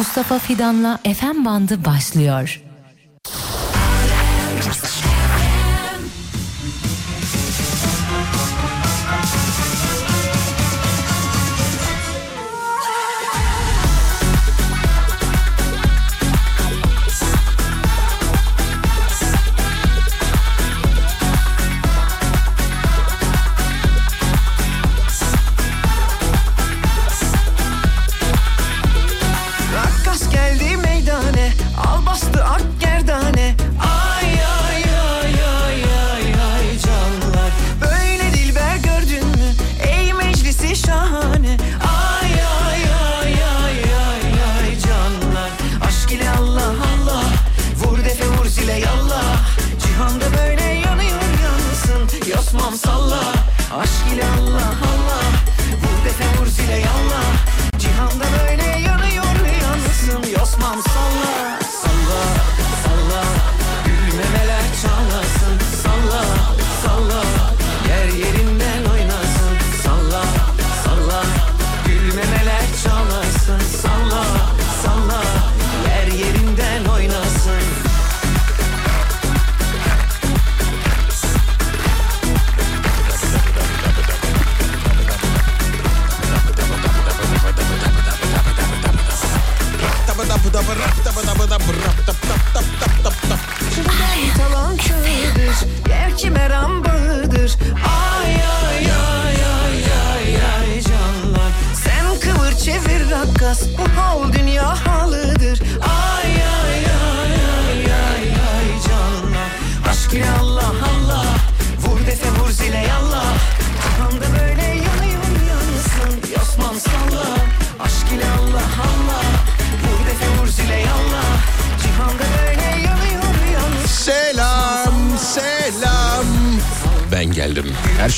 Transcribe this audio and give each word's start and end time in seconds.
Mustafa 0.00 0.38
Fidan'la 0.38 0.98
FM 1.14 1.44
bandı 1.44 1.84
başlıyor. 1.84 2.69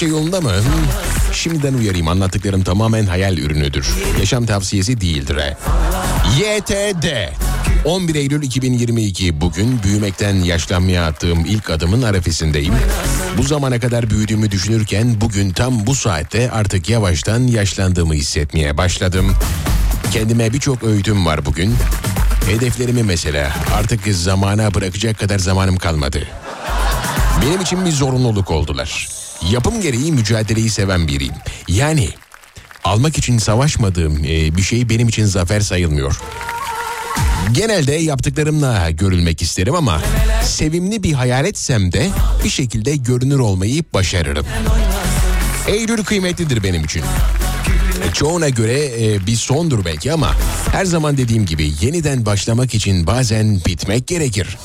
Şey 0.02 0.10
yolunda 0.10 0.40
mı? 0.40 0.52
Şimdiden 1.32 1.74
uyarayım 1.74 2.08
anlattıklarım 2.08 2.62
tamamen 2.62 3.06
hayal 3.06 3.38
ürünüdür. 3.38 3.86
Yaşam 4.20 4.46
tavsiyesi 4.46 5.00
değildir. 5.00 5.36
he. 5.36 5.56
YTD 6.38 7.06
11 7.84 8.14
Eylül 8.14 8.42
2022 8.42 9.40
bugün 9.40 9.82
büyümekten 9.82 10.34
yaşlanmaya 10.34 11.06
attığım 11.06 11.44
ilk 11.46 11.70
adımın 11.70 12.02
arefesindeyim. 12.02 12.74
Bu 13.38 13.42
zamana 13.42 13.80
kadar 13.80 14.10
büyüdüğümü 14.10 14.50
düşünürken 14.50 15.20
bugün 15.20 15.50
tam 15.50 15.86
bu 15.86 15.94
saatte 15.94 16.50
artık 16.50 16.88
yavaştan 16.88 17.40
yaşlandığımı 17.46 18.14
hissetmeye 18.14 18.76
başladım. 18.76 19.34
Kendime 20.12 20.52
birçok 20.52 20.84
öğütüm 20.84 21.26
var 21.26 21.46
bugün. 21.46 21.74
Hedeflerimi 22.50 23.02
mesela 23.02 23.52
artık 23.74 24.00
zamana 24.06 24.74
bırakacak 24.74 25.18
kadar 25.18 25.38
zamanım 25.38 25.76
kalmadı. 25.76 26.28
Benim 27.42 27.60
için 27.60 27.84
bir 27.84 27.92
zorunluluk 27.92 28.50
oldular. 28.50 29.11
Yapım 29.50 29.80
gereği 29.80 30.12
mücadeleyi 30.12 30.70
seven 30.70 31.08
biriyim. 31.08 31.34
Yani 31.68 32.08
almak 32.84 33.18
için 33.18 33.38
savaşmadığım 33.38 34.16
e, 34.24 34.56
bir 34.56 34.62
şey 34.62 34.88
benim 34.88 35.08
için 35.08 35.24
zafer 35.24 35.60
sayılmıyor. 35.60 36.20
Genelde 37.52 37.92
yaptıklarımla 37.92 38.90
görülmek 38.90 39.42
isterim 39.42 39.74
ama 39.74 40.02
sevimli 40.44 41.02
bir 41.02 41.12
hayal 41.12 41.44
etsem 41.44 41.92
de 41.92 42.10
bir 42.44 42.48
şekilde 42.50 42.96
görünür 42.96 43.38
olmayı 43.38 43.84
başarırım. 43.94 44.46
Eylül 45.68 46.04
kıymetlidir 46.04 46.62
benim 46.62 46.84
için. 46.84 47.00
E, 47.00 48.12
Çoğuna 48.12 48.48
göre 48.48 49.04
e, 49.04 49.26
bir 49.26 49.36
sondur 49.36 49.84
belki 49.84 50.12
ama 50.12 50.34
her 50.72 50.84
zaman 50.84 51.16
dediğim 51.16 51.46
gibi 51.46 51.72
yeniden 51.80 52.26
başlamak 52.26 52.74
için 52.74 53.06
bazen 53.06 53.60
bitmek 53.66 54.06
gerekir. 54.06 54.58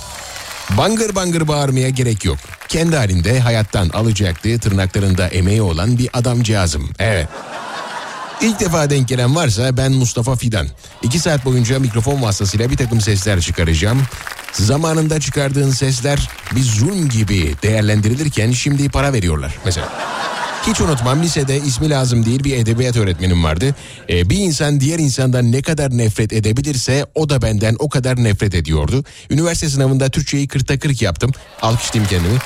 Bangır 0.77 1.15
bangır 1.15 1.47
bağırmaya 1.47 1.89
gerek 1.89 2.25
yok. 2.25 2.37
Kendi 2.67 2.95
halinde 2.95 3.39
hayattan 3.39 3.89
alacaktı 3.89 4.59
tırnaklarında 4.59 5.27
emeği 5.27 5.61
olan 5.61 5.97
bir 5.97 6.09
adamcağızım. 6.13 6.89
Evet. 6.99 7.27
İlk 8.41 8.59
defa 8.59 8.89
denk 8.89 9.07
gelen 9.07 9.35
varsa 9.35 9.77
ben 9.77 9.91
Mustafa 9.91 10.35
Fidan. 10.35 10.67
İki 11.03 11.19
saat 11.19 11.45
boyunca 11.45 11.79
mikrofon 11.79 12.21
vasıtasıyla 12.21 12.69
bir 12.69 12.77
takım 12.77 13.01
sesler 13.01 13.41
çıkaracağım. 13.41 14.01
Zamanında 14.51 15.19
çıkardığın 15.19 15.71
sesler 15.71 16.29
bir 16.55 16.61
zulm 16.61 17.09
gibi 17.09 17.55
değerlendirilirken 17.63 18.51
şimdi 18.51 18.89
para 18.89 19.13
veriyorlar 19.13 19.55
mesela. 19.65 20.16
Hiç 20.67 20.81
unutmam 20.81 21.23
lisede 21.23 21.57
ismi 21.57 21.89
lazım 21.89 22.25
değil 22.25 22.43
bir 22.43 22.57
edebiyat 22.57 22.97
öğretmenim 22.97 23.43
vardı. 23.43 23.75
Ee, 24.09 24.29
bir 24.29 24.37
insan 24.37 24.79
diğer 24.79 24.99
insandan 24.99 25.51
ne 25.51 25.61
kadar 25.61 25.97
nefret 25.97 26.33
edebilirse 26.33 27.05
o 27.15 27.29
da 27.29 27.41
benden 27.41 27.75
o 27.79 27.89
kadar 27.89 28.23
nefret 28.23 28.55
ediyordu. 28.55 29.03
Üniversite 29.29 29.69
sınavında 29.69 30.09
Türkçeyi 30.09 30.47
40'ta 30.47 30.79
40 30.79 31.01
yaptım. 31.01 31.31
Alkışlayayım 31.61 32.09
kendimi. 32.09 32.39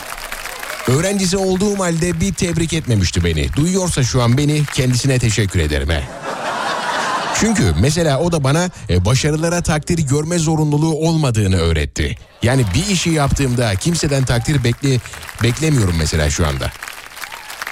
Öğrencisi 0.88 1.38
olduğum 1.38 1.80
halde 1.80 2.22
bir 2.22 2.34
tebrik 2.34 2.74
etmemişti 2.74 3.24
beni. 3.24 3.54
Duyuyorsa 3.56 4.04
şu 4.04 4.22
an 4.22 4.38
beni 4.38 4.62
kendisine 4.74 5.20
teşekkür 5.20 5.60
ederim. 5.60 5.90
He. 5.90 6.04
Çünkü 7.40 7.74
mesela 7.80 8.20
o 8.20 8.32
da 8.32 8.44
bana 8.44 8.70
e, 8.90 9.06
başarılara 9.06 9.62
takdir 9.62 10.00
görme 10.00 10.40
zorunluluğu 10.40 10.96
olmadığını 10.96 11.58
öğretti. 11.58 12.16
Yani 12.44 12.66
bir 12.76 12.94
işi 12.94 13.10
yaptığımda 13.10 13.76
kimseden 13.76 14.26
takdir 14.26 14.64
bekle 14.64 15.00
beklemiyorum 15.44 15.96
mesela 16.00 16.30
şu 16.30 16.48
anda. 16.48 16.72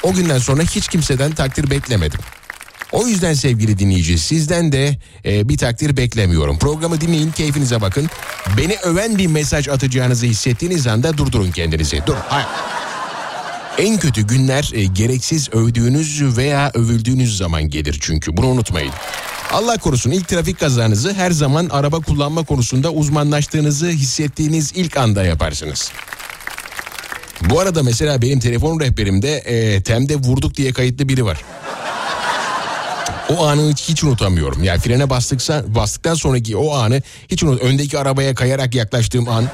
O 0.04 0.14
günden 0.14 0.38
sonra 0.38 0.64
hiç 0.64 0.88
kimseden 0.88 1.32
takdir 1.32 1.70
beklemedim. 1.70 2.20
O 2.92 3.08
yüzden 3.08 3.34
sevgili 3.34 3.80
dinleyici 3.80 4.20
sizden 4.20 4.72
de 4.72 4.98
e, 5.26 5.50
bir 5.50 5.58
takdir 5.58 5.98
beklemiyorum. 5.98 6.60
Programı 6.60 7.02
dinleyin 7.02 7.32
keyfinize 7.32 7.82
bakın. 7.82 8.10
Beni 8.58 8.76
öven 8.84 9.18
bir 9.18 9.28
mesaj 9.28 9.68
atacağınızı 9.68 10.26
hissettiğiniz 10.26 10.88
anda 10.88 11.18
durdurun 11.18 11.52
kendinizi. 11.52 12.02
Dur. 12.08 12.16
Hayır. 12.28 12.48
En 13.78 13.98
kötü 13.98 14.22
günler 14.22 14.72
e, 14.74 14.86
gereksiz 14.86 15.50
övdüğünüz 15.54 16.38
veya 16.38 16.72
övüldüğünüz 16.74 17.38
zaman 17.38 17.64
gelir 17.64 17.98
çünkü 18.02 18.38
bunu 18.38 18.48
unutmayın. 18.48 18.94
Allah 19.52 19.78
korusun 19.78 20.12
ilk 20.12 20.28
trafik 20.28 20.60
kazanızı 20.60 21.14
her 21.14 21.32
zaman 21.32 21.70
araba 21.70 22.00
kullanma 22.00 22.44
konusunda 22.44 22.92
uzmanlaştığınızı 22.92 23.88
hissettiğiniz 23.88 24.72
ilk 24.76 24.98
anda 24.98 25.24
yaparsınız. 25.24 25.92
Bu 27.42 27.60
arada 27.60 27.84
mesela 27.84 28.22
benim 28.22 28.40
telefon 28.40 28.80
rehberimde 28.80 29.38
e, 29.38 29.84
Tem'de 29.84 30.16
vurduk 30.16 30.56
diye 30.56 30.74
kayıtlı 30.74 31.10
biri 31.10 31.26
var. 31.26 31.38
O 33.38 33.48
anı 33.48 33.72
hiç, 33.72 34.04
unutamıyorum. 34.04 34.64
Yani 34.64 34.80
frene 34.80 35.10
bastıksa, 35.10 35.64
bastıktan 35.68 36.14
sonraki 36.14 36.58
o 36.58 36.74
anı 36.74 37.02
hiç 37.28 37.44
unut. 37.44 37.62
Öndeki 37.62 38.00
arabaya 38.00 38.36
kayarak 38.36 38.76
yaklaştığım 38.76 39.30
an. 39.30 39.46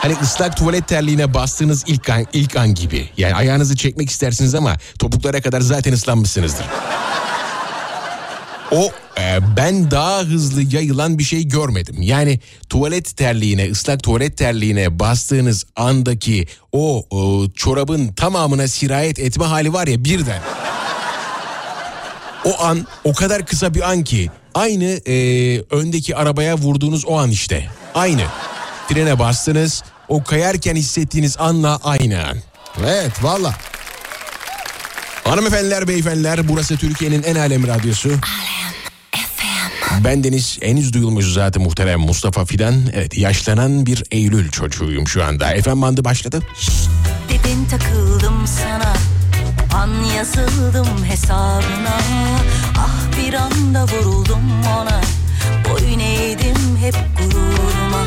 Hani 0.00 0.16
ıslak 0.22 0.56
tuvalet 0.56 0.88
terliğine 0.88 1.34
bastığınız 1.34 1.84
ilk 1.86 2.10
an, 2.10 2.26
ilk 2.32 2.56
an 2.56 2.74
gibi. 2.74 3.08
Yani 3.16 3.34
ayağınızı 3.34 3.76
çekmek 3.76 4.10
istersiniz 4.10 4.54
ama 4.54 4.76
topuklara 4.98 5.40
kadar 5.40 5.60
zaten 5.60 5.92
ıslanmışsınızdır. 5.92 6.66
O 8.70 8.90
ben 9.56 9.90
daha 9.90 10.20
hızlı 10.20 10.62
yayılan 10.62 11.18
bir 11.18 11.24
şey 11.24 11.48
görmedim. 11.48 12.02
Yani 12.02 12.40
tuvalet 12.68 13.16
terliğine, 13.16 13.70
ıslak 13.70 14.02
tuvalet 14.02 14.38
terliğine 14.38 14.98
bastığınız 14.98 15.64
andaki 15.76 16.46
o, 16.72 17.06
o 17.10 17.50
çorabın 17.50 18.08
tamamına 18.08 18.68
sirayet 18.68 19.18
etme 19.18 19.44
hali 19.44 19.72
var 19.72 19.86
ya 19.86 20.04
birden. 20.04 20.40
O 22.44 22.62
an 22.62 22.86
o 23.04 23.12
kadar 23.12 23.46
kısa 23.46 23.74
bir 23.74 23.90
an 23.90 24.04
ki 24.04 24.30
Aynı 24.54 24.84
e, 24.84 25.14
öndeki 25.70 26.16
arabaya 26.16 26.56
vurduğunuz 26.56 27.04
o 27.06 27.18
an 27.18 27.30
işte. 27.30 27.70
Aynı. 27.94 28.22
Frene 28.88 29.18
bastınız. 29.18 29.82
O 30.08 30.24
kayarken 30.24 30.76
hissettiğiniz 30.76 31.36
anla 31.38 31.80
aynı 31.84 32.26
an. 32.26 32.36
Evet 32.80 33.24
valla. 33.24 33.54
Hanımefendiler 35.24 35.88
beyefendiler 35.88 36.48
burası 36.48 36.76
Türkiye'nin 36.76 37.22
en 37.22 37.34
alem 37.34 37.66
radyosu. 37.66 38.10
Ben 40.00 40.24
Deniz 40.24 40.58
henüz 40.62 40.92
duyulmuş 40.92 41.32
zaten 41.32 41.62
muhterem 41.62 42.00
Mustafa 42.00 42.44
Fidan. 42.44 42.74
Evet 42.94 43.18
yaşlanan 43.18 43.86
bir 43.86 44.04
Eylül 44.10 44.50
çocuğuyum 44.50 45.08
şu 45.08 45.24
anda. 45.24 45.52
Efendim 45.54 45.82
bandı 45.82 46.04
başladı. 46.04 46.42
Dedin 47.28 47.64
takıldım 47.64 48.46
sana 48.46 48.92
An 49.74 50.04
yazıldım 50.16 51.04
hesabına 51.04 51.98
Ah 52.78 53.18
bir 53.18 53.34
anda 53.34 53.84
vuruldum 53.84 54.62
ona 54.66 55.00
Boyun 55.70 55.98
eğdim 55.98 56.76
hep 56.80 56.94
gururuma 57.18 58.04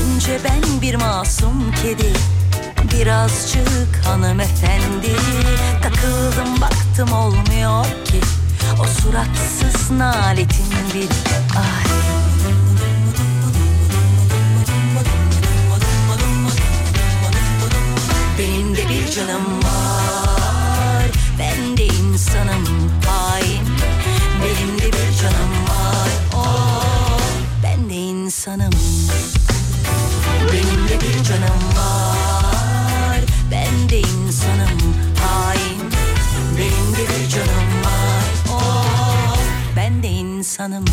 Önce 0.00 0.38
ben 0.44 0.82
bir 0.82 0.94
masum 0.94 1.72
kedi 1.82 2.12
Birazcık 2.92 4.04
hanımefendi 4.06 5.16
Takıldım 5.82 6.60
baktım 6.60 7.12
olmuyor 7.12 7.84
ki 7.84 8.20
O 8.80 8.84
suratsız 8.84 9.90
naletin 9.90 10.66
bir 10.94 11.08
Ay 11.58 11.96
Benim 18.38 18.76
de 18.76 18.88
bir 18.88 19.10
canım 19.10 19.62
var. 19.62 21.06
Ben 21.38 21.76
de 21.76 21.84
insanım 21.84 22.90
hain. 23.06 23.66
Benim 24.42 24.78
de 24.78 24.86
bir 24.86 25.18
canım 25.22 25.52
var. 25.68 26.08
Oh, 26.34 27.20
Ben 27.62 27.90
de 27.90 27.94
insanım. 27.94 28.72
Benim 30.52 30.88
de 30.88 31.00
bir 31.00 31.24
canım 31.24 31.60
var. 31.76 33.20
Ben 33.50 33.88
de 33.88 34.00
insanım 34.00 34.85
insanım 40.46 40.84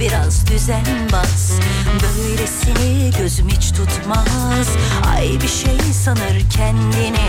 Biraz 0.00 0.46
düzenbaz 0.46 1.52
Böylesini 2.02 3.10
gözüm 3.18 3.48
hiç 3.48 3.72
tutmaz. 3.72 4.68
Ay 5.14 5.28
bir 5.42 5.48
şey 5.48 5.92
sanır 6.04 6.50
kendini. 6.56 7.28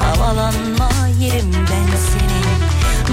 Havalanma 0.00 0.90
yerim 1.20 1.52
ben 1.52 1.96
senin. 1.96 2.56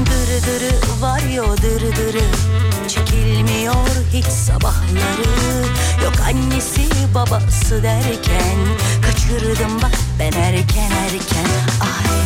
Dırı 0.06 1.01
var 1.01 1.22
ya 1.22 1.44
dırı 1.44 1.95
dırı. 1.95 2.25
Çekilmiyor 2.88 3.88
hiç 4.13 4.25
sabahları. 4.25 5.63
Yok 6.04 6.13
annesi 6.28 6.81
babası 7.16 7.84
derken 7.84 8.57
Kaçırdım 9.01 9.81
bak 9.81 9.98
ben 10.19 10.31
erken 10.31 10.92
erken. 10.92 11.50
Ay 11.81 12.22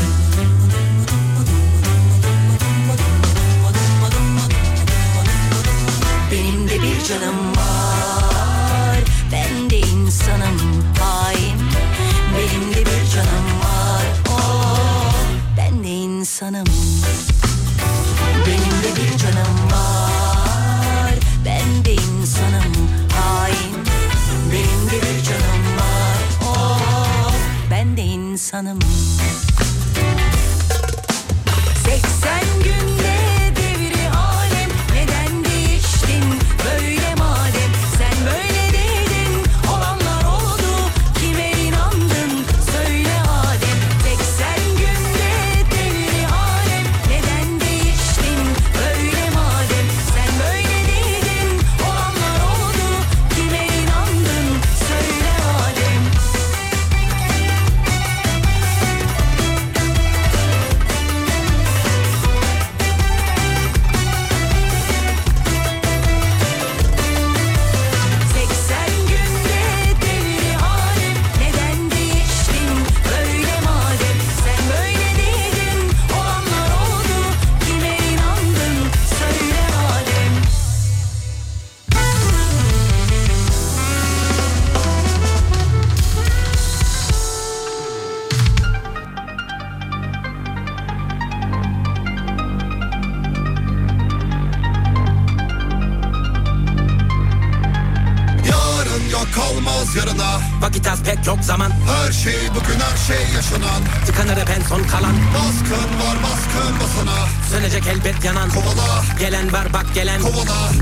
bir 6.82 7.04
canım 7.04 7.56
var. 7.56 9.00
Ben 9.32 9.70
de 9.70 9.78
insanım 9.80 10.84
hain. 11.00 11.60
Benim 12.38 12.74
de 12.74 12.80
bir 12.80 13.10
canım 13.12 13.48
var. 13.64 14.04
Oh, 14.30 15.14
Ben 15.58 15.84
de 15.84 15.88
insanım. 15.90 16.66
Benim 18.48 18.84
de 18.84 19.02
bir 19.02 19.18
canım 19.18 19.72
var. 19.72 21.14
Ben 21.46 21.86
de 21.86 21.94
insanım 21.94 22.74
hain. 23.16 23.76
Benim 24.52 24.90
de 24.90 25.06
bir 25.06 25.24
canım 25.24 25.78
var. 25.78 26.48
Oh, 26.48 27.32
Ben 27.72 27.98
de 27.98 28.02
insanım. 28.02 28.80
80 31.86 32.40
günde 32.64 33.17
Gelen 109.98 110.22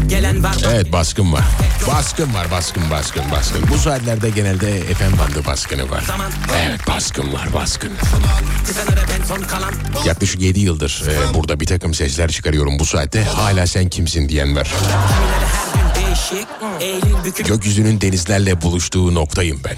gelen 0.07 0.43
var 0.43 0.55
Evet 0.73 0.91
baskın 0.91 1.33
var. 1.33 1.43
Baskın 1.87 2.33
var 2.33 2.51
baskın 2.51 2.89
baskın 2.91 3.23
baskın. 3.31 3.67
Bu 3.69 3.77
saatlerde 3.77 4.29
genelde 4.29 4.79
FM 4.81 5.19
bandı 5.19 5.45
baskını 5.47 5.89
var. 5.89 6.03
Evet 6.65 6.87
baskın 6.87 7.33
var 7.33 7.53
baskın. 7.53 7.91
Yaklaşık 10.05 10.41
7 10.41 10.59
yıldır 10.59 11.03
e, 11.07 11.33
burada 11.33 11.59
bir 11.59 11.65
takım 11.65 11.93
sesler 11.93 12.31
çıkarıyorum 12.31 12.79
bu 12.79 12.85
saatte. 12.85 13.23
Hala 13.23 13.67
sen 13.67 13.89
kimsin 13.89 14.29
diyen 14.29 14.55
var. 14.55 14.73
Gökyüzünün 17.45 18.01
denizlerle 18.01 18.61
buluştuğu 18.61 19.13
noktayım 19.15 19.61
ben. 19.65 19.77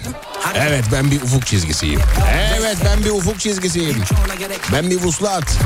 Evet 0.55 0.85
ben 0.91 1.11
bir 1.11 1.21
ufuk 1.21 1.45
çizgisiyim. 1.45 1.99
Evet 2.59 2.77
ben 2.85 3.03
bir 3.03 3.09
ufuk 3.09 3.39
çizgisiyim. 3.39 4.03
Ben 4.73 4.89
bir 4.89 5.01
vuslat. 5.01 5.57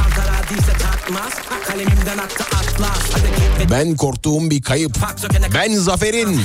Ben 3.71 3.95
korktuğum 3.95 4.49
bir 4.49 4.61
kayıp. 4.61 4.97
Ben 5.55 5.73
zaferin. 5.73 6.41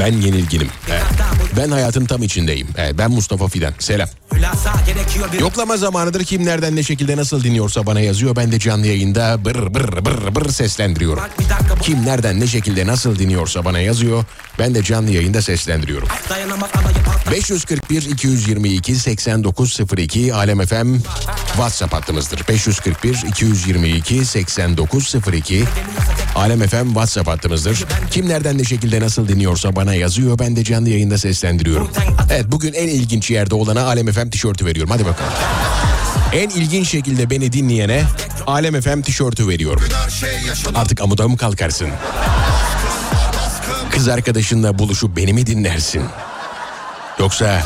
Ben 0.00 0.12
yenilginim. 0.12 0.68
Evet. 0.90 1.02
Ben 1.56 1.70
hayatın 1.70 2.04
tam 2.06 2.22
içindeyim. 2.22 2.68
Evet, 2.76 2.94
ben 2.98 3.10
Mustafa 3.10 3.48
Fidan. 3.48 3.74
Selam. 3.78 4.08
Yoklama 5.40 5.76
zamanıdır 5.76 6.24
kim 6.24 6.46
nereden 6.46 6.76
ne 6.76 6.82
şekilde 6.82 7.16
nasıl 7.16 7.44
dinliyorsa 7.44 7.86
bana 7.86 8.00
yazıyor. 8.00 8.36
Ben 8.36 8.52
de 8.52 8.58
canlı 8.58 8.86
yayında 8.86 9.44
bır 9.44 9.74
bır 9.74 10.04
bır 10.04 10.34
bır 10.34 10.48
seslendiriyorum. 10.50 11.22
Kim 11.82 12.06
nereden 12.06 12.40
ne 12.40 12.46
şekilde 12.46 12.86
nasıl 12.86 13.18
dinliyorsa 13.18 13.64
bana 13.64 13.80
yazıyor. 13.80 14.24
Ben 14.58 14.74
de 14.74 14.82
canlı 14.82 15.10
yayında 15.10 15.42
seslendiriyorum. 15.42 16.08
dayanamaz 16.30 16.70
541 17.30 18.02
222 18.02 18.94
8902 18.94 20.34
Alem 20.34 20.66
FM 20.66 20.94
WhatsApp 21.46 21.92
hattımızdır. 21.92 22.48
541 22.48 23.22
222 23.28 24.24
8902 24.24 25.64
Alem 26.34 26.68
FM 26.68 26.86
WhatsApp 26.86 27.28
hattımızdır. 27.28 27.84
Kim 28.10 28.28
nereden 28.28 28.58
ne 28.58 28.64
şekilde 28.64 29.00
nasıl 29.00 29.28
dinliyorsa 29.28 29.76
bana 29.76 29.94
yazıyor. 29.94 30.38
Ben 30.38 30.56
de 30.56 30.64
canlı 30.64 30.88
yayında 30.88 31.18
seslendiriyorum. 31.18 31.90
Evet 32.30 32.44
bugün 32.48 32.72
en 32.72 32.88
ilginç 32.88 33.30
yerde 33.30 33.54
olana 33.54 33.82
Alem 33.82 34.12
FM 34.12 34.30
tişörtü 34.30 34.66
veriyorum. 34.66 34.90
Hadi 34.90 35.06
bakalım. 35.06 35.32
En 36.32 36.48
ilginç 36.48 36.88
şekilde 36.88 37.30
beni 37.30 37.52
dinleyene 37.52 38.04
Alem 38.46 38.80
FM 38.80 39.00
tişörtü 39.00 39.48
veriyorum. 39.48 39.82
Artık 40.74 41.00
amuda 41.00 41.28
mı 41.28 41.36
kalkarsın? 41.36 41.88
Kız 43.90 44.08
arkadaşınla 44.08 44.78
buluşup 44.78 45.16
beni 45.16 45.32
mi 45.32 45.46
dinlersin? 45.46 46.02
Yoksa 47.20 47.62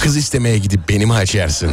kız 0.00 0.16
istemeye 0.16 0.58
gidip 0.58 0.88
beni 0.88 1.06
mi 1.06 1.14
açarsın? 1.14 1.72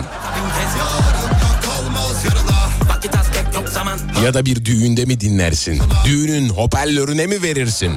Ya 4.23 4.33
da 4.33 4.45
bir 4.45 4.65
düğünde 4.65 5.05
mi 5.05 5.19
dinlersin? 5.19 5.81
Düğünün 6.05 6.50
hoparlörüne 6.50 7.27
mi 7.27 7.43
verirsin? 7.43 7.95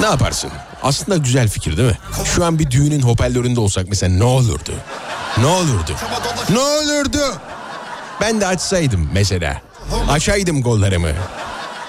Ne 0.00 0.06
yaparsın? 0.06 0.50
Aslında 0.82 1.16
güzel 1.18 1.48
fikir 1.48 1.76
değil 1.76 1.88
mi? 1.88 1.98
Şu 2.34 2.44
an 2.44 2.58
bir 2.58 2.70
düğünün 2.70 3.02
hoparlöründe 3.02 3.60
olsak 3.60 3.86
mesela 3.88 4.14
ne 4.16 4.24
olurdu? 4.24 4.72
Ne 5.38 5.46
olurdu? 5.46 5.92
Ne 6.50 6.58
olurdu? 6.58 7.34
Ben 8.20 8.40
de 8.40 8.46
açsaydım 8.46 9.10
mesela. 9.12 9.62
Açaydım 10.10 10.62
kollarımı. 10.62 11.12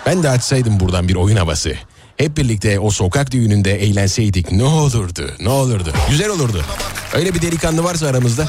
Ben 0.06 0.24
de 0.24 0.30
açsaydım 0.30 0.80
buradan 0.80 1.08
bir 1.08 1.16
oyun 1.16 1.36
havası. 1.38 1.74
Hep 2.20 2.38
birlikte 2.38 2.80
o 2.80 2.90
sokak 2.90 3.32
düğününde 3.32 3.84
eğlenseydik 3.84 4.52
ne 4.52 4.64
olurdu? 4.64 5.32
Ne 5.40 5.50
olurdu? 5.50 5.94
Güzel 6.10 6.30
olurdu. 6.30 6.66
Öyle 7.14 7.34
bir 7.34 7.42
delikanlı 7.42 7.84
varsa 7.84 8.08
aramızda 8.08 8.48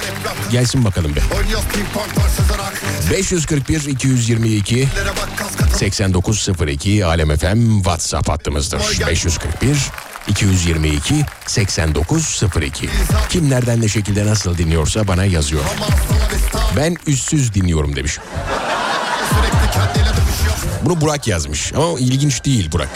gelsin 0.51 0.85
bakalım 0.85 1.15
sızarak 2.37 2.83
541 3.11 3.81
222 3.87 4.77
Lere 4.77 4.87
bak 5.09 5.29
kas 5.37 5.57
katı 5.57 5.79
8902 5.79 7.05
Alem 7.05 7.37
FM 7.37 7.77
WhatsApp 7.77 8.29
hattımızdır. 8.29 8.81
541 9.09 9.77
222 10.29 11.15
8902. 11.47 12.89
Kim 13.29 13.51
nereden 13.51 13.81
ne 13.81 13.89
şekilde 13.89 14.27
nasıl 14.27 14.59
dinliyorsa 14.59 15.09
bana 15.09 15.25
yazıyor. 15.25 15.63
Ben 16.77 16.97
üstsüz 17.07 17.55
dinliyorum 17.55 17.97
demiş. 17.97 18.19
Bunu 20.85 21.01
Burak 21.01 21.29
yazmış 21.29 21.73
ama 21.75 21.99
ilginç 21.99 22.45
değil 22.45 22.73
Burak. 22.73 22.89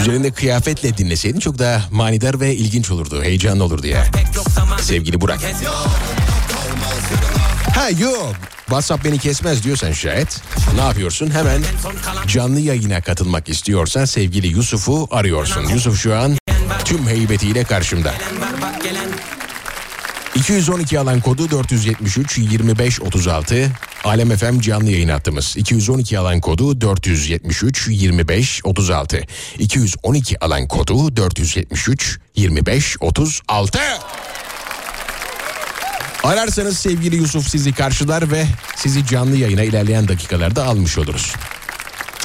Üzerinde 0.00 0.30
kıyafetle 0.32 0.96
dinleseydin 0.98 1.40
çok 1.40 1.58
daha 1.58 1.82
manidar 1.90 2.40
ve 2.40 2.54
ilginç 2.56 2.90
olurdu. 2.90 3.22
Heyecanlı 3.22 3.64
olurdu 3.64 3.86
ya. 3.86 4.04
Sevgili 4.80 5.20
Burak. 5.20 5.40
Ha 7.74 7.90
yok. 7.90 8.34
WhatsApp 8.66 9.04
beni 9.04 9.18
kesmez 9.18 9.64
diyorsan 9.64 9.92
şayet. 9.92 10.40
Ne 10.74 10.80
yapıyorsun? 10.80 11.30
Hemen 11.30 11.62
canlı 12.26 12.60
yayına 12.60 13.00
katılmak 13.00 13.48
istiyorsan 13.48 14.04
sevgili 14.04 14.46
Yusuf'u 14.46 15.08
arıyorsun. 15.10 15.68
Yusuf 15.68 15.98
şu 15.98 16.16
an 16.16 16.36
tüm 16.84 17.08
heybetiyle 17.08 17.64
karşımda. 17.64 18.12
gelen 18.12 18.40
var 18.40 18.62
bak 18.62 18.82
gelen 18.84 19.08
212 20.34 20.98
alan 21.00 21.20
kodu 21.20 21.50
473 21.50 22.38
25 22.38 23.00
36 23.00 23.70
Alem 24.06 24.36
FM 24.36 24.60
canlı 24.60 24.90
yayın 24.90 25.08
hattımız. 25.08 25.56
212 25.56 26.18
alan 26.18 26.40
kodu 26.40 26.80
473 26.80 27.88
25 27.90 28.60
36. 28.64 29.20
212 29.58 30.44
alan 30.44 30.68
kodu 30.68 31.16
473 31.16 32.18
25 32.36 32.96
36. 33.00 33.78
Ararsanız 36.22 36.78
sevgili 36.78 37.16
Yusuf 37.16 37.48
sizi 37.48 37.72
karşılar 37.72 38.30
ve 38.30 38.46
sizi 38.76 39.06
canlı 39.06 39.36
yayına 39.36 39.62
ilerleyen 39.62 40.08
dakikalarda 40.08 40.64
almış 40.64 40.98
oluruz. 40.98 41.34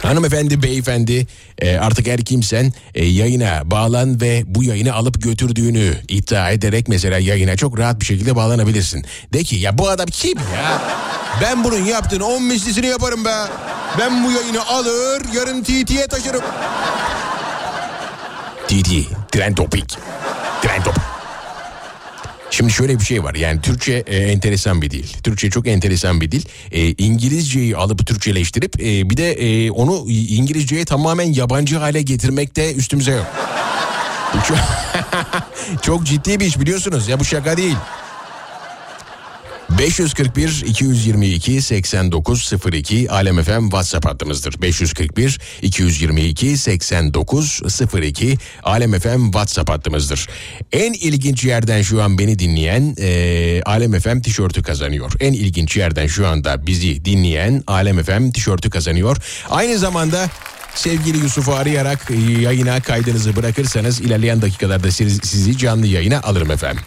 Hanımefendi, 0.01 0.63
beyefendi 0.63 1.27
e, 1.61 1.77
artık 1.77 2.07
her 2.07 2.19
kimsen 2.25 2.73
e, 2.95 3.05
yayına 3.05 3.61
bağlan 3.71 4.21
ve 4.21 4.43
bu 4.45 4.63
yayını 4.63 4.93
alıp 4.93 5.23
götürdüğünü 5.23 5.93
iddia 6.07 6.51
ederek 6.51 6.87
mesela 6.87 7.19
yayına 7.19 7.55
çok 7.57 7.79
rahat 7.79 7.99
bir 7.99 8.05
şekilde 8.05 8.35
bağlanabilirsin. 8.35 9.05
De 9.33 9.43
ki 9.43 9.55
ya 9.55 9.77
bu 9.77 9.89
adam 9.89 10.05
kim 10.11 10.37
ya? 10.37 10.81
Ben 11.41 11.63
bunun 11.63 11.85
yaptığını 11.85 12.25
10 12.25 12.43
mislisini 12.43 12.85
yaparım 12.85 13.25
be. 13.25 13.35
Ben 13.99 14.23
bu 14.23 14.31
yayını 14.31 14.67
alır 14.67 15.21
yarın 15.33 15.63
TT'ye 15.63 16.07
taşırım. 16.07 16.41
TT, 18.67 18.89
Trend 19.31 19.55
Topic. 19.55 19.95
Trend 20.61 20.83
Topic. 20.83 21.10
Şimdi 22.51 22.71
şöyle 22.71 22.99
bir 22.99 23.05
şey 23.05 23.23
var 23.23 23.35
yani 23.35 23.61
Türkçe 23.61 24.03
e, 24.07 24.17
enteresan 24.17 24.81
bir 24.81 24.91
dil. 24.91 25.07
Türkçe 25.23 25.49
çok 25.49 25.67
enteresan 25.67 26.21
bir 26.21 26.31
dil. 26.31 26.45
E, 26.71 26.87
İngilizceyi 26.89 27.77
alıp 27.77 28.07
Türkçeleştirip 28.07 28.81
e, 28.81 29.09
bir 29.09 29.17
de 29.17 29.31
e, 29.31 29.71
onu 29.71 30.05
İngilizceye 30.09 30.85
tamamen 30.85 31.33
yabancı 31.33 31.77
hale 31.77 32.01
getirmekte 32.01 32.73
üstümüze 32.73 33.11
yok. 33.11 33.25
çok 35.81 36.03
ciddi 36.03 36.39
bir 36.39 36.45
iş 36.45 36.59
biliyorsunuz 36.59 37.07
ya 37.07 37.19
bu 37.19 37.25
şaka 37.25 37.57
değil. 37.57 37.77
541 39.77 40.63
222 40.67 41.61
8902 41.61 43.07
Alem 43.11 43.43
FM 43.43 43.63
WhatsApp 43.63 44.05
hattımızdır. 44.05 44.61
541 44.61 45.39
222 45.61 46.57
8902 46.57 48.37
Alem 48.63 48.99
FM 48.99 49.23
WhatsApp 49.25 49.69
hattımızdır. 49.69 50.27
En 50.71 50.93
ilginç 50.93 51.43
yerden 51.43 51.81
şu 51.81 52.03
an 52.03 52.17
beni 52.19 52.39
dinleyen 52.39 52.95
e, 52.99 53.61
Alem 53.65 53.99
FM 53.99 54.19
tişörtü 54.21 54.63
kazanıyor. 54.63 55.11
En 55.19 55.33
ilginç 55.33 55.77
yerden 55.77 56.07
şu 56.07 56.27
anda 56.27 56.67
bizi 56.67 57.05
dinleyen 57.05 57.63
Alem 57.67 58.03
FM 58.03 58.31
tişörtü 58.31 58.69
kazanıyor. 58.69 59.17
Aynı 59.49 59.77
zamanda 59.77 60.29
Sevgili 60.75 61.17
Yusuf'u 61.17 61.53
arayarak 61.53 62.09
yayına 62.41 62.81
kaydınızı 62.81 63.35
bırakırsanız 63.35 63.99
ilerleyen 64.01 64.41
dakikalarda 64.41 64.91
siz- 64.91 65.19
sizi 65.23 65.57
canlı 65.57 65.87
yayına 65.87 66.21
alırım 66.21 66.51
efendim. 66.51 66.83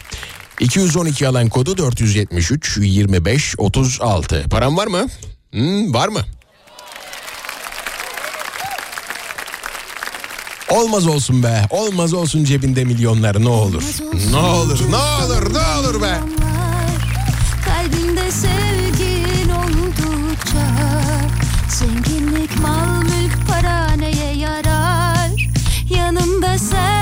212 0.59 1.27
alan 1.27 1.49
kodu 1.49 1.77
473 1.77 2.77
25 2.81 3.55
36. 3.57 4.43
Param 4.49 4.77
var 4.77 4.87
mı? 4.87 5.07
Hmm, 5.51 5.93
var 5.93 6.07
mı? 6.07 6.21
Olmaz 10.69 11.07
olsun 11.07 11.43
be. 11.43 11.61
Olmaz 11.69 12.13
olsun 12.13 12.43
cebinde 12.43 12.83
milyonlar 12.83 13.43
ne 13.43 13.49
olur. 13.49 13.83
Ne 14.31 14.37
olur, 14.37 14.79
ne 14.89 14.95
olur, 14.95 15.53
ne 15.53 15.59
olur 15.79 16.01
be. 16.01 16.19
Kalbinde 17.65 18.31
sevgin 18.31 19.49
oldukça 19.49 20.67
Zenginlik, 21.69 22.59
mal, 22.61 23.01
mülk, 23.01 23.47
para 23.47 23.91
neye 23.91 24.33
yarar 24.37 25.49
Yanımda 25.89 26.57
sen 26.57 26.94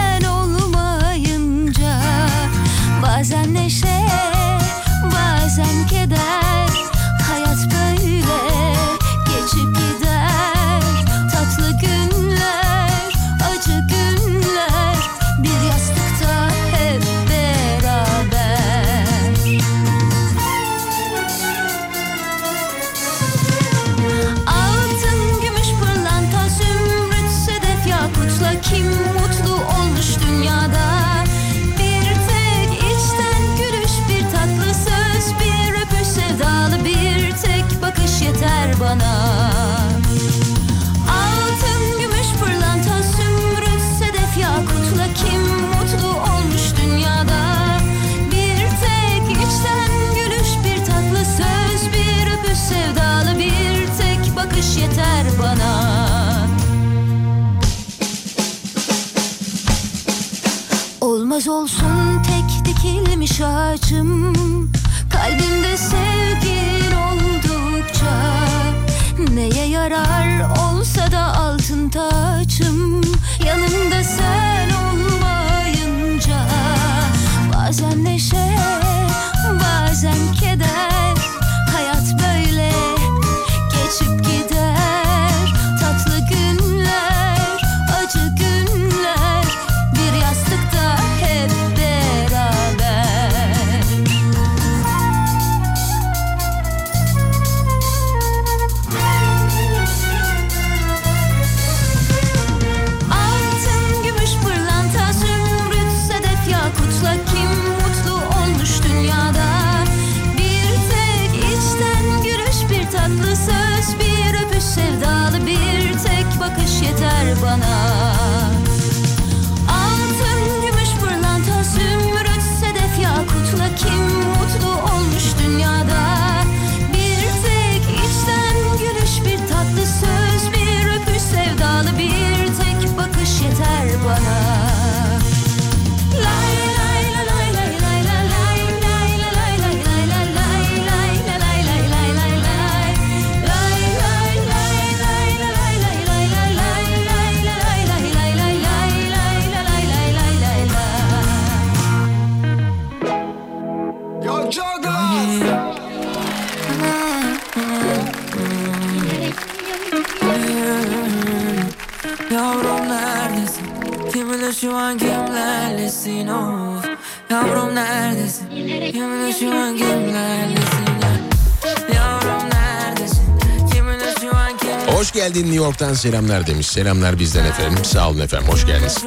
selamlar 176.03 176.48
demiş. 176.48 176.67
Selamlar 176.67 177.19
bizden 177.19 177.45
efendim. 177.45 177.86
Sağ 177.86 178.10
olun 178.10 178.19
efendim. 178.19 178.48
Hoş 178.50 178.65
geldiniz. 178.65 178.98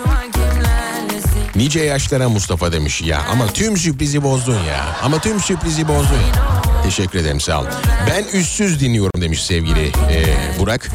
Nice 1.56 1.80
yaşlara 1.80 2.28
Mustafa 2.28 2.72
demiş. 2.72 3.02
Ya 3.02 3.22
ama 3.32 3.46
tüm 3.46 3.76
sürprizi 3.76 4.22
bozdun 4.22 4.54
ya. 4.64 4.84
Ama 5.02 5.18
tüm 5.18 5.40
sürprizi 5.40 5.88
bozdun. 5.88 6.18
Teşekkür 6.84 7.18
ederim 7.18 7.40
sağ 7.40 7.60
olun. 7.60 7.68
Ben 8.10 8.38
üstsüz 8.38 8.80
dinliyorum 8.80 9.20
demiş 9.22 9.44
sevgili 9.44 9.86
e, 9.86 10.24
Burak. 10.58 10.90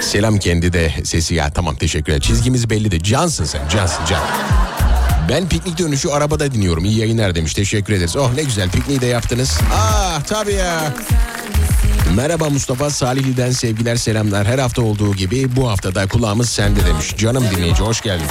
Selam 0.00 0.38
kendi 0.38 0.72
de 0.72 0.92
sesi 1.04 1.34
ya 1.34 1.50
tamam 1.50 1.76
teşekkür 1.76 2.12
ederim. 2.12 2.20
Çizgimiz 2.22 2.70
bellidir. 2.70 3.02
Cansın 3.02 3.44
sen 3.44 3.68
cansın 3.68 4.04
can. 4.06 4.22
Ben 5.28 5.48
piknik 5.48 5.78
dönüşü 5.78 6.08
arabada 6.08 6.52
dinliyorum. 6.52 6.84
İyi 6.84 6.98
yayınlar 6.98 7.34
demiş. 7.34 7.54
Teşekkür 7.54 7.92
ederiz. 7.92 8.16
Oh 8.16 8.34
ne 8.34 8.42
güzel 8.42 8.70
pikniği 8.70 9.00
de 9.00 9.06
yaptınız. 9.06 9.60
Ah 9.74 10.20
tabii 10.26 10.52
ya. 10.54 10.92
Merhaba 12.16 12.50
Mustafa 12.50 12.90
Salihli'den 12.90 13.50
sevgiler 13.50 13.96
selamlar. 13.96 14.46
Her 14.46 14.58
hafta 14.58 14.82
olduğu 14.82 15.14
gibi 15.14 15.56
bu 15.56 15.70
haftada 15.70 16.08
kulağımız 16.08 16.48
sende 16.48 16.86
demiş. 16.86 17.16
Canım 17.16 17.44
dinleyici 17.56 17.82
hoş 17.82 18.00
geldin. 18.00 18.26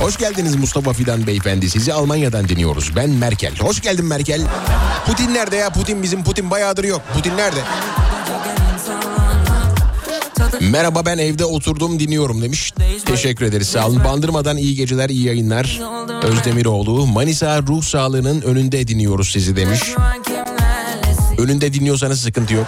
Hoş 0.00 0.16
geldiniz 0.16 0.56
Mustafa 0.56 0.92
Fidan 0.92 1.26
beyefendi. 1.26 1.70
Sizi 1.70 1.92
Almanya'dan 1.92 2.48
dinliyoruz. 2.48 2.96
Ben 2.96 3.10
Merkel. 3.10 3.56
Hoş 3.58 3.80
geldin 3.80 4.04
Merkel. 4.04 4.42
Putin 5.06 5.34
nerede 5.34 5.56
ya? 5.56 5.70
Putin 5.70 6.02
bizim 6.02 6.24
Putin 6.24 6.50
bayağıdır 6.50 6.84
yok. 6.84 7.02
Putin 7.14 7.36
nerede? 7.36 7.60
Merhaba 10.60 11.06
ben 11.06 11.18
evde 11.18 11.44
oturdum 11.44 12.00
dinliyorum 12.00 12.42
demiş. 12.42 12.72
Teşekkür 13.04 13.44
ederiz 13.44 13.68
sağ 13.68 13.86
olun. 13.88 14.04
Bandırmadan 14.04 14.56
iyi 14.56 14.74
geceler 14.74 15.08
iyi 15.08 15.26
yayınlar. 15.26 15.80
Özdemiroğlu 16.22 17.06
Manisa 17.06 17.62
ruh 17.62 17.82
sağlığının 17.82 18.42
önünde 18.42 18.88
dinliyoruz 18.88 19.32
sizi 19.32 19.56
demiş. 19.56 19.80
Önünde 21.40 21.72
dinliyorsanız 21.72 22.20
sıkıntı 22.20 22.54
yok. 22.54 22.66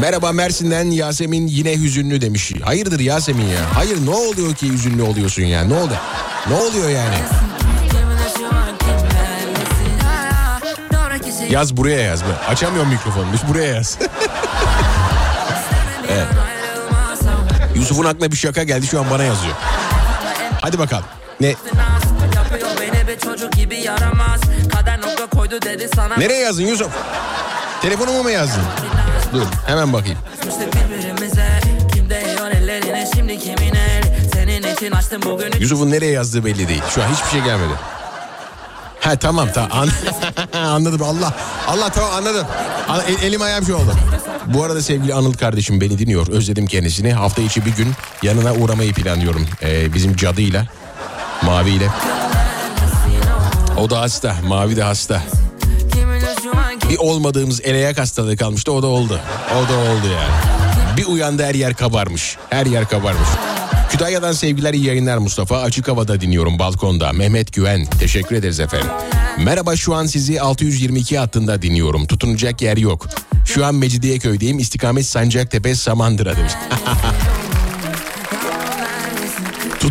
Merhaba 0.00 0.32
Mersin'den 0.32 0.90
Yasemin 0.90 1.46
yine 1.46 1.72
hüzünlü 1.72 2.20
demiş. 2.20 2.52
Hayırdır 2.64 3.00
Yasemin 3.00 3.44
ya? 3.44 3.60
Hayır 3.74 4.06
ne 4.06 4.10
oluyor 4.10 4.54
ki 4.54 4.72
hüzünlü 4.72 5.02
oluyorsun 5.02 5.42
ya? 5.42 5.64
Ne 5.64 5.74
oldu? 5.74 5.92
Ne 6.48 6.54
oluyor 6.54 6.88
yani? 6.88 7.14
Yaz 11.50 11.76
buraya 11.76 12.00
yaz. 12.00 12.22
Açamıyorum 12.48 12.90
mikrofonu. 12.90 13.26
Buraya 13.48 13.74
yaz. 13.74 13.98
evet. 16.08 16.26
Yusuf'un 17.74 18.04
aklına 18.04 18.32
bir 18.32 18.36
şaka 18.36 18.62
geldi 18.62 18.86
şu 18.86 19.00
an 19.00 19.10
bana 19.10 19.22
yazıyor. 19.22 19.54
Hadi 20.60 20.78
bakalım. 20.78 21.04
Ne? 21.40 21.54
Nereye 26.20 26.40
yazdın 26.40 26.62
Yusuf? 26.62 26.92
Telefonumu 27.82 28.22
mu 28.22 28.30
yazdın? 28.30 28.62
Dur 29.32 29.46
hemen 29.66 29.92
bakayım. 29.92 30.18
Yusuf'un 35.60 35.90
nereye 35.90 36.12
yazdığı 36.12 36.44
belli 36.44 36.68
değil. 36.68 36.82
Şu 36.94 37.02
an 37.02 37.06
hiçbir 37.08 37.28
şey 37.30 37.40
gelmedi. 37.40 37.72
Ha 39.00 39.16
tamam 39.16 39.48
tamam. 39.54 39.70
An- 39.72 40.58
anladım 40.60 41.02
Allah 41.02 41.32
Allah 41.68 41.88
tamam 41.90 42.10
anladım. 42.14 42.46
An- 42.88 43.02
el- 43.08 43.22
elim 43.22 43.42
ayağım 43.42 43.64
şey 43.66 43.74
oldu. 43.74 43.92
Bu 44.46 44.64
arada 44.64 44.82
sevgili 44.82 45.14
Anıl 45.14 45.32
kardeşim 45.34 45.80
beni 45.80 45.98
dinliyor. 45.98 46.28
Özledim 46.28 46.66
kendisini. 46.66 47.12
Hafta 47.12 47.42
içi 47.42 47.66
bir 47.66 47.70
gün 47.76 47.92
yanına 48.22 48.52
uğramayı 48.54 48.92
planlıyorum. 48.94 49.46
Ee, 49.62 49.94
bizim 49.94 50.16
cadıyla 50.16 50.66
Maviyle. 51.42 51.88
O 53.78 53.90
da 53.90 54.00
hasta 54.00 54.36
Mavi 54.46 54.76
de 54.76 54.82
hasta 54.82 55.22
Bir 56.94 56.98
olmadığımız 56.98 57.60
eleyak 57.64 57.98
hastalığı 57.98 58.36
kalmıştı 58.36 58.72
o 58.72 58.82
da 58.82 58.86
oldu 58.86 59.20
O 59.50 59.68
da 59.68 59.78
oldu 59.78 60.06
yani 60.12 60.96
Bir 60.96 61.06
uyandı 61.06 61.44
her 61.44 61.54
yer 61.54 61.74
kabarmış 61.74 62.36
Her 62.50 62.66
yer 62.66 62.88
kabarmış 62.88 63.28
Kütahya'dan 63.90 64.32
sevgiler 64.32 64.74
iyi 64.74 64.84
yayınlar 64.84 65.18
Mustafa. 65.18 65.58
Açık 65.58 65.88
havada 65.88 66.20
dinliyorum 66.20 66.58
balkonda. 66.58 67.12
Mehmet 67.12 67.52
Güven. 67.52 67.86
Teşekkür 67.86 68.36
ederiz 68.36 68.60
efendim. 68.60 68.88
Merhaba 69.38 69.76
şu 69.76 69.94
an 69.94 70.06
sizi 70.06 70.40
622 70.40 71.18
hattında 71.18 71.62
dinliyorum. 71.62 72.06
Tutunacak 72.06 72.62
yer 72.62 72.76
yok. 72.76 73.06
Şu 73.46 73.66
an 73.66 73.74
Mecidiyeköy'deyim. 73.74 74.58
İstikamet 74.58 75.06
Sancaktepe 75.06 75.74
Samandıra 75.74 76.36
demiş. 76.36 76.52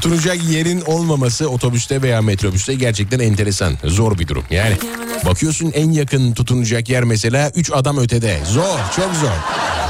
Tutunacak 0.03 0.43
yerin 0.43 0.81
olmaması 0.81 1.49
otobüste 1.49 2.01
veya 2.01 2.21
metrobüste 2.21 2.73
gerçekten 2.73 3.19
enteresan. 3.19 3.77
Zor 3.83 4.19
bir 4.19 4.27
durum. 4.27 4.43
Yani 4.49 4.77
bakıyorsun 5.25 5.71
en 5.75 5.91
yakın 5.91 6.33
tutunacak 6.33 6.89
yer 6.89 7.03
mesela 7.03 7.51
3 7.55 7.71
adam 7.73 7.97
ötede. 7.97 8.39
Zor, 8.45 8.79
çok 8.95 9.15
zor. 9.15 9.29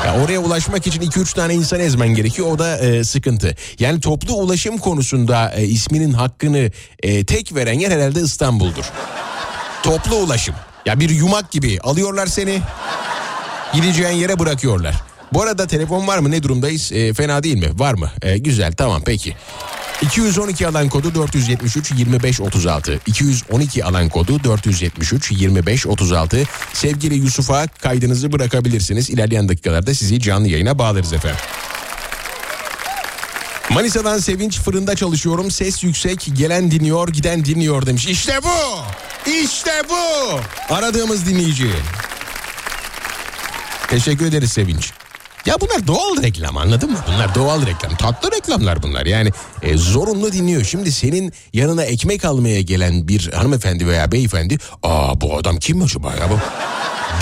Ya 0.06 0.24
oraya 0.24 0.40
ulaşmak 0.40 0.88
için 0.88 1.02
2-3 1.02 1.36
tane 1.36 1.54
insan 1.54 1.80
ezmen 1.80 2.08
gerekiyor. 2.08 2.48
O 2.52 2.60
da 2.60 2.78
e, 2.78 3.04
sıkıntı. 3.04 3.56
Yani 3.80 4.00
toplu 4.00 4.34
ulaşım 4.34 4.78
konusunda 4.78 5.54
e, 5.56 5.64
isminin 5.64 6.14
hakkını 6.14 6.72
e, 7.04 7.24
tek 7.24 7.56
veren 7.56 7.80
yer 7.80 7.92
herhalde 7.92 8.22
İstanbul'dur. 8.22 8.86
Toplu 9.84 10.16
ulaşım. 10.16 10.56
Ya 10.86 11.00
bir 11.00 11.10
yumak 11.10 11.52
gibi 11.52 11.80
alıyorlar 11.84 12.28
seni. 12.28 12.62
Gideceğin 13.74 14.16
yere 14.18 14.40
bırakıyorlar. 14.40 15.13
Bu 15.34 15.42
arada 15.42 15.68
telefon 15.68 16.08
var 16.08 16.18
mı? 16.18 16.32
Ne 16.32 16.44
durumdayız? 16.44 16.92
E, 16.92 17.14
fena 17.14 17.44
değil 17.44 17.58
mi? 17.58 17.80
Var 17.80 17.94
mı? 17.94 18.12
E, 18.22 18.38
güzel 18.38 18.74
tamam 18.74 19.02
peki. 19.06 19.36
212 20.02 20.68
alan 20.68 20.90
kodu 20.90 21.16
473 21.16 21.92
25 21.92 22.42
36. 22.42 23.00
212 23.06 23.86
alan 23.86 24.10
kodu 24.10 24.44
473 24.44 25.32
25 25.32 25.88
36. 25.88 26.44
Sevgili 26.74 27.16
Yusuf'a 27.16 27.68
kaydınızı 27.68 28.32
bırakabilirsiniz. 28.32 29.10
İlerleyen 29.10 29.50
dakikalarda 29.50 29.94
sizi 29.94 30.20
canlı 30.20 30.48
yayına 30.48 30.80
bağlarız 30.80 31.14
efendim. 31.14 31.40
Manisa'dan 33.70 34.18
Sevinç 34.18 34.60
fırında 34.60 34.96
çalışıyorum. 34.96 35.52
Ses 35.52 35.84
yüksek 35.84 36.30
gelen 36.34 36.72
dinliyor 36.72 37.08
giden 37.08 37.46
dinliyor 37.46 37.86
demiş. 37.86 38.08
İşte 38.08 38.40
bu. 38.44 38.84
İşte 39.32 39.72
bu. 39.90 40.40
Aradığımız 40.74 41.26
dinleyici. 41.26 41.70
Teşekkür 43.90 44.26
ederiz 44.26 44.52
Sevinç. 44.52 45.03
Ya 45.46 45.62
bunlar 45.62 45.88
doğal 45.88 46.24
reklam 46.24 46.58
anladın 46.58 46.92
mı? 46.92 46.98
Bunlar 47.08 47.36
doğal 47.36 47.66
reklam. 47.66 47.96
Tatlı 47.96 48.32
reklamlar 48.32 48.84
bunlar. 48.84 49.06
Yani 49.06 49.30
e, 49.62 49.78
zorunlu 49.78 50.34
dinliyor. 50.34 50.64
Şimdi 50.64 50.92
senin 50.92 51.34
yanına 51.54 51.84
ekmek 51.84 52.26
almaya 52.26 52.62
gelen 52.62 53.08
bir 53.08 53.32
hanımefendi 53.32 53.88
veya 53.88 54.12
beyefendi... 54.12 54.58
Aa 54.84 55.22
bu 55.22 55.38
adam 55.38 55.58
kim 55.58 55.82
acaba 55.82 56.16
ya 56.16 56.30
bu? 56.30 56.40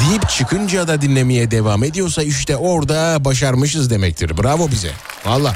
deyip 0.05 0.29
çıkınca 0.29 0.87
da 0.87 1.01
dinlemeye 1.01 1.51
devam 1.51 1.83
ediyorsa 1.83 2.23
işte 2.23 2.57
orada 2.57 3.25
başarmışız 3.25 3.89
demektir. 3.89 4.37
Bravo 4.37 4.71
bize. 4.71 4.91
Valla. 5.25 5.55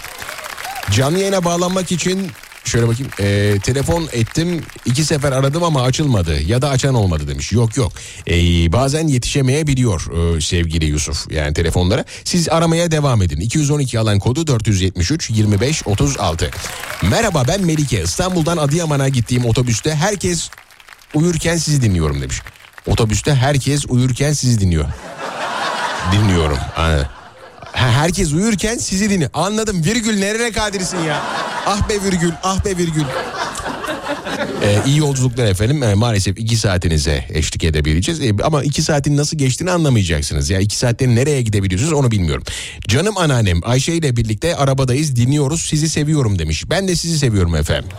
Canlı 0.91 1.19
yayına 1.19 1.45
bağlanmak 1.45 1.91
için 1.91 2.31
şöyle 2.67 2.87
bakayım 2.87 3.11
e, 3.19 3.59
telefon 3.59 4.09
ettim 4.13 4.63
iki 4.85 5.03
sefer 5.03 5.31
aradım 5.31 5.63
ama 5.63 5.81
açılmadı 5.81 6.41
ya 6.41 6.61
da 6.61 6.69
açan 6.69 6.95
olmadı 6.95 7.27
demiş. 7.27 7.51
Yok 7.51 7.77
yok 7.77 7.91
e, 8.27 8.33
bazen 8.71 9.07
yetişemeyebiliyor 9.07 10.35
e, 10.37 10.41
sevgili 10.41 10.85
Yusuf 10.85 11.31
yani 11.31 11.53
telefonlara. 11.53 12.05
Siz 12.23 12.49
aramaya 12.49 12.91
devam 12.91 13.21
edin 13.21 13.39
212 13.39 13.99
alan 13.99 14.19
kodu 14.19 14.47
473 14.47 15.29
25 15.29 15.87
36. 15.87 16.51
Merhaba 17.09 17.43
ben 17.47 17.61
Melike 17.65 18.03
İstanbul'dan 18.03 18.57
Adıyaman'a 18.57 19.09
gittiğim 19.09 19.45
otobüste 19.45 19.95
herkes 19.95 20.49
uyurken 21.13 21.57
sizi 21.57 21.81
dinliyorum 21.81 22.21
demiş. 22.21 22.41
Otobüste 22.87 23.35
herkes 23.35 23.85
uyurken 23.89 24.33
sizi 24.33 24.59
dinliyor. 24.59 24.85
Dinliyorum. 26.11 26.57
Aynen. 26.77 27.05
Herkes 27.75 28.33
uyurken 28.33 28.77
sizi 28.77 29.09
dinliyor. 29.09 29.29
Anladım. 29.33 29.83
Virgül 29.85 30.19
nereye 30.19 30.51
kadirsin 30.51 30.99
ya? 30.99 31.23
Ah 31.65 31.89
be 31.89 32.03
virgül, 32.03 32.31
ah 32.43 32.65
be 32.65 32.77
virgül. 32.77 33.03
Ee, 34.63 34.79
iyi 34.85 34.97
yolculuklar 34.97 35.45
efendim. 35.45 35.83
Ee, 35.83 35.93
maalesef 35.93 36.39
iki 36.39 36.57
saatinize 36.57 37.25
eşlik 37.33 37.63
edebileceğiz. 37.63 38.21
Ee, 38.21 38.31
ama 38.43 38.63
iki 38.63 38.81
saatin 38.81 39.17
nasıl 39.17 39.37
geçtiğini 39.37 39.71
anlamayacaksınız. 39.71 40.49
Ya 40.49 40.59
iki 40.59 40.77
saatte 40.77 41.15
nereye 41.15 41.41
gidebiliyorsunuz 41.41 41.93
onu 41.93 42.11
bilmiyorum. 42.11 42.43
Canım 42.87 43.17
anneannem 43.17 43.59
Ayşe 43.63 43.93
ile 43.93 44.15
birlikte 44.15 44.55
arabadayız 44.55 45.15
dinliyoruz. 45.15 45.61
Sizi 45.61 45.89
seviyorum 45.89 46.39
demiş. 46.39 46.69
Ben 46.69 46.87
de 46.87 46.95
sizi 46.95 47.19
seviyorum 47.19 47.55
efendim. 47.55 47.89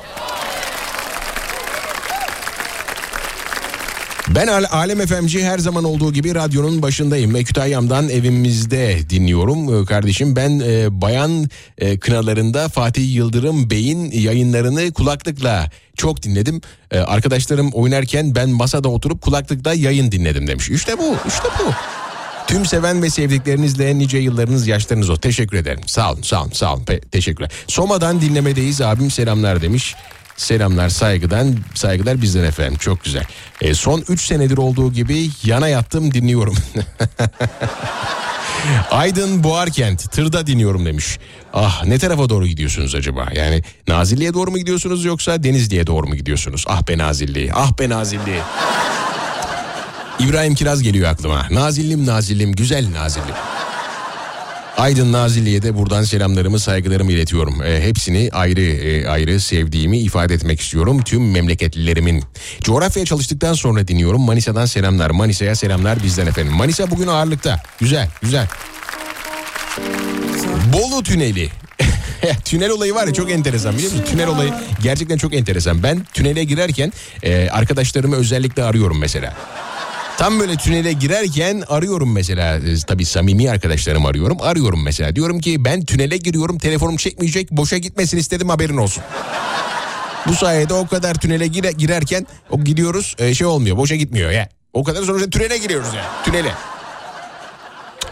Ben 4.35 4.47
Alem 4.47 5.07
FM'ci 5.07 5.45
her 5.45 5.59
zaman 5.59 5.85
olduğu 5.85 6.13
gibi 6.13 6.35
radyonun 6.35 6.83
başındayım 6.83 7.35
ve 7.35 7.45
Kütahya'mdan 7.45 8.09
evimizde 8.09 9.11
dinliyorum. 9.11 9.83
Ee, 9.83 9.85
kardeşim 9.85 10.37
ben 10.37 10.61
e, 10.65 11.01
bayan 11.01 11.49
e, 11.79 11.99
kınalarında 11.99 12.69
Fatih 12.69 13.15
Yıldırım 13.15 13.71
Bey'in 13.71 14.11
yayınlarını 14.11 14.93
kulaklıkla 14.93 15.71
çok 15.97 16.23
dinledim. 16.23 16.61
E, 16.91 16.99
arkadaşlarım 16.99 17.71
oynarken 17.71 18.35
ben 18.35 18.51
masada 18.51 18.89
oturup 18.89 19.23
kulaklıkla 19.23 19.75
yayın 19.75 20.13
dinledim 20.13 20.47
demiş. 20.47 20.71
İşte 20.71 20.99
bu 20.99 21.17
işte 21.29 21.49
bu. 21.59 21.71
Tüm 22.47 22.67
seven 22.67 23.03
ve 23.03 23.11
sevdiklerinizle 23.11 23.99
nice 23.99 24.19
yıllarınız 24.19 24.67
yaşlarınız 24.67 25.11
o. 25.11 25.17
Teşekkür 25.17 25.57
ederim. 25.57 25.81
Sağ 25.87 26.13
olun 26.13 26.23
sağ 26.23 26.43
olun 26.43 26.51
sağ 26.51 26.75
olun. 26.75 26.85
Pe- 26.85 27.01
teşekkürler. 27.01 27.51
Soma'dan 27.69 28.21
dinlemedeyiz 28.21 28.81
abim 28.81 29.11
selamlar 29.11 29.63
demiş. 29.63 29.95
Selamlar 30.37 30.89
saygıdan 30.89 31.57
saygılar 31.75 32.23
bizden 32.23 32.45
efendim 32.45 32.79
çok 32.79 33.05
güzel. 33.05 33.25
E, 33.61 33.75
son 33.75 34.05
3 34.09 34.21
senedir 34.21 34.59
olduğu 34.59 34.93
gibi 34.93 35.31
yana 35.45 35.69
yattım 35.69 36.15
dinliyorum. 36.15 36.55
Aydın 38.91 39.45
Boğarkent 39.45 40.13
tırda 40.13 40.47
dinliyorum 40.47 40.87
demiş. 40.87 41.19
Ah 41.53 41.85
ne 41.85 41.99
tarafa 41.99 42.29
doğru 42.29 42.47
gidiyorsunuz 42.47 42.95
acaba? 42.95 43.29
Yani 43.35 43.63
Nazilli'ye 43.89 44.35
doğru 44.35 44.51
mu 44.51 44.59
gidiyorsunuz 44.59 45.05
yoksa 45.05 45.43
Denizli'ye 45.43 45.87
doğru 45.87 46.07
mu 46.07 46.17
gidiyorsunuz? 46.17 46.65
Ah 46.69 46.89
be 46.89 46.99
Nazilli, 46.99 47.51
ah 47.55 47.79
be 47.79 47.89
Nazilli. 47.89 48.41
İbrahim 50.19 50.55
Kiraz 50.55 50.83
geliyor 50.83 51.11
aklıma. 51.11 51.47
Nazillim 51.51 52.07
Nazillim, 52.07 52.53
güzel 52.53 52.93
Nazillim. 52.93 53.35
Aydın 54.77 55.13
Nazilli'ye 55.13 55.63
de 55.63 55.77
buradan 55.77 56.03
selamlarımı 56.03 56.59
saygılarımı 56.59 57.13
iletiyorum. 57.13 57.63
E, 57.63 57.81
hepsini 57.81 58.31
ayrı 58.33 58.61
e, 58.61 59.09
ayrı 59.09 59.41
sevdiğimi 59.41 59.99
ifade 59.99 60.35
etmek 60.35 60.61
istiyorum 60.61 61.03
tüm 61.03 61.31
memleketlilerimin. 61.31 62.25
Coğrafya 62.61 63.05
çalıştıktan 63.05 63.55
sonra 63.55 63.89
dinliyorum. 63.89 64.21
Manisa'dan 64.21 64.67
selamlar. 64.67 65.11
Manisa'ya 65.11 65.55
selamlar 65.55 66.03
bizden 66.03 66.27
efendim. 66.27 66.53
Manisa 66.53 66.91
bugün 66.91 67.07
ağırlıkta. 67.07 67.63
Güzel 67.81 68.09
güzel. 68.23 68.49
Bolu 70.73 71.03
Tüneli. 71.03 71.49
tünel 72.45 72.71
olayı 72.71 72.95
var 72.95 73.07
ya 73.07 73.15
çok 73.15 73.31
enteresan 73.31 73.75
biliyor 73.75 73.93
musun? 73.93 74.05
Tünel 74.11 74.29
olayı 74.29 74.53
gerçekten 74.83 75.17
çok 75.17 75.35
enteresan. 75.35 75.83
Ben 75.83 76.07
tünele 76.15 76.45
girerken 76.45 76.93
e, 77.23 77.49
arkadaşlarımı 77.51 78.17
özellikle 78.17 78.63
arıyorum 78.63 78.99
mesela. 78.99 79.37
Tam 80.19 80.41
böyle 80.41 80.57
tünele 80.57 80.93
girerken 80.93 81.63
arıyorum 81.69 82.13
mesela 82.13 82.57
e, 82.57 82.77
tabii 82.87 83.05
samimi 83.05 83.51
arkadaşlarım 83.51 84.07
arıyorum. 84.07 84.39
Arıyorum 84.41 84.85
mesela 84.85 85.17
diyorum 85.17 85.41
ki 85.41 85.65
ben 85.65 85.85
tünele 85.85 86.17
giriyorum 86.17 86.59
telefonum 86.59 86.97
çekmeyecek 86.97 87.51
boşa 87.51 87.79
gitmesin 87.79 88.19
istedim 88.19 88.49
haberin 88.49 88.77
olsun. 88.77 89.03
Bu 90.27 90.35
sayede 90.35 90.75
o 90.75 90.87
kadar 90.87 91.15
tünele 91.15 91.47
gire, 91.47 91.73
girerken 91.73 92.27
o 92.51 92.65
gidiyoruz 92.65 93.17
e, 93.19 93.35
şey 93.35 93.47
olmuyor 93.47 93.77
boşa 93.77 93.95
gitmiyor 93.97 94.31
ya. 94.31 94.49
O 94.73 94.85
kadar 94.85 95.03
sonuçta 95.03 95.31
tünele 95.31 95.59
giriyoruz 95.59 95.95
ya 95.95 96.05
tünele. 96.25 96.53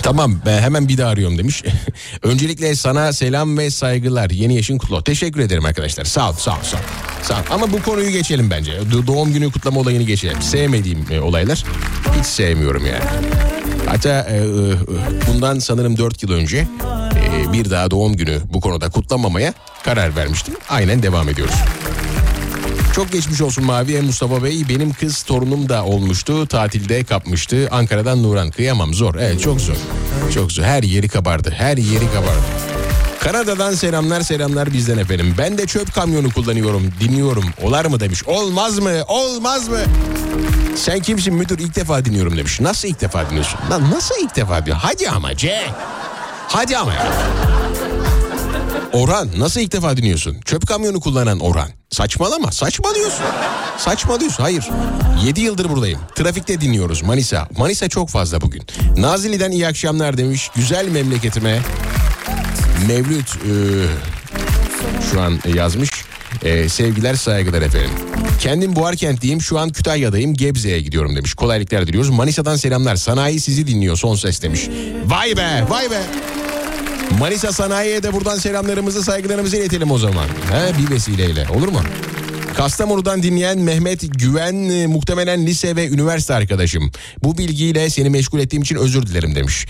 Tamam 0.04 0.40
ben 0.46 0.62
hemen 0.62 0.88
bir 0.88 0.98
daha 0.98 1.10
arıyorum 1.10 1.38
demiş. 1.38 1.62
Öncelikle 2.22 2.74
sana 2.74 3.12
selam 3.12 3.58
ve 3.58 3.70
saygılar. 3.70 4.30
Yeni 4.30 4.56
yaşın 4.56 4.78
kutlu. 4.78 5.04
Teşekkür 5.04 5.40
ederim 5.40 5.64
arkadaşlar. 5.64 6.04
Sağ 6.04 6.30
ol, 6.30 6.32
sağ 6.32 6.50
ol, 6.50 6.62
sağ 6.62 6.76
ol. 6.76 6.80
Sağ 7.22 7.34
ol. 7.34 7.38
Ama 7.50 7.72
bu 7.72 7.82
konuyu 7.82 8.10
geçelim 8.10 8.50
bence. 8.50 8.72
Doğum 9.06 9.32
günü 9.32 9.52
kutlama 9.52 9.80
olayını 9.80 10.02
geçelim. 10.02 10.42
Sevmediğim 10.42 11.06
e, 11.10 11.20
olaylar. 11.20 11.64
Hiç 12.18 12.26
sevmiyorum 12.26 12.86
yani. 12.86 13.04
Hatta 13.86 14.26
e, 14.30 14.36
e, 14.36 14.42
bundan 15.28 15.58
sanırım 15.58 15.98
4 15.98 16.22
yıl 16.22 16.32
önce 16.32 16.66
e, 17.48 17.52
bir 17.52 17.70
daha 17.70 17.90
doğum 17.90 18.16
günü 18.16 18.40
bu 18.52 18.60
konuda 18.60 18.90
kutlamamaya 18.90 19.54
karar 19.84 20.16
vermiştim. 20.16 20.54
Aynen 20.68 21.02
devam 21.02 21.28
ediyoruz. 21.28 21.54
Çok 22.94 23.12
geçmiş 23.12 23.40
olsun 23.40 23.64
Maviye 23.64 24.00
Mustafa 24.00 24.44
Bey. 24.44 24.64
Benim 24.68 24.92
kız 24.92 25.22
torunum 25.22 25.68
da 25.68 25.84
olmuştu. 25.84 26.46
Tatilde 26.46 27.04
kapmıştı. 27.04 27.68
Ankara'dan 27.70 28.22
Nuran. 28.22 28.50
Kıyamam 28.50 28.94
zor. 28.94 29.14
Evet 29.14 29.40
çok 29.40 29.60
zor. 29.60 29.74
Çok 30.34 30.52
zor. 30.52 30.62
Her 30.62 30.82
yeri 30.82 31.08
kabardı. 31.08 31.50
Her 31.50 31.76
yeri 31.76 32.12
kabardı. 32.12 32.42
Kanada'dan 33.20 33.74
selamlar 33.74 34.20
selamlar 34.20 34.72
bizden 34.72 34.98
efendim. 34.98 35.34
Ben 35.38 35.58
de 35.58 35.66
çöp 35.66 35.94
kamyonu 35.94 36.30
kullanıyorum. 36.30 36.90
Dinliyorum. 37.00 37.44
Olar 37.62 37.84
mı 37.84 38.00
demiş. 38.00 38.24
Olmaz 38.24 38.78
mı? 38.78 38.92
Olmaz 39.08 39.68
mı? 39.68 39.78
Sen 40.76 41.00
kimsin 41.00 41.34
müdür? 41.34 41.58
İlk 41.58 41.76
defa 41.76 42.04
dinliyorum 42.04 42.36
demiş. 42.36 42.60
Nasıl 42.60 42.88
ilk 42.88 43.00
defa 43.00 43.30
dinliyorsun? 43.30 43.60
Lan 43.70 43.90
nasıl 43.90 44.14
ilk 44.24 44.36
defa 44.36 44.66
diyor? 44.66 44.76
Hadi 44.80 45.10
ama 45.10 45.36
C. 45.36 45.60
Hadi 46.48 46.76
ama 46.78 46.92
ya. 46.94 47.06
Orhan 48.92 49.28
nasıl 49.38 49.60
ilk 49.60 49.72
defa 49.72 49.96
dinliyorsun? 49.96 50.36
Çöp 50.44 50.66
kamyonu 50.66 51.00
kullanan 51.00 51.40
Orhan. 51.40 51.68
Saçmalama 51.90 52.52
saçmalıyorsun. 52.52 53.24
Saçmalıyorsun 53.78 54.42
hayır. 54.42 54.64
7 55.24 55.40
yıldır 55.40 55.70
buradayım. 55.70 56.00
Trafikte 56.14 56.60
dinliyoruz 56.60 57.02
Manisa. 57.02 57.48
Manisa 57.58 57.88
çok 57.88 58.08
fazla 58.08 58.40
bugün. 58.40 58.62
Nazilli'den 58.96 59.50
iyi 59.50 59.66
akşamlar 59.66 60.18
demiş. 60.18 60.50
Güzel 60.56 60.88
memleketime. 60.88 61.60
Mevlüt 62.88 63.28
e, 63.28 63.52
şu 65.10 65.20
an 65.20 65.38
yazmış. 65.54 65.90
E, 66.42 66.68
sevgiler 66.68 67.14
saygılar 67.14 67.62
efendim. 67.62 67.90
Kendim 68.40 68.76
Buharkentliyim 68.76 69.42
şu 69.42 69.58
an 69.58 69.70
Kütahya'dayım 69.72 70.34
Gebze'ye 70.34 70.80
gidiyorum 70.80 71.16
demiş. 71.16 71.34
Kolaylıklar 71.34 71.86
diliyoruz. 71.86 72.10
Manisa'dan 72.10 72.56
selamlar. 72.56 72.96
Sanayi 72.96 73.40
sizi 73.40 73.66
dinliyor 73.66 73.96
son 73.96 74.14
ses 74.14 74.42
demiş. 74.42 74.68
Vay 75.06 75.36
be 75.36 75.64
vay 75.68 75.90
be. 75.90 76.02
Manisa 77.18 77.52
Sanayi'ye 77.52 78.02
de 78.02 78.12
buradan 78.12 78.36
selamlarımızı 78.38 79.02
saygılarımızı 79.02 79.56
iletelim 79.56 79.90
o 79.90 79.98
zaman. 79.98 80.26
He, 80.26 80.78
bir 80.78 80.90
vesileyle 80.90 81.46
olur 81.48 81.68
mu? 81.68 81.80
Kastamonu'dan 82.56 83.22
dinleyen 83.22 83.58
Mehmet 83.58 84.18
Güven 84.18 84.70
e, 84.70 84.86
muhtemelen 84.86 85.46
lise 85.46 85.76
ve 85.76 85.88
üniversite 85.88 86.34
arkadaşım. 86.34 86.90
Bu 87.22 87.38
bilgiyle 87.38 87.90
seni 87.90 88.10
meşgul 88.10 88.38
ettiğim 88.40 88.62
için 88.62 88.76
özür 88.76 89.06
dilerim 89.06 89.34
demiş. 89.34 89.66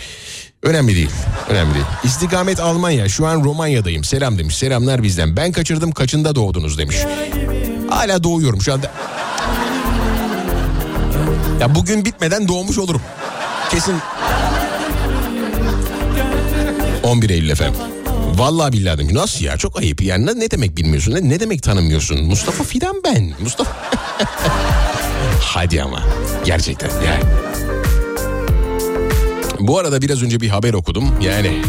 Önemli 0.62 0.94
değil. 0.94 1.11
Önemli 1.48 1.74
değil. 1.74 1.85
İstikamet 2.04 2.61
Almanya. 2.61 3.09
Şu 3.09 3.26
an 3.26 3.44
Romanya'dayım. 3.44 4.04
Selam 4.04 4.38
demiş. 4.38 4.57
Selamlar 4.57 5.02
bizden. 5.02 5.37
Ben 5.37 5.52
kaçırdım 5.52 5.92
kaçında 5.92 6.35
doğdunuz 6.35 6.78
demiş. 6.78 6.96
Hala 7.90 8.24
doğuyorum 8.24 8.62
şu 8.62 8.72
anda. 8.72 8.92
Ya 11.61 11.74
bugün 11.74 12.04
bitmeden 12.04 12.48
doğmuş 12.48 12.78
olurum. 12.78 13.02
Kesin 13.70 13.94
11 17.04 17.30
Eylül 17.30 17.48
efendim. 17.50 17.80
Vallahi 18.34 18.72
billahi 18.72 18.98
dedim. 18.98 19.14
Nasıl 19.14 19.44
ya 19.44 19.56
çok 19.56 19.78
ayıp 19.78 20.02
yani 20.02 20.26
ne, 20.26 20.50
demek 20.50 20.76
bilmiyorsun 20.76 21.14
ne, 21.14 21.28
ne 21.28 21.40
demek 21.40 21.62
tanımıyorsun 21.62 22.24
Mustafa 22.24 22.64
Fidan 22.64 23.00
ben 23.04 23.32
Mustafa 23.40 23.72
Hadi 25.40 25.82
ama 25.82 26.02
gerçekten 26.44 26.90
yani. 26.90 27.24
Bu 29.60 29.78
arada 29.78 30.02
biraz 30.02 30.22
önce 30.22 30.40
bir 30.40 30.48
haber 30.48 30.74
okudum 30.74 31.14
yani 31.22 31.62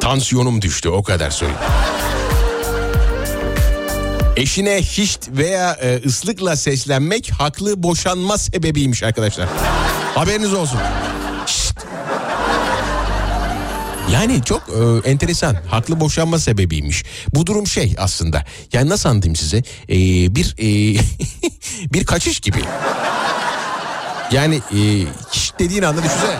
tansiyonum 0.00 0.62
düştü 0.62 0.88
o 0.88 1.02
kadar 1.02 1.30
söyleyeyim. 1.30 1.62
Eşine 4.36 4.82
hişt 4.82 5.28
veya 5.28 5.72
e, 5.72 6.00
ıslıkla 6.06 6.56
seslenmek 6.56 7.30
haklı 7.30 7.82
boşanma 7.82 8.38
sebebiymiş 8.38 9.02
arkadaşlar. 9.02 9.48
Haberiniz 10.14 10.52
olsun. 10.52 10.78
Yani 14.12 14.44
çok 14.44 14.62
e, 14.68 15.10
enteresan. 15.10 15.56
Haklı 15.68 16.00
boşanma 16.00 16.38
sebebiymiş. 16.38 17.04
Bu 17.34 17.46
durum 17.46 17.66
şey 17.66 17.94
aslında. 17.98 18.44
Yani 18.72 18.88
nasıl 18.88 19.08
anlatayım 19.08 19.36
size? 19.36 19.56
E, 19.88 19.96
bir 20.36 20.54
e, 20.58 21.00
bir 21.92 22.04
kaçış 22.04 22.40
gibi. 22.40 22.58
Yani 24.32 24.54
e, 24.54 24.80
şşt 25.32 25.58
dediğin 25.58 25.82
anda 25.82 26.02
düşünsene. 26.02 26.38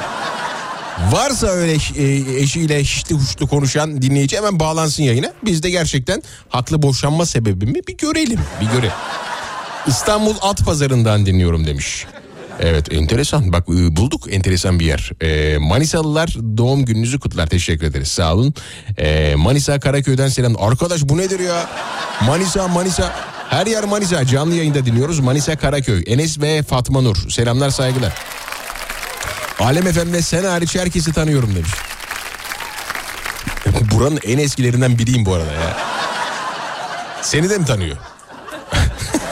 Varsa 1.13 1.47
öyle 1.47 1.73
e, 1.73 2.37
eşiyle 2.41 2.85
şişli 2.85 3.15
huşlu 3.15 3.47
konuşan 3.47 4.03
dinleyici 4.03 4.37
hemen 4.37 4.61
bağlansın 4.61 5.03
yayına. 5.03 5.33
Biz 5.45 5.63
de 5.63 5.71
gerçekten 5.71 6.23
haklı 6.49 6.83
boşanma 6.83 7.27
sebebimi 7.27 7.87
bir 7.89 7.97
görelim. 7.97 8.41
Bir 8.61 8.67
görelim. 8.67 8.93
İstanbul 9.87 10.35
At 10.41 10.65
Pazarı'ndan 10.65 11.27
dinliyorum 11.27 11.67
demiş. 11.67 12.07
Evet 12.61 12.93
enteresan 12.93 13.53
bak 13.53 13.65
e, 13.69 13.97
bulduk 13.97 14.33
enteresan 14.35 14.81
bir 14.81 14.87
yer. 14.87 15.11
E, 15.21 15.59
Manisalılar 15.59 16.37
doğum 16.57 16.85
gününüzü 16.85 17.21
kutlar 17.21 17.47
teşekkür 17.47 17.87
ederiz 17.87 18.09
sağ 18.09 18.35
olun. 18.35 18.55
E, 18.99 19.35
Manisa 19.35 19.81
Karaköy'den 19.81 20.29
selam. 20.29 20.63
Arkadaş 20.63 21.03
bu 21.03 21.19
nedir 21.19 21.41
ya? 21.41 21.71
Manisa 22.27 22.69
Manisa 22.69 23.13
her 23.51 23.67
yer 23.67 23.85
Manisa 23.85 24.27
canlı 24.27 24.55
yayında 24.55 24.87
dinliyoruz. 24.87 25.21
Manisa 25.21 25.57
Karaköy 25.57 26.03
Enes 26.07 26.41
ve 26.41 26.63
Fatma 26.63 27.01
Nur 27.01 27.17
selamlar 27.31 27.71
saygılar. 27.71 28.13
Alem 29.61 29.93
FM'de 29.93 30.23
sen 30.23 30.45
hariç 30.45 30.77
herkesi 30.77 31.13
tanıyorum 31.13 31.55
demiş. 31.55 31.71
Buranın 33.95 34.21
en 34.25 34.39
eskilerinden 34.39 34.99
biriyim 34.99 35.27
bu 35.27 35.35
arada 35.35 35.53
ya. 35.53 35.77
Seni 37.23 37.51
de 37.51 37.59
mi 37.59 37.65
tanıyor? 37.65 37.97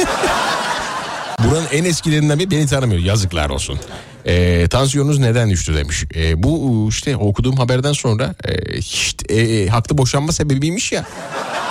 Buranın 1.44 1.66
en 1.72 1.84
eskilerinden 1.84 2.38
biri 2.38 2.50
beni 2.50 2.66
tanımıyor. 2.66 3.00
Yazıklar 3.00 3.50
olsun. 3.50 3.78
E, 4.24 4.68
tansiyonunuz 4.68 5.18
neden 5.18 5.50
düştü 5.50 5.74
demiş. 5.74 6.04
E, 6.14 6.42
bu 6.42 6.86
işte 6.90 7.16
okuduğum 7.16 7.56
haberden 7.56 7.92
sonra 7.92 8.34
e, 8.44 8.78
işte, 8.78 9.34
e, 9.34 9.66
haklı 9.68 9.98
boşanma 9.98 10.32
sebebiymiş 10.32 10.92
ya. 10.92 11.04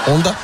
Onda 0.07 0.35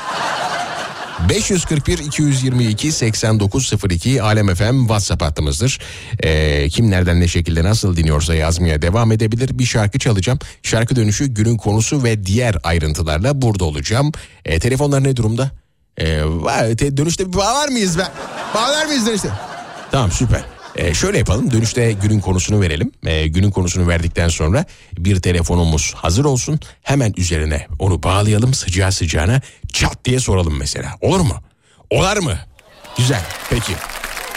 541 1.30 2.00
222 2.00 2.92
8902 2.92 4.22
Alem 4.22 4.56
FM 4.56 4.80
WhatsApp 4.80 5.22
hattımızdır. 5.22 5.80
Ee, 6.24 6.70
kim 6.70 6.92
nereden 6.92 7.22
ne 7.22 7.28
şekilde 7.28 7.64
nasıl 7.64 7.96
dinliyorsa 7.96 8.36
yazmaya 8.36 8.82
devam 8.82 9.12
edebilir. 9.12 9.60
Bir 9.60 9.66
şarkı 9.66 10.00
çalacağım. 10.00 10.40
Şarkı 10.64 10.96
dönüşü 10.96 11.26
günün 11.28 11.58
konusu 11.58 12.04
ve 12.04 12.26
diğer 12.26 12.56
ayrıntılarla 12.64 13.42
burada 13.42 13.66
olacağım. 13.66 14.12
Ee, 14.46 14.60
telefonlar 14.60 15.04
ne 15.04 15.16
durumda? 15.16 15.52
Ee, 15.98 16.22
var, 16.26 16.76
te- 16.78 16.98
dönüşte 16.98 17.28
bir 17.34 17.38
bağlar 17.38 17.68
mıyız 17.70 17.98
be? 17.98 18.08
Bağlar 18.56 18.86
mıyız 18.86 19.08
dönüşte? 19.08 19.30
Tamam 19.92 20.12
süper. 20.12 20.42
Ee, 20.76 20.94
şöyle 20.94 21.18
yapalım 21.18 21.52
dönüşte 21.52 21.92
günün 21.92 22.20
konusunu 22.20 22.62
verelim. 22.62 22.92
Ee, 23.06 23.28
günün 23.28 23.52
konusunu 23.52 23.88
verdikten 23.88 24.28
sonra 24.30 24.66
bir 24.98 25.22
telefonumuz 25.22 25.94
hazır 25.96 26.26
olsun. 26.26 26.60
Hemen 26.82 27.14
üzerine 27.18 27.68
onu 27.80 28.04
bağlayalım 28.04 28.54
sıcağı 28.54 28.92
sıcağına 28.92 29.42
çat 29.74 30.06
diye 30.06 30.20
soralım 30.20 30.58
mesela. 30.60 30.92
Olur 31.02 31.20
mu? 31.20 31.36
Olar 31.90 32.18
mı? 32.18 32.38
Güzel 32.98 33.22
peki. 33.50 33.74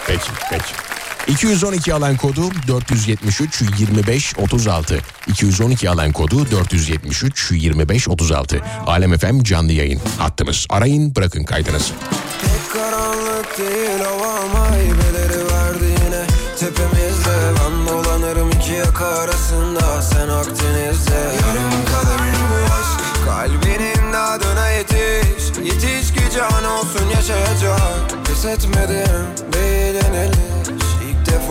Peki 0.07 0.29
peki. 0.49 0.88
212 1.29 1.93
alan 1.93 2.17
kodu 2.17 2.41
473 2.67 3.61
25 3.79 4.33
36. 4.37 4.99
212 5.27 5.89
alan 5.89 6.11
kodu 6.11 6.51
473 6.51 7.51
25 7.51 8.09
36. 8.09 8.61
Alem 8.87 9.17
FM 9.17 9.43
canlı 9.43 9.71
yayın 9.71 10.01
hattımız. 10.17 10.65
Arayın 10.69 11.15
bırakın 11.15 11.43
kaydınızı. 11.43 11.93
Pek 12.41 12.73
karanlık 12.73 13.57
değil 13.57 13.99
hava 13.99 14.69
meyveleri 14.71 15.45
verdi 15.53 15.85
yine 16.05 16.25
tepemizde 16.59 17.37
Ben 17.59 17.87
dolanırım 17.87 18.51
iki 18.51 18.71
yaka 18.71 19.05
arasında 19.05 20.01
sen 20.01 20.29
Akdeniz'de 20.29 21.15
Yarım 21.15 21.85
kalır 21.91 22.21
bu 22.49 22.73
aşk 22.73 23.25
kalbinin 23.25 24.13
dadına 24.13 24.69
yetiş 24.69 25.57
Yetiş 25.63 26.13
ki 26.13 26.23
can 26.35 26.63
olsun 26.63 27.09
yaşayacak 27.15 28.25
Pes 28.25 28.43
değil 28.43 29.78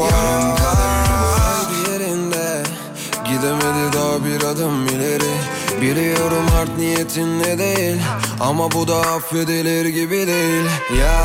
aşk 0.04 1.70
bir 1.70 1.92
yerinde. 1.92 2.62
Gidemedi 3.24 3.92
daha 3.92 4.24
bir 4.24 4.44
adım 4.44 4.87
ileri. 4.87 5.58
Biliyorum 5.80 6.46
art 6.61 6.78
niyetin 6.78 7.38
ne 7.38 7.58
değil 7.58 7.96
Ama 8.40 8.70
bu 8.70 8.88
da 8.88 8.96
affedilir 8.96 9.87
gibi 9.87 10.26
değil. 10.26 10.64
Ya 11.00 11.24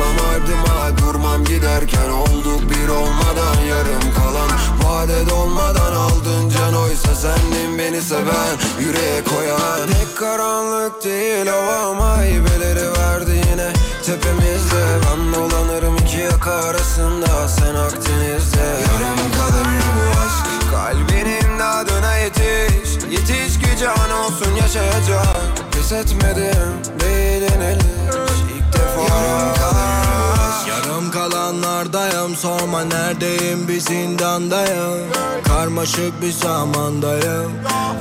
Bakmam 0.00 0.26
ardıma 0.30 0.98
durmam 0.98 1.44
giderken 1.44 2.10
Olduk 2.10 2.70
bir 2.70 2.88
olmadan 2.88 3.60
yarım 3.68 4.14
kalan. 4.14 4.50
Vade 4.84 5.30
dolmadan 5.30 5.92
aldın 5.92 6.48
can 6.48 6.74
oysa 6.74 7.14
sendin 7.14 7.78
beni 7.78 8.02
seven 8.02 8.56
Yüreğe 8.80 9.24
koyan. 9.24 9.86
Pek 9.86 10.16
karanlık 10.16 11.04
değil 11.04 11.46
hava 11.46 11.94
meyveleri 11.94 12.92
verdi 12.92 13.42
yine. 13.50 13.72
Tepemizde 14.06 14.98
ben 15.04 15.34
dolanırım 15.34 15.99
iki 16.10 16.18
yaka 16.18 16.50
arasında 16.50 17.48
Sen 17.48 17.74
Akdeniz'de. 17.74 18.60
Yarım 18.60 19.32
kalır 19.38 19.66
bu 19.96 20.20
aşk. 20.20 20.70
Kalbinin 20.70 21.58
dadına 21.58 22.16
yetiş. 22.16 22.90
Yetiş 23.10 23.58
ki 23.58 23.78
can 23.80 24.10
olsun 24.10 24.54
yaşayacak. 24.60 25.36
Pes 25.72 25.92
etmedim 25.92 26.72
değil 27.00 27.42
yeniliş 27.42 28.40
İlk 28.56 28.72
defa. 28.72 29.00
Yarım 29.00 29.54
kalır 29.54 30.09
Yarım 30.70 31.10
kalanlardayım 31.10 32.36
sorma 32.36 32.84
neredeyim 32.84 33.68
bir 33.68 33.80
zindandayım. 33.80 34.98
Karmaşık 35.44 36.22
bir 36.22 36.32
zamandayım 36.32 37.52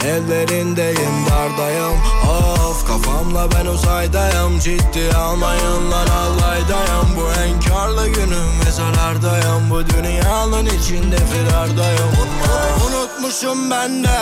Ellerindeyim 0.06 1.26
dardayım. 1.30 1.98
Of 2.30 2.88
kafamla 2.88 3.52
ben 3.52 3.66
uzaydayım 3.66 4.60
Ciddi 4.60 5.16
almayın 5.18 5.92
lan 5.92 6.08
allaydayım 6.08 7.08
Bu 7.18 7.42
enkarlı 7.42 8.08
günüm 8.08 8.50
ve 8.66 8.72
zarardayım. 8.72 9.70
Bu 9.70 9.90
dünyanın 9.90 10.66
içinde 10.66 11.18
firardayım. 11.18 12.10
Unutmuşum 12.22 12.89
ben 13.72 14.04
de. 14.04 14.20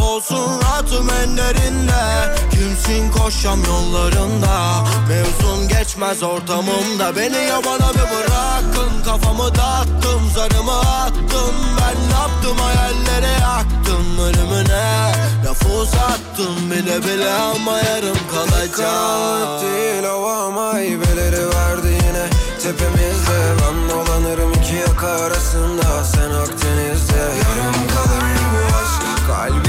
Olsun 0.00 0.60
rahatım 0.62 1.10
enlerinde 1.10 2.34
Kimsin 2.50 3.10
koşam 3.10 3.64
yollarında. 3.64 4.84
Mevzun 5.08 5.68
geçmez 5.68 6.22
ortamımda. 6.22 7.16
Beni 7.16 7.36
yabana 7.36 7.90
bir 7.90 8.16
bırakın. 8.16 9.02
Kafamı 9.04 9.54
dağıttım 9.54 10.30
zarımı 10.34 10.78
attım. 10.78 11.54
Ben 11.80 11.96
ne 12.08 12.20
yaptım? 12.20 12.56
Hayallere 12.58 13.40
yaktım. 13.40 14.18
Ölümüne 14.20 15.12
Lafı 15.46 15.68
uzattım. 15.68 16.70
Bile 16.70 17.02
bile 17.02 17.32
ama 17.32 17.78
yarım 17.78 18.18
Karanlık 18.34 18.76
kalacak 18.76 19.62
değil 19.62 20.04
hava 20.04 20.72
meyveleri 20.72 21.46
verdi 21.46 21.88
yine. 21.88 22.26
Tepemizde 22.62 23.54
ben 23.60 23.90
dolanırım 23.90 24.52
iki 24.52 24.74
yaka 24.74 25.08
arasında. 25.08 26.04
Sen 26.04 26.30
bu 26.30 27.07
aşk 29.38 29.67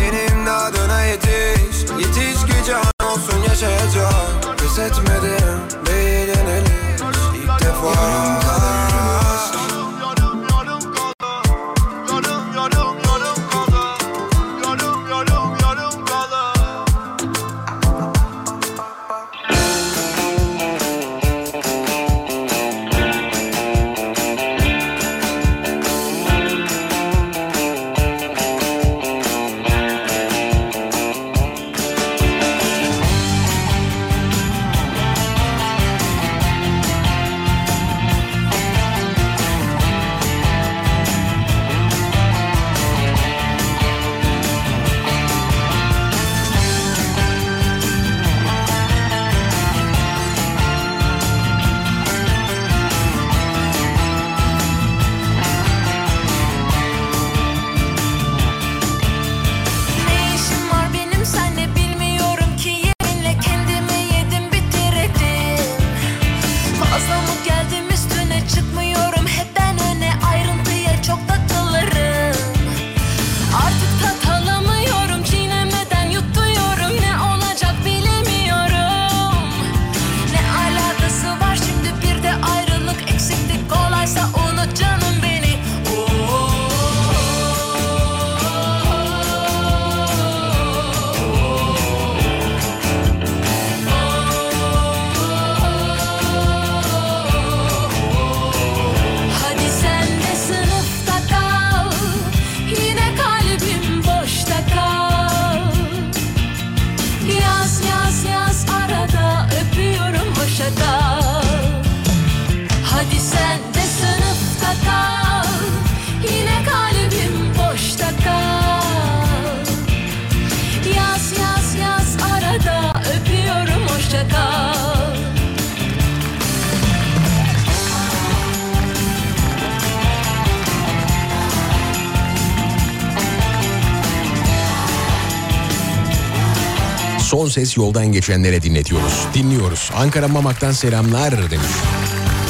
Son 137.39 137.47
ses 137.47 137.78
yoldan 137.78 138.12
geçenlere 138.12 138.62
dinletiyoruz. 138.62 139.13
Dinliyoruz. 139.34 139.89
Ankara 139.95 140.28
Mamak'tan 140.28 140.71
selamlar 140.71 141.52
demiş. 141.52 141.67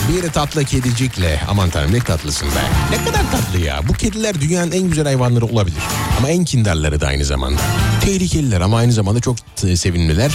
Bir 0.10 0.32
tatlı 0.32 0.66
kedicikle. 0.66 1.42
Aman 1.50 1.70
tanrım 1.70 1.94
ne 1.94 2.00
tatlısın 2.00 2.48
be. 2.48 2.62
Ne 2.92 3.06
kadar 3.06 3.32
tatlı 3.32 3.60
ya. 3.60 3.82
Bu 3.88 3.94
kediler 3.94 4.42
dünyanın 4.42 4.72
en 4.72 4.82
güzel 4.82 5.06
hayvanları 5.06 5.46
olabilir. 5.46 5.82
Ama 6.18 6.30
en 6.30 6.46
kindarları 6.46 7.02
da 7.02 7.08
aynı 7.08 7.26
zamanda. 7.26 7.62
Tehlikeliler 8.02 8.62
ama 8.62 8.78
aynı 8.78 8.92
zamanda 8.92 9.20
çok 9.20 9.36
sevimliler. 9.76 10.32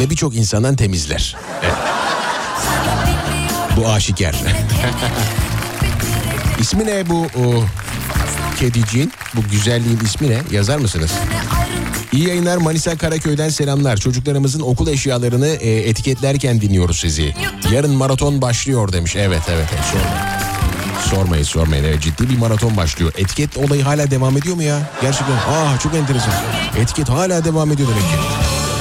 Ve 0.00 0.10
birçok 0.10 0.34
insandan 0.34 0.76
temizler. 0.76 1.36
Evet. 1.62 1.74
Bu 3.76 3.88
aşikar. 3.88 4.34
İsmi 6.60 6.86
ne 6.86 7.08
bu 7.08 7.22
o, 7.22 7.64
kediciğin? 8.58 9.12
Bu 9.34 9.42
güzelliğin 9.50 10.00
ismi 10.04 10.30
ne? 10.30 10.38
Yazar 10.50 10.78
mısınız? 10.78 11.10
İyi 12.14 12.28
yayınlar 12.28 12.56
Manisa 12.56 12.96
Karaköy'den 12.96 13.48
selamlar. 13.48 13.96
Çocuklarımızın 13.96 14.60
okul 14.60 14.88
eşyalarını 14.88 15.46
e, 15.46 15.88
etiketlerken 15.88 16.60
dinliyoruz 16.60 17.00
sizi. 17.00 17.34
Yarın 17.72 17.90
maraton 17.90 18.42
başlıyor 18.42 18.92
demiş. 18.92 19.16
Evet 19.16 19.42
evet, 19.48 19.66
evet 19.74 19.84
sormayın. 19.92 20.34
Sormayın 21.10 21.44
sormayın 21.44 21.84
evet 21.84 22.02
ciddi 22.02 22.30
bir 22.30 22.38
maraton 22.38 22.76
başlıyor. 22.76 23.12
Etiket 23.16 23.56
olayı 23.56 23.82
hala 23.82 24.10
devam 24.10 24.36
ediyor 24.36 24.56
mu 24.56 24.62
ya? 24.62 24.90
Gerçekten 25.02 25.36
ah 25.48 25.80
çok 25.80 25.94
enteresan. 25.94 26.32
Etiket 26.78 27.08
hala 27.08 27.44
devam 27.44 27.72
ediyor 27.72 27.88
demek 27.88 28.02
ki. 28.02 28.16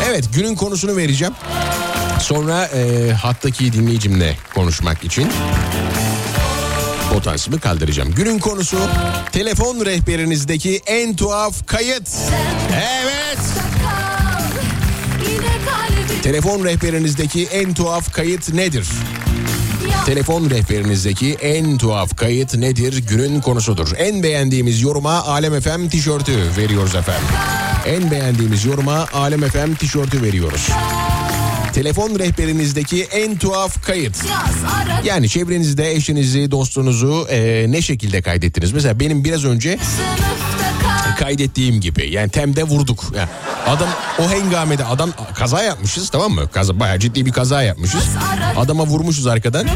Evet 0.10 0.26
günün 0.36 0.56
konusunu 0.56 0.98
vereceğim. 0.98 1.34
Sonra 2.22 2.66
e, 2.66 3.12
hattaki 3.12 3.74
dinleyicimle 3.74 4.38
konuşmak 4.56 5.04
için 5.04 5.28
potansiyelimi 7.14 7.62
kaldıracağım. 7.62 8.12
Günün 8.16 8.40
konusu 8.40 8.78
telefon 9.32 9.86
rehberinizdeki 9.86 10.82
en 10.86 11.16
tuhaf 11.16 11.68
kayıt. 11.68 12.10
Evet. 12.74 13.13
Telefon 16.24 16.66
rehberinizdeki 16.66 17.48
en 17.52 17.74
tuhaf 17.74 18.12
kayıt 18.12 18.54
nedir? 18.54 18.88
Telefon 20.06 20.50
rehberinizdeki 20.50 21.38
en 21.42 21.78
tuhaf 21.78 22.18
kayıt 22.18 22.56
nedir? 22.56 23.04
Günün 23.10 23.42
konusudur. 23.42 23.92
En 23.98 24.24
beğendiğimiz 24.24 24.82
yoruma 24.82 25.12
Alem 25.12 25.62
FM 25.62 25.88
tişörtü 25.88 26.32
veriyoruz 26.58 26.96
efendim. 26.96 27.28
En 27.86 28.12
beğendiğimiz 28.12 28.66
yoruma 28.66 29.08
Alem 29.14 29.50
FM 29.50 29.74
tişörtü 29.74 30.22
veriyoruz. 30.22 30.70
Telefon 31.74 32.20
rehberinizdeki 32.20 33.04
en 33.04 33.38
tuhaf 33.38 33.86
kayıt. 33.86 34.18
Yani 35.04 35.30
çevrenizde 35.30 35.92
eşinizi, 35.92 36.52
dostunuzu 36.52 37.28
e, 37.30 37.66
ne 37.72 37.82
şekilde 37.82 38.22
kaydettiniz? 38.22 38.72
Mesela 38.72 39.00
benim 39.00 39.24
biraz 39.24 39.46
önce 39.46 39.80
kaydettiğim 41.20 41.82
gibi. 41.82 42.12
Yani 42.12 42.30
temde 42.30 42.64
vurduk. 42.64 43.04
Yani 43.16 43.30
adam 43.68 43.90
o 44.20 44.30
hengamede 44.30 44.86
adam 44.86 45.10
kaza 45.36 45.64
yapmışız 45.64 46.10
tamam 46.10 46.32
mı? 46.32 46.50
Kaza 46.54 46.80
bayağı 46.80 47.00
ciddi 47.00 47.26
bir 47.26 47.32
kaza 47.32 47.64
yapmışız. 47.64 48.04
Adama 48.58 48.86
vurmuşuz 48.86 49.28
arkadan. 49.28 49.68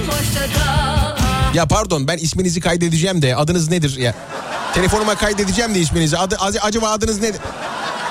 Ya 1.53 1.65
pardon 1.65 2.07
ben 2.07 2.17
isminizi 2.17 2.59
kaydedeceğim 2.59 3.21
de 3.21 3.35
adınız 3.35 3.69
nedir? 3.69 3.97
Ya 3.97 4.13
telefonuma 4.73 5.15
kaydedeceğim 5.15 5.75
de 5.75 5.79
isminizi. 5.79 6.17
Adı, 6.17 6.37
acaba 6.61 6.89
adınız 6.89 7.21
nedir? 7.21 7.41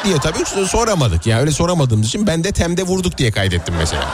diye 0.07 0.19
tabii 0.19 0.67
soramadık. 0.69 1.27
Ya 1.27 1.41
öyle 1.41 1.51
soramadığımız 1.51 2.07
için 2.07 2.27
ben 2.27 2.45
de 2.45 2.53
temde 2.53 2.83
vurduk 2.83 3.19
diye 3.19 3.31
kaydettim 3.31 3.75
mesela. 3.79 4.05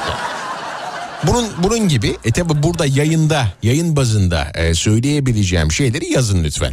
Bunun 1.26 1.46
bunun 1.62 1.88
gibi 1.88 2.16
e 2.24 2.32
tabi 2.32 2.62
burada 2.62 2.86
yayında 2.86 3.46
yayın 3.62 3.96
bazında 3.96 4.52
e, 4.54 4.74
söyleyebileceğim 4.74 5.72
şeyleri 5.72 6.12
yazın 6.12 6.44
lütfen. 6.44 6.72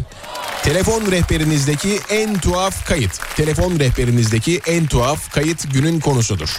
Telefon 0.63 1.11
rehberinizdeki 1.11 1.99
en 2.09 2.37
tuhaf 2.39 2.85
kayıt. 2.87 3.35
Telefon 3.35 3.79
rehberinizdeki 3.79 4.61
en 4.67 4.87
tuhaf 4.87 5.31
kayıt 5.31 5.73
günün 5.73 5.99
konusudur. 5.99 6.57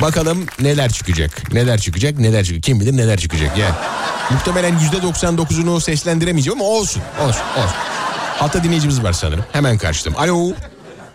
Bakalım 0.00 0.46
neler 0.60 0.92
çıkacak. 0.92 1.52
Neler 1.52 1.80
çıkacak 1.80 2.18
neler 2.18 2.44
çıkacak. 2.44 2.62
Kim 2.62 2.80
bilir 2.80 2.96
neler 2.96 3.18
çıkacak 3.20 3.58
yani. 3.58 3.74
Muhtemelen 4.30 4.74
%99'unu 4.78 5.80
seslendiremeyeceğim 5.80 6.60
ama 6.60 6.70
olsun. 6.70 7.02
Olsun 7.20 7.42
olsun. 7.56 7.76
Hatta 8.38 8.64
dinleyicimiz 8.64 9.02
var 9.02 9.12
sanırım. 9.12 9.44
Hemen 9.52 9.78
karşıladım. 9.78 10.20
Alo. 10.22 10.52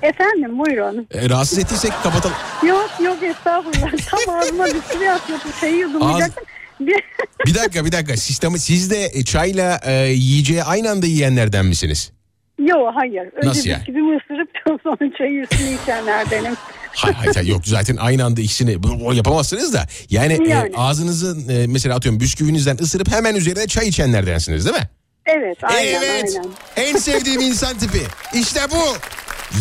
Efendim 0.02 0.60
buyurun. 0.60 1.08
E, 1.14 1.30
rahatsız 1.30 1.60
ettiysek 1.60 1.92
kapatalım. 2.04 2.36
Yok 2.68 2.90
yok 3.04 3.24
estağfurullah. 3.24 3.92
Tam 4.26 4.36
ağzıma 4.36 4.66
bir 4.66 4.98
şey 5.00 5.10
atıyordum. 5.10 5.52
Şeyi 5.60 5.78
yudumlayacaktım. 5.78 6.44
Bir... 6.80 7.04
bir 7.46 7.56
dakika 7.56 7.86
bir 7.86 7.92
dakika. 7.92 8.18
Sistemi, 8.18 8.60
siz 8.60 8.92
de 8.92 9.10
e, 9.14 9.24
çayla 9.24 9.80
e, 9.86 9.94
yiyeceği 9.94 10.64
aynı 10.64 10.90
anda 10.90 11.06
yiyenlerden 11.06 11.66
misiniz? 11.66 12.12
Yok 12.60 12.92
hayır. 12.96 13.30
Önce 13.36 13.48
Nasıl 13.48 13.70
yani? 13.70 13.80
bisküvimi 13.80 14.18
ısırıp 14.18 14.50
sonra 14.84 15.18
çayı 15.18 15.42
üstüne 15.42 15.74
içenlerdenim. 15.84 16.54
Hayır, 16.94 17.16
hayır 17.36 17.48
yok 17.48 17.62
zaten 17.66 17.96
aynı 17.96 18.26
anda 18.26 18.42
ikisini 18.42 18.78
yapamazsınız 19.14 19.74
da. 19.74 19.86
Yani, 20.10 20.50
Yani. 20.50 20.72
E, 20.74 20.78
ağzınızı 20.78 21.52
e, 21.52 21.68
mesela 21.68 21.96
atıyorum 21.96 22.20
bisküvinizden 22.20 22.78
ısırıp 22.82 23.12
hemen 23.12 23.36
üzerine 23.36 23.68
çay 23.68 23.88
içenlerdensiniz 23.88 24.66
değil 24.66 24.76
mi? 24.76 24.90
Evet 25.26 25.58
aynen 25.64 26.02
evet. 26.02 26.36
aynen. 26.36 26.50
En 26.76 26.98
sevdiğim 26.98 27.42
insan 27.42 27.78
tipi. 27.78 28.02
İşte 28.34 28.60
bu. 28.72 28.98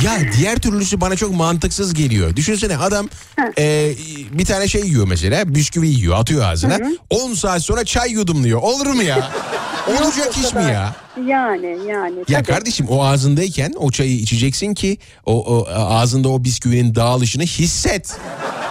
Ya 0.05 0.13
diğer 0.39 0.57
türlüsü 0.57 1.01
bana 1.01 1.17
çok 1.17 1.35
mantıksız 1.35 1.95
geliyor. 1.95 2.37
Düşünsene 2.37 2.77
adam 2.77 3.09
e, 3.59 3.93
bir 4.33 4.45
tane 4.45 4.69
şey 4.69 4.83
yiyor 4.83 5.07
mesela 5.09 5.55
bisküvi 5.55 5.89
yiyor 5.89 6.17
atıyor 6.19 6.45
ağzına. 6.45 6.79
10 7.11 7.35
saat 7.35 7.63
sonra 7.63 7.85
çay 7.85 8.11
yudumluyor. 8.13 8.63
Olur 8.63 8.87
mu 8.87 9.03
ya? 9.03 9.31
Olacak 9.89 10.39
iş 10.45 10.55
mi 10.55 10.63
ya? 10.63 10.97
Yani 11.27 11.79
yani. 11.89 12.19
Ya 12.29 12.43
tabii. 12.43 12.47
kardeşim 12.47 12.87
o 12.89 13.05
ağzındayken 13.05 13.73
o 13.77 13.91
çayı 13.91 14.17
içeceksin 14.17 14.75
ki 14.75 14.99
o, 15.27 15.57
o 15.57 15.69
ağzında 15.71 16.29
o 16.29 16.45
bisküvinin 16.45 16.95
dağılışını 16.95 17.43
hisset. 17.43 18.17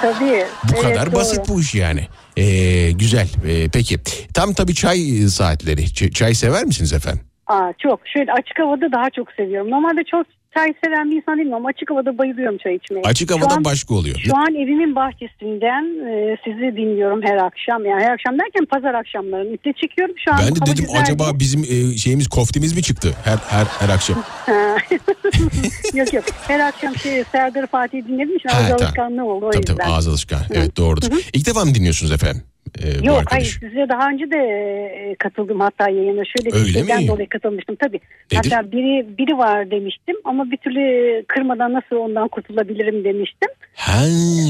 Tabii. 0.02 0.46
Bu 0.64 0.74
evet, 0.74 0.82
kadar 0.82 1.06
doğru. 1.06 1.16
basit 1.16 1.50
bu 1.50 1.62
iş 1.62 1.76
yani. 1.76 2.08
Ee, 2.38 2.92
güzel. 2.92 3.28
Ee, 3.48 3.70
peki 3.70 4.00
tam 4.34 4.54
tabii 4.54 4.76
çay 4.76 5.24
e, 5.24 5.28
saatleri. 5.28 5.82
Ç- 5.84 6.12
çay 6.12 6.34
sever 6.34 6.66
misiniz 6.66 6.94
efendim? 6.94 7.22
Aa, 7.48 7.72
çok. 7.84 8.00
Şöyle 8.14 8.32
açık 8.32 8.60
havada 8.60 8.92
daha 8.92 9.10
çok 9.16 9.28
seviyorum. 9.32 9.72
Normalde 9.72 10.02
çok 10.12 10.28
çay 10.58 10.74
seven 10.84 11.12
bir 11.12 11.16
insan 11.16 11.38
değilim 11.40 11.54
ama 11.54 11.70
açık 11.70 11.90
havada 11.92 12.18
bayılıyorum 12.18 12.58
çay 12.58 12.76
içmeye. 12.76 13.02
Açık 13.02 13.30
Şu 13.30 13.36
havada 13.40 13.56
an- 13.56 13.66
başka 13.66 13.94
oluyor. 13.96 14.16
Şu 14.26 14.38
an 14.38 14.56
evimin 14.56 14.96
bahçesinden 14.96 15.84
e, 16.10 16.38
sizi 16.46 16.78
dinliyorum 16.78 17.22
her 17.24 17.38
akşam. 17.38 17.86
Yani 17.86 18.04
her 18.04 18.12
akşam 18.14 18.40
derken 18.40 18.66
pazar 18.74 18.94
akşamları 18.94 19.48
iple 19.54 19.74
çekiyorum. 19.74 20.16
Şu 20.26 20.34
an 20.34 20.40
Ben 20.42 20.56
de 20.56 20.60
dedim 20.72 20.86
güzel 20.86 21.02
acaba 21.02 21.24
bizim 21.40 21.62
e, 21.64 21.98
şeyimiz 21.98 22.28
koftimiz 22.28 22.76
mi 22.76 22.82
çıktı 22.84 23.16
her 23.24 23.38
her 23.38 23.66
her 23.66 23.90
akşam? 23.96 24.24
Yok 25.94 26.14
yok. 26.14 26.24
Her 26.48 26.60
akşam 26.60 26.96
şey 26.96 27.24
Serdar 27.32 27.68
Fatih'i 27.68 28.08
dinledim. 28.08 28.38
Ha, 28.48 28.58
ağız 28.58 28.72
alışkanlığı 28.82 29.26
oldu 29.26 29.46
o 29.46 29.50
Tabii 29.50 29.58
yüzden. 29.62 29.76
tabii 29.76 29.88
ağız 29.94 30.08
alışkanlığı. 30.08 30.46
Evet 30.54 30.78
doğrudur. 30.78 31.08
İlk 31.34 31.48
defa 31.48 31.66
mı 31.66 31.76
dinliyorsunuz 31.76 32.12
efendim? 32.12 32.42
E, 32.84 33.02
bu 33.02 33.06
Yok 33.06 33.18
arkadaşı? 33.18 33.60
hayır 33.60 33.72
size 33.74 33.90
daha 33.90 34.10
önce 34.10 34.32
de 34.32 34.38
e, 34.38 35.16
katıldım 35.20 35.60
hatta 35.60 35.90
yayına. 35.90 36.24
Şöyle 36.26 36.50
bir 36.50 36.54
Öyle 36.62 36.72
şeyden 36.80 37.02
mi? 37.02 37.08
dolayı 37.08 37.30
katılmıştım 37.30 37.76
tabii. 37.84 38.00
Nedir? 38.32 38.52
Hatta 38.52 38.72
biri 38.72 39.18
biri 39.18 39.38
var 39.38 39.72
demiştim 39.72 40.16
ama 40.26 40.52
bir 40.52 40.58
türlü 40.58 41.26
kırmadan 41.28 41.74
nasıl 41.74 41.96
ondan 41.96 42.28
kurtulabilirim 42.28 43.04
demiştim. 43.04 43.50
Ha, 43.76 44.02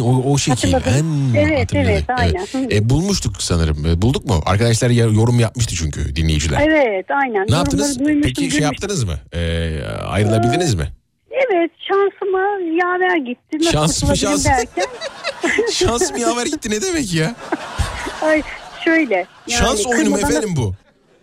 o, 0.03 0.32
o 0.32 0.38
şekil. 0.38 0.72
Hatırladım. 0.74 1.32
Ha, 1.34 1.38
Evet, 1.39 1.59
hatırladım. 1.59 1.89
evet, 1.91 2.03
aynen. 2.09 2.45
Hı. 2.51 2.76
E, 2.76 2.89
bulmuştuk 2.89 3.41
sanırım. 3.41 3.86
E, 3.86 4.01
bulduk 4.01 4.26
mu? 4.26 4.34
Arkadaşlar 4.45 4.89
yorum 4.89 5.39
yapmıştı 5.39 5.76
çünkü 5.76 6.15
dinleyiciler. 6.15 6.61
Evet 6.68 7.05
aynen. 7.11 7.45
Ne 7.49 7.55
yaptınız? 7.55 7.99
duymuştum, 7.99 8.22
Peki 8.22 8.51
şey 8.51 8.61
yaptınız 8.61 9.03
mı? 9.03 9.13
E, 9.34 9.39
ayrılabildiniz 10.07 10.76
mi? 10.76 10.84
Evet 11.45 11.71
şansıma 11.88 12.39
yaver 12.83 13.17
gitti. 13.17 13.57
Nasıl 13.59 13.71
Şans 13.71 14.03
mı, 14.03 14.17
şans? 14.17 14.45
derken. 14.45 14.85
Şans 15.73 16.11
mı 16.11 16.19
yaver 16.19 16.45
gitti 16.45 16.69
ne 16.69 16.81
demek 16.81 17.13
ya? 17.13 17.35
Ay 18.21 18.41
şöyle. 18.85 19.15
Yani 19.47 19.59
Şans 19.59 19.85
oyunu 19.85 20.09
mu 20.09 20.17
efendim 20.17 20.53
bu? 20.55 20.73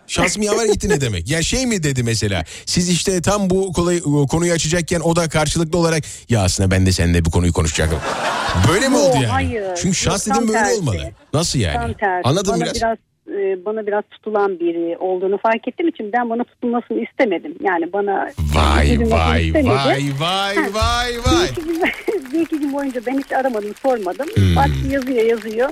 Şans 0.06 0.38
mı 0.38 0.44
yaver 0.44 0.66
gitti 0.66 0.88
ne 0.88 1.00
demek? 1.00 1.30
Ya 1.30 1.42
şey 1.42 1.66
mi 1.66 1.82
dedi 1.82 2.02
mesela? 2.02 2.44
Siz 2.66 2.88
işte 2.88 3.22
tam 3.22 3.50
bu 3.50 3.72
kolay, 3.72 4.00
konuyu 4.30 4.52
açacakken 4.52 5.00
o 5.00 5.16
da 5.16 5.28
karşılıklı 5.28 5.78
olarak 5.78 6.04
ya 6.28 6.42
aslında 6.42 6.70
ben 6.70 6.86
de 6.86 6.92
seninle 6.92 7.24
bu 7.24 7.30
konuyu 7.30 7.52
konuşacaktım. 7.52 7.98
Böyle 8.68 8.88
mi 8.88 8.96
oldu 8.96 9.14
yani? 9.14 9.26
hayır. 9.26 9.64
Çünkü 9.82 9.94
şans 9.94 10.26
dedim 10.26 10.48
böyle 10.48 10.58
tersi. 10.58 10.74
olmalı. 10.80 11.10
Nasıl 11.34 11.58
yani? 11.58 11.94
Anladın 12.24 12.60
biraz? 12.60 12.74
biraz 12.74 12.98
e, 13.32 13.64
bana 13.64 13.86
biraz 13.86 14.04
tutulan 14.10 14.60
biri 14.60 14.96
olduğunu 14.98 15.38
fark 15.38 15.68
ettiğim 15.68 15.88
için 15.88 16.12
ben 16.12 16.30
bana 16.30 16.44
tutulmasını 16.44 17.00
istemedim. 17.00 17.54
Yani 17.60 17.92
bana 17.92 18.28
Vay 18.54 18.86
üzülmesini 18.86 19.14
vay 19.14 19.46
istemedim. 19.46 19.70
vay 19.70 20.02
vay 20.20 20.56
vay 20.74 21.08
Bir 21.12 21.30
vay. 21.30 21.46
iki, 21.50 21.64
gün, 21.64 21.82
bir 22.32 22.40
iki 22.40 22.58
gün 22.60 22.72
boyunca 22.72 23.00
ben 23.06 23.18
hiç 23.18 23.32
aramadım 23.32 23.74
sormadım. 23.82 24.26
Hmm. 24.34 24.56
Bak 24.56 24.68
yazıyor 24.92 25.24
yazıyor. 25.24 25.70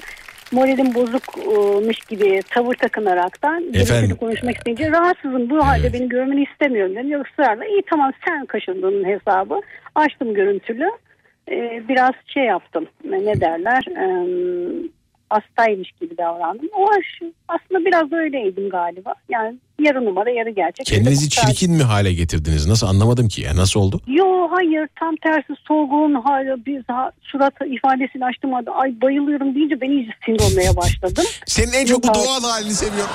Moralim 0.52 0.94
bozukmuş 0.94 1.98
gibi 2.08 2.40
tavır 2.50 2.74
takınaraktan 2.74 3.72
görüntülü 3.72 4.16
konuşmak 4.16 4.56
isteyince 4.56 4.90
rahatsızım 4.90 5.50
bu 5.50 5.66
halde 5.66 5.92
beni 5.92 6.08
görmeni 6.08 6.42
istemiyorum 6.52 6.94
dedim. 6.96 7.10
Yok 7.10 7.26
ısrarla 7.26 7.64
iyi 7.66 7.82
tamam 7.90 8.12
sen 8.28 8.46
kaşındığın 8.46 9.04
hesabı 9.04 9.60
açtım 9.94 10.34
görüntülü. 10.34 10.90
Ee, 11.50 11.82
biraz 11.88 12.10
şey 12.26 12.42
yaptım 12.44 12.86
ne 13.04 13.40
derler 13.40 13.82
Ee, 13.90 14.26
hastaymış 15.32 15.92
gibi 15.92 16.16
davrandım. 16.16 16.68
O 16.76 16.90
aş- 16.90 17.32
aslında 17.48 17.84
biraz 17.84 18.12
öyleydim 18.12 18.68
galiba. 18.68 19.14
Yani 19.28 19.58
yarı 19.80 20.04
numara 20.04 20.30
yarı 20.30 20.50
gerçek. 20.50 20.86
Kendinizi 20.86 21.30
Sadece- 21.30 21.52
çirkin 21.54 21.76
mi 21.76 21.82
hale 21.82 22.12
getirdiniz? 22.14 22.66
Nasıl 22.66 22.86
anlamadım 22.86 23.28
ki 23.28 23.40
ya. 23.42 23.56
Nasıl 23.56 23.80
oldu? 23.80 24.00
Yo 24.06 24.48
hayır 24.50 24.88
tam 25.00 25.16
tersi 25.16 25.52
solgun 25.68 26.14
hala 26.14 26.64
bir 26.66 26.84
daha 26.88 27.10
surat 27.22 27.54
ifadesini 27.66 28.24
açtım 28.24 28.54
ay 28.54 29.00
bayılıyorum 29.02 29.54
deyince 29.54 29.80
ben 29.80 29.90
iyice 29.90 30.12
sinir 30.24 30.40
olmaya 30.40 30.76
başladım. 30.76 31.24
Senin 31.46 31.72
en 31.72 31.86
çok 31.86 32.02
bu 32.02 32.06
doğal 32.14 32.42
halini 32.42 32.74
seviyorum. 32.74 33.12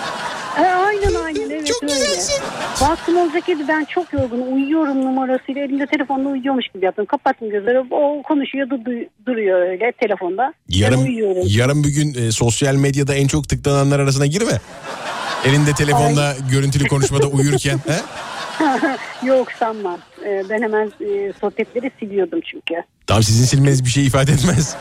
E, 0.58 0.62
aynen 0.62 1.16
aynen 1.26 1.50
evet 1.50 1.68
Çok 1.68 1.84
öyle. 1.84 1.94
güzelsin. 1.94 2.44
Baktım 2.82 3.18
olacak 3.18 3.48
dedi 3.48 3.64
ben 3.68 3.86
çok 3.86 4.14
yorgunum 4.14 4.54
uyuyorum 4.56 5.06
numarasıyla 5.06 5.62
elimde 5.64 5.86
telefonla 5.86 6.30
uyuyormuş 6.30 6.66
gibi 6.74 6.86
yaptım. 6.86 7.06
Kapattım 7.06 7.50
gözleri 7.50 7.80
o 7.92 8.24
konuşuyor 8.24 8.68
du- 8.68 9.08
duruyor 9.26 9.60
öyle 9.62 9.92
telefonda. 9.92 10.54
ben 10.74 10.80
Yarın 10.80 11.04
uyuyorum. 11.06 11.44
yarın 11.48 11.84
bir 11.84 11.90
gün 11.90 12.14
e, 12.28 12.32
sosyal 12.32 12.76
medyada 12.76 13.16
en 13.16 13.28
çok 13.28 13.50
tıklananlar 13.50 14.00
arasına 14.00 14.26
girme. 14.26 14.52
Elinde 15.46 15.74
telefonla 15.74 16.36
görüntülü 16.52 16.88
konuşmada 16.88 17.28
uyurken. 17.28 17.80
He? 17.88 18.02
Yok 19.24 19.48
sanmam. 19.60 19.98
E, 20.26 20.44
ben 20.50 20.62
hemen 20.62 20.86
e, 20.88 21.34
sohbetleri 21.42 21.92
siliyordum 22.00 22.40
çünkü. 22.52 22.76
Tamam 23.08 23.24
sizin 23.24 23.46
silmeniz 23.46 23.86
bir 23.86 23.90
şey 23.90 24.06
ifade 24.06 24.32
etmez. 24.32 24.76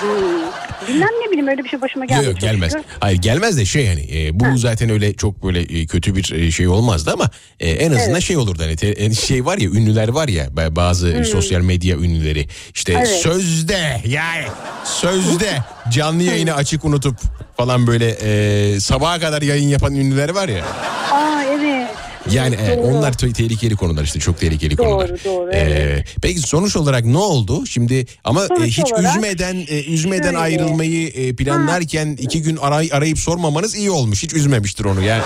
Hmm. 0.00 0.88
Bilmem 0.88 1.08
ne 1.24 1.28
bileyim 1.30 1.48
öyle 1.48 1.64
bir 1.64 1.68
şey 1.68 1.80
başıma 1.80 2.04
Yok 2.04 2.08
gelmedi. 2.08 2.26
yok 2.26 2.40
çok 2.40 2.50
gelmez. 2.50 2.72
şükür. 2.72 2.84
Hayır 3.00 3.18
gelmez 3.22 3.58
de 3.58 3.64
şey 3.64 3.86
hani 3.88 4.06
e, 4.18 4.40
bu 4.40 4.58
zaten 4.58 4.90
öyle 4.90 5.14
çok 5.14 5.44
böyle 5.44 5.60
e, 5.60 5.86
kötü 5.86 6.16
bir 6.16 6.32
e, 6.32 6.50
şey 6.50 6.68
olmazdı 6.68 7.10
ama 7.12 7.30
e, 7.60 7.70
en 7.70 7.90
azından 7.92 8.10
Evet. 8.10 8.22
şey 8.22 8.36
olurdu 8.36 8.62
hani 8.62 8.76
te- 8.76 8.94
e, 9.04 9.14
şey 9.14 9.44
var 9.44 9.58
ya 9.58 9.68
ünlüler 9.70 10.08
var 10.08 10.28
ya 10.28 10.44
ba- 10.46 10.76
bazı 10.76 11.12
e, 11.12 11.24
sosyal 11.24 11.60
medya 11.60 11.96
ünlüleri 11.96 12.46
işte 12.74 12.92
Evet. 12.96 13.08
sözde 13.08 14.00
yani 14.06 14.44
sözde 14.84 15.58
canlı 15.90 16.22
yayını 16.22 16.54
açık 16.54 16.84
unutup 16.84 17.16
falan 17.56 17.86
böyle 17.86 18.16
e, 18.22 18.80
sabaha 18.80 19.20
kadar 19.20 19.42
yayın 19.42 19.68
yapan 19.68 19.94
ünlüler 19.94 20.28
var 20.30 20.48
ya. 20.48 20.64
Aa 21.12 21.42
evet. 21.42 21.88
Yani 22.32 22.54
e, 22.54 22.76
Doğru. 22.78 22.86
onlar 22.86 23.12
te- 23.12 23.32
tehlikeli 23.32 23.76
konular 23.76 24.02
işte 24.04 24.18
çok 24.20 24.40
tehlikeli 24.40 24.78
Doğru, 24.78 24.86
konular. 24.88 25.10
doğru, 25.24 25.50
E, 25.52 25.56
evet. 25.58 26.16
peki 26.22 26.38
sonuç 26.40 26.76
olarak 26.76 27.04
ne 27.04 27.18
oldu? 27.18 27.66
Şimdi 27.66 28.04
ama 28.24 28.44
e, 28.44 28.64
hiç 28.64 28.92
olarak 28.92 29.16
üzmeden 29.16 29.56
e, 29.68 29.84
üzmeden 29.84 30.22
şöyle. 30.24 30.38
ayrılmayı 30.38 31.08
e, 31.08 31.36
planlarken 31.36 32.06
iki 32.20 32.42
gün 32.42 32.56
aray, 32.56 32.88
arayıp 32.92 33.18
sormamanız 33.18 33.76
iyi 33.76 33.90
olmuş. 33.90 34.22
Hiç 34.22 34.34
üzmemiştir 34.34 34.84
onu 34.84 35.00
yani. 35.02 35.22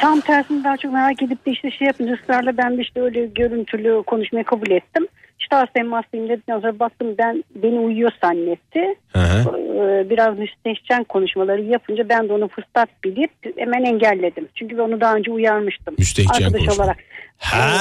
Tam 0.00 0.20
tersini 0.20 0.64
daha 0.64 0.76
çok 0.76 0.92
merak 0.92 1.22
edip 1.22 1.46
de 1.46 1.50
işte 1.50 1.70
şey 1.70 1.86
yapınca 1.86 2.18
ısrarla 2.22 2.56
ben 2.58 2.78
de 2.78 2.82
işte 2.82 3.00
öyle 3.00 3.26
görüntülü 3.26 4.02
konuşmayı 4.06 4.44
kabul 4.44 4.70
ettim. 4.70 5.06
Hastayım 5.54 5.92
hastayım 5.92 6.28
dedikten 6.28 6.60
sonra 6.60 6.78
baktım 6.78 7.14
ben 7.18 7.44
beni 7.54 7.78
uyuyor 7.78 8.10
zannetti. 8.24 8.94
Hı 9.12 9.18
hı. 9.18 9.56
Ee, 9.58 10.10
biraz 10.10 10.38
müstehcen 10.38 11.04
konuşmaları 11.04 11.62
yapınca 11.62 12.08
ben 12.08 12.28
de 12.28 12.32
onu 12.32 12.48
fırsat 12.48 12.88
bilip 13.04 13.30
hemen 13.56 13.84
engelledim. 13.84 14.48
Çünkü 14.54 14.78
ben 14.78 14.82
onu 14.82 15.00
daha 15.00 15.14
önce 15.14 15.30
uyarmıştım. 15.30 15.94
Müstehcen 15.98 16.34
arkadaş 16.44 16.60
konuşma. 16.60 16.84
olarak. 16.84 16.96
Ha. 17.38 17.78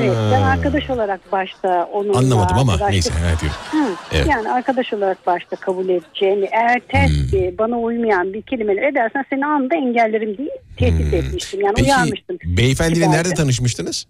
Evet 0.00 0.16
ben 0.32 0.42
arkadaş 0.42 0.90
olarak 0.90 1.32
başta 1.32 1.88
onunla 1.92 2.18
Anlamadım 2.18 2.58
ama 2.58 2.72
arkadaşlık- 2.72 2.90
neyse. 2.92 3.10
Diyorum. 3.40 3.56
Hı, 3.70 3.94
Evet. 4.14 4.26
Yani 4.30 4.50
arkadaş 4.50 4.92
olarak 4.92 5.26
başta 5.26 5.56
kabul 5.56 5.88
edeceğini 5.88 6.48
eğer 6.52 6.80
ters 6.88 7.10
Hmm. 7.10 7.32
bir, 7.40 7.58
bana 7.58 7.78
uymayan 7.78 8.32
bir 8.34 8.42
kelimeler 8.42 8.82
edersen 8.82 9.24
seni 9.30 9.46
anında 9.46 9.74
engellerim 9.76 10.36
diye 10.38 10.50
tehdit 10.76 11.14
etmiştim. 11.14 11.60
Yani 11.60 11.74
Peki 11.76 11.88
uyarmıştım. 11.88 12.38
beyefendiyle 12.44 13.10
nerede 13.10 13.34
tanışmıştınız? 13.34 14.06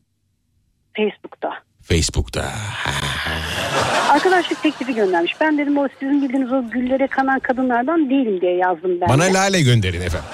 Facebook'ta. 0.96 1.50
Facebook'ta. 1.84 2.52
Arkadaşlık 4.10 4.62
teklifi 4.62 4.94
göndermiş. 4.94 5.32
Ben 5.40 5.58
dedim 5.58 5.78
o 5.78 5.88
sizin 6.00 6.22
bildiğiniz 6.22 6.52
o 6.52 6.70
güllere 6.70 7.06
kanan 7.06 7.40
kadınlardan 7.40 8.10
değilim 8.10 8.40
diye 8.40 8.56
yazdım 8.56 9.00
ben. 9.00 9.08
Bana 9.08 9.24
de. 9.26 9.32
lale 9.32 9.60
gönderin 9.62 10.00
efendim. 10.00 10.28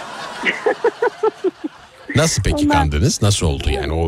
Nasıl 2.17 2.43
peki 2.43 2.65
Onlar- 2.67 2.77
kandınız? 2.77 3.23
Nasıl 3.23 3.47
oldu 3.47 3.71
yani 3.71 3.93
o 3.93 4.05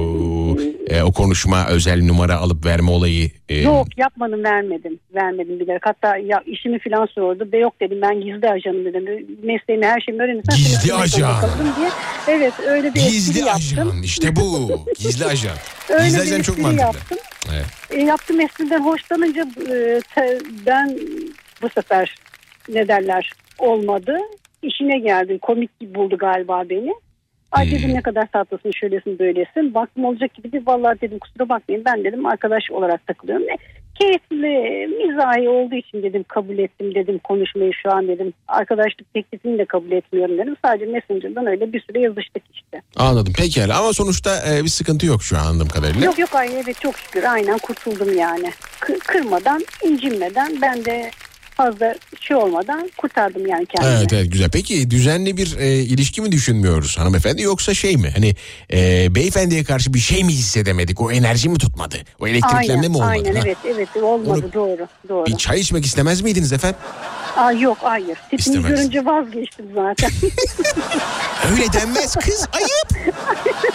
e, 0.86 1.02
o 1.02 1.12
konuşma 1.12 1.66
özel 1.68 2.02
numara 2.04 2.36
alıp 2.36 2.66
verme 2.66 2.90
olayı? 2.90 3.30
e, 3.48 3.60
Yok 3.60 3.98
yapmadım 3.98 4.44
vermedim. 4.44 4.98
Vermedim 5.14 5.60
bilerek. 5.60 5.82
Hatta 5.86 6.16
ya 6.16 6.42
işimi 6.46 6.78
falan 6.78 7.06
sordu. 7.06 7.52
Be 7.52 7.58
yok 7.58 7.74
dedim 7.80 7.98
ben 8.02 8.20
gizli 8.20 8.48
ajanım 8.48 8.84
dedim. 8.84 9.26
Mesleğimi 9.42 9.86
her 9.86 10.00
şeyimi 10.00 10.22
öğrenirsen 10.22 10.56
Gizli 10.56 10.94
ajan. 10.94 11.34
Diye. 11.78 11.88
Evet 12.28 12.52
öyle 12.66 12.94
bir 12.94 13.00
Gizli 13.00 13.44
ajan 13.50 13.76
yaptım. 13.84 14.02
işte 14.04 14.36
bu. 14.36 14.70
Gizli 14.98 15.24
ajan. 15.26 15.56
Öyle 15.88 16.04
Gizli 16.04 16.20
ajan 16.20 16.42
çok 16.42 16.58
mantıklı. 16.58 16.82
yaptım. 16.82 17.18
Evet. 17.54 17.66
E, 17.90 18.02
yaptığım 18.02 18.40
espriden 18.40 18.80
hoşlanınca 18.84 19.42
e, 19.42 20.00
te- 20.14 20.38
ben 20.66 20.98
bu 21.62 21.68
sefer 21.74 22.14
ne 22.68 22.88
derler 22.88 23.32
olmadı. 23.58 24.16
İşine 24.62 24.98
geldi. 24.98 25.38
Komik 25.42 25.80
buldu 25.80 26.18
galiba 26.18 26.62
beni. 26.70 26.92
Ay 27.52 27.70
dedim 27.70 27.94
ne 27.94 28.02
kadar 28.02 28.26
tatlısın 28.26 28.70
şöylesin 28.80 29.18
böylesin. 29.18 29.74
Baktım 29.74 30.04
olacak 30.04 30.34
gibi 30.34 30.52
değil. 30.52 30.64
Vallahi 30.66 31.00
dedim 31.00 31.18
kusura 31.18 31.48
bakmayın 31.48 31.82
ben 31.84 32.04
dedim 32.04 32.26
arkadaş 32.26 32.70
olarak 32.70 33.06
takılıyorum. 33.06 33.48
E, 33.50 33.56
keyifli 34.00 34.86
mizahi 35.06 35.48
olduğu 35.48 35.74
için 35.74 36.02
dedim 36.02 36.24
kabul 36.28 36.58
ettim 36.58 36.94
dedim 36.94 37.18
konuşmayı 37.18 37.72
şu 37.82 37.92
an 37.92 38.08
dedim. 38.08 38.32
Arkadaşlık 38.48 39.14
teklifini 39.14 39.58
de 39.58 39.64
kabul 39.64 39.92
etmiyorum 39.92 40.38
dedim. 40.38 40.56
Sadece 40.64 40.86
Messenger'dan 40.86 41.46
öyle 41.46 41.72
bir 41.72 41.80
süre 41.80 42.00
yazıştık 42.00 42.42
işte. 42.54 42.82
Anladım 42.96 43.32
pekala 43.38 43.78
ama 43.78 43.92
sonuçta 43.92 44.30
e, 44.50 44.62
bir 44.62 44.68
sıkıntı 44.68 45.06
yok 45.06 45.22
şu 45.22 45.38
an 45.38 45.46
anladığım 45.46 45.68
kadarıyla. 45.68 46.04
Yok 46.04 46.18
yok 46.18 46.34
ay 46.34 46.48
evet 46.64 46.80
çok 46.80 46.98
şükür 46.98 47.24
aynen 47.24 47.58
kurtuldum 47.58 48.18
yani. 48.18 48.50
Kı- 48.80 48.98
kırmadan, 48.98 49.62
incinmeden 49.84 50.52
ben 50.62 50.84
de 50.84 51.10
fazla 51.56 51.94
şey 52.20 52.36
olmadan 52.36 52.90
kurtardım 52.96 53.46
yani 53.46 53.66
kendimi. 53.66 53.94
Evet 53.98 54.12
evet 54.12 54.32
güzel. 54.32 54.50
Peki 54.52 54.90
düzenli 54.90 55.36
bir 55.36 55.56
e, 55.58 55.74
ilişki 55.74 56.22
mi 56.22 56.32
düşünmüyoruz 56.32 56.98
hanımefendi 56.98 57.42
yoksa 57.42 57.74
şey 57.74 57.96
mi? 57.96 58.10
Hani 58.14 58.34
e, 58.72 59.14
beyefendiye 59.14 59.64
karşı 59.64 59.94
bir 59.94 59.98
şey 59.98 60.24
mi 60.24 60.32
hissedemedik? 60.32 61.00
O 61.00 61.10
enerji 61.12 61.48
mi 61.48 61.58
tutmadı? 61.58 61.96
O 62.20 62.26
elektriklenme 62.26 62.72
Aynen, 62.74 62.90
mi 62.90 62.96
olmadı? 62.96 63.10
aynen 63.10 63.34
ha? 63.34 63.40
evet 63.46 63.58
evet 63.66 63.88
olmadı 64.02 64.40
Onu- 64.44 64.52
doğru 64.52 64.86
doğru. 65.08 65.26
Bir 65.26 65.36
çay 65.36 65.60
içmek 65.60 65.84
istemez 65.86 66.20
miydiniz 66.22 66.52
efendim? 66.52 66.78
Aa, 67.36 67.52
yok 67.52 67.78
hayır. 67.80 68.18
Tipini 68.30 68.62
görünce 68.62 69.04
vazgeçtim 69.04 69.66
zaten. 69.74 70.10
Öyle 71.52 71.72
denmez 71.72 72.14
kız 72.16 72.48
ayıp. 72.52 73.14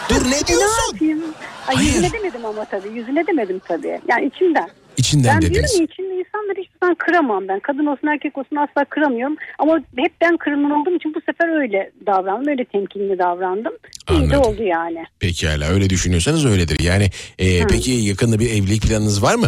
Dur 0.10 0.26
ne 0.26 0.30
ne 0.32 0.48
diyorsun? 0.48 0.94
yapayım? 0.94 1.24
Ay, 1.68 1.76
Hayır. 1.76 1.88
yüzüne 1.90 2.12
demedim 2.14 2.46
ama 2.46 2.66
tabii. 2.66 2.88
Yüzüne 2.90 3.28
demedim 3.28 3.62
tabii. 3.68 4.00
Yani 4.08 4.26
içimden. 4.36 4.70
İçinden 5.08 5.36
ben 5.36 5.42
dediniz. 5.42 5.72
diyorum 5.74 5.80
ya 5.80 5.86
içimde 5.94 6.14
insanları 6.20 6.60
hiçbir 6.62 6.80
zaman 6.82 6.96
kıramam 6.96 7.48
ben. 7.48 7.60
Kadın 7.60 7.86
olsun 7.86 8.08
erkek 8.08 8.38
olsun 8.38 8.56
asla 8.56 8.86
kıramıyorum. 8.86 9.36
Ama 9.60 9.80
hep 9.98 10.14
ben 10.22 10.38
kırılman 10.38 10.72
olduğum 10.72 10.96
için 10.96 11.14
bu 11.16 11.20
sefer 11.22 11.62
öyle 11.62 11.92
davrandım. 12.06 12.48
Öyle 12.48 12.66
temkinli 12.66 13.20
davrandım. 13.20 13.74
İyi 14.10 14.30
de 14.32 14.36
Anladım. 14.36 14.42
oldu 14.54 14.64
yani. 14.64 15.04
Pekala 15.20 15.66
öyle 15.68 15.90
düşünüyorsanız 15.90 16.46
öyledir. 16.46 16.80
Yani 16.80 17.10
e, 17.40 17.68
peki 17.68 17.92
yakında 17.92 18.40
bir 18.40 18.50
evlilik 18.50 18.82
planınız 18.82 19.24
var 19.24 19.36
mı? 19.36 19.48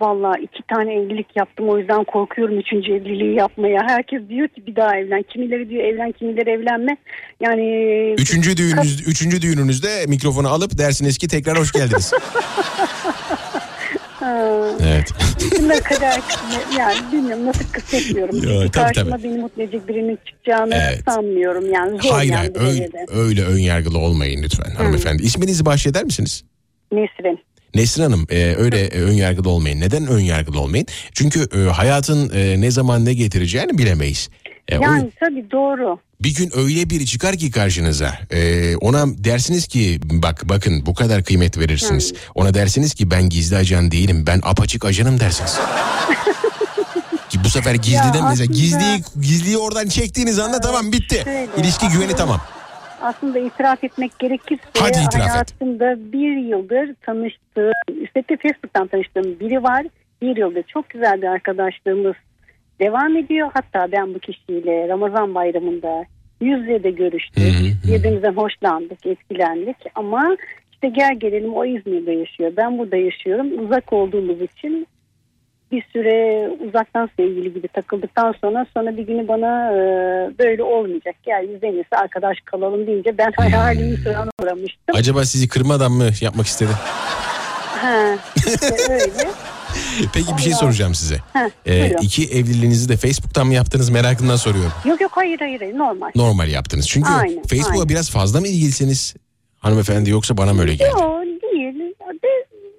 Vallahi 0.00 0.42
iki 0.42 0.62
tane 0.62 0.94
evlilik 0.94 1.26
yaptım 1.36 1.68
o 1.68 1.78
yüzden 1.78 2.04
korkuyorum 2.04 2.58
üçüncü 2.58 2.92
evliliği 2.92 3.34
yapmaya. 3.34 3.80
Herkes 3.88 4.28
diyor 4.28 4.48
ki 4.48 4.66
bir 4.66 4.76
daha 4.76 4.96
evlen. 4.96 5.22
Kimileri 5.22 5.70
diyor 5.70 5.84
evlen 5.84 6.12
kimileri 6.12 6.50
evlenme. 6.50 6.96
Yani 7.40 7.64
Üçüncü 8.18 8.56
düğününüz, 8.56 9.08
üçüncü 9.08 9.42
düğününüzde 9.42 10.06
mikrofonu 10.08 10.48
alıp 10.48 10.78
dersiniz 10.78 11.18
ki 11.18 11.28
tekrar 11.28 11.58
hoş 11.58 11.72
geldiniz. 11.72 12.12
ha, 14.26 14.68
evet. 14.82 15.12
ne 15.62 15.80
kadar 15.80 16.20
yani 16.78 16.96
bilmiyorum 17.12 17.46
nasıl 17.46 17.64
kısmetmiyorum. 17.72 18.34
Çünkü 18.40 18.48
tabii, 18.58 18.70
karşıma 18.70 19.16
tabii. 19.16 19.24
beni 19.24 19.38
mutlu 19.38 19.62
edecek 19.62 19.88
birinin 19.88 20.18
çıkacağını 20.26 20.74
Evet. 20.74 21.02
sanmıyorum 21.08 21.72
yani. 21.72 21.98
Zor 22.02 22.10
hayır 22.10 22.30
yani 22.32 22.38
hayır 22.38 22.54
bu 22.54 22.58
öyle, 22.58 22.80
devirde. 22.80 23.06
öyle 23.14 23.44
ön 23.44 23.58
yargılı 23.58 23.98
olmayın 23.98 24.42
lütfen 24.42 24.74
hanımefendi. 24.74 25.22
İsminizi 25.22 25.66
bahşeder 25.66 26.04
misiniz? 26.04 26.44
Nesrin. 26.92 27.38
Nesrin 27.74 28.02
Hanım 28.02 28.26
e, 28.30 28.54
öyle 28.54 28.80
e, 28.80 29.00
ön 29.00 29.12
yargılı 29.12 29.48
olmayın. 29.48 29.80
Neden 29.80 30.06
ön 30.06 30.20
yargılı 30.20 30.60
olmayın? 30.60 30.86
Çünkü 31.12 31.40
e, 31.54 31.58
hayatın 31.70 32.30
e, 32.34 32.60
ne 32.60 32.70
zaman 32.70 33.04
ne 33.04 33.14
getireceğini 33.14 33.78
bilemeyiz. 33.78 34.28
E, 34.68 34.78
o- 34.78 34.82
Yani 34.82 35.10
tabii 35.20 35.50
doğru. 35.50 35.98
Bir 36.20 36.34
gün 36.34 36.50
öyle 36.56 36.90
biri 36.90 37.06
çıkar 37.06 37.36
ki 37.36 37.50
karşınıza 37.50 38.18
e, 38.30 38.76
ona 38.76 39.04
dersiniz 39.24 39.66
ki 39.66 40.00
bak 40.04 40.42
bakın 40.44 40.86
bu 40.86 40.94
kadar 40.94 41.24
kıymet 41.24 41.58
verirsiniz. 41.58 42.14
Ona 42.34 42.54
dersiniz 42.54 42.94
ki 42.94 43.10
ben 43.10 43.28
gizli 43.28 43.56
ajan 43.56 43.90
değilim 43.90 44.24
ben 44.26 44.40
apaçık 44.42 44.84
ajanım 44.84 45.20
dersiniz. 45.20 45.58
ki 47.28 47.38
bu 47.44 47.48
sefer 47.48 47.74
gizliden 47.74 48.06
mesela 48.12 48.28
aslında- 48.28 48.44
gizliyi 48.44 49.02
gizliyi 49.20 49.58
oradan 49.58 49.86
çektiğiniz 49.88 50.38
anda 50.38 50.60
tamam 50.60 50.92
bitti. 50.92 51.20
şöyle, 51.24 51.48
İlişki 51.56 51.86
güveni 51.88 52.04
aslında- 52.04 52.16
tamam. 52.16 52.40
Aslında 53.02 53.38
itiraf 53.38 53.84
etmek 53.84 54.18
gerekirse 54.18 54.62
Hadi 54.78 54.98
itiraf 54.98 55.14
et. 55.26 55.30
hayatımda 55.32 56.12
bir 56.12 56.36
yıldır 56.48 56.94
tanıştığım, 57.06 58.02
üstelik 58.04 58.30
de 58.30 58.36
Facebook'tan 58.42 58.86
tanıştığım 58.88 59.40
biri 59.40 59.62
var. 59.62 59.86
Bir 60.22 60.36
yıldır 60.36 60.62
çok 60.62 60.90
güzel 60.90 61.22
bir 61.22 61.26
arkadaşlığımız 61.26 62.14
devam 62.80 63.16
ediyor. 63.16 63.50
Hatta 63.54 63.92
ben 63.92 64.14
bu 64.14 64.18
kişiyle 64.18 64.88
Ramazan 64.88 65.34
bayramında 65.34 66.04
yüz 66.40 66.60
yüze 66.60 66.82
de 66.82 66.90
görüştük. 66.90 67.44
Birbirimizden 67.86 68.32
hoşlandık, 68.32 69.06
etkilendik. 69.06 69.76
Ama 69.94 70.36
işte 70.72 70.88
gel 70.88 71.18
gelelim 71.18 71.54
o 71.54 71.64
İzmir'de 71.64 72.12
yaşıyor. 72.12 72.52
Ben 72.56 72.78
burada 72.78 72.96
yaşıyorum. 72.96 73.64
Uzak 73.64 73.92
olduğumuz 73.92 74.40
için 74.40 74.86
bir 75.72 75.84
süre 75.92 76.48
uzaktan 76.68 77.10
sevgili 77.16 77.54
gibi 77.54 77.68
takıldıktan 77.68 78.34
sonra 78.40 78.66
sonra 78.74 78.96
bir 78.96 79.06
günü 79.06 79.28
bana 79.28 79.72
e, 79.72 79.78
böyle 80.38 80.62
olmayacak. 80.62 81.14
Gel 81.22 81.46
biz 81.54 81.64
en 81.64 81.84
arkadaş 81.90 82.36
kalalım 82.44 82.86
deyince 82.86 83.18
ben 83.18 83.32
hayalimi 83.36 83.96
sıran 83.96 84.28
uğramıştım. 84.42 84.94
Acaba 84.94 85.24
sizi 85.24 85.48
kırmadan 85.48 85.92
mı 85.92 86.08
yapmak 86.20 86.46
istedi? 86.46 86.70
Ha, 87.80 88.16
işte 88.36 88.92
öyle. 88.92 89.30
Peki 90.14 90.36
bir 90.36 90.42
şey 90.42 90.52
soracağım 90.52 90.94
size. 90.94 91.18
Ha, 91.32 91.50
Ee, 91.66 91.80
buyurun. 91.80 92.02
iki 92.02 92.24
evliliğinizi 92.24 92.88
de 92.88 92.96
Facebook'tan 92.96 93.46
mı 93.46 93.54
yaptınız 93.54 93.88
merakından 93.90 94.36
soruyorum. 94.36 94.72
Yok 94.84 95.00
yok 95.00 95.10
hayır 95.14 95.38
hayır, 95.38 95.60
hayır 95.60 95.78
normal. 95.78 96.10
Normal 96.14 96.48
yaptınız. 96.48 96.88
Çünkü 96.88 97.08
Aynen, 97.10 97.42
Facebook'a 97.42 97.72
aynen. 97.72 97.88
biraz 97.88 98.10
fazla 98.10 98.40
mı 98.40 98.48
ilgilisiniz 98.48 99.14
hanımefendi 99.58 100.10
yoksa 100.10 100.36
bana 100.36 100.52
mı 100.54 100.60
öyle 100.60 100.74
geldi? 100.74 100.90
Yok 100.90 101.22
değil. 101.52 101.74
De, 102.22 102.28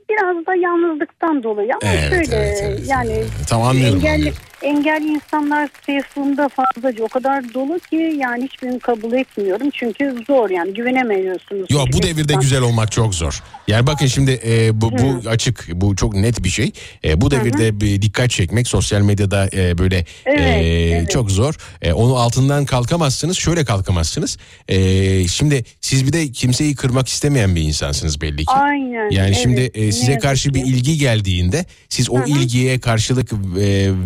biraz 0.10 0.46
da 0.46 0.56
yalnızlıktan 0.56 1.44
dolayı 1.44 1.70
ama 1.82 1.92
Evet, 1.94 2.10
şöyle 2.10 2.36
evet, 2.36 2.60
evet. 2.64 2.88
yani 2.88 3.24
Tamam 3.50 3.68
anlıyorum. 3.68 3.96
engelli, 3.98 4.14
anlıyorum. 4.14 4.38
Engelli 4.62 5.08
insanlar 5.08 5.70
Facebook'ta 5.86 6.50
fazlaca 6.50 7.04
o 7.04 7.08
kadar 7.08 7.54
dolu 7.54 7.80
ki 7.80 8.16
yani 8.18 8.44
hiçbirini 8.44 8.80
kabul 8.80 9.14
etmiyorum. 9.14 9.70
Çünkü 9.74 10.16
zor 10.28 10.50
yani 10.50 10.74
güvenemiyorsunuz. 10.74 11.72
Yo 11.72 11.80
bu 11.94 12.02
devirde 12.04 12.12
Facebook'tan. 12.12 12.42
güzel 12.42 12.62
olmak 12.62 12.92
çok 12.92 13.16
zor. 13.16 13.44
Yani 13.68 13.88
bakın 13.88 14.06
şimdi 14.06 14.40
e, 14.48 14.82
bu, 14.82 14.92
bu 14.92 15.30
açık, 15.30 15.68
bu 15.74 15.96
çok 15.96 16.14
net 16.14 16.44
bir 16.44 16.50
şey. 16.50 16.72
E, 17.06 17.22
bu 17.22 17.32
devirde 17.32 17.82
bir 17.82 18.02
dikkat 18.02 18.30
çekmek 18.30 18.68
sosyal 18.68 19.02
medyada 19.02 19.50
e, 19.54 19.78
böyle 19.78 20.06
Evet, 20.26 20.40
e, 20.40 20.90
evet. 20.90 21.12
çok 21.12 21.32
zor. 21.32 21.56
E, 21.82 21.94
onu 21.94 22.16
altından 22.16 22.66
kalkamazsınız. 22.66 23.38
Şöyle 23.38 23.66
kalkamazsınız. 23.66 24.38
E, 24.68 25.28
şimdi 25.28 25.64
siz 25.82 26.08
bir 26.08 26.14
de 26.14 26.32
kimseyi 26.32 26.76
kırmak 26.76 27.08
istemeyen 27.08 27.56
bir 27.56 27.62
insansınız 27.62 28.22
belli 28.22 28.38
ki. 28.38 28.54
Aynen. 28.54 29.10
Yani 29.12 29.28
evet, 29.28 29.40
şimdi 29.44 29.62
e, 29.62 29.92
size 29.92 30.18
karşı 30.18 30.54
bir 30.54 30.66
ilgi 30.66 30.98
geldiğinde 30.98 31.66
siz 31.90 32.10
o 32.10 32.26
ilgiye 32.26 32.80
karşılık 32.80 33.34
e, 33.34 33.38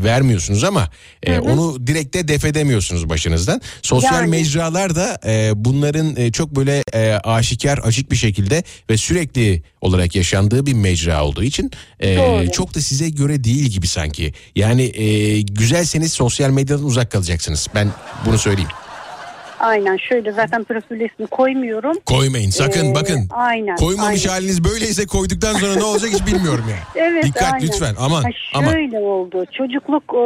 vermiyorsunuz 0.03 0.40
ama 0.63 0.89
e, 1.23 1.39
onu 1.39 1.87
direkt 1.87 2.13
de 2.15 2.27
def 2.27 2.45
edemiyorsunuz 2.45 3.09
başınızdan. 3.09 3.61
Sosyal 3.81 4.13
Yani. 4.13 4.29
mecralar 4.29 4.95
da 4.95 5.19
e, 5.25 5.51
bunların 5.55 6.15
e, 6.15 6.31
çok 6.31 6.55
böyle 6.55 6.83
e, 6.93 7.13
aşikar 7.13 7.77
açık 7.77 8.11
bir 8.11 8.15
şekilde 8.15 8.63
ve 8.89 8.97
sürekli 8.97 9.63
olarak 9.81 10.15
yaşandığı 10.15 10.65
bir 10.65 10.73
mecra 10.73 11.23
olduğu 11.23 11.43
için 11.43 11.71
e, 11.99 12.17
Doğru. 12.17 12.51
çok 12.51 12.75
da 12.75 12.81
size 12.81 13.09
göre 13.09 13.43
değil 13.43 13.65
gibi 13.65 13.87
sanki. 13.87 14.33
Yani 14.55 14.83
e, 14.83 15.41
güzelseniz 15.41 16.13
sosyal 16.13 16.49
medyadan 16.49 16.85
uzak 16.85 17.11
kalacaksınız. 17.11 17.67
Ben 17.75 17.87
bunu 18.25 18.37
söyleyeyim. 18.37 18.69
Aynen 19.61 19.97
şöyle 19.97 20.31
zaten 20.31 20.63
profil 20.63 20.99
resmi 20.99 21.27
koymuyorum. 21.27 21.97
Koymayın 22.05 22.49
sakın 22.49 22.91
Ee, 22.91 22.95
bakın. 22.95 23.27
aynen, 23.29 23.75
Koymamış 23.75 24.25
aynen. 24.25 24.35
haliniz 24.35 24.63
böyleyse 24.63 25.05
koyduktan 25.05 25.53
sonra 25.53 25.75
ne 25.75 25.83
olacak 25.83 26.09
hiç 26.13 26.25
bilmiyorum 26.33 26.65
yani. 26.69 26.81
Evet, 27.11 27.23
Dikkat 27.23 27.53
aynen. 27.53 27.67
lütfen 27.67 27.95
aman 27.99 28.23
Ha, 28.23 28.29
aman. 28.55 28.71
şöyle 28.71 28.99
oldu. 28.99 29.45
Çocukluk 29.57 30.03
e, 30.13 30.17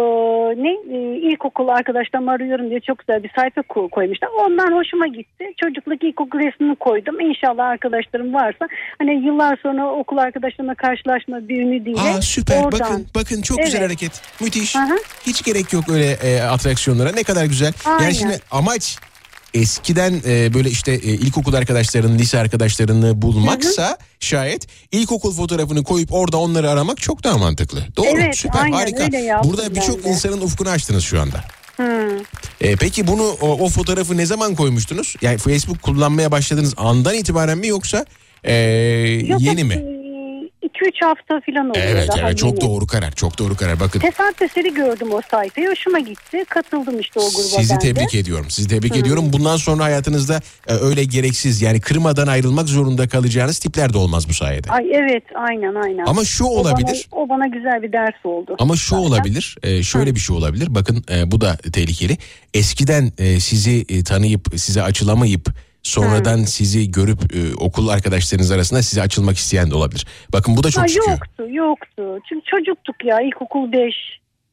ne 0.63 0.71
e, 0.97 1.17
ilkokul 1.31 1.67
arkadaşlarımı 1.67 2.31
arıyorum 2.31 2.69
diye 2.69 2.79
çok 2.79 2.99
güzel 2.99 3.23
bir 3.23 3.31
sayfa 3.35 3.61
ko- 3.61 3.89
koymuşlar. 3.89 4.29
Ondan 4.45 4.71
hoşuma 4.79 5.07
gitti. 5.07 5.43
Çocukluk 5.63 6.03
ilkokul 6.03 6.39
resmini 6.39 6.75
koydum. 6.75 7.19
İnşallah 7.19 7.65
arkadaşlarım 7.65 8.33
varsa 8.33 8.67
hani 8.99 9.25
yıllar 9.25 9.59
sonra 9.63 9.91
okul 9.91 10.17
arkadaşlarımla 10.17 10.75
karşılaşma 10.75 11.47
bir 11.49 11.61
ümidiyle. 11.61 12.01
Aa 12.01 12.21
süper 12.21 12.63
oradan. 12.63 12.79
bakın 12.79 13.07
bakın 13.15 13.41
çok 13.41 13.57
güzel 13.57 13.79
Evet. 13.79 13.87
hareket. 13.89 14.21
Müthiş. 14.41 14.75
Hı. 14.75 14.79
Hiç 15.27 15.43
gerek 15.43 15.73
yok 15.73 15.83
öyle 15.89 16.11
e, 16.11 16.41
atraksiyonlara. 16.41 17.11
Ne 17.11 17.23
kadar 17.23 17.45
güzel. 17.45 17.73
Aynen. 17.85 18.03
Yani 18.03 18.15
şimdi 18.15 18.39
amaç 18.51 18.97
eskiden 19.55 20.21
e, 20.27 20.53
böyle 20.53 20.69
işte 20.69 20.91
e, 20.91 20.97
ilkokul 20.97 21.53
arkadaşlarını, 21.53 22.17
lise 22.17 22.39
arkadaşlarını 22.39 23.21
bulmaksa 23.21 23.97
şayet 24.19 24.67
ilkokul 24.91 25.33
fotoğrafını 25.33 25.83
koyup 25.83 26.13
orada 26.13 26.37
onları 26.37 26.69
aramak 26.69 27.01
çok 27.01 27.23
daha 27.23 27.37
mantıklı. 27.37 27.87
Doğru 27.97 28.07
Evet, 28.07 28.37
süper 28.37 28.63
aynen 28.63 28.77
harika. 28.77 29.43
Burada 29.43 29.75
birçok 29.75 30.05
insanın 30.05 30.41
ufkunu 30.41 30.69
açtınız 30.69 31.03
şu 31.03 31.21
anda. 31.21 31.43
Hı. 31.77 32.19
E, 32.61 32.75
peki 32.75 33.07
bunu 33.07 33.23
o, 33.41 33.65
o 33.65 33.69
fotoğrafı 33.69 34.17
ne 34.17 34.25
zaman 34.25 34.55
koymuştunuz? 34.55 35.15
Yani 35.21 35.37
Facebook 35.37 35.81
kullanmaya 35.81 36.31
başladığınız 36.31 36.73
andan 36.77 37.13
itibaren 37.13 37.57
mi 37.57 37.67
yoksa 37.67 38.05
e, 38.43 38.53
Yok, 39.27 39.41
yeni 39.41 39.63
mi? 39.63 39.94
E, 40.85 40.89
2-3 40.89 41.05
hafta 41.05 41.41
falan 41.45 41.69
oluyor. 41.69 41.85
Evet 41.89 42.09
daha 42.17 42.27
evet 42.27 42.37
çok 42.37 42.49
yeni. 42.49 42.61
doğru 42.61 42.87
karar 42.87 43.11
çok 43.11 43.39
doğru 43.39 43.55
karar 43.55 43.79
bakın. 43.79 43.99
Tesadüf 43.99 44.41
eseri 44.41 44.73
gördüm 44.73 45.07
o 45.13 45.21
sayfayı. 45.31 45.69
Hoşuma 45.69 45.99
gitti. 45.99 46.45
Katıldım 46.49 46.99
işte 46.99 47.19
o 47.19 47.23
gruba 47.29 47.41
Sizi 47.61 47.73
ben 47.73 47.81
de. 47.81 47.93
tebrik 47.93 48.15
ediyorum. 48.15 48.45
Sizi 48.49 48.67
tebrik 48.67 48.95
ediyorum. 48.97 49.33
Bundan 49.33 49.57
sonra 49.57 49.83
hayatınızda 49.83 50.41
e, 50.67 50.73
öyle 50.73 51.03
gereksiz 51.03 51.61
yani 51.61 51.81
kırmadan 51.81 52.27
ayrılmak 52.27 52.67
zorunda 52.69 53.07
kalacağınız 53.07 53.59
tipler 53.59 53.93
de 53.93 53.97
olmaz 53.97 54.29
bu 54.29 54.33
sayede. 54.33 54.69
Ay 54.71 54.85
evet 54.93 55.23
aynen 55.35 55.75
aynen. 55.75 56.05
Ama 56.05 56.23
şu 56.25 56.45
O 56.45 56.47
olabilir. 56.47 57.07
bana, 57.11 57.21
o 57.23 57.29
bana 57.29 57.47
güzel 57.47 57.83
bir 57.83 57.91
ders 57.91 58.25
oldu. 58.25 58.55
Ama 58.59 58.75
şu 58.75 58.89
zaten. 58.89 59.03
olabilir, 59.03 59.55
e, 59.63 59.83
şöyle 59.83 60.15
bir 60.15 60.19
şey 60.19 60.35
olabilir. 60.35 60.67
Bakın 60.75 61.03
e, 61.11 61.31
bu 61.31 61.41
da 61.41 61.57
tehlikeli. 61.57 62.17
Eskiden 62.53 63.11
e, 63.17 63.39
sizi 63.39 63.85
e, 63.89 64.03
tanıyıp 64.03 64.47
size 64.55 64.83
açılamayıp 64.83 65.49
sonradan 65.85 66.43
sizi 66.43 66.91
görüp 66.91 67.35
e, 67.35 67.55
okul 67.55 67.87
arkadaşlarınız 67.87 68.51
arasında 68.51 68.81
size 68.83 69.01
açılmak 69.01 69.37
isteyen 69.37 69.71
de 69.71 69.75
olabilir. 69.75 70.05
Bakın 70.33 70.57
bu 70.57 70.63
da 70.63 70.71
çok 70.71 70.83
Ha, 70.83 70.87
çıkıyor. 70.87 71.11
yoktu 71.17 71.43
yoktu. 71.49 72.19
Çünkü 72.29 72.45
çocuktuk 72.45 72.95
ya 73.05 73.21
ilkokul 73.21 73.71
5. 73.71 73.93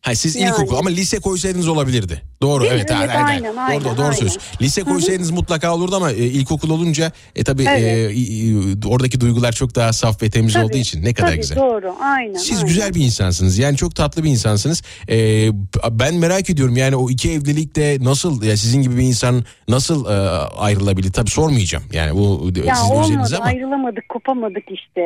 Ha, 0.03 0.15
siz 0.15 0.37
Yani. 0.37 0.49
ilkokul 0.51 0.77
ama 0.77 0.91
lise 0.91 1.21
koysaydınız 1.21 1.69
olabilirdi. 1.69 2.23
Doğru 2.43 2.63
Değil 2.63 2.73
mi? 2.73 2.79
evet. 2.81 2.91
Evet, 2.99 3.11
ha, 3.11 3.15
ha, 3.15 3.23
ha. 3.23 3.27
aynen, 3.27 3.57
aynen, 3.57 3.85
doğru, 3.85 3.97
doğru 3.97 4.03
aynen. 4.05 4.17
söz. 4.17 4.39
Lise 4.61 4.83
koysaydınız 4.83 5.31
mutlaka 5.31 5.75
olurdu 5.75 5.97
ama 5.97 6.11
e, 6.13 6.17
ilkokul 6.17 6.71
olunca 6.71 7.13
e, 7.37 7.45
tabii 7.45 7.65
Evet. 7.69 8.11
e, 8.11 8.15
i- 8.15 8.51
i- 8.51 8.87
oradaki 8.87 9.21
duygular 9.21 9.53
çok 9.53 9.75
daha 9.75 9.93
saf 9.93 10.23
ve 10.23 10.31
temiz 10.31 10.53
Tabii, 10.53 10.65
olduğu 10.65 10.77
için 10.77 11.05
ne 11.05 11.15
kadar 11.15 11.29
tabii, 11.29 11.41
güzel. 11.41 11.57
Doğru 11.59 11.95
aynen. 12.03 12.35
Siz 12.39 12.57
aynen. 12.57 12.67
güzel 12.69 12.95
bir 12.95 13.05
insansınız. 13.05 13.59
Yani 13.59 13.77
çok 13.77 13.95
tatlı 13.97 14.25
bir 14.25 14.31
insansınız. 14.31 14.83
Ee, 15.09 15.49
ben 15.91 16.15
merak 16.15 16.51
ediyorum 16.51 16.77
yani 16.77 16.97
o 16.97 17.11
iki 17.11 17.31
evlilikte 17.33 17.97
nasıl 18.01 18.43
ya 18.43 18.57
sizin 18.57 18.83
gibi 18.83 18.97
bir 18.97 19.03
insan 19.03 19.45
nasıl 19.69 20.07
e, 20.07 20.29
ayrılabilir? 20.57 21.13
Tabii 21.13 21.31
sormayacağım. 21.31 21.85
Yani 21.93 22.15
bu 22.19 22.51
Ya 22.67 22.75
sizin 22.75 22.95
olmadı 22.95 23.35
ama 23.37 23.45
ayrılamadık 23.47 24.09
kopamadık 24.09 24.65
işte. 24.71 25.01